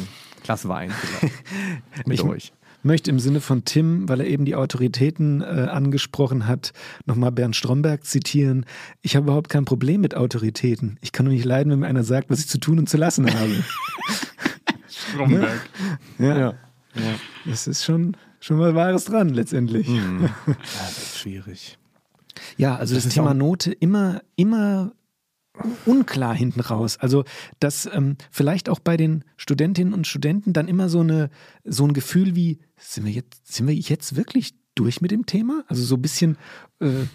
Glas 0.43 0.67
Wein 0.67 0.89
vielleicht. 0.91 1.33
Mit 2.07 2.19
Ich- 2.19 2.23
euch. 2.25 2.53
möchte 2.83 3.11
im 3.11 3.19
Sinne 3.19 3.41
von 3.41 3.63
Tim, 3.63 4.09
weil 4.09 4.21
er 4.21 4.27
eben 4.27 4.45
die 4.45 4.55
Autoritäten 4.55 5.41
äh, 5.41 5.67
angesprochen 5.69 6.47
hat, 6.47 6.73
nochmal 7.05 7.31
Bernd 7.31 7.55
Stromberg 7.55 8.03
zitieren. 8.05 8.65
Ich 9.03 9.15
habe 9.15 9.25
überhaupt 9.25 9.49
kein 9.49 9.65
Problem 9.65 10.01
mit 10.01 10.15
Autoritäten. 10.17 10.97
Ich 11.01 11.11
kann 11.11 11.25
nur 11.27 11.33
nicht 11.35 11.45
leiden, 11.45 11.71
wenn 11.71 11.79
mir 11.79 11.87
einer 11.87 12.03
sagt, 12.03 12.31
was 12.31 12.39
ich 12.39 12.47
zu 12.47 12.57
tun 12.59 12.79
und 12.79 12.89
zu 12.89 12.97
lassen 12.97 13.27
habe. 13.31 13.51
Stromberg. 15.13 15.69
ja, 16.19 16.37
Ja. 16.37 16.53
das 17.45 17.67
ist 17.67 17.83
schon, 17.83 18.17
schon 18.39 18.57
mal 18.57 18.75
Wahres 18.75 19.05
dran 19.05 19.29
letztendlich. 19.29 19.87
Ja, 20.47 20.55
das 20.79 20.97
ist 20.97 21.19
schwierig. 21.19 21.77
Ja, 22.57 22.75
also 22.75 22.95
das, 22.95 23.05
ist 23.05 23.13
Thema 23.13 23.33
Note 23.33 23.71
immer, 23.71 24.21
immer 24.35 24.93
unklar 25.85 26.33
hinten 26.33 26.61
raus. 26.61 26.97
Also, 26.97 27.23
dass 27.59 27.85
ähm, 27.91 28.15
vielleicht 28.31 28.69
auch 28.69 28.79
bei 28.79 28.97
den 28.97 29.23
Studentinnen 29.37 29.93
und 29.93 30.07
Studenten 30.07 30.53
dann 30.53 30.67
immer 30.67 30.89
so 30.89 31.01
eine 31.01 31.29
so 31.65 31.85
ein 31.85 31.93
Gefühl 31.93 32.35
wie 32.35 32.59
sind 32.77 33.05
wir 33.05 33.11
jetzt 33.11 33.53
sind 33.53 33.67
wir 33.67 33.75
jetzt 33.75 34.15
wirklich 34.15 34.53
durch 34.75 35.01
mit 35.01 35.11
dem 35.11 35.25
Thema? 35.25 35.63
Also 35.67 35.83
so 35.83 35.95
ein 35.95 36.01
bisschen 36.01 36.37
äh, 36.79 37.05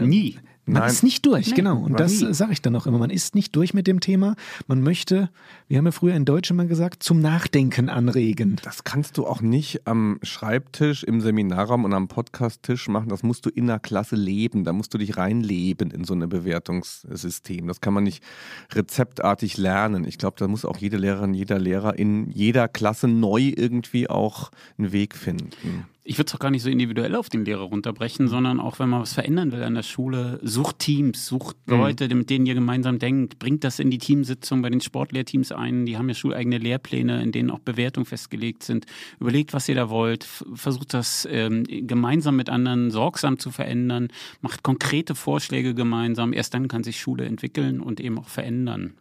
Nie. 0.00 0.38
man 0.64 0.80
Nein. 0.82 0.90
ist 0.90 1.02
nicht 1.02 1.26
durch, 1.26 1.48
Nee, 1.48 1.54
genau. 1.56 1.76
Und 1.76 1.92
man 1.92 1.96
das 1.98 2.18
sage 2.18 2.52
ich 2.52 2.62
dann 2.62 2.74
auch 2.74 2.86
immer. 2.86 2.98
Man 2.98 3.10
ist 3.10 3.34
nicht 3.34 3.54
durch 3.54 3.74
mit 3.74 3.86
dem 3.86 4.00
Thema. 4.00 4.34
Man 4.66 4.80
möchte, 4.80 5.30
wir 5.74 5.78
haben 5.78 5.86
ja 5.86 5.90
früher 5.90 6.14
in 6.14 6.24
Deutsch 6.24 6.52
immer 6.52 6.66
gesagt, 6.66 7.02
zum 7.02 7.18
Nachdenken 7.18 7.88
anregen. 7.88 8.60
Das 8.62 8.84
kannst 8.84 9.18
du 9.18 9.26
auch 9.26 9.40
nicht 9.40 9.88
am 9.88 10.20
Schreibtisch, 10.22 11.02
im 11.02 11.20
Seminarraum 11.20 11.84
und 11.84 11.92
am 11.92 12.06
Podcasttisch 12.06 12.86
machen. 12.86 13.08
Das 13.08 13.24
musst 13.24 13.44
du 13.44 13.50
in 13.50 13.66
der 13.66 13.80
Klasse 13.80 14.14
leben. 14.14 14.62
Da 14.62 14.72
musst 14.72 14.94
du 14.94 14.98
dich 14.98 15.16
reinleben 15.16 15.90
in 15.90 16.04
so 16.04 16.14
ein 16.14 16.28
Bewertungssystem. 16.28 17.66
Das 17.66 17.80
kann 17.80 17.92
man 17.92 18.04
nicht 18.04 18.22
rezeptartig 18.72 19.56
lernen. 19.56 20.04
Ich 20.06 20.16
glaube, 20.16 20.36
da 20.38 20.46
muss 20.46 20.64
auch 20.64 20.76
jede 20.76 20.96
Lehrerin, 20.96 21.34
jeder 21.34 21.58
Lehrer 21.58 21.98
in 21.98 22.30
jeder 22.30 22.68
Klasse 22.68 23.08
neu 23.08 23.52
irgendwie 23.56 24.08
auch 24.08 24.52
einen 24.78 24.92
Weg 24.92 25.16
finden. 25.16 25.86
ich 26.06 26.18
würde 26.18 26.28
es 26.28 26.34
auch 26.34 26.38
gar 26.38 26.50
nicht 26.50 26.62
so 26.62 26.68
individuell 26.68 27.16
auf 27.16 27.30
den 27.30 27.46
Lehrer 27.46 27.62
runterbrechen, 27.62 28.28
sondern 28.28 28.60
auch 28.60 28.78
wenn 28.78 28.90
man 28.90 29.00
was 29.00 29.14
verändern 29.14 29.52
will 29.52 29.62
an 29.62 29.74
der 29.74 29.82
Schule, 29.82 30.38
sucht 30.42 30.78
Teams, 30.80 31.26
sucht 31.26 31.56
Mhm. 31.66 31.76
Leute, 31.76 32.14
mit 32.14 32.28
denen 32.28 32.44
ihr 32.44 32.54
gemeinsam 32.54 32.98
denkt, 32.98 33.38
bringt 33.38 33.64
das 33.64 33.78
in 33.78 33.90
die 33.90 33.96
Teamsitzung 33.96 34.60
bei 34.60 34.68
den 34.68 34.82
Sportlehrteams 34.82 35.50
ein. 35.50 35.63
Die 35.64 35.96
haben 35.96 36.08
ja 36.08 36.14
schuleigene 36.14 36.58
Lehrpläne, 36.58 37.22
in 37.22 37.32
denen 37.32 37.50
auch 37.50 37.58
Bewertungen 37.58 38.06
festgelegt 38.06 38.62
sind. 38.62 38.86
Überlegt, 39.20 39.52
was 39.52 39.68
ihr 39.68 39.74
da 39.74 39.88
wollt, 39.90 40.24
versucht 40.24 40.94
das 40.94 41.26
ähm, 41.30 41.64
gemeinsam 41.64 42.36
mit 42.36 42.50
anderen 42.50 42.90
sorgsam 42.90 43.38
zu 43.38 43.50
verändern, 43.50 44.08
macht 44.40 44.62
konkrete 44.62 45.14
Vorschläge 45.14 45.74
gemeinsam. 45.74 46.32
Erst 46.32 46.54
dann 46.54 46.68
kann 46.68 46.84
sich 46.84 47.00
Schule 47.00 47.24
entwickeln 47.24 47.80
und 47.80 48.00
eben 48.00 48.18
auch 48.18 48.28
verändern. 48.28 48.94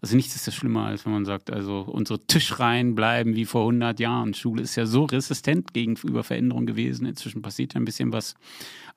Also 0.00 0.16
nichts 0.16 0.34
ist 0.34 0.46
ja 0.46 0.52
schlimmer, 0.52 0.86
als 0.86 1.04
wenn 1.04 1.12
man 1.12 1.24
sagt, 1.24 1.50
also 1.50 1.80
unsere 1.80 2.18
Tischreihen 2.20 2.94
bleiben 2.94 3.36
wie 3.36 3.44
vor 3.44 3.62
100 3.62 4.00
Jahren. 4.00 4.34
Schule 4.34 4.62
ist 4.62 4.76
ja 4.76 4.86
so 4.86 5.04
resistent 5.04 5.74
gegenüber 5.74 6.24
Veränderung 6.24 6.66
gewesen. 6.66 7.06
Inzwischen 7.06 7.42
passiert 7.42 7.74
ja 7.74 7.80
ein 7.80 7.84
bisschen 7.84 8.12
was. 8.12 8.34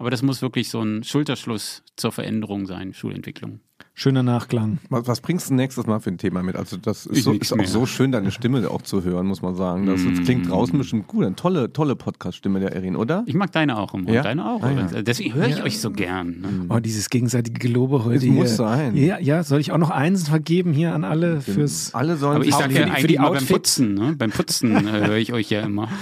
Aber 0.02 0.10
das 0.10 0.24
muss 0.24 0.42
wirklich 0.42 0.68
so 0.70 0.82
ein 0.82 1.04
Schulterschluss 1.04 1.84
zur 1.96 2.12
Veränderung 2.12 2.66
sein, 2.66 2.96
Schulentwicklung. 2.96 3.60
Schöner 3.94 4.24
Nachklang. 4.24 4.80
Was, 4.90 5.08
was 5.08 5.22
bringst 5.22 5.50
du 5.50 5.54
nächstes 5.54 5.86
Mal 5.86 6.00
für 6.00 6.10
ein 6.12 6.18
Thema 6.18 6.42
mit? 6.44 6.56
Also 6.56 6.78
das 6.78 7.06
ist, 7.06 7.24
so, 7.24 7.34
ist 7.34 7.52
auch 7.52 7.66
so 7.66 7.86
schön, 7.86 8.12
deine 8.12 8.32
Stimme 8.32 8.70
auch 8.72 8.82
zu 8.84 9.04
hören, 9.04 9.28
muss 9.28 9.42
man 9.42 9.56
sagen. 9.56 9.86
Das, 9.86 10.02
das 10.04 10.22
klingt 10.24 10.50
draußen 10.50 10.78
bestimmt 10.78 11.08
gut. 11.08 11.26
Eine 11.26 11.36
tolle, 11.36 11.74
tolle 11.74 11.96
Podcast-Stimme 11.96 12.60
der 12.60 12.74
Erin, 12.74 12.96
oder? 12.96 13.24
Ich 13.28 13.34
mag 13.36 13.52
deine 13.52 13.78
auch 13.78 13.94
immer. 13.94 14.10
Ja? 14.12 14.22
Deine 14.24 14.46
auch. 14.50 14.64
Ah, 14.64 14.72
ja. 14.72 15.02
Deswegen 15.02 15.34
höre 15.34 15.48
ich 15.50 15.62
euch 15.62 15.80
so 15.82 15.92
gern. 15.92 16.40
Ne? 16.42 16.66
Oh, 16.70 16.80
dieses 16.80 17.10
gegenseitige 17.10 17.60
Gelobe 17.60 18.06
heute 18.06 18.26
hier. 18.26 18.32
muss 18.32 18.56
sein. 18.56 18.96
Ja, 18.96 19.20
ja, 19.20 19.44
soll 19.44 19.60
ich 19.60 19.72
auch 19.72 19.78
noch 19.78 19.90
eins 19.92 20.30
vergeben 20.30 20.74
hier 20.74 20.94
an 20.96 21.04
alle 21.04 21.42
fürs. 21.42 21.94
Alle 21.94 22.18
sollen 22.18 22.36
Aber 22.38 22.46
ich 22.46 22.52
sich- 22.56 22.62
sage 22.62 22.74
für 22.74 22.80
ja 22.80 22.86
die- 22.86 22.92
für 22.92 22.96
eigentlich 22.98 23.08
die 23.08 23.16
immer 23.16 23.32
beim 23.32 23.46
Putzen. 23.46 23.94
Ne? 23.96 24.16
Beim 24.18 24.32
Putzen 24.32 24.88
äh, 24.88 25.08
höre 25.08 25.18
ich 25.18 25.34
euch 25.34 25.50
ja 25.50 25.62
immer. 25.62 25.90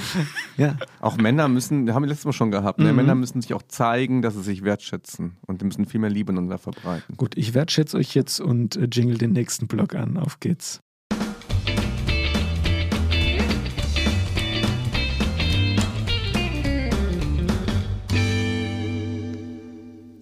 Ja. 0.57 0.75
auch 0.99 1.15
Männer 1.15 1.47
müssen, 1.47 1.93
haben 1.93 2.03
wir 2.03 2.07
letztes 2.09 2.25
Mal 2.25 2.33
schon 2.33 2.51
gehabt, 2.51 2.79
Mhm. 2.79 2.87
ne? 2.87 2.91
Männer 2.93 3.15
müssen 3.15 3.41
sich 3.41 3.53
auch 3.53 3.61
zeigen, 3.89 4.21
dass 4.21 4.35
sie 4.35 4.43
sich 4.43 4.63
wertschätzen 4.63 5.37
und 5.47 5.61
die 5.61 5.65
müssen 5.65 5.85
viel 5.85 5.99
mehr 5.99 6.11
Liebe 6.11 6.31
ineinander 6.31 6.59
verbreiten. 6.59 7.17
Gut, 7.17 7.35
ich 7.35 7.55
wertschätze 7.55 7.97
euch 7.97 8.13
jetzt 8.13 8.39
und 8.39 8.75
äh, 8.75 8.87
jingle 8.91 9.17
den 9.17 9.31
nächsten 9.31 9.67
Blog 9.67 9.95
an. 9.95 10.17
Auf 10.17 10.39
geht's. 10.39 10.79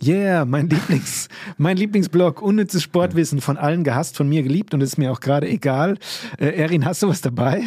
Yeah, 0.02 0.46
mein 0.46 0.70
Lieblings, 0.70 1.28
mein 1.58 1.76
Lieblingsblog, 1.76 2.42
unnützes 2.42 2.82
Sportwissen, 2.82 3.42
von 3.42 3.58
allen 3.58 3.84
gehasst, 3.84 4.16
von 4.16 4.30
mir 4.30 4.44
geliebt 4.44 4.74
und 4.74 4.80
ist 4.80 4.98
mir 4.98 5.12
auch 5.12 5.20
gerade 5.20 5.50
egal. 5.50 5.98
Äh, 6.38 6.52
Erin, 6.52 6.86
hast 6.86 7.04
du 7.04 7.10
was 7.10 7.20
dabei? 7.20 7.64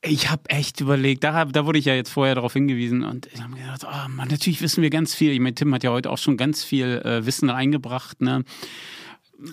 Ich 0.00 0.30
habe 0.30 0.42
echt 0.48 0.80
überlegt, 0.80 1.24
da, 1.24 1.44
da 1.44 1.66
wurde 1.66 1.78
ich 1.80 1.84
ja 1.86 1.94
jetzt 1.94 2.10
vorher 2.10 2.36
darauf 2.36 2.52
hingewiesen 2.52 3.02
und 3.02 3.26
ich 3.32 3.42
habe 3.42 3.52
mir 3.54 3.62
gedacht, 3.62 3.84
oh 3.84 4.08
Mann, 4.08 4.28
natürlich 4.28 4.62
wissen 4.62 4.80
wir 4.80 4.90
ganz 4.90 5.14
viel. 5.14 5.32
Ich 5.32 5.40
meine, 5.40 5.54
Tim 5.54 5.74
hat 5.74 5.82
ja 5.82 5.90
heute 5.90 6.10
auch 6.10 6.18
schon 6.18 6.36
ganz 6.36 6.62
viel 6.62 7.02
äh, 7.04 7.26
Wissen 7.26 7.50
reingebracht. 7.50 8.20
Ne? 8.20 8.44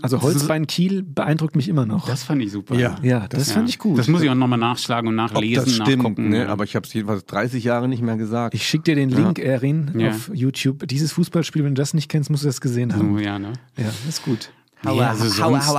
Also 0.01 0.21
Holzbein 0.21 0.65
Kiel 0.67 1.03
beeindruckt 1.03 1.55
mich 1.55 1.67
immer 1.67 1.85
noch. 1.85 2.07
Das 2.07 2.23
fand 2.23 2.41
ich 2.41 2.51
super. 2.51 2.75
Ja. 2.75 2.95
ja, 3.03 3.27
das, 3.27 3.51
fand 3.51 3.69
ich 3.69 3.77
gut. 3.77 3.97
Das 3.99 4.07
muss 4.07 4.21
ich 4.23 4.29
auch 4.29 4.35
nochmal 4.35 4.57
nachschlagen 4.59 5.07
und 5.07 5.19
Ob 5.19 5.31
nachlesen, 5.31 5.65
das 5.65 5.73
stimmt, 5.75 6.03
nachgucken. 6.03 6.29
ne? 6.29 6.39
ja. 6.43 6.47
aber 6.47 6.63
ich 6.63 6.75
habe 6.75 6.87
es 6.87 6.93
jedenfalls 6.93 7.25
30 7.25 7.63
Jahre 7.63 7.87
nicht 7.87 8.01
mehr 8.01 8.17
gesagt. 8.17 8.55
Ich 8.55 8.67
schicke 8.67 8.83
dir 8.83 8.95
den 8.95 9.09
Link, 9.09 9.37
Erin, 9.39 9.91
Ja. 9.97 10.09
auf 10.09 10.31
YouTube. 10.33 10.87
Dieses 10.87 11.11
Fußballspiel, 11.11 11.63
wenn 11.63 11.75
du 11.75 11.81
das 11.81 11.93
nicht 11.93 12.09
kennst, 12.09 12.29
musst 12.29 12.43
du 12.43 12.47
das 12.47 12.61
gesehen 12.61 12.93
haben. 12.95 13.17
so, 13.17 13.23
ja, 13.23 13.37
ne? 13.37 13.53
Ja, 13.77 13.91
ist 14.09 14.23
gut. 14.23 14.51
Nee, 14.85 15.01
also 15.01 15.27
sonst, 15.27 15.69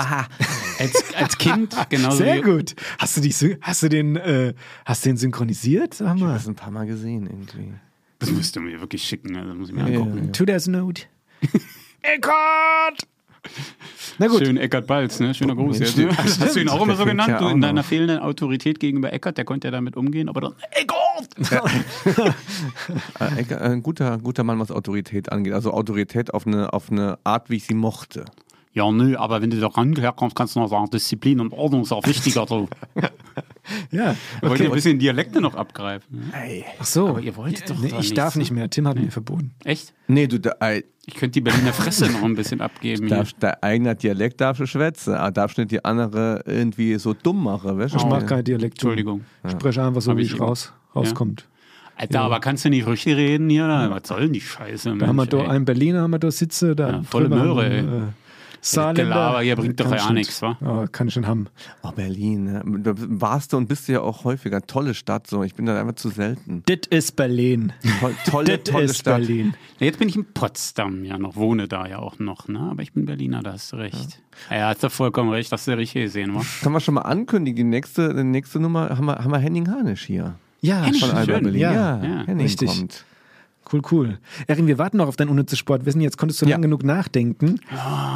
Als, 0.79 1.15
als 1.15 1.39
Kind, 1.39 1.75
genauso 1.89 2.19
Sehr 2.19 2.37
wie, 2.37 2.41
gut. 2.43 2.75
Hast 2.99 3.17
du, 3.17 3.21
dich, 3.23 3.37
hast 3.63 3.83
du 3.83 3.89
den, 3.89 4.17
äh, 4.17 4.53
hast 4.85 5.05
du 5.05 5.11
den 5.11 5.17
synchronisiert? 5.17 5.95
Sag 5.95 6.07
Ich 6.07 6.11
habe 6.23 6.25
mal. 6.31 6.35
das 6.35 6.47
ein 6.49 6.55
paar 6.55 6.71
Mal 6.71 6.87
gesehen 6.87 7.27
irgendwie. 7.27 7.73
Das 8.19 8.31
müsst 8.31 8.57
ihr 8.57 8.63
mir 8.63 8.81
wirklich 8.81 9.03
schicken, 9.03 9.35
das 9.35 9.57
muss 9.57 9.69
ich 9.71 9.75
mir 9.75 9.89
Ja, 9.91 9.99
angucken. 10.01 10.25
ja. 10.27 10.33
To 10.33 10.45
there's 10.45 10.67
note. 10.67 11.03
Eckart! 12.03 13.07
Na 14.19 14.27
gut. 14.27 14.45
Schön 14.45 14.57
Eckart 14.57 14.87
Balz, 14.89 15.21
ne? 15.21 15.33
Schöner 15.35 15.55
Gruß. 15.55 15.79
Mensch, 15.79 15.97
jetzt, 15.97 15.99
ne? 15.99 16.13
stimmt. 16.13 16.41
Hast 16.41 16.57
du 16.57 16.61
ihn 16.61 16.69
auch 16.69 16.83
immer 16.83 16.97
so 16.97 17.05
genannt? 17.05 17.29
ja 17.29 17.39
Du 17.39 17.49
in 17.49 17.61
deiner 17.61 17.85
fehlenden 17.85 18.19
Autorität 18.19 18.81
gegenüber 18.81 19.13
Eckart, 19.13 19.39
der 19.39 19.45
konnte 19.45 19.69
ja 19.69 19.73
damit 19.73 19.97
umgehen, 19.97 20.29
aber 20.29 20.41
dann 20.41 20.55
Eckart! 20.73 20.97
Äh, 23.21 23.41
Ecker- 23.43 23.61
Ein 23.61 23.83
guter, 23.83 24.19
guter 24.19 24.45
Mann, 24.45 24.59
was 24.59 24.71
Autorität 24.71 25.31
angeht. 25.33 25.53
Also 25.53 25.73
Autorität 25.73 26.35
auf 26.35 26.47
eine, 26.47 26.73
auf 26.73 26.91
eine 26.91 27.19
Art, 27.25 27.49
wie 27.51 27.57
ich 27.57 27.65
sie 27.67 27.75
mochte. 27.75 28.25
Ja, 28.77 28.93
nö, 28.93 29.17
aber 29.17 29.41
wenn 29.41 29.49
du 29.49 29.59
da 29.59 29.69
rankommst, 29.69 30.37
kannst 30.37 30.55
du 30.55 30.61
noch 30.61 30.69
sagen, 30.69 30.91
Disziplin 30.91 31.41
und 31.41 31.53
Ordnung 31.53 31.81
ist 31.83 31.93
auch 31.93 32.07
wichtiger. 32.07 32.47
So. 32.47 32.69
Ja. 33.91 34.15
Wollt 34.43 34.43
ihr 34.43 34.51
Okay. 34.53 34.65
ein 34.67 34.73
bisschen 34.73 34.99
Dialekte 35.01 35.41
noch 35.41 35.55
abgreifen? 35.57 36.33
Ach 36.79 36.85
so. 36.85 37.09
Aber 37.09 37.21
ihr 37.21 37.35
wolltet 37.37 37.69
doch 37.69 37.75
nee, 37.77 37.89
da 37.89 37.97
Ich 37.97 38.03
nichts, 38.03 38.15
darf 38.15 38.37
nicht 38.37 38.53
mehr. 38.53 38.71
Tim 38.71 38.87
hat 38.87 38.97
mir 38.97 39.11
verboten. 39.11 39.53
Echt? 39.65 39.93
Nee, 40.07 40.29
du, 40.29 40.39
der, 40.39 40.57
äh, 40.63 40.83
Ich 41.05 41.15
könnte 41.15 41.33
die 41.33 41.41
Berliner 41.41 41.73
Fresse 41.73 42.07
noch 42.13 42.23
ein 42.23 42.37
bisschen 42.37 42.61
abgeben. 42.61 43.09
Darfst, 43.09 43.43
der 43.43 43.65
eigene 43.65 43.97
Dialekt 43.97 44.41
darfst 44.41 44.61
du 44.61 44.67
schwätzen, 44.67 45.15
aber 45.15 45.33
darfst 45.33 45.59
nicht 45.59 45.73
die 45.73 45.85
andere 45.85 46.43
irgendwie 46.47 46.97
so 46.99 47.13
dumm 47.13 47.43
machen. 47.43 47.77
Weißt 47.77 47.95
du? 47.95 47.99
Ich 47.99 48.05
mag 48.05 48.25
kein 48.29 48.45
Dialekt. 48.45 48.75
Entschuldigung. 48.75 49.23
Ich 49.45 49.53
spreche 49.53 49.83
einfach 49.83 50.01
so, 50.01 50.13
Hab 50.13 50.19
wie 50.19 50.23
ich 50.23 50.39
raus, 50.39 50.73
rauskommt. 50.95 51.49
Alter, 51.97 52.21
aber 52.21 52.39
kannst 52.41 52.65
du 52.65 52.69
nicht 52.71 52.87
richtig 52.87 53.17
reden 53.17 53.49
hier? 53.51 53.67
Was 53.91 54.07
soll 54.07 54.21
denn 54.23 54.33
die 54.33 54.41
Scheiße? 54.43 54.95
Da 54.97 55.07
haben 55.09 55.17
wir 55.17 55.23
Mensch, 55.23 55.31
da 55.31 55.39
ey? 55.39 55.47
einen 55.49 55.65
Berliner, 55.65 56.03
haben 56.03 56.11
wir 56.13 56.19
da 56.21 56.31
sitze, 56.31 56.77
da 56.77 56.89
Ja, 56.91 57.03
volle 57.03 57.29
Möhre, 57.31 57.65
haben 57.65 57.73
ey. 57.73 57.79
äh, 57.81 58.03
Saarländer. 58.75 59.03
Gelaber 59.15 59.41
hier 59.43 59.57
bringt 59.57 59.79
doch 59.81 59.89
Kann 59.89 59.99
ja 59.99 60.13
nichts, 60.13 60.43
wa? 60.43 60.57
Ja, 60.61 60.87
kann 60.89 61.09
ich 61.09 61.15
schon 61.15 61.27
haben. 61.27 61.47
Oh, 61.83 61.91
Berlin. 61.93 62.45
Ne? 62.45 62.63
Da 62.83 62.95
warst 62.97 63.53
du 63.53 63.57
und 63.57 63.69
bist 63.69 63.89
du 63.89 63.93
ja 63.93 64.01
auch 64.01 64.25
häufiger. 64.25 64.61
Tolle 64.67 64.95
Stadt. 64.95 65.27
So. 65.27 65.43
Ich 65.45 65.55
bin 65.55 65.67
da 65.67 65.81
einfach 65.81 65.95
zu 65.95 66.09
selten. 66.09 66.63
Das 66.67 66.79
ist 66.91 67.17
Berlin. 67.17 67.73
Toll, 68.01 68.15
tolle, 68.27 68.63
tolle 68.65 68.85
ist 68.85 68.99
Stadt. 68.99 69.19
Berlin. 69.19 69.55
Jetzt 69.79 69.99
bin 69.99 70.09
ich 70.09 70.17
in 70.17 70.25
Potsdam 70.33 71.05
ja 71.05 71.19
noch, 71.19 71.37
wohne 71.37 71.69
da 71.69 71.87
ja 71.87 71.99
auch 71.99 72.19
noch, 72.19 72.49
ne? 72.49 72.59
Aber 72.61 72.83
ich 72.83 72.93
bin 72.93 73.07
Berliner, 73.07 73.43
da 73.43 73.53
hast 73.53 73.73
du 73.73 73.77
recht. 73.77 74.21
Ja, 74.51 74.69
hast 74.69 74.83
du 74.83 74.91
vollkommen 74.91 75.31
recht, 75.31 75.53
hast 75.53 75.67
du 75.67 75.77
richtig 75.77 76.03
gesehen, 76.03 76.35
wa? 76.35 76.43
Können 76.63 76.75
wir 76.75 76.81
schon 76.81 76.95
mal 76.95 77.03
ankündigen, 77.03 77.57
die 77.57 77.65
nächste, 77.65 78.15
die 78.15 78.25
nächste 78.25 78.59
Nummer 78.61 78.91
haben 78.91 79.07
wir, 79.07 79.17
haben 79.19 79.31
wir 79.31 79.39
Henning 79.39 79.71
Hanisch 79.71 80.05
hier. 80.05 80.35
Ja, 80.61 80.83
Henning, 80.83 81.01
Von 81.01 81.09
Schön. 81.11 81.19
Alba 81.19 81.39
Berlin. 81.41 81.61
Ja, 81.61 81.73
Ja, 81.73 82.05
ja, 82.05 82.27
Henning 82.27 82.47
richtig. 82.47 82.69
kommt. 82.69 83.05
Cool, 83.73 83.83
cool. 83.91 84.19
Erin, 84.47 84.67
wir 84.69 84.79
warten 84.79 84.99
noch 84.99 85.09
auf 85.09 85.17
dein 85.17 85.29
unnützes 85.29 85.59
Sportwissen. 85.59 86.01
Jetzt 86.01 86.19
konntest 86.19 86.41
du 86.41 86.47
Ja. 86.47 86.53
lang 86.53 86.63
genug 86.63 86.85
nachdenken. 86.85 87.61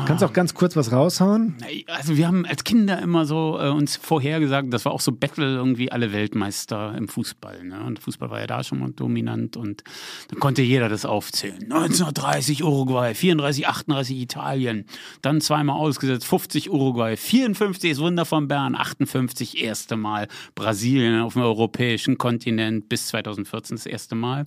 Kannst 0.07 0.23
auch 0.23 0.33
ganz 0.33 0.55
kurz 0.55 0.77
was 0.77 0.93
raushauen? 0.93 1.57
Also 1.89 2.17
wir 2.17 2.29
haben 2.29 2.47
als 2.47 2.63
Kinder 2.63 3.01
immer 3.03 3.27
so 3.27 3.59
äh, 3.61 3.69
uns 3.69 3.97
vorhergesagt, 3.97 4.73
das 4.73 4.85
war 4.85 4.93
auch 4.93 5.01
so 5.01 5.11
Battle 5.13 5.45
irgendwie 5.57 5.91
alle 5.91 6.13
Weltmeister 6.13 6.95
im 6.97 7.09
Fußball. 7.09 7.65
Ne? 7.65 7.81
Und 7.85 7.99
Fußball 7.99 8.31
war 8.31 8.39
ja 8.41 8.47
da 8.47 8.63
schon 8.63 8.79
mal 8.79 8.91
dominant 8.93 9.57
und 9.57 9.83
dann 10.29 10.39
konnte 10.39 10.63
jeder 10.63 10.89
das 10.89 11.05
aufzählen. 11.05 11.63
1930 11.65 12.63
Uruguay, 12.63 13.15
34, 13.15 13.67
38 13.67 14.19
Italien, 14.21 14.85
dann 15.23 15.41
zweimal 15.41 15.77
ausgesetzt, 15.77 16.27
50 16.27 16.71
Uruguay, 16.71 17.17
54 17.17 17.91
ist 17.91 17.99
Wunder 18.01 18.25
von 18.25 18.47
Bern, 18.49 18.75
58 18.77 19.63
erste 19.63 19.97
Mal 19.97 20.29
Brasilien 20.55 21.21
auf 21.21 21.33
dem 21.33 21.43
europäischen 21.43 22.19
Kontinent 22.19 22.89
bis 22.89 23.09
2014 23.09 23.77
das 23.77 23.87
erste 23.87 24.15
Mal. 24.15 24.47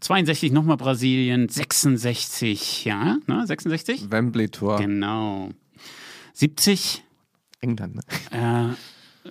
62 0.00 0.52
nochmal 0.52 0.76
Brasilien, 0.76 1.48
66, 1.48 2.84
ja, 2.84 3.18
ne, 3.26 3.46
66? 3.46 4.10
Wembley 4.10 4.48
Tor. 4.48 4.78
Genau. 4.78 5.50
70 6.34 7.02
England. 7.60 7.96
Ne? 7.96 8.02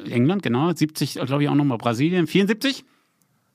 äh, 0.04 0.12
England, 0.12 0.44
genau. 0.44 0.74
70, 0.74 1.16
glaube 1.26 1.44
ich, 1.44 1.50
auch 1.50 1.56
nochmal 1.56 1.78
Brasilien. 1.78 2.28
74 2.28 2.84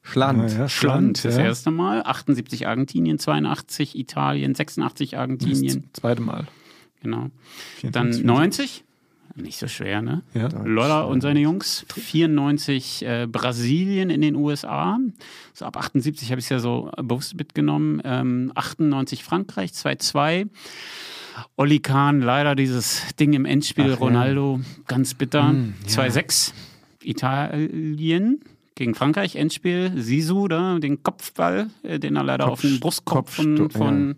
Schland. 0.02 0.52
Ja, 0.52 0.58
ja, 0.60 0.68
Schland, 0.68 1.24
das 1.24 1.36
ja. 1.36 1.44
erste 1.44 1.70
Mal. 1.70 2.02
78 2.02 2.66
Argentinien, 2.66 3.18
82 3.18 3.98
Italien, 3.98 4.54
86 4.54 5.18
Argentinien. 5.18 5.88
Das 5.92 6.00
zweite 6.00 6.22
Mal. 6.22 6.46
Genau. 7.02 7.30
44, 7.80 7.92
Dann 7.92 8.26
90. 8.26 8.84
Nicht 9.36 9.58
so 9.58 9.68
schwer, 9.68 10.02
ne? 10.02 10.22
Ja. 10.34 10.48
Lolla 10.64 11.02
und 11.02 11.20
seine 11.20 11.40
Jungs. 11.40 11.84
94 11.94 13.04
äh, 13.06 13.26
Brasilien 13.30 14.10
in 14.10 14.20
den 14.20 14.34
USA. 14.34 14.98
So 15.54 15.64
ab 15.64 15.76
78 15.76 16.30
habe 16.30 16.40
ich 16.40 16.46
es 16.46 16.50
ja 16.50 16.58
so 16.58 16.90
bewusst 16.96 17.36
mitgenommen. 17.36 18.00
Ähm, 18.04 18.52
98 18.54 19.24
Frankreich, 19.24 19.70
2-2. 19.70 20.48
Olli 21.56 21.78
Kahn, 21.80 22.20
leider 22.20 22.54
dieses 22.54 23.14
Ding 23.16 23.32
im 23.32 23.44
Endspiel, 23.44 23.84
Ach 23.86 23.90
ja. 23.90 23.94
Ronaldo, 23.96 24.60
ganz 24.86 25.14
bitter. 25.14 25.48
Hm, 25.48 25.74
2-6 25.86 26.52
Italien 27.02 28.40
gegen 28.74 28.94
Frankreich, 28.94 29.36
Endspiel. 29.36 29.92
Sisu, 29.96 30.48
da, 30.48 30.78
den 30.78 31.02
Kopfball, 31.02 31.68
äh, 31.82 31.98
den 31.98 32.16
er 32.16 32.24
leider 32.24 32.48
auf 32.48 32.60
den 32.62 32.72
Kopf- 32.72 32.80
Brustkorb 32.80 33.28
von, 33.28 33.70
von 33.70 34.16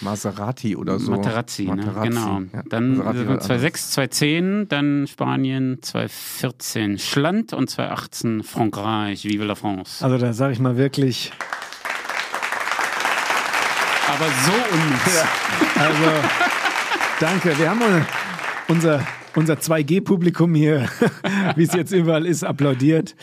Maserati 0.00 0.76
oder 0.76 0.98
so. 0.98 1.12
Materazzi, 1.12 1.64
ne? 1.64 1.76
Materazzi, 1.76 2.08
genau. 2.08 2.40
ja. 2.52 2.62
Dann 2.68 2.98
Maserati 2.98 3.18
äh, 3.20 3.28
war 3.28 3.40
2006, 3.40 3.90
2010, 3.92 4.68
dann 4.68 5.06
Spanien, 5.06 5.78
2014 5.82 6.98
Schland 6.98 7.52
und 7.52 7.70
2018 7.70 8.42
Frankreich, 8.42 9.24
Vive 9.24 9.44
la 9.44 9.54
France. 9.54 10.04
Also 10.04 10.18
da 10.18 10.32
sage 10.32 10.52
ich 10.52 10.58
mal 10.58 10.76
wirklich, 10.76 11.32
Aber 14.14 14.26
so 14.26 14.52
unnütz. 14.74 15.24
also 15.76 16.28
danke. 17.18 17.58
Wir 17.58 17.70
haben 17.70 18.06
unser, 18.68 19.00
unser 19.36 19.54
2G-Publikum 19.54 20.54
hier, 20.54 20.88
wie 21.56 21.64
es 21.64 21.72
jetzt 21.74 21.92
überall 21.92 22.26
ist, 22.26 22.44
applaudiert. 22.44 23.14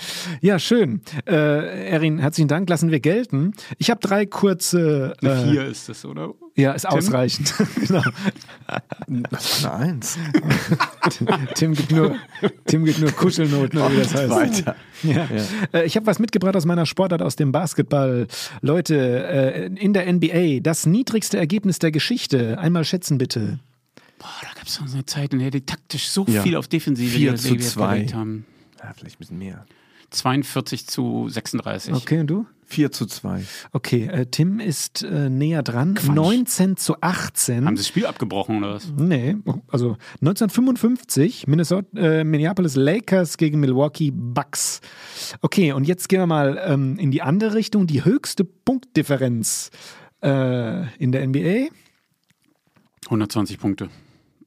Ja, 0.42 0.60
schön. 0.60 1.02
Äh, 1.28 1.90
Erin, 1.90 2.20
herzlichen 2.20 2.48
Dank, 2.48 2.70
lassen 2.70 2.92
wir 2.92 3.00
gelten. 3.00 3.54
Ich 3.78 3.90
habe 3.90 4.00
drei 4.02 4.26
kurze. 4.26 5.14
Eine 5.22 5.32
Äh, 5.34 5.52
Vier 5.52 5.66
ist 5.66 5.90
das, 5.90 6.06
oder? 6.06 6.34
ja, 6.56 6.74
ist 6.74 6.88
ausreichend. 6.88 7.54
genau. 7.88 8.02
Das 9.30 9.46
ist 9.58 9.66
eine 9.66 9.74
Eins. 9.76 10.18
Tim 11.56 11.74
gibt 11.74 11.92
nur, 11.92 12.16
Tim 12.66 12.86
gibt 12.86 13.00
nur 13.00 13.12
Kuschelnoten, 13.12 13.80
oder 13.80 13.92
wie 13.94 13.98
das 13.98 14.14
heißt. 14.14 14.30
Weiter. 14.30 14.76
Ja. 15.04 15.28
Äh, 15.74 15.86
Ich 15.86 15.96
habe 15.96 16.06
was 16.06 16.20
mitgebracht 16.20 16.56
aus 16.56 16.66
meiner 16.66 16.86
Sportart, 16.86 17.22
aus 17.22 17.36
dem 17.36 17.52
Basketball. 17.52 18.28
Leute, 18.62 18.96
äh, 18.98 19.66
in 19.68 19.94
der 19.94 20.12
NBA, 20.12 20.60
das 20.62 20.86
niedrigste 20.86 21.38
Ergebnis 21.38 21.80
der 21.80 21.92
Geschichte. 21.92 22.58
Einmal 22.60 22.84
schätzen 22.86 23.18
bitte. 23.18 23.60
Boah, 24.20 24.28
da 24.42 24.50
gab 24.62 24.68
es 24.68 24.76
so 24.76 24.84
eine 24.94 25.06
Zeit, 25.06 25.34
in 25.34 25.40
der 25.40 25.50
die 25.50 25.62
taktisch 25.62 26.08
so 26.10 26.24
Ja. 26.28 26.44
viel 26.44 26.56
auf 26.56 26.68
Defensive 26.68 27.10
Vier 27.18 27.32
ge- 27.32 27.40
zu 27.40 27.50
Wert 27.52 27.64
zwei. 27.64 27.96
gelegt 27.96 28.14
haben. 28.14 28.46
Ja, 28.80 28.94
vielleicht 28.96 29.16
ein 29.16 29.20
bisschen 29.20 29.38
mehr. 29.40 29.66
42 30.12 30.88
zu 30.88 31.30
36. 31.30 31.94
Okay, 31.94 32.20
und 32.20 32.28
du? 32.28 32.46
4 32.66 32.92
zu 32.92 33.06
2. 33.06 33.44
Okay, 33.72 34.06
äh, 34.08 34.26
Tim 34.28 34.60
ist 34.60 35.04
äh, 35.04 35.30
näher 35.30 35.64
dran. 35.64 35.98
19 36.14 36.78
zu 36.78 36.96
18. 37.02 37.66
Haben 37.66 37.76
sie 37.78 37.82
das 37.82 37.88
Spiel 37.88 38.06
abgebrochen 38.06 38.58
oder 38.60 38.76
was? 38.76 38.88
Nee, 38.98 39.38
also 39.70 39.98
1955, 40.22 41.48
Minnesota, 41.48 41.88
äh, 41.98 42.24
Minneapolis 42.24 42.76
Lakers 42.76 43.38
gegen 43.38 43.60
Milwaukee 43.62 44.12
Bucks. 44.14 44.82
Okay, 45.42 45.72
und 45.74 45.88
jetzt 45.88 46.08
gehen 46.10 46.20
wir 46.20 46.28
mal 46.28 46.62
ähm, 46.66 46.98
in 47.00 47.10
die 47.12 47.22
andere 47.22 47.56
Richtung. 47.56 47.88
Die 47.88 48.04
höchste 48.06 48.44
Punktdifferenz 48.46 49.72
äh, 50.22 50.86
in 50.98 51.12
der 51.12 51.26
NBA. 51.28 51.70
120 53.06 53.58
Punkte. 53.60 53.90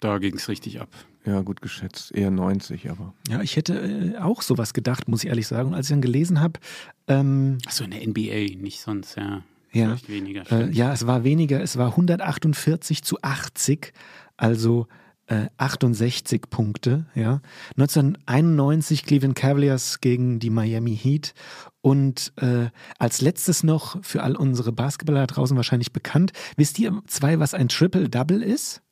Da 0.04 0.18
ging 0.18 0.34
es 0.34 0.50
richtig 0.50 0.82
ab. 0.82 0.90
Ja, 1.24 1.40
gut 1.40 1.62
geschätzt. 1.62 2.12
Eher 2.14 2.30
90, 2.30 2.90
aber. 2.90 3.14
Ja, 3.26 3.40
ich 3.40 3.56
hätte 3.56 4.12
äh, 4.14 4.18
auch 4.18 4.42
sowas 4.42 4.74
gedacht, 4.74 5.08
muss 5.08 5.24
ich 5.24 5.30
ehrlich 5.30 5.46
sagen. 5.46 5.68
Und 5.68 5.74
als 5.74 5.86
ich 5.86 5.92
dann 5.92 6.02
gelesen 6.02 6.42
habe, 6.42 6.60
ähm, 7.08 7.56
Achso, 7.64 7.84
in 7.84 7.90
der 7.92 8.06
NBA, 8.06 8.60
nicht 8.62 8.82
sonst, 8.82 9.16
ja. 9.16 9.40
Ja. 9.72 9.86
Vielleicht 9.86 10.10
weniger. 10.10 10.52
äh, 10.52 10.70
ja, 10.70 10.92
es 10.92 11.06
war 11.06 11.24
weniger, 11.24 11.62
es 11.62 11.78
war 11.78 11.92
148 11.92 13.02
zu 13.02 13.16
80, 13.22 13.94
also 14.36 14.88
äh, 15.26 15.46
68 15.56 16.50
Punkte. 16.50 17.06
Ja. 17.14 17.40
1991 17.78 19.06
Cleveland 19.06 19.36
Cavaliers 19.36 20.02
gegen 20.02 20.38
die 20.38 20.50
Miami 20.50 20.94
Heat. 20.94 21.32
Und 21.80 22.34
äh, 22.36 22.66
als 22.98 23.22
letztes 23.22 23.62
noch 23.62 24.04
für 24.04 24.22
all 24.22 24.36
unsere 24.36 24.70
Basketballer 24.70 25.20
da 25.20 25.34
draußen 25.34 25.56
wahrscheinlich 25.56 25.94
bekannt. 25.94 26.34
Wisst 26.58 26.78
ihr 26.78 27.02
zwei, 27.06 27.38
was 27.38 27.54
ein 27.54 27.68
Triple-Double 27.68 28.42
ist? 28.42 28.82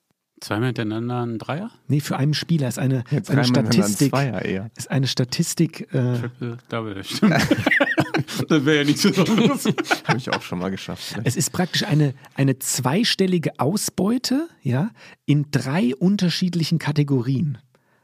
Zweimal 0.43 0.67
hintereinander 0.67 1.23
ein 1.23 1.39
Dreier? 1.39 1.71
Nee, 1.87 2.01
für 2.01 2.17
einen 2.17 2.35
Spieler 2.35 2.67
ist 2.67 2.81
eine, 2.81 3.05
Jetzt 3.13 3.31
eine 3.31 3.45
Statistik. 3.45 4.11
Zweier 4.11 4.43
eher. 4.43 4.71
Ist 4.77 4.91
eine 4.91 5.07
Statistik. 5.07 5.83
Äh, 5.95 6.19
Triple 6.19 6.59
Double, 6.69 7.05
stimmt. 7.05 7.33
das 8.49 8.65
wäre 8.65 8.79
ja 8.79 8.85
nichts 8.85 9.03
Besonderes. 9.15 9.67
Habe 10.05 10.19
ich 10.19 10.33
auch 10.35 10.43
schon 10.43 10.59
mal 10.59 10.73
geschafft. 10.73 11.17
Ne? 11.17 11.23
Es 11.25 11.37
ist 11.37 11.53
praktisch 11.53 11.85
eine, 11.85 12.15
eine 12.35 12.59
zweistellige 12.59 13.61
Ausbeute, 13.61 14.49
ja, 14.63 14.91
in 15.27 15.47
drei 15.53 15.95
unterschiedlichen 15.95 16.81
Kategorien. 16.81 17.59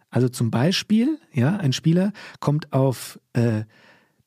Also 0.08 0.28
zum 0.28 0.52
Beispiel, 0.52 1.18
ja, 1.32 1.56
ein 1.56 1.72
Spieler 1.72 2.12
kommt 2.38 2.72
auf 2.72 3.18
äh, 3.32 3.64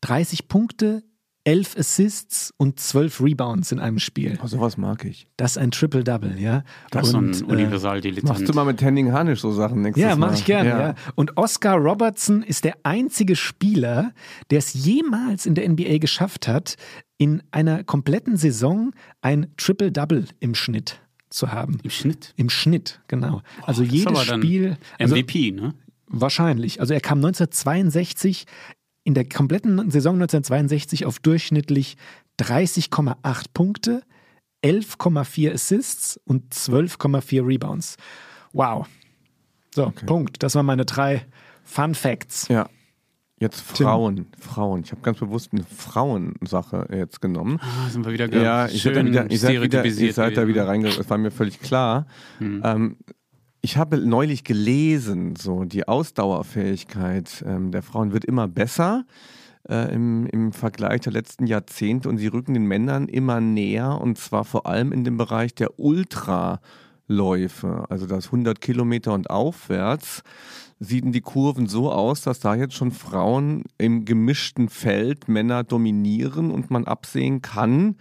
30 0.02 0.50
Punkte, 0.50 1.02
11 1.44 1.76
Assists 1.78 2.54
und 2.58 2.80
12 2.80 3.20
Rebounds 3.22 3.72
in 3.72 3.80
einem 3.80 3.98
Spiel. 3.98 4.38
Oh, 4.44 4.48
sowas 4.48 4.78
mag 4.78 5.06
ich. 5.06 5.28
Das 5.38 5.52
ist 5.52 5.58
ein 5.58 5.72
Triple-Double, 5.72 6.40
ja. 6.40 6.64
Das 6.92 7.08
ist 7.08 7.16
ein 7.16 7.30
Und, 7.30 7.42
äh, 7.42 7.46
Universal-Dilettant. 7.46 8.28
Machst 8.30 8.48
du 8.48 8.54
mal 8.54 8.66
mit 8.66 8.80
Henning 8.82 9.12
Harnisch 9.12 9.42
so 9.42 9.52
Sachen 9.52 9.82
nächstes 9.82 10.04
Ja, 10.04 10.10
Mal? 10.16 10.28
mache 10.28 10.36
ich 10.36 10.46
gerne. 10.46 10.70
Ja. 10.70 10.96
Und 11.16 11.38
Oscar 11.38 11.78
Robertson 11.78 12.44
ist 12.44 12.64
der 12.64 12.76
einzige 12.84 13.36
Spieler, 13.36 14.12
der 14.52 14.60
es 14.60 14.74
jemals 14.74 15.48
in 15.48 15.56
der 15.56 15.68
NBA 15.68 15.98
geschafft 15.98 16.48
hat, 16.48 16.76
in 17.18 17.42
einer 17.52 17.84
kompletten 17.84 18.38
Saison 18.38 18.92
ein 19.22 19.48
Triple-Double 19.58 20.26
im 20.40 20.54
Schnitt 20.54 21.02
zu 21.32 21.52
haben. 21.52 21.80
Im 21.82 21.90
Schnitt. 21.90 22.34
Im 22.36 22.50
Schnitt, 22.50 23.00
genau. 23.08 23.42
Also 23.64 23.82
Das 23.84 23.92
ist 23.92 23.98
jedes 23.98 24.26
Spiel. 24.26 24.78
Also 25.00 25.16
MVP, 25.16 25.52
ne? 25.52 25.74
wahrscheinlich. 26.08 26.80
Also 26.82 26.94
er 26.94 27.00
kam 27.02 27.18
1962 27.20 28.46
in 29.04 29.14
der 29.14 29.28
kompletten 29.28 29.90
Saison 29.90 30.16
1962 30.16 31.06
auf 31.06 31.20
durchschnittlich 31.20 31.98
30,8 32.40 33.46
Punkte, 33.54 34.04
11,4 34.64 35.54
Assists 35.54 36.20
und 36.26 36.54
12,4 36.54 37.46
Rebounds. 37.46 37.98
Wow. 38.54 38.88
So, 39.74 39.92
Punkt. 40.06 40.44
Das 40.44 40.56
waren 40.56 40.66
meine 40.66 40.86
drei 40.86 41.26
Fun 41.64 41.96
Facts. 41.96 42.48
Ja. 42.48 42.70
Jetzt 43.40 43.62
Frauen. 43.62 44.28
Frauen. 44.40 44.84
Ich 44.84 44.92
habe 44.92 45.02
ganz 45.02 45.18
bewusst 45.18 45.52
eine 45.52 45.64
Frauensache 45.64 46.88
jetzt 46.94 47.22
genommen. 47.22 47.60
Ah, 47.60 47.90
sind 47.90 48.06
wir 48.06 48.14
wieder 48.14 48.32
Ja, 48.32 48.68
ich 48.68 48.84
seid 48.84 48.96
da 48.96 49.00
schön 49.00 49.08
wieder, 49.08 49.32
ihr 49.32 49.40
seid 49.40 49.50
wieder, 49.50 49.64
ihr 49.64 49.68
stereotypisiert 49.68 50.16
seid 50.16 50.38
da 50.38 50.48
wieder 50.48 50.68
reingegangen. 50.68 51.00
Das 51.00 51.10
war 51.10 51.18
mir 51.18 51.32
völlig 51.32 51.60
klar. 51.60 52.06
Ähm, 52.40 52.98
ich 53.62 53.78
habe 53.78 53.98
neulich 53.98 54.44
gelesen, 54.44 55.36
so 55.36 55.66
die 55.66 55.88
Ausdauerfähigkeit 55.88 57.44
ähm, 57.46 57.72
der 57.72 57.84
Frauen 57.84 58.12
wird 58.12 58.26
immer 58.26 58.48
besser 58.48 59.06
äh, 59.70 59.94
im, 59.94 60.26
im 60.28 60.52
Vergleich 60.52 61.02
der 61.02 61.14
letzten 61.14 61.46
Jahrzehnte 61.46 62.10
und 62.10 62.18
sie 62.18 62.28
rücken 62.28 62.56
den 62.56 62.66
Männern 62.66 63.08
immer 63.08 63.40
näher 63.40 64.02
und 64.02 64.18
zwar 64.18 64.46
vor 64.46 64.66
allem 64.66 64.92
in 64.92 65.04
dem 65.04 65.18
Bereich 65.18 65.54
der 65.54 65.80
Ultraläufe, 65.80 67.86
also 67.90 68.08
das 68.08 68.28
100 68.28 68.60
Kilometer 68.62 69.14
und 69.14 69.30
aufwärts 69.30 70.24
sieht 70.80 71.04
die 71.14 71.22
Kurven 71.22 71.68
so 71.68 71.92
aus, 71.92 72.24
dass 72.24 72.40
da 72.40 72.56
jetzt 72.56 72.74
schon 72.74 72.92
Frauen 72.92 73.66
im 73.78 74.06
gemischten 74.06 74.70
Feld 74.70 75.28
Männer 75.28 75.64
dominieren 75.64 76.50
und 76.50 76.72
man 76.72 76.86
absehen 76.86 77.44
kann, 77.44 77.98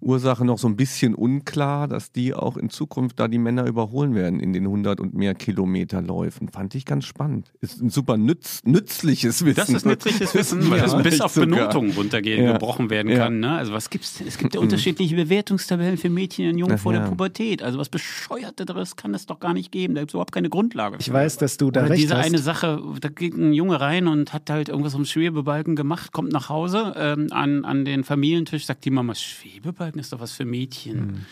Ursache 0.00 0.44
noch 0.44 0.58
so 0.58 0.68
ein 0.68 0.76
bisschen 0.76 1.14
unklar, 1.14 1.88
dass 1.88 2.12
die 2.12 2.34
auch 2.34 2.56
in 2.56 2.70
Zukunft 2.70 3.18
da 3.20 3.28
die 3.28 3.38
Männer 3.38 3.66
überholen 3.66 4.14
werden 4.14 4.40
in 4.40 4.52
den 4.52 4.64
100 4.64 5.00
und 5.00 5.14
mehr 5.14 5.34
Kilometer 5.34 6.00
Läufen. 6.02 6.48
Fand 6.48 6.74
ich 6.74 6.84
ganz 6.84 7.04
spannend. 7.04 7.52
Ist 7.60 7.80
ein 7.82 7.90
super 7.90 8.16
nütz, 8.16 8.62
nützliches 8.64 9.44
Wissen. 9.44 9.56
Das 9.56 9.68
ist 9.70 9.86
nützliches 9.86 10.34
Wissen, 10.34 10.70
weil 10.70 10.78
Ja, 10.78 10.84
das 10.86 11.02
bis 11.02 11.20
auf 11.20 11.32
sogar. 11.32 11.48
Benotung 11.68 11.90
runtergehen, 11.90 12.44
Ja. 12.44 12.52
gebrochen 12.52 12.90
werden 12.90 13.10
Ja. 13.10 13.18
kann. 13.24 13.40
Ne? 13.40 13.50
Also 13.52 13.72
was 13.72 13.90
gibt's? 13.90 14.20
Es 14.26 14.38
gibt 14.38 14.54
ja 14.54 14.60
unterschiedliche 14.60 15.16
Bewertungstabellen 15.16 15.96
für 15.96 16.10
Mädchen 16.10 16.48
und 16.50 16.58
Jungen 16.58 16.74
Ach 16.76 16.80
vor 16.80 16.92
der. 16.92 17.00
Pubertät. 17.00 17.62
Also 17.62 17.78
was 17.78 17.88
bescheuerteres 17.88 18.96
kann 18.96 19.14
es 19.14 19.26
doch 19.26 19.40
gar 19.40 19.54
nicht 19.54 19.72
geben. 19.72 19.94
Da 19.94 20.02
gibt 20.02 20.10
es 20.10 20.14
überhaupt 20.14 20.32
keine 20.32 20.48
Grundlage. 20.50 20.96
Ich 21.00 21.12
weiß, 21.12 21.38
dass 21.38 21.56
du 21.56 21.70
da 21.70 21.80
Oder 21.80 21.90
recht 21.90 22.02
diese 22.02 22.16
hast. 22.16 22.26
eine 22.26 22.38
Sache, 22.38 22.82
da 23.00 23.08
geht 23.08 23.34
ein 23.36 23.52
Junge 23.52 23.80
rein 23.80 24.06
und 24.06 24.32
hat 24.32 24.50
halt 24.50 24.68
irgendwas 24.68 24.94
am 24.94 25.04
Schwebebalken 25.04 25.74
gemacht, 25.76 26.12
kommt 26.12 26.32
nach 26.32 26.48
Hause 26.48 26.92
ähm, 26.96 27.28
an, 27.30 27.64
an 27.64 27.84
den 27.84 28.04
Familientisch, 28.04 28.66
sagt 28.66 28.84
die 28.84 28.90
Mama, 28.90 29.14
Schwebebalken 29.14 29.87
ist 29.94 30.12
doch 30.12 30.20
was 30.20 30.32
für 30.32 30.44
Mädchen. 30.44 31.26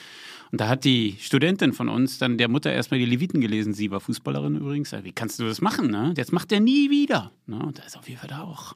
Und 0.53 0.61
da 0.61 0.69
hat 0.69 0.85
die 0.85 1.17
Studentin 1.21 1.73
von 1.73 1.89
uns 1.89 2.19
dann 2.19 2.39
der 2.39 2.49
Mutter 2.49 2.73
erstmal 2.73 3.01
die 3.01 3.07
Leviten 3.07 3.41
gelesen. 3.41 3.75
Sie 3.75 3.91
war 3.91 4.01
Fußballerin 4.01 4.57
übrigens. 4.57 4.93
Wie 5.03 5.11
kannst 5.13 5.39
du 5.41 5.45
das 5.45 5.61
machen? 5.61 5.91
Ne? 5.91 6.15
Jetzt 6.17 6.33
macht 6.33 6.53
er 6.53 6.61
nie 6.61 6.89
wieder. 6.91 7.33
Ne? 7.47 7.59
Und 7.59 7.79
da 7.79 7.83
ist 7.83 7.99
auf 7.99 8.09
jeden 8.09 8.21
Fall 8.21 8.31
da 8.31 8.43
auch. 8.43 8.75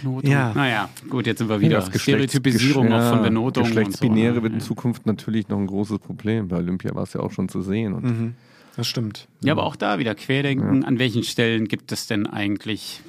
Benotung. 0.00 0.30
Ja. 0.30 0.52
Naja, 0.54 0.88
gut, 1.10 1.26
jetzt 1.26 1.38
sind 1.38 1.48
wir 1.48 1.60
wieder. 1.60 1.76
das 1.80 1.90
Geschlechts- 1.90 2.02
Stereotypisierung 2.32 2.88
Gesch- 2.88 2.94
auch 2.96 3.08
von 3.10 3.18
ja, 3.18 3.22
Benotung. 3.24 3.64
Geschlechtsbinäre 3.64 4.30
und 4.30 4.36
so, 4.36 4.42
wird 4.44 4.52
in 4.52 4.58
ne? 4.60 4.64
Zukunft 4.64 5.04
natürlich 5.06 5.48
noch 5.48 5.58
ein 5.58 5.66
großes 5.66 5.98
Problem. 5.98 6.48
Bei 6.48 6.56
Olympia 6.58 6.94
war 6.94 7.02
es 7.02 7.12
ja 7.12 7.20
auch 7.20 7.32
schon 7.32 7.48
zu 7.48 7.60
sehen. 7.62 7.92
Und 7.92 8.04
Mhm. 8.04 8.34
Das 8.76 8.86
stimmt. 8.86 9.28
Ja, 9.42 9.52
aber 9.52 9.64
auch 9.64 9.76
da 9.76 9.98
wieder 9.98 10.14
Querdenken. 10.14 10.82
An 10.84 10.98
welchen 10.98 11.24
Stellen 11.24 11.68
gibt 11.68 11.92
es 11.92 12.06
denn 12.06 12.26
eigentlich 12.26 13.00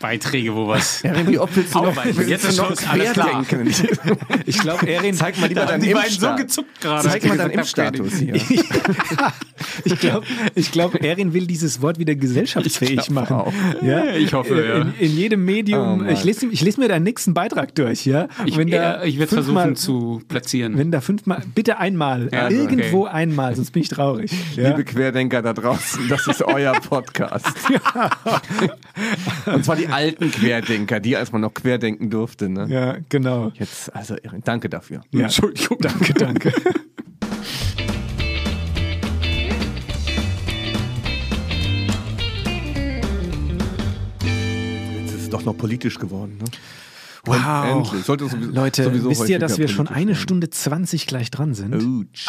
Beiträge, 0.00 0.54
wo 0.54 0.66
was 0.66 1.04
wie 1.26 1.38
oft 1.38 1.54
willst 1.56 1.74
du 1.74 1.82
noch, 1.82 2.04
willst 2.04 2.28
Jetzt 2.28 2.44
du 2.44 2.48
ist 2.48 2.56
noch 2.58 2.88
alles 2.88 3.12
klar. 3.12 3.44
querdenken? 3.44 3.88
Ich 4.46 4.58
glaube, 4.58 4.88
Erin, 4.88 5.14
Zeig 5.14 5.38
mal 5.38 5.46
lieber 5.46 5.66
deinen 5.66 5.80
beiden 5.82 5.94
so 5.94 6.00
Impfstatus. 6.00 6.40
gezuckt 6.40 6.80
gerade. 6.80 7.08
Zeig 7.08 7.24
mal 7.26 7.36
deinen 7.36 7.50
Impfstatus 7.50 8.14
hier. 8.16 8.34
ich 9.84 9.98
glaube, 10.00 10.26
ich 10.54 10.72
glaub, 10.72 10.94
Erin 11.02 11.34
will 11.34 11.46
dieses 11.46 11.82
Wort 11.82 11.98
wieder 11.98 12.14
gesellschaftsfähig 12.14 13.10
machen. 13.10 13.36
auch. 13.36 13.52
Ja? 13.82 14.14
Ich 14.14 14.32
hoffe, 14.32 14.64
ja. 14.64 14.76
in, 14.82 14.94
in 14.98 15.16
jedem 15.16 15.40
Oh 15.42 15.44
Medium. 15.44 15.98
Mann. 15.98 16.08
ich, 16.08 16.24
lese, 16.24 16.46
ich 16.46 16.62
lese 16.62 16.80
mir 16.80 16.88
deinen 16.88 17.02
nächsten 17.02 17.34
Beitrag 17.34 17.74
durch, 17.74 18.06
ja. 18.06 18.28
Ich, 18.46 18.56
wenn 18.56 18.70
da 18.70 19.02
äh, 19.02 19.08
ich 19.08 19.18
werde 19.18 19.34
versuchen 19.34 19.76
zu 19.76 20.22
platzieren. 20.28 20.78
Wenn 20.78 20.90
da 20.90 21.00
fünfmal, 21.00 21.42
bitte 21.54 21.78
einmal, 21.78 22.28
Ja, 22.32 22.48
irgendwo 22.48 23.02
okay. 23.06 23.14
einmal, 23.14 23.54
sonst 23.54 23.72
bin 23.72 23.82
ich 23.82 23.88
traurig. 23.90 24.32
Ja? 24.56 24.70
Liebe 24.70 24.84
Querdenker 24.84 25.42
da 25.42 25.52
draußen, 25.52 26.08
das 26.08 26.26
ist 26.26 26.42
euer 26.42 26.72
Podcast. 26.72 27.46
Und 29.46 29.64
zwar 29.64 29.76
die 29.76 29.88
alten 29.94 30.30
Querdenker, 30.30 31.00
die 31.00 31.16
als 31.16 31.32
man 31.32 31.40
noch 31.40 31.54
querdenken 31.54 32.10
durfte. 32.10 32.48
Ne? 32.48 32.66
ja, 32.68 32.98
genau. 33.08 33.52
Jetzt, 33.54 33.94
also 33.94 34.16
danke 34.44 34.68
dafür. 34.68 35.02
Ja. 35.10 35.24
Entschuldigung. 35.24 35.78
Danke, 35.80 36.14
danke. 36.14 36.52
Jetzt 45.00 45.14
ist 45.14 45.22
es 45.22 45.30
doch 45.30 45.44
noch 45.44 45.56
politisch 45.56 45.98
geworden. 45.98 46.38
Ne? 46.38 46.44
Wow. 47.24 47.86
Endlich. 47.86 48.04
Sollte 48.04 48.28
sowieso, 48.28 48.50
Leute, 48.50 48.84
sowieso 48.84 49.10
wisst 49.10 49.28
ihr, 49.28 49.38
dass 49.38 49.58
wir 49.58 49.68
schon 49.68 49.88
eine 49.88 50.12
werden. 50.12 50.14
Stunde 50.16 50.50
20 50.50 51.06
gleich 51.06 51.30
dran 51.30 51.54
sind? 51.54 51.74
Autsch. 51.74 52.28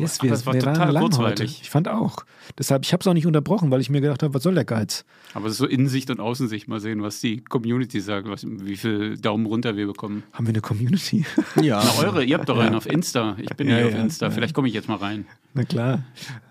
Yes, 0.00 0.22
wir, 0.22 0.32
es 0.32 0.46
war 0.46 0.54
wir 0.54 0.60
total 0.60 0.88
heute. 0.88 0.98
kurzweilig. 1.00 1.60
Ich 1.62 1.70
fand 1.70 1.88
auch. 1.88 2.24
Deshalb, 2.58 2.84
ich 2.84 2.92
habe 2.92 3.00
es 3.00 3.06
auch 3.06 3.14
nicht 3.14 3.26
unterbrochen, 3.26 3.70
weil 3.70 3.80
ich 3.80 3.90
mir 3.90 4.00
gedacht 4.00 4.22
habe, 4.22 4.34
was 4.34 4.42
soll 4.42 4.54
der 4.54 4.64
Geiz? 4.64 5.04
Aber 5.34 5.50
so 5.50 5.66
Innensicht 5.66 6.10
und 6.10 6.18
Außensicht 6.20 6.66
mal 6.68 6.80
sehen, 6.80 7.02
was 7.02 7.20
die 7.20 7.42
Community 7.42 8.00
sagt, 8.00 8.28
was, 8.28 8.44
wie 8.46 8.76
viel 8.76 9.16
Daumen 9.18 9.46
runter 9.46 9.76
wir 9.76 9.86
bekommen. 9.86 10.24
Haben 10.32 10.46
wir 10.46 10.52
eine 10.54 10.60
Community? 10.60 11.24
Ja. 11.60 11.82
Na, 11.84 12.04
eure, 12.04 12.24
ihr 12.24 12.36
habt 12.38 12.48
doch 12.48 12.58
einen 12.58 12.74
auf 12.74 12.86
Insta. 12.86 13.36
Ich 13.38 13.54
bin 13.56 13.68
Ja, 13.68 13.76
hier 13.76 13.86
auf 13.86 13.92
ja, 13.92 14.00
Insta. 14.00 14.26
ja. 14.26 14.30
Vielleicht 14.32 14.54
komme 14.54 14.68
ich 14.68 14.74
jetzt 14.74 14.88
mal 14.88 14.96
rein. 14.96 15.26
Na 15.52 15.64
klar. 15.64 16.04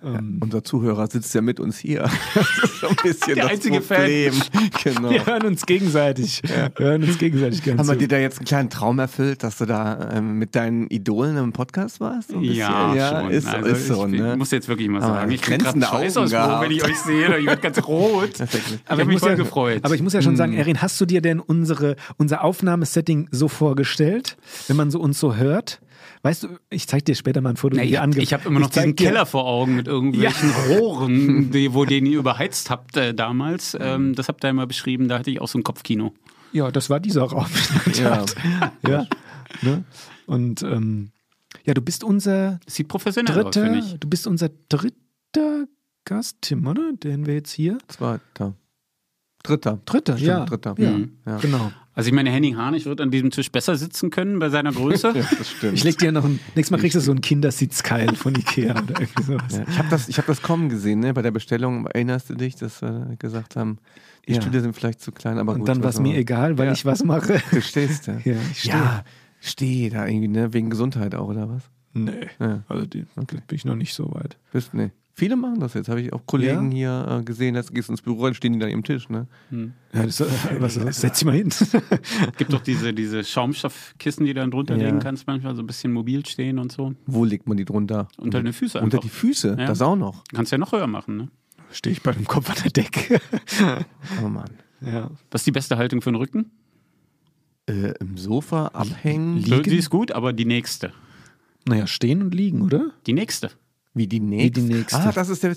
Ähm, 0.03 0.39
Unser 0.43 0.63
Zuhörer 0.63 1.07
sitzt 1.07 1.33
ja 1.33 1.41
mit 1.41 1.59
uns 1.59 1.77
hier. 1.77 2.09
Das 2.35 2.47
ist 2.63 2.79
so 2.81 2.87
ein 2.89 2.95
bisschen 3.03 3.35
Der 3.35 3.43
das 3.45 3.53
einzige 3.53 3.81
Problem. 3.81 4.33
Genau. 4.83 5.09
wir 5.09 5.25
hören 5.25 5.43
uns 5.45 5.65
gegenseitig. 5.65 6.41
Wir 6.43 6.71
hören 6.77 7.03
uns 7.03 7.17
gegenseitig 7.17 7.63
ganz 7.63 7.79
Haben 7.79 7.87
wir 7.89 7.95
dir 7.95 8.07
da 8.07 8.17
jetzt 8.17 8.39
einen 8.39 8.45
kleinen 8.45 8.69
Traum 8.69 8.99
erfüllt, 8.99 9.43
dass 9.43 9.57
du 9.57 9.65
da 9.65 10.11
ähm, 10.13 10.37
mit 10.37 10.55
deinen 10.55 10.87
Idolen 10.89 11.37
im 11.37 11.53
Podcast 11.53 11.99
warst? 11.99 12.29
So? 12.31 12.39
Ja, 12.41 12.93
ja 12.95 13.21
schon. 13.21 13.31
Ist, 13.39 13.47
also 13.47 13.69
ist 13.69 13.87
so, 13.87 14.05
ich, 14.05 14.19
ne? 14.19 14.31
ich 14.33 14.37
muss 14.37 14.51
jetzt 14.51 14.67
wirklich 14.67 14.87
mal 14.89 15.01
Aber 15.01 15.15
sagen, 15.15 15.31
ich 15.31 15.41
kriege 15.41 15.57
gerade 15.57 15.81
Scheißausbruch, 15.81 16.61
wenn 16.61 16.71
ich 16.71 16.83
euch 16.83 16.97
sehe. 16.97 17.37
Ich 17.39 17.45
werde 17.45 17.61
ganz 17.61 17.85
rot. 17.87 18.31
Ich 18.39 18.91
habe 18.91 19.05
mich 19.05 19.19
voll 19.19 19.31
ja, 19.31 19.35
gefreut. 19.35 19.79
Aber 19.83 19.95
ich 19.95 20.01
muss 20.01 20.13
ja 20.13 20.21
schon 20.21 20.35
sagen, 20.35 20.53
Erin, 20.53 20.81
hast 20.81 20.99
du 20.99 21.05
dir 21.05 21.21
denn 21.21 21.39
unsere, 21.39 21.95
unser 22.17 22.43
Aufnahmesetting 22.43 23.29
so 23.31 23.47
vorgestellt, 23.47 24.37
wenn 24.67 24.75
man 24.77 24.91
so 24.91 24.99
uns 24.99 25.19
so 25.19 25.35
hört? 25.35 25.81
Weißt 26.21 26.43
du, 26.43 26.47
ich 26.69 26.87
zeig 26.87 27.05
dir 27.05 27.15
später 27.15 27.39
mal 27.41 27.51
ein 27.51 27.57
Foto, 27.57 27.77
Na, 27.77 27.83
wie 27.83 27.87
ich 27.89 27.97
habe 27.97 28.11
ange- 28.11 28.31
hab 28.33 28.45
immer 28.45 28.59
noch 28.59 28.67
ich 28.67 28.73
diesen 28.73 28.95
Keller 28.95 29.25
vor 29.25 29.45
Augen 29.45 29.75
mit 29.75 29.87
irgendwelchen 29.87 30.51
Rohren, 30.69 31.51
die, 31.51 31.73
wo 31.73 31.85
den 31.85 32.05
ihr 32.05 32.19
überheizt 32.19 32.69
habt 32.69 32.97
äh, 32.97 33.13
damals. 33.13 33.77
Ähm, 33.79 34.15
das 34.15 34.27
habt 34.27 34.43
ihr 34.43 34.49
immer 34.49 34.67
beschrieben, 34.67 35.07
da 35.07 35.19
hatte 35.19 35.31
ich 35.31 35.39
auch 35.39 35.47
so 35.47 35.57
ein 35.59 35.63
Kopfkino. 35.63 36.13
Ja, 36.51 36.71
das 36.71 36.89
war 36.89 36.99
dieser 36.99 37.23
Raum. 37.23 37.45
Ja. 37.93 38.25
ja. 38.87 39.05
Ne? 39.61 39.83
Und 40.25 40.61
ähm, 40.63 41.11
ja, 41.69 41.73
du 41.75 41.81
bist 41.81 42.03
unser 42.03 42.59
Das 42.65 42.75
sieht 42.75 42.87
professionell 42.87 43.31
aus, 43.43 43.53
finde 43.53 43.71
dritter, 43.79 43.85
ich. 43.93 43.99
du 43.99 44.07
bist 44.09 44.27
unser 44.27 44.49
dritter 44.69 45.65
Gast, 46.05 46.37
Tim, 46.41 46.65
oder? 46.65 46.91
Den 46.93 47.25
wir 47.27 47.35
jetzt 47.35 47.51
hier. 47.51 47.77
Zweiter. 47.87 48.55
Dritter. 49.43 49.79
Dritter, 49.85 50.17
Stimmt, 50.17 50.27
ja. 50.27 50.45
dritter. 50.45 50.75
Ja, 50.77 50.89
Mhm. 50.91 51.11
Ja. 51.25 51.37
genau. 51.37 51.71
Also 51.93 52.07
ich 52.09 52.13
meine, 52.13 52.29
Henning 52.29 52.57
Harnisch 52.57 52.85
wird 52.85 53.01
an 53.01 53.11
diesem 53.11 53.29
Tisch 53.29 53.51
besser 53.51 53.75
sitzen 53.75 54.09
können 54.09 54.39
bei 54.39 54.49
seiner 54.49 54.71
Größe. 54.71 55.13
Ja, 55.15 55.23
das 55.37 55.49
stimmt. 55.51 55.73
Ich 55.73 55.83
leg 55.83 55.97
dir 55.97 56.11
noch 56.11 56.23
ein, 56.25 56.39
nächstes 56.55 56.71
Mal 56.71 56.77
kriegst 56.79 56.95
du 56.95 56.99
so 57.01 57.11
einen 57.11 57.21
Kindersitzkeil 57.21 58.15
von 58.15 58.35
Ikea 58.35 58.71
oder 58.71 58.99
irgendwie 59.01 59.23
sowas. 59.23 59.57
Ja, 59.57 59.65
ich 59.69 59.77
habe 59.77 59.89
das, 59.89 60.09
ich 60.09 60.17
hab 60.17 60.25
das 60.25 60.41
kommen 60.41 60.69
gesehen, 60.69 60.99
ne? 61.01 61.13
bei 61.13 61.21
der 61.21 61.31
Bestellung. 61.31 61.85
Erinnerst 61.87 62.29
du 62.29 62.35
dich, 62.35 62.55
dass 62.55 62.81
wir 62.81 63.15
gesagt 63.19 63.55
haben, 63.55 63.77
die 64.27 64.33
Ja. 64.33 64.41
Stühle 64.41 64.61
sind 64.61 64.73
vielleicht 64.75 65.01
zu 65.01 65.11
klein, 65.11 65.37
aber 65.37 65.53
Und 65.53 65.59
gut. 65.59 65.69
dann 65.69 65.77
war 65.79 65.85
was 65.89 65.95
es 65.95 66.01
mir 66.01 66.09
soll- 66.13 66.19
egal, 66.21 66.57
weil 66.57 66.67
Ja. 66.67 66.71
ich 66.73 66.85
was 66.85 67.03
mache. 67.03 67.41
Du 67.51 67.61
stehst 67.61 68.07
da. 68.07 68.17
Ja, 68.25 68.33
ich 68.51 68.59
stehe. 68.59 68.75
Ja, 68.75 69.03
steh 69.39 69.89
da 69.89 70.07
irgendwie, 70.07 70.27
ne? 70.27 70.53
Wegen 70.53 70.69
Gesundheit 70.69 71.15
auch, 71.15 71.27
oder 71.29 71.49
was? 71.49 71.63
Nee, 71.93 72.11
Ja. 72.39 72.63
also 72.67 72.85
die, 72.85 73.05
bin 73.15 73.39
ich 73.51 73.65
noch 73.65 73.75
nicht 73.75 73.93
so 73.93 74.13
weit. 74.13 74.37
Bist, 74.51 74.73
nee. 74.73 74.91
Viele 75.13 75.35
machen 75.35 75.59
das 75.59 75.73
jetzt, 75.73 75.89
habe 75.89 75.99
ich 75.99 76.13
auch 76.13 76.21
Kollegen 76.25 76.71
hier 76.71 77.05
äh, 77.19 77.23
gesehen, 77.23 77.55
jetzt 77.55 77.73
gehst 77.73 77.89
du 77.89 77.93
ins 77.93 78.01
Büro, 78.01 78.23
dann 78.23 78.33
stehen 78.35 78.53
die 78.53 78.59
da 78.59 78.67
am 78.67 78.83
Tisch, 78.85 79.09
ne? 79.09 79.27
Ja, 79.51 80.03
das, 80.05 80.21
äh, 80.21 80.27
was, 80.59 80.75
setz 80.75 81.19
dich 81.19 81.25
mal 81.25 81.33
hin. 81.35 81.49
gibt 82.37 82.53
doch 82.53 82.61
diese, 82.61 82.93
diese 82.93 83.23
Schaumstoffkissen, 83.25 84.25
die 84.25 84.33
du 84.33 84.39
dann 84.39 84.51
drunter 84.51 84.77
Ja. 84.77 84.85
legen 84.85 84.99
kannst, 84.99 85.27
manchmal 85.27 85.55
so 85.55 85.61
ein 85.63 85.67
bisschen 85.67 85.91
mobil 85.91 86.25
stehen 86.25 86.57
und 86.57 86.71
so. 86.71 86.93
Wo 87.05 87.25
legt 87.25 87.47
man 87.49 87.57
die 87.57 87.65
drunter? 87.65 88.07
Unter 88.17 88.41
den 88.41 88.53
Füßen 88.53 88.79
Unter 88.81 88.99
einfach. 88.99 89.09
die 89.09 89.13
Füße, 89.13 89.57
Ja. 89.59 89.65
das 89.65 89.81
auch 89.81 89.97
noch. 89.97 90.23
Kannst 90.33 90.53
ja 90.53 90.57
noch 90.57 90.71
höher 90.71 90.87
machen, 90.87 91.17
ne? 91.17 91.27
Stehe 91.71 91.91
ich 91.91 92.01
bei 92.01 92.13
dem 92.13 92.25
Kopf 92.25 92.49
an 92.49 92.55
der 92.63 92.71
Decke. 92.71 93.19
Oh 94.23 94.29
Mann. 94.29 94.49
ja. 94.79 95.11
Was 95.31 95.41
ist 95.41 95.47
die 95.47 95.51
beste 95.51 95.75
Haltung 95.77 96.01
für 96.01 96.11
den 96.11 96.15
Rücken? 96.15 96.49
Äh, 97.69 97.93
Im 97.99 98.17
Sofa 98.17 98.67
abhängen, 98.67 99.37
Liegen? 99.37 99.63
Die 99.63 99.77
ist 99.77 99.89
gut, 99.89 100.11
aber 100.11 100.33
die 100.33 100.45
nächste. 100.45 100.91
Naja, 101.65 101.85
stehen 101.85 102.21
und 102.23 102.33
liegen, 102.33 102.61
oder? 102.63 102.91
Die 103.05 103.13
nächste. 103.13 103.51
wie 103.93 104.07
die 104.07 104.19
nächste. 104.19 104.61
die 104.61 104.73
nächste. 104.73 104.97
Ah, 104.99 105.11
das 105.11 105.29
ist 105.29 105.43
der. 105.43 105.51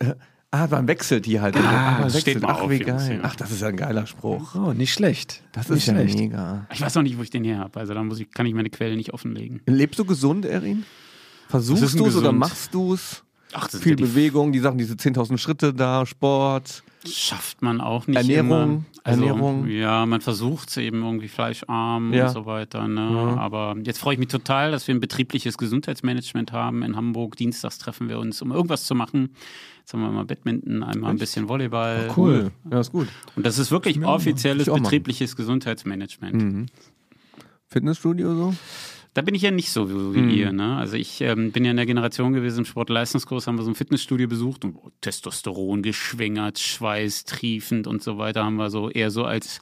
Äh, 0.00 0.14
ah, 0.50 0.66
man 0.68 0.88
wechselt 0.88 1.26
die 1.26 1.40
halt. 1.40 1.56
Ah, 1.56 1.60
man 2.00 2.02
das 2.02 2.20
steht 2.20 2.26
wechselt. 2.36 2.42
mal 2.42 2.50
Ach, 2.56 2.62
auf, 2.62 2.70
wie 2.70 2.82
Jungs, 2.82 3.06
geil. 3.06 3.16
ja. 3.18 3.20
Ach, 3.22 3.36
das 3.36 3.52
ist 3.52 3.62
ja 3.62 3.68
ein 3.68 3.76
geiler 3.76 4.06
Spruch. 4.06 4.56
Oh, 4.56 4.72
nicht 4.72 4.92
schlecht. 4.92 5.44
Das 5.52 5.68
nicht 5.68 5.78
ist 5.78 5.86
ja 5.86 5.94
schlecht. 5.94 6.18
mega. 6.18 6.66
Ich 6.72 6.80
weiß 6.80 6.94
noch 6.96 7.02
nicht, 7.02 7.16
wo 7.18 7.22
ich 7.22 7.30
den 7.30 7.44
her 7.44 7.58
habe. 7.58 7.78
Also 7.78 7.94
da 7.94 8.02
muss 8.02 8.18
ich, 8.18 8.30
kann 8.32 8.46
ich 8.46 8.54
meine 8.54 8.70
Quelle 8.70 8.96
nicht 8.96 9.12
offenlegen. 9.14 9.60
Lebst 9.66 9.98
du 10.00 10.04
gesund, 10.04 10.44
Erin? 10.44 10.84
Versuchst 11.48 11.96
du 11.96 12.06
es 12.06 12.16
oder 12.16 12.32
machst 12.32 12.74
du 12.74 12.94
es? 12.94 13.22
Ach, 13.52 13.68
das 13.68 13.80
Viel 13.80 13.92
ist 13.92 14.00
ja 14.00 14.06
die 14.06 14.12
Bewegung, 14.12 14.50
die 14.50 14.58
Sachen, 14.58 14.78
diese 14.78 14.94
10.000 14.94 15.38
Schritte 15.38 15.72
da, 15.72 16.04
Sport. 16.04 16.82
Schafft 17.06 17.62
man 17.62 17.80
auch 17.80 18.06
nicht 18.06 18.16
Ernährung, 18.16 18.46
immer. 18.46 18.84
Also, 19.04 19.24
Ernährung. 19.24 19.66
Ja, 19.68 20.06
man 20.06 20.20
versucht 20.20 20.68
es 20.70 20.76
eben 20.76 21.02
irgendwie 21.02 21.28
fleischarm 21.28 22.12
Ja. 22.12 22.26
und 22.26 22.32
so 22.32 22.46
weiter. 22.46 22.86
Ne? 22.88 23.00
Ja. 23.12 23.36
Aber 23.36 23.76
jetzt 23.84 23.98
freue 23.98 24.14
ich 24.14 24.18
mich 24.18 24.28
total, 24.28 24.70
dass 24.70 24.86
wir 24.88 24.94
ein 24.94 25.00
betriebliches 25.00 25.58
Gesundheitsmanagement 25.58 26.52
haben 26.52 26.82
in 26.82 26.96
Hamburg. 26.96 27.36
Dienstags 27.36 27.78
treffen 27.78 28.08
wir 28.08 28.18
uns, 28.18 28.40
um 28.42 28.50
irgendwas 28.52 28.84
zu 28.84 28.94
machen. 28.94 29.34
Jetzt 29.80 29.92
haben 29.92 30.00
wir 30.00 30.10
mal 30.10 30.24
Badminton, 30.24 30.82
einmal 30.82 31.10
ein 31.10 31.18
bisschen 31.18 31.48
Volleyball. 31.48 32.10
Cool. 32.16 32.50
Ja, 32.70 32.80
ist 32.80 32.92
gut. 32.92 33.08
Und 33.36 33.44
das 33.44 33.58
ist 33.58 33.70
wirklich 33.70 34.02
offizielles 34.02 34.66
betriebliches 34.66 35.36
Gesundheitsmanagement. 35.36 36.34
Mhm. 36.42 36.66
Fitnessstudio 37.68 38.34
so? 38.34 38.54
Da 39.14 39.22
bin 39.22 39.34
ich 39.36 39.42
ja 39.42 39.50
nicht 39.52 39.70
so 39.70 39.88
wie, 39.88 40.14
wie 40.16 40.20
Mhm. 40.22 40.30
ihr. 40.30 40.52
Ne? 40.52 40.76
Also 40.76 40.96
ich 40.96 41.20
ähm, 41.20 41.52
bin 41.52 41.64
ja 41.64 41.70
in 41.70 41.76
der 41.76 41.86
Generation 41.86 42.32
gewesen, 42.32 42.58
im 42.60 42.64
Sportleistungskurs 42.64 43.46
haben 43.46 43.56
wir 43.56 43.62
so 43.62 43.70
ein 43.70 43.76
Fitnessstudio 43.76 44.26
besucht 44.28 44.64
und 44.64 44.74
oh, 44.76 44.90
Testosteron 45.00 45.82
geschwängert, 45.82 46.58
Schweiß 46.58 47.24
triefend 47.24 47.86
und 47.86 48.02
so 48.02 48.18
weiter 48.18 48.44
haben 48.44 48.56
wir 48.56 48.70
so 48.70 48.90
eher 48.90 49.10
so 49.12 49.24
als 49.24 49.60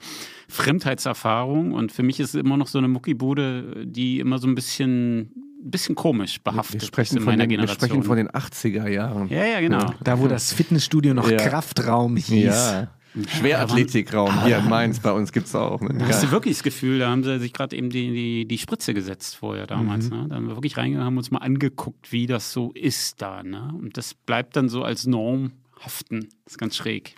Fremdheitserfahrung. 0.48 1.72
Und 1.72 1.92
für 1.92 2.02
mich 2.02 2.20
ist 2.20 2.30
es 2.30 2.34
immer 2.40 2.56
noch 2.56 2.66
so 2.66 2.78
eine 2.78 2.88
Muckibude, 2.88 3.84
die 3.86 4.20
immer 4.20 4.38
so 4.38 4.46
ein 4.46 4.54
bisschen, 4.54 5.30
bisschen 5.62 5.94
komisch 5.94 6.40
behaftet 6.42 6.80
Wir 6.80 6.86
sprechen, 6.86 7.16
ist 7.16 7.20
in 7.20 7.24
von 7.24 7.32
meiner 7.32 7.44
den, 7.44 7.50
wir 7.50 7.56
Generation. 7.58 7.88
sprechen 7.88 8.02
von 8.04 8.16
den 8.16 8.28
80er 8.30 8.88
Jahren. 8.88 9.28
ja, 9.28 9.44
ja, 9.44 9.60
genau. 9.60 9.92
Da, 10.02 10.18
wo 10.18 10.28
das 10.28 10.52
Fitnessstudio 10.52 11.14
noch 11.14 11.30
Ja. 11.30 11.36
Kraftraum 11.36 12.16
hieß. 12.16 12.44
Ja. 12.44 12.88
Schwerathletikraum 13.14 14.44
hier 14.44 14.58
in 14.58 14.68
Mainz 14.68 15.00
bei 15.00 15.12
uns 15.12 15.32
gibt 15.32 15.46
es 15.46 15.54
auch. 15.54 15.80
Ne? 15.80 15.94
Da 15.98 16.06
hast 16.06 16.22
du 16.22 16.30
wirklich 16.30 16.56
das 16.56 16.62
Gefühl, 16.62 16.98
da 17.00 17.10
haben 17.10 17.22
sie 17.22 17.38
sich 17.38 17.52
gerade 17.52 17.76
eben 17.76 17.90
die, 17.90 18.10
die, 18.12 18.44
die 18.46 18.58
Spritze 18.58 18.94
gesetzt 18.94 19.36
vorher 19.36 19.66
damals. 19.66 20.10
Mhm. 20.10 20.16
Ne? 20.16 20.26
Da 20.28 20.36
haben 20.36 20.48
wir 20.48 20.56
wirklich 20.56 20.76
reingegangen, 20.76 21.06
haben 21.06 21.18
uns 21.18 21.30
mal 21.30 21.38
angeguckt, 21.38 22.12
wie 22.12 22.26
das 22.26 22.52
so 22.52 22.72
ist 22.72 23.20
da. 23.20 23.42
Ne? 23.42 23.72
Und 23.78 23.96
das 23.96 24.14
bleibt 24.14 24.56
dann 24.56 24.68
so 24.68 24.82
als 24.82 25.06
Norm 25.06 25.52
haften. 25.80 26.28
Das 26.44 26.54
ist 26.54 26.58
ganz 26.58 26.76
schräg. 26.76 27.16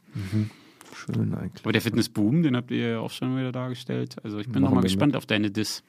Schön 0.95 1.35
eigentlich. 1.35 1.65
Aber 1.65 1.73
der 1.73 1.83
Fitnessboom, 1.83 2.43
den 2.43 2.57
habt 2.57 2.71
ihr 2.71 2.89
ja 2.89 2.99
auch 2.99 3.11
schon 3.11 3.37
wieder 3.37 3.53
dargestellt. 3.53 4.17
Also 4.23 4.39
ich 4.39 4.47
bin 4.49 4.63
Machen 4.63 4.63
noch 4.63 4.71
mal 4.71 4.83
wir 4.83 4.89
gespannt 4.89 5.17
auf 5.17 5.27
deine 5.27 5.51
Diss. 5.51 5.83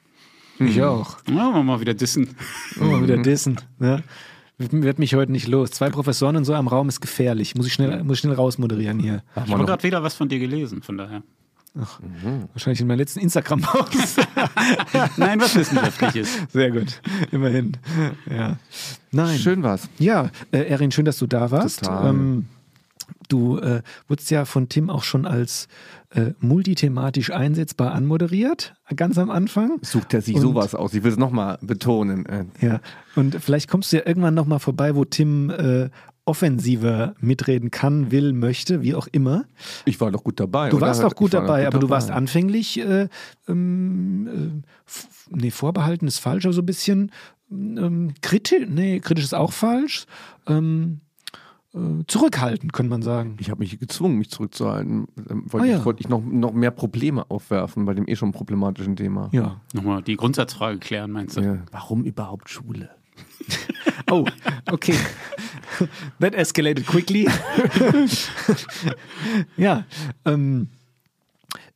Ich 0.58 0.82
auch. 0.82 1.18
Ja, 1.28 1.62
mal 1.62 1.80
wieder 1.80 1.94
dissen. 1.94 2.34
Immer 2.76 3.02
wieder 3.02 3.18
dissen. 3.18 3.60
Ne? 3.78 4.02
Wird 4.58 4.98
mich 4.98 5.14
heute 5.14 5.32
nicht 5.32 5.48
los. 5.48 5.70
Zwei 5.70 5.90
Professoren 5.90 6.36
und 6.36 6.46
so 6.46 6.54
am 6.54 6.66
Raum 6.66 6.88
ist 6.88 7.00
gefährlich. 7.00 7.54
Muss 7.54 7.66
ich 7.66 7.74
schnell, 7.74 8.02
muss 8.04 8.16
ich 8.16 8.20
schnell 8.20 8.34
rausmoderieren 8.34 8.98
hier. 8.98 9.22
Ich 9.44 9.52
habe 9.52 9.64
gerade 9.66 9.82
wieder 9.82 10.02
was 10.02 10.14
von 10.14 10.28
dir 10.28 10.38
gelesen, 10.38 10.82
von 10.82 10.96
daher. 10.96 11.22
Wahrscheinlich 12.54 12.80
in 12.80 12.86
meinem 12.86 12.98
letzten 12.98 13.20
Instagram-Post. 13.20 14.26
Nein, 15.18 15.40
was 15.40 15.54
wissenschaftliches. 15.56 16.38
Sehr 16.50 16.70
gut. 16.70 17.02
Immerhin. 17.32 17.76
Ja. 18.30 18.56
Nein. 19.10 19.38
Schön 19.38 19.62
war's. 19.62 19.90
Ja, 19.98 20.30
äh, 20.52 20.60
Erin, 20.60 20.90
schön, 20.90 21.04
dass 21.04 21.18
du 21.18 21.26
da 21.26 21.50
warst. 21.50 21.84
Total. 21.84 22.08
Ähm, 22.08 22.46
du 23.28 23.58
äh, 23.58 23.82
wurdest 24.08 24.30
ja 24.30 24.44
von 24.44 24.68
Tim 24.68 24.90
auch 24.90 25.02
schon 25.02 25.26
als 25.26 25.68
äh, 26.10 26.32
multithematisch 26.40 27.30
einsetzbar 27.30 27.92
anmoderiert, 27.92 28.74
ganz 28.94 29.18
am 29.18 29.30
Anfang. 29.30 29.78
Sucht 29.82 30.14
er 30.14 30.22
sich 30.22 30.36
Und- 30.36 30.42
sowas 30.42 30.74
aus? 30.74 30.94
Ich 30.94 31.02
will 31.02 31.12
es 31.12 31.18
nochmal 31.18 31.58
betonen. 31.60 32.26
Äh, 32.26 32.44
Ja, 32.60 32.80
und 33.16 33.36
vielleicht 33.40 33.68
kommst 33.68 33.92
du 33.92 33.96
ja 33.98 34.02
irgendwann 34.06 34.34
nochmal 34.34 34.58
vorbei, 34.60 34.94
wo 34.94 35.04
Tim 35.04 35.50
äh, 35.50 35.90
offensiver 36.24 37.14
mitreden 37.20 37.70
kann, 37.70 38.10
will, 38.10 38.32
möchte, 38.32 38.82
wie 38.82 38.94
auch 38.96 39.06
immer. 39.12 39.44
Ich 39.84 40.00
war 40.00 40.10
doch 40.10 40.24
gut 40.24 40.40
dabei. 40.40 40.70
Du 40.70 40.76
oder? 40.78 40.86
warst 40.88 41.04
auch 41.04 41.14
gut 41.14 41.28
Ich 41.28 41.34
war 41.34 41.40
doch 41.42 41.46
dabei, 41.48 41.66
aber 41.66 41.78
du 41.78 41.86
dabei. 41.86 41.94
warst 41.96 42.10
anfänglich, 42.10 42.80
äh, 42.80 43.08
ähm, 43.48 44.62
äh, 44.62 45.36
nee, 45.36 45.50
vorbehalten 45.50 46.06
ist 46.06 46.18
falsch, 46.18 46.44
aber 46.44 46.52
so 46.52 46.62
ein 46.62 46.66
bisschen 46.66 47.12
ähm, 47.50 48.12
kritisch, 48.22 48.66
nee, 48.68 48.98
kritisch 49.00 49.24
ist 49.24 49.34
auch 49.34 49.52
falsch. 49.52 50.06
Ähm, 50.48 51.00
äh, 51.04 51.05
zurückhaltend, 52.06 52.72
könnte 52.72 52.90
man 52.90 53.02
sagen. 53.02 53.36
Ich 53.40 53.50
habe 53.50 53.60
mich 53.60 53.78
gezwungen, 53.78 54.16
mich 54.18 54.30
zurückzuhalten. 54.30 55.06
Ähm, 55.28 55.44
Wollte 55.52 55.66
Ah, 55.66 55.70
ja. 55.70 55.78
ich, 55.78 55.84
wollte 55.84 56.00
ich 56.00 56.08
noch, 56.08 56.22
noch 56.24 56.52
mehr 56.52 56.70
Probleme 56.70 57.30
aufwerfen 57.30 57.84
bei 57.84 57.94
dem 57.94 58.08
eh 58.08 58.16
schon 58.16 58.32
problematischen 58.32 58.96
Thema. 58.96 59.28
Ja. 59.32 59.60
Nochmal 59.74 60.02
die 60.02 60.16
Grundsatzfrage 60.16 60.78
klären, 60.78 61.10
meinst 61.10 61.36
du? 61.36 61.40
Ja. 61.42 61.58
Warum 61.72 62.04
überhaupt 62.04 62.48
Schule? 62.50 62.90
Oh, 64.08 64.24
okay. 64.70 64.94
That 66.20 66.32
escalated 66.36 66.86
quickly. 66.86 67.26
ja, 69.56 69.84
ähm, 70.24 70.68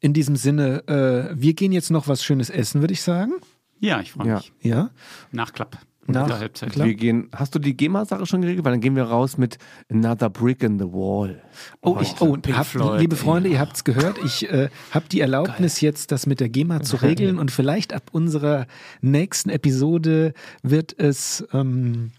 in 0.01 0.13
diesem 0.13 0.37
Sinne, 0.37 0.87
äh, 0.87 1.35
wir 1.35 1.55
gehen 1.55 1.73
jetzt 1.73 1.91
noch 1.91 2.07
was 2.07 2.23
Schönes 2.25 2.51
essen, 2.51 2.81
würde 2.83 2.93
ich 2.93 3.03
sagen. 3.03 3.33
Ja, 3.81 4.01
ich 4.01 4.13
freue 4.13 4.29
Ja. 4.29 4.35
mich. 4.37 4.53
Ja. 4.63 4.91
Nachklapp. 5.33 5.79
Nach- 6.13 6.27
der 6.27 6.39
Halbzeit. 6.39 6.73
Klar. 6.73 6.87
Wir 6.87 6.95
gehen, 6.95 7.29
hast 7.35 7.55
du 7.55 7.59
die 7.59 7.77
GEMA-Sache 7.77 8.27
schon 8.27 8.43
geregelt? 8.43 8.65
Weil 8.65 8.73
dann 8.73 8.81
gehen 8.81 8.97
wir 8.97 9.05
raus 9.05 9.39
mit 9.39 9.59
Another 9.91 10.31
Brick 10.31 10.63
in 10.63 10.79
the 10.79 10.87
Wall. 10.87 11.41
Oh, 11.83 11.99
ich, 12.01 12.15
oh 12.21 12.37
Pink 12.37 12.57
habt, 12.57 12.69
Floyd, 12.69 13.01
liebe 13.01 13.17
Freunde, 13.17 13.49
ihr 13.49 13.59
habt 13.61 13.77
es 13.77 13.85
gehört. 13.85 14.19
Ich 14.25 14.51
äh, 14.51 14.69
habe 14.91 15.07
die 15.11 15.21
Erlaubnis 15.21 15.81
jetzt, 15.81 16.13
das 16.13 16.27
mit 16.27 16.41
der 16.41 16.49
GEMA 16.49 16.83
zu 16.83 16.97
regeln 16.97 17.39
und 17.39 17.51
vielleicht 17.51 17.93
ab 17.93 18.05
unserer 18.13 18.67
nächsten 19.01 19.51
Episode 19.51 20.33
wird 20.63 20.99
es 20.99 21.45
ähm, 21.53 22.13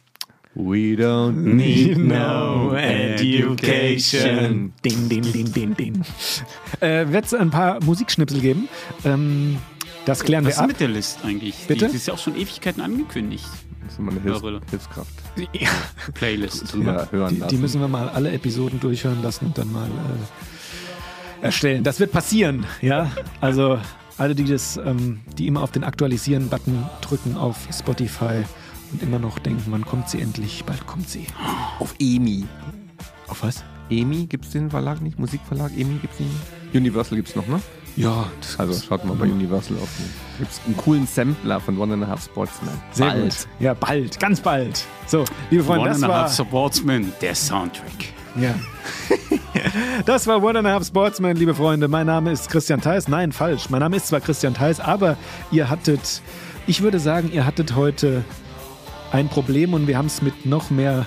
We 0.54 0.98
don't 0.98 1.56
need 1.56 1.98
no 1.98 2.74
education. 2.76 4.74
Ding, 4.84 5.08
ding, 5.08 5.22
ding, 5.32 5.50
ding, 5.54 5.74
ding. 5.76 6.02
Äh, 6.82 7.08
Wird 7.08 7.26
es 7.26 7.34
ein 7.34 7.52
paar 7.52 7.82
Musikschnipsel 7.82 8.42
geben? 8.42 8.68
Ähm, 9.06 9.60
das 10.06 10.24
klären 10.24 10.46
Was 10.46 10.54
ist 10.54 10.60
wir 10.60 10.64
ab. 10.64 10.68
mit 10.70 10.80
der 10.80 10.88
List 10.90 11.20
eigentlich? 11.24 11.56
Bitte? 11.68 11.86
Die, 11.86 11.92
die 11.92 11.98
ist 11.98 12.08
ja 12.08 12.14
auch 12.14 12.20
schon 12.20 12.36
Ewigkeiten 12.36 12.82
angekündigt. 12.82 13.46
Das 13.84 13.94
ist 13.94 14.00
immer 14.00 14.12
eine 14.12 14.22
Hilfs 14.22 14.42
Irre. 14.42 14.62
Hilfskraft. 14.70 15.10
Ja, 15.54 15.70
Playlist. 16.14 16.76
Ja, 16.76 17.08
hören 17.12 17.36
die, 17.42 17.48
die 17.48 17.58
müssen 17.58 17.82
wir 17.82 17.88
mal 17.88 18.10
alle 18.10 18.32
Episoden 18.32 18.80
durchhören 18.80 19.22
lassen 19.22 19.48
und 19.48 19.58
dann 19.58 19.72
mal 19.72 19.88
äh, 19.88 21.46
erstellen. 21.46 21.84
Das 21.84 22.00
wird 22.00 22.12
passieren, 22.12 22.66
ja. 22.82 23.12
Also 23.40 23.80
alle, 24.18 24.36
die 24.36 24.46
das, 24.46 24.78
ähm, 24.78 25.22
die 25.38 25.48
immer 25.48 25.62
auf 25.64 25.72
den 25.72 25.84
Aktualisieren-Button 25.84 26.86
drücken 27.02 27.38
auf 27.38 27.58
Spotify 27.72 28.44
und 28.92 29.02
immer 29.02 29.20
noch 29.20 29.40
denken, 29.40 29.64
wann 29.68 29.86
kommt 29.86 30.10
sie 30.10 30.22
endlich? 30.22 30.64
Bald 30.66 30.86
kommt 30.86 31.10
sie. 31.10 31.26
Auf 31.80 31.96
EMI. 32.00 32.46
Auf 33.28 33.44
was? 33.44 33.64
EMI 33.90 34.28
gibt 34.28 34.46
es 34.46 34.52
den 34.52 34.70
Verlag 34.70 35.02
nicht? 35.02 35.18
Musikverlag 35.18 35.72
EMI 35.78 36.00
gibt 36.00 36.14
es 36.14 36.20
nicht? 36.20 36.32
Universal 36.74 37.18
gibt 37.18 37.30
es 37.30 37.36
noch, 37.36 37.48
ne? 37.48 37.60
Ja, 37.96 38.26
das 38.40 38.60
Also 38.60 38.82
schaut 38.88 39.04
mal 39.06 39.16
bei 39.16 39.26
Universal 39.26 39.78
auf. 39.82 39.90
Gibt 40.40 40.52
es 40.52 40.62
einen 40.66 40.78
coolen 40.78 41.06
Sampler 41.08 41.60
von 41.60 41.78
One 41.78 41.94
and 41.94 42.04
a 42.04 42.08
Half 42.08 42.26
Sportsman. 42.26 42.74
Sehr 42.92 43.08
Bald. 43.08 43.24
gut. 43.24 43.48
Ja, 43.60 43.74
bald, 43.74 44.20
ganz 44.20 44.40
bald. 44.40 44.86
So, 45.08 45.26
liebe 45.50 45.64
Freunde, 45.64 45.82
One 45.82 45.90
das 45.90 46.04
and 46.04 46.06
a 46.06 46.16
war, 46.16 46.24
Half 46.24 46.36
Sportsman, 46.36 47.12
der 47.22 47.36
Soundtrack. 47.36 47.92
ja. 48.40 48.56
das 50.06 50.26
war 50.28 50.42
One 50.42 50.60
and 50.60 50.68
a 50.68 50.72
Half 50.72 50.88
Sportsman, 50.88 51.36
liebe 51.36 51.54
Freunde. 51.54 51.88
Mein 51.88 52.08
Name 52.08 52.32
ist 52.32 52.50
Christian 52.50 52.80
Theis. 52.82 53.08
Nein, 53.08 53.32
falsch. 53.32 53.70
Mein 53.70 53.82
Name 53.82 53.98
ist 53.98 54.08
zwar 54.08 54.22
Christian 54.22 54.54
Theis, 54.54 54.80
aber 54.80 55.18
ihr 55.52 55.70
hattet, 55.70 56.22
ich 56.68 56.82
würde 56.82 57.00
sagen, 57.00 57.30
ihr 57.34 57.46
hattet 57.46 57.76
heute 57.76 58.24
ein 59.12 59.28
Problem 59.28 59.74
und 59.74 59.88
wir 59.88 59.98
haben 59.98 60.06
es 60.08 60.22
mit 60.22 60.46
noch 60.46 60.70
mehr, 60.70 61.06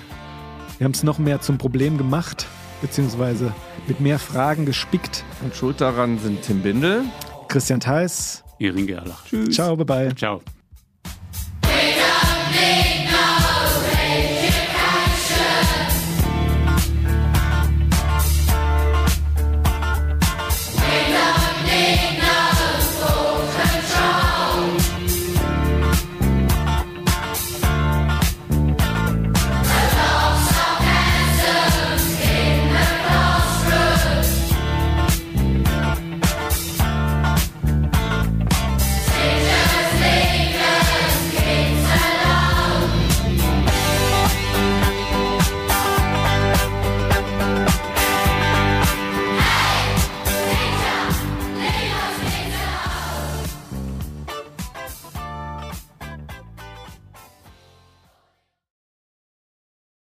wir 0.79 0.85
haben 0.85 0.93
es 0.93 1.03
noch 1.03 1.19
mehr 1.19 1.41
zum 1.41 1.57
Problem 1.57 1.97
gemacht, 1.97 2.47
beziehungsweise 2.83 3.53
mit 3.89 4.01
mehr 4.01 4.19
Fragen 4.19 4.67
gespickt. 4.67 5.25
Und 5.43 5.55
schuld 5.55 5.81
daran 5.81 6.19
sind 6.19 6.43
Tim 6.43 6.63
Bindel. 6.63 7.05
Christian 7.49 7.81
Theis, 7.81 8.43
Irin 8.59 8.87
Gerlach. 8.87 9.25
ciao, 9.51 9.77
bye 9.77 9.85
bye. 9.85 10.15
Ciao. 10.15 10.41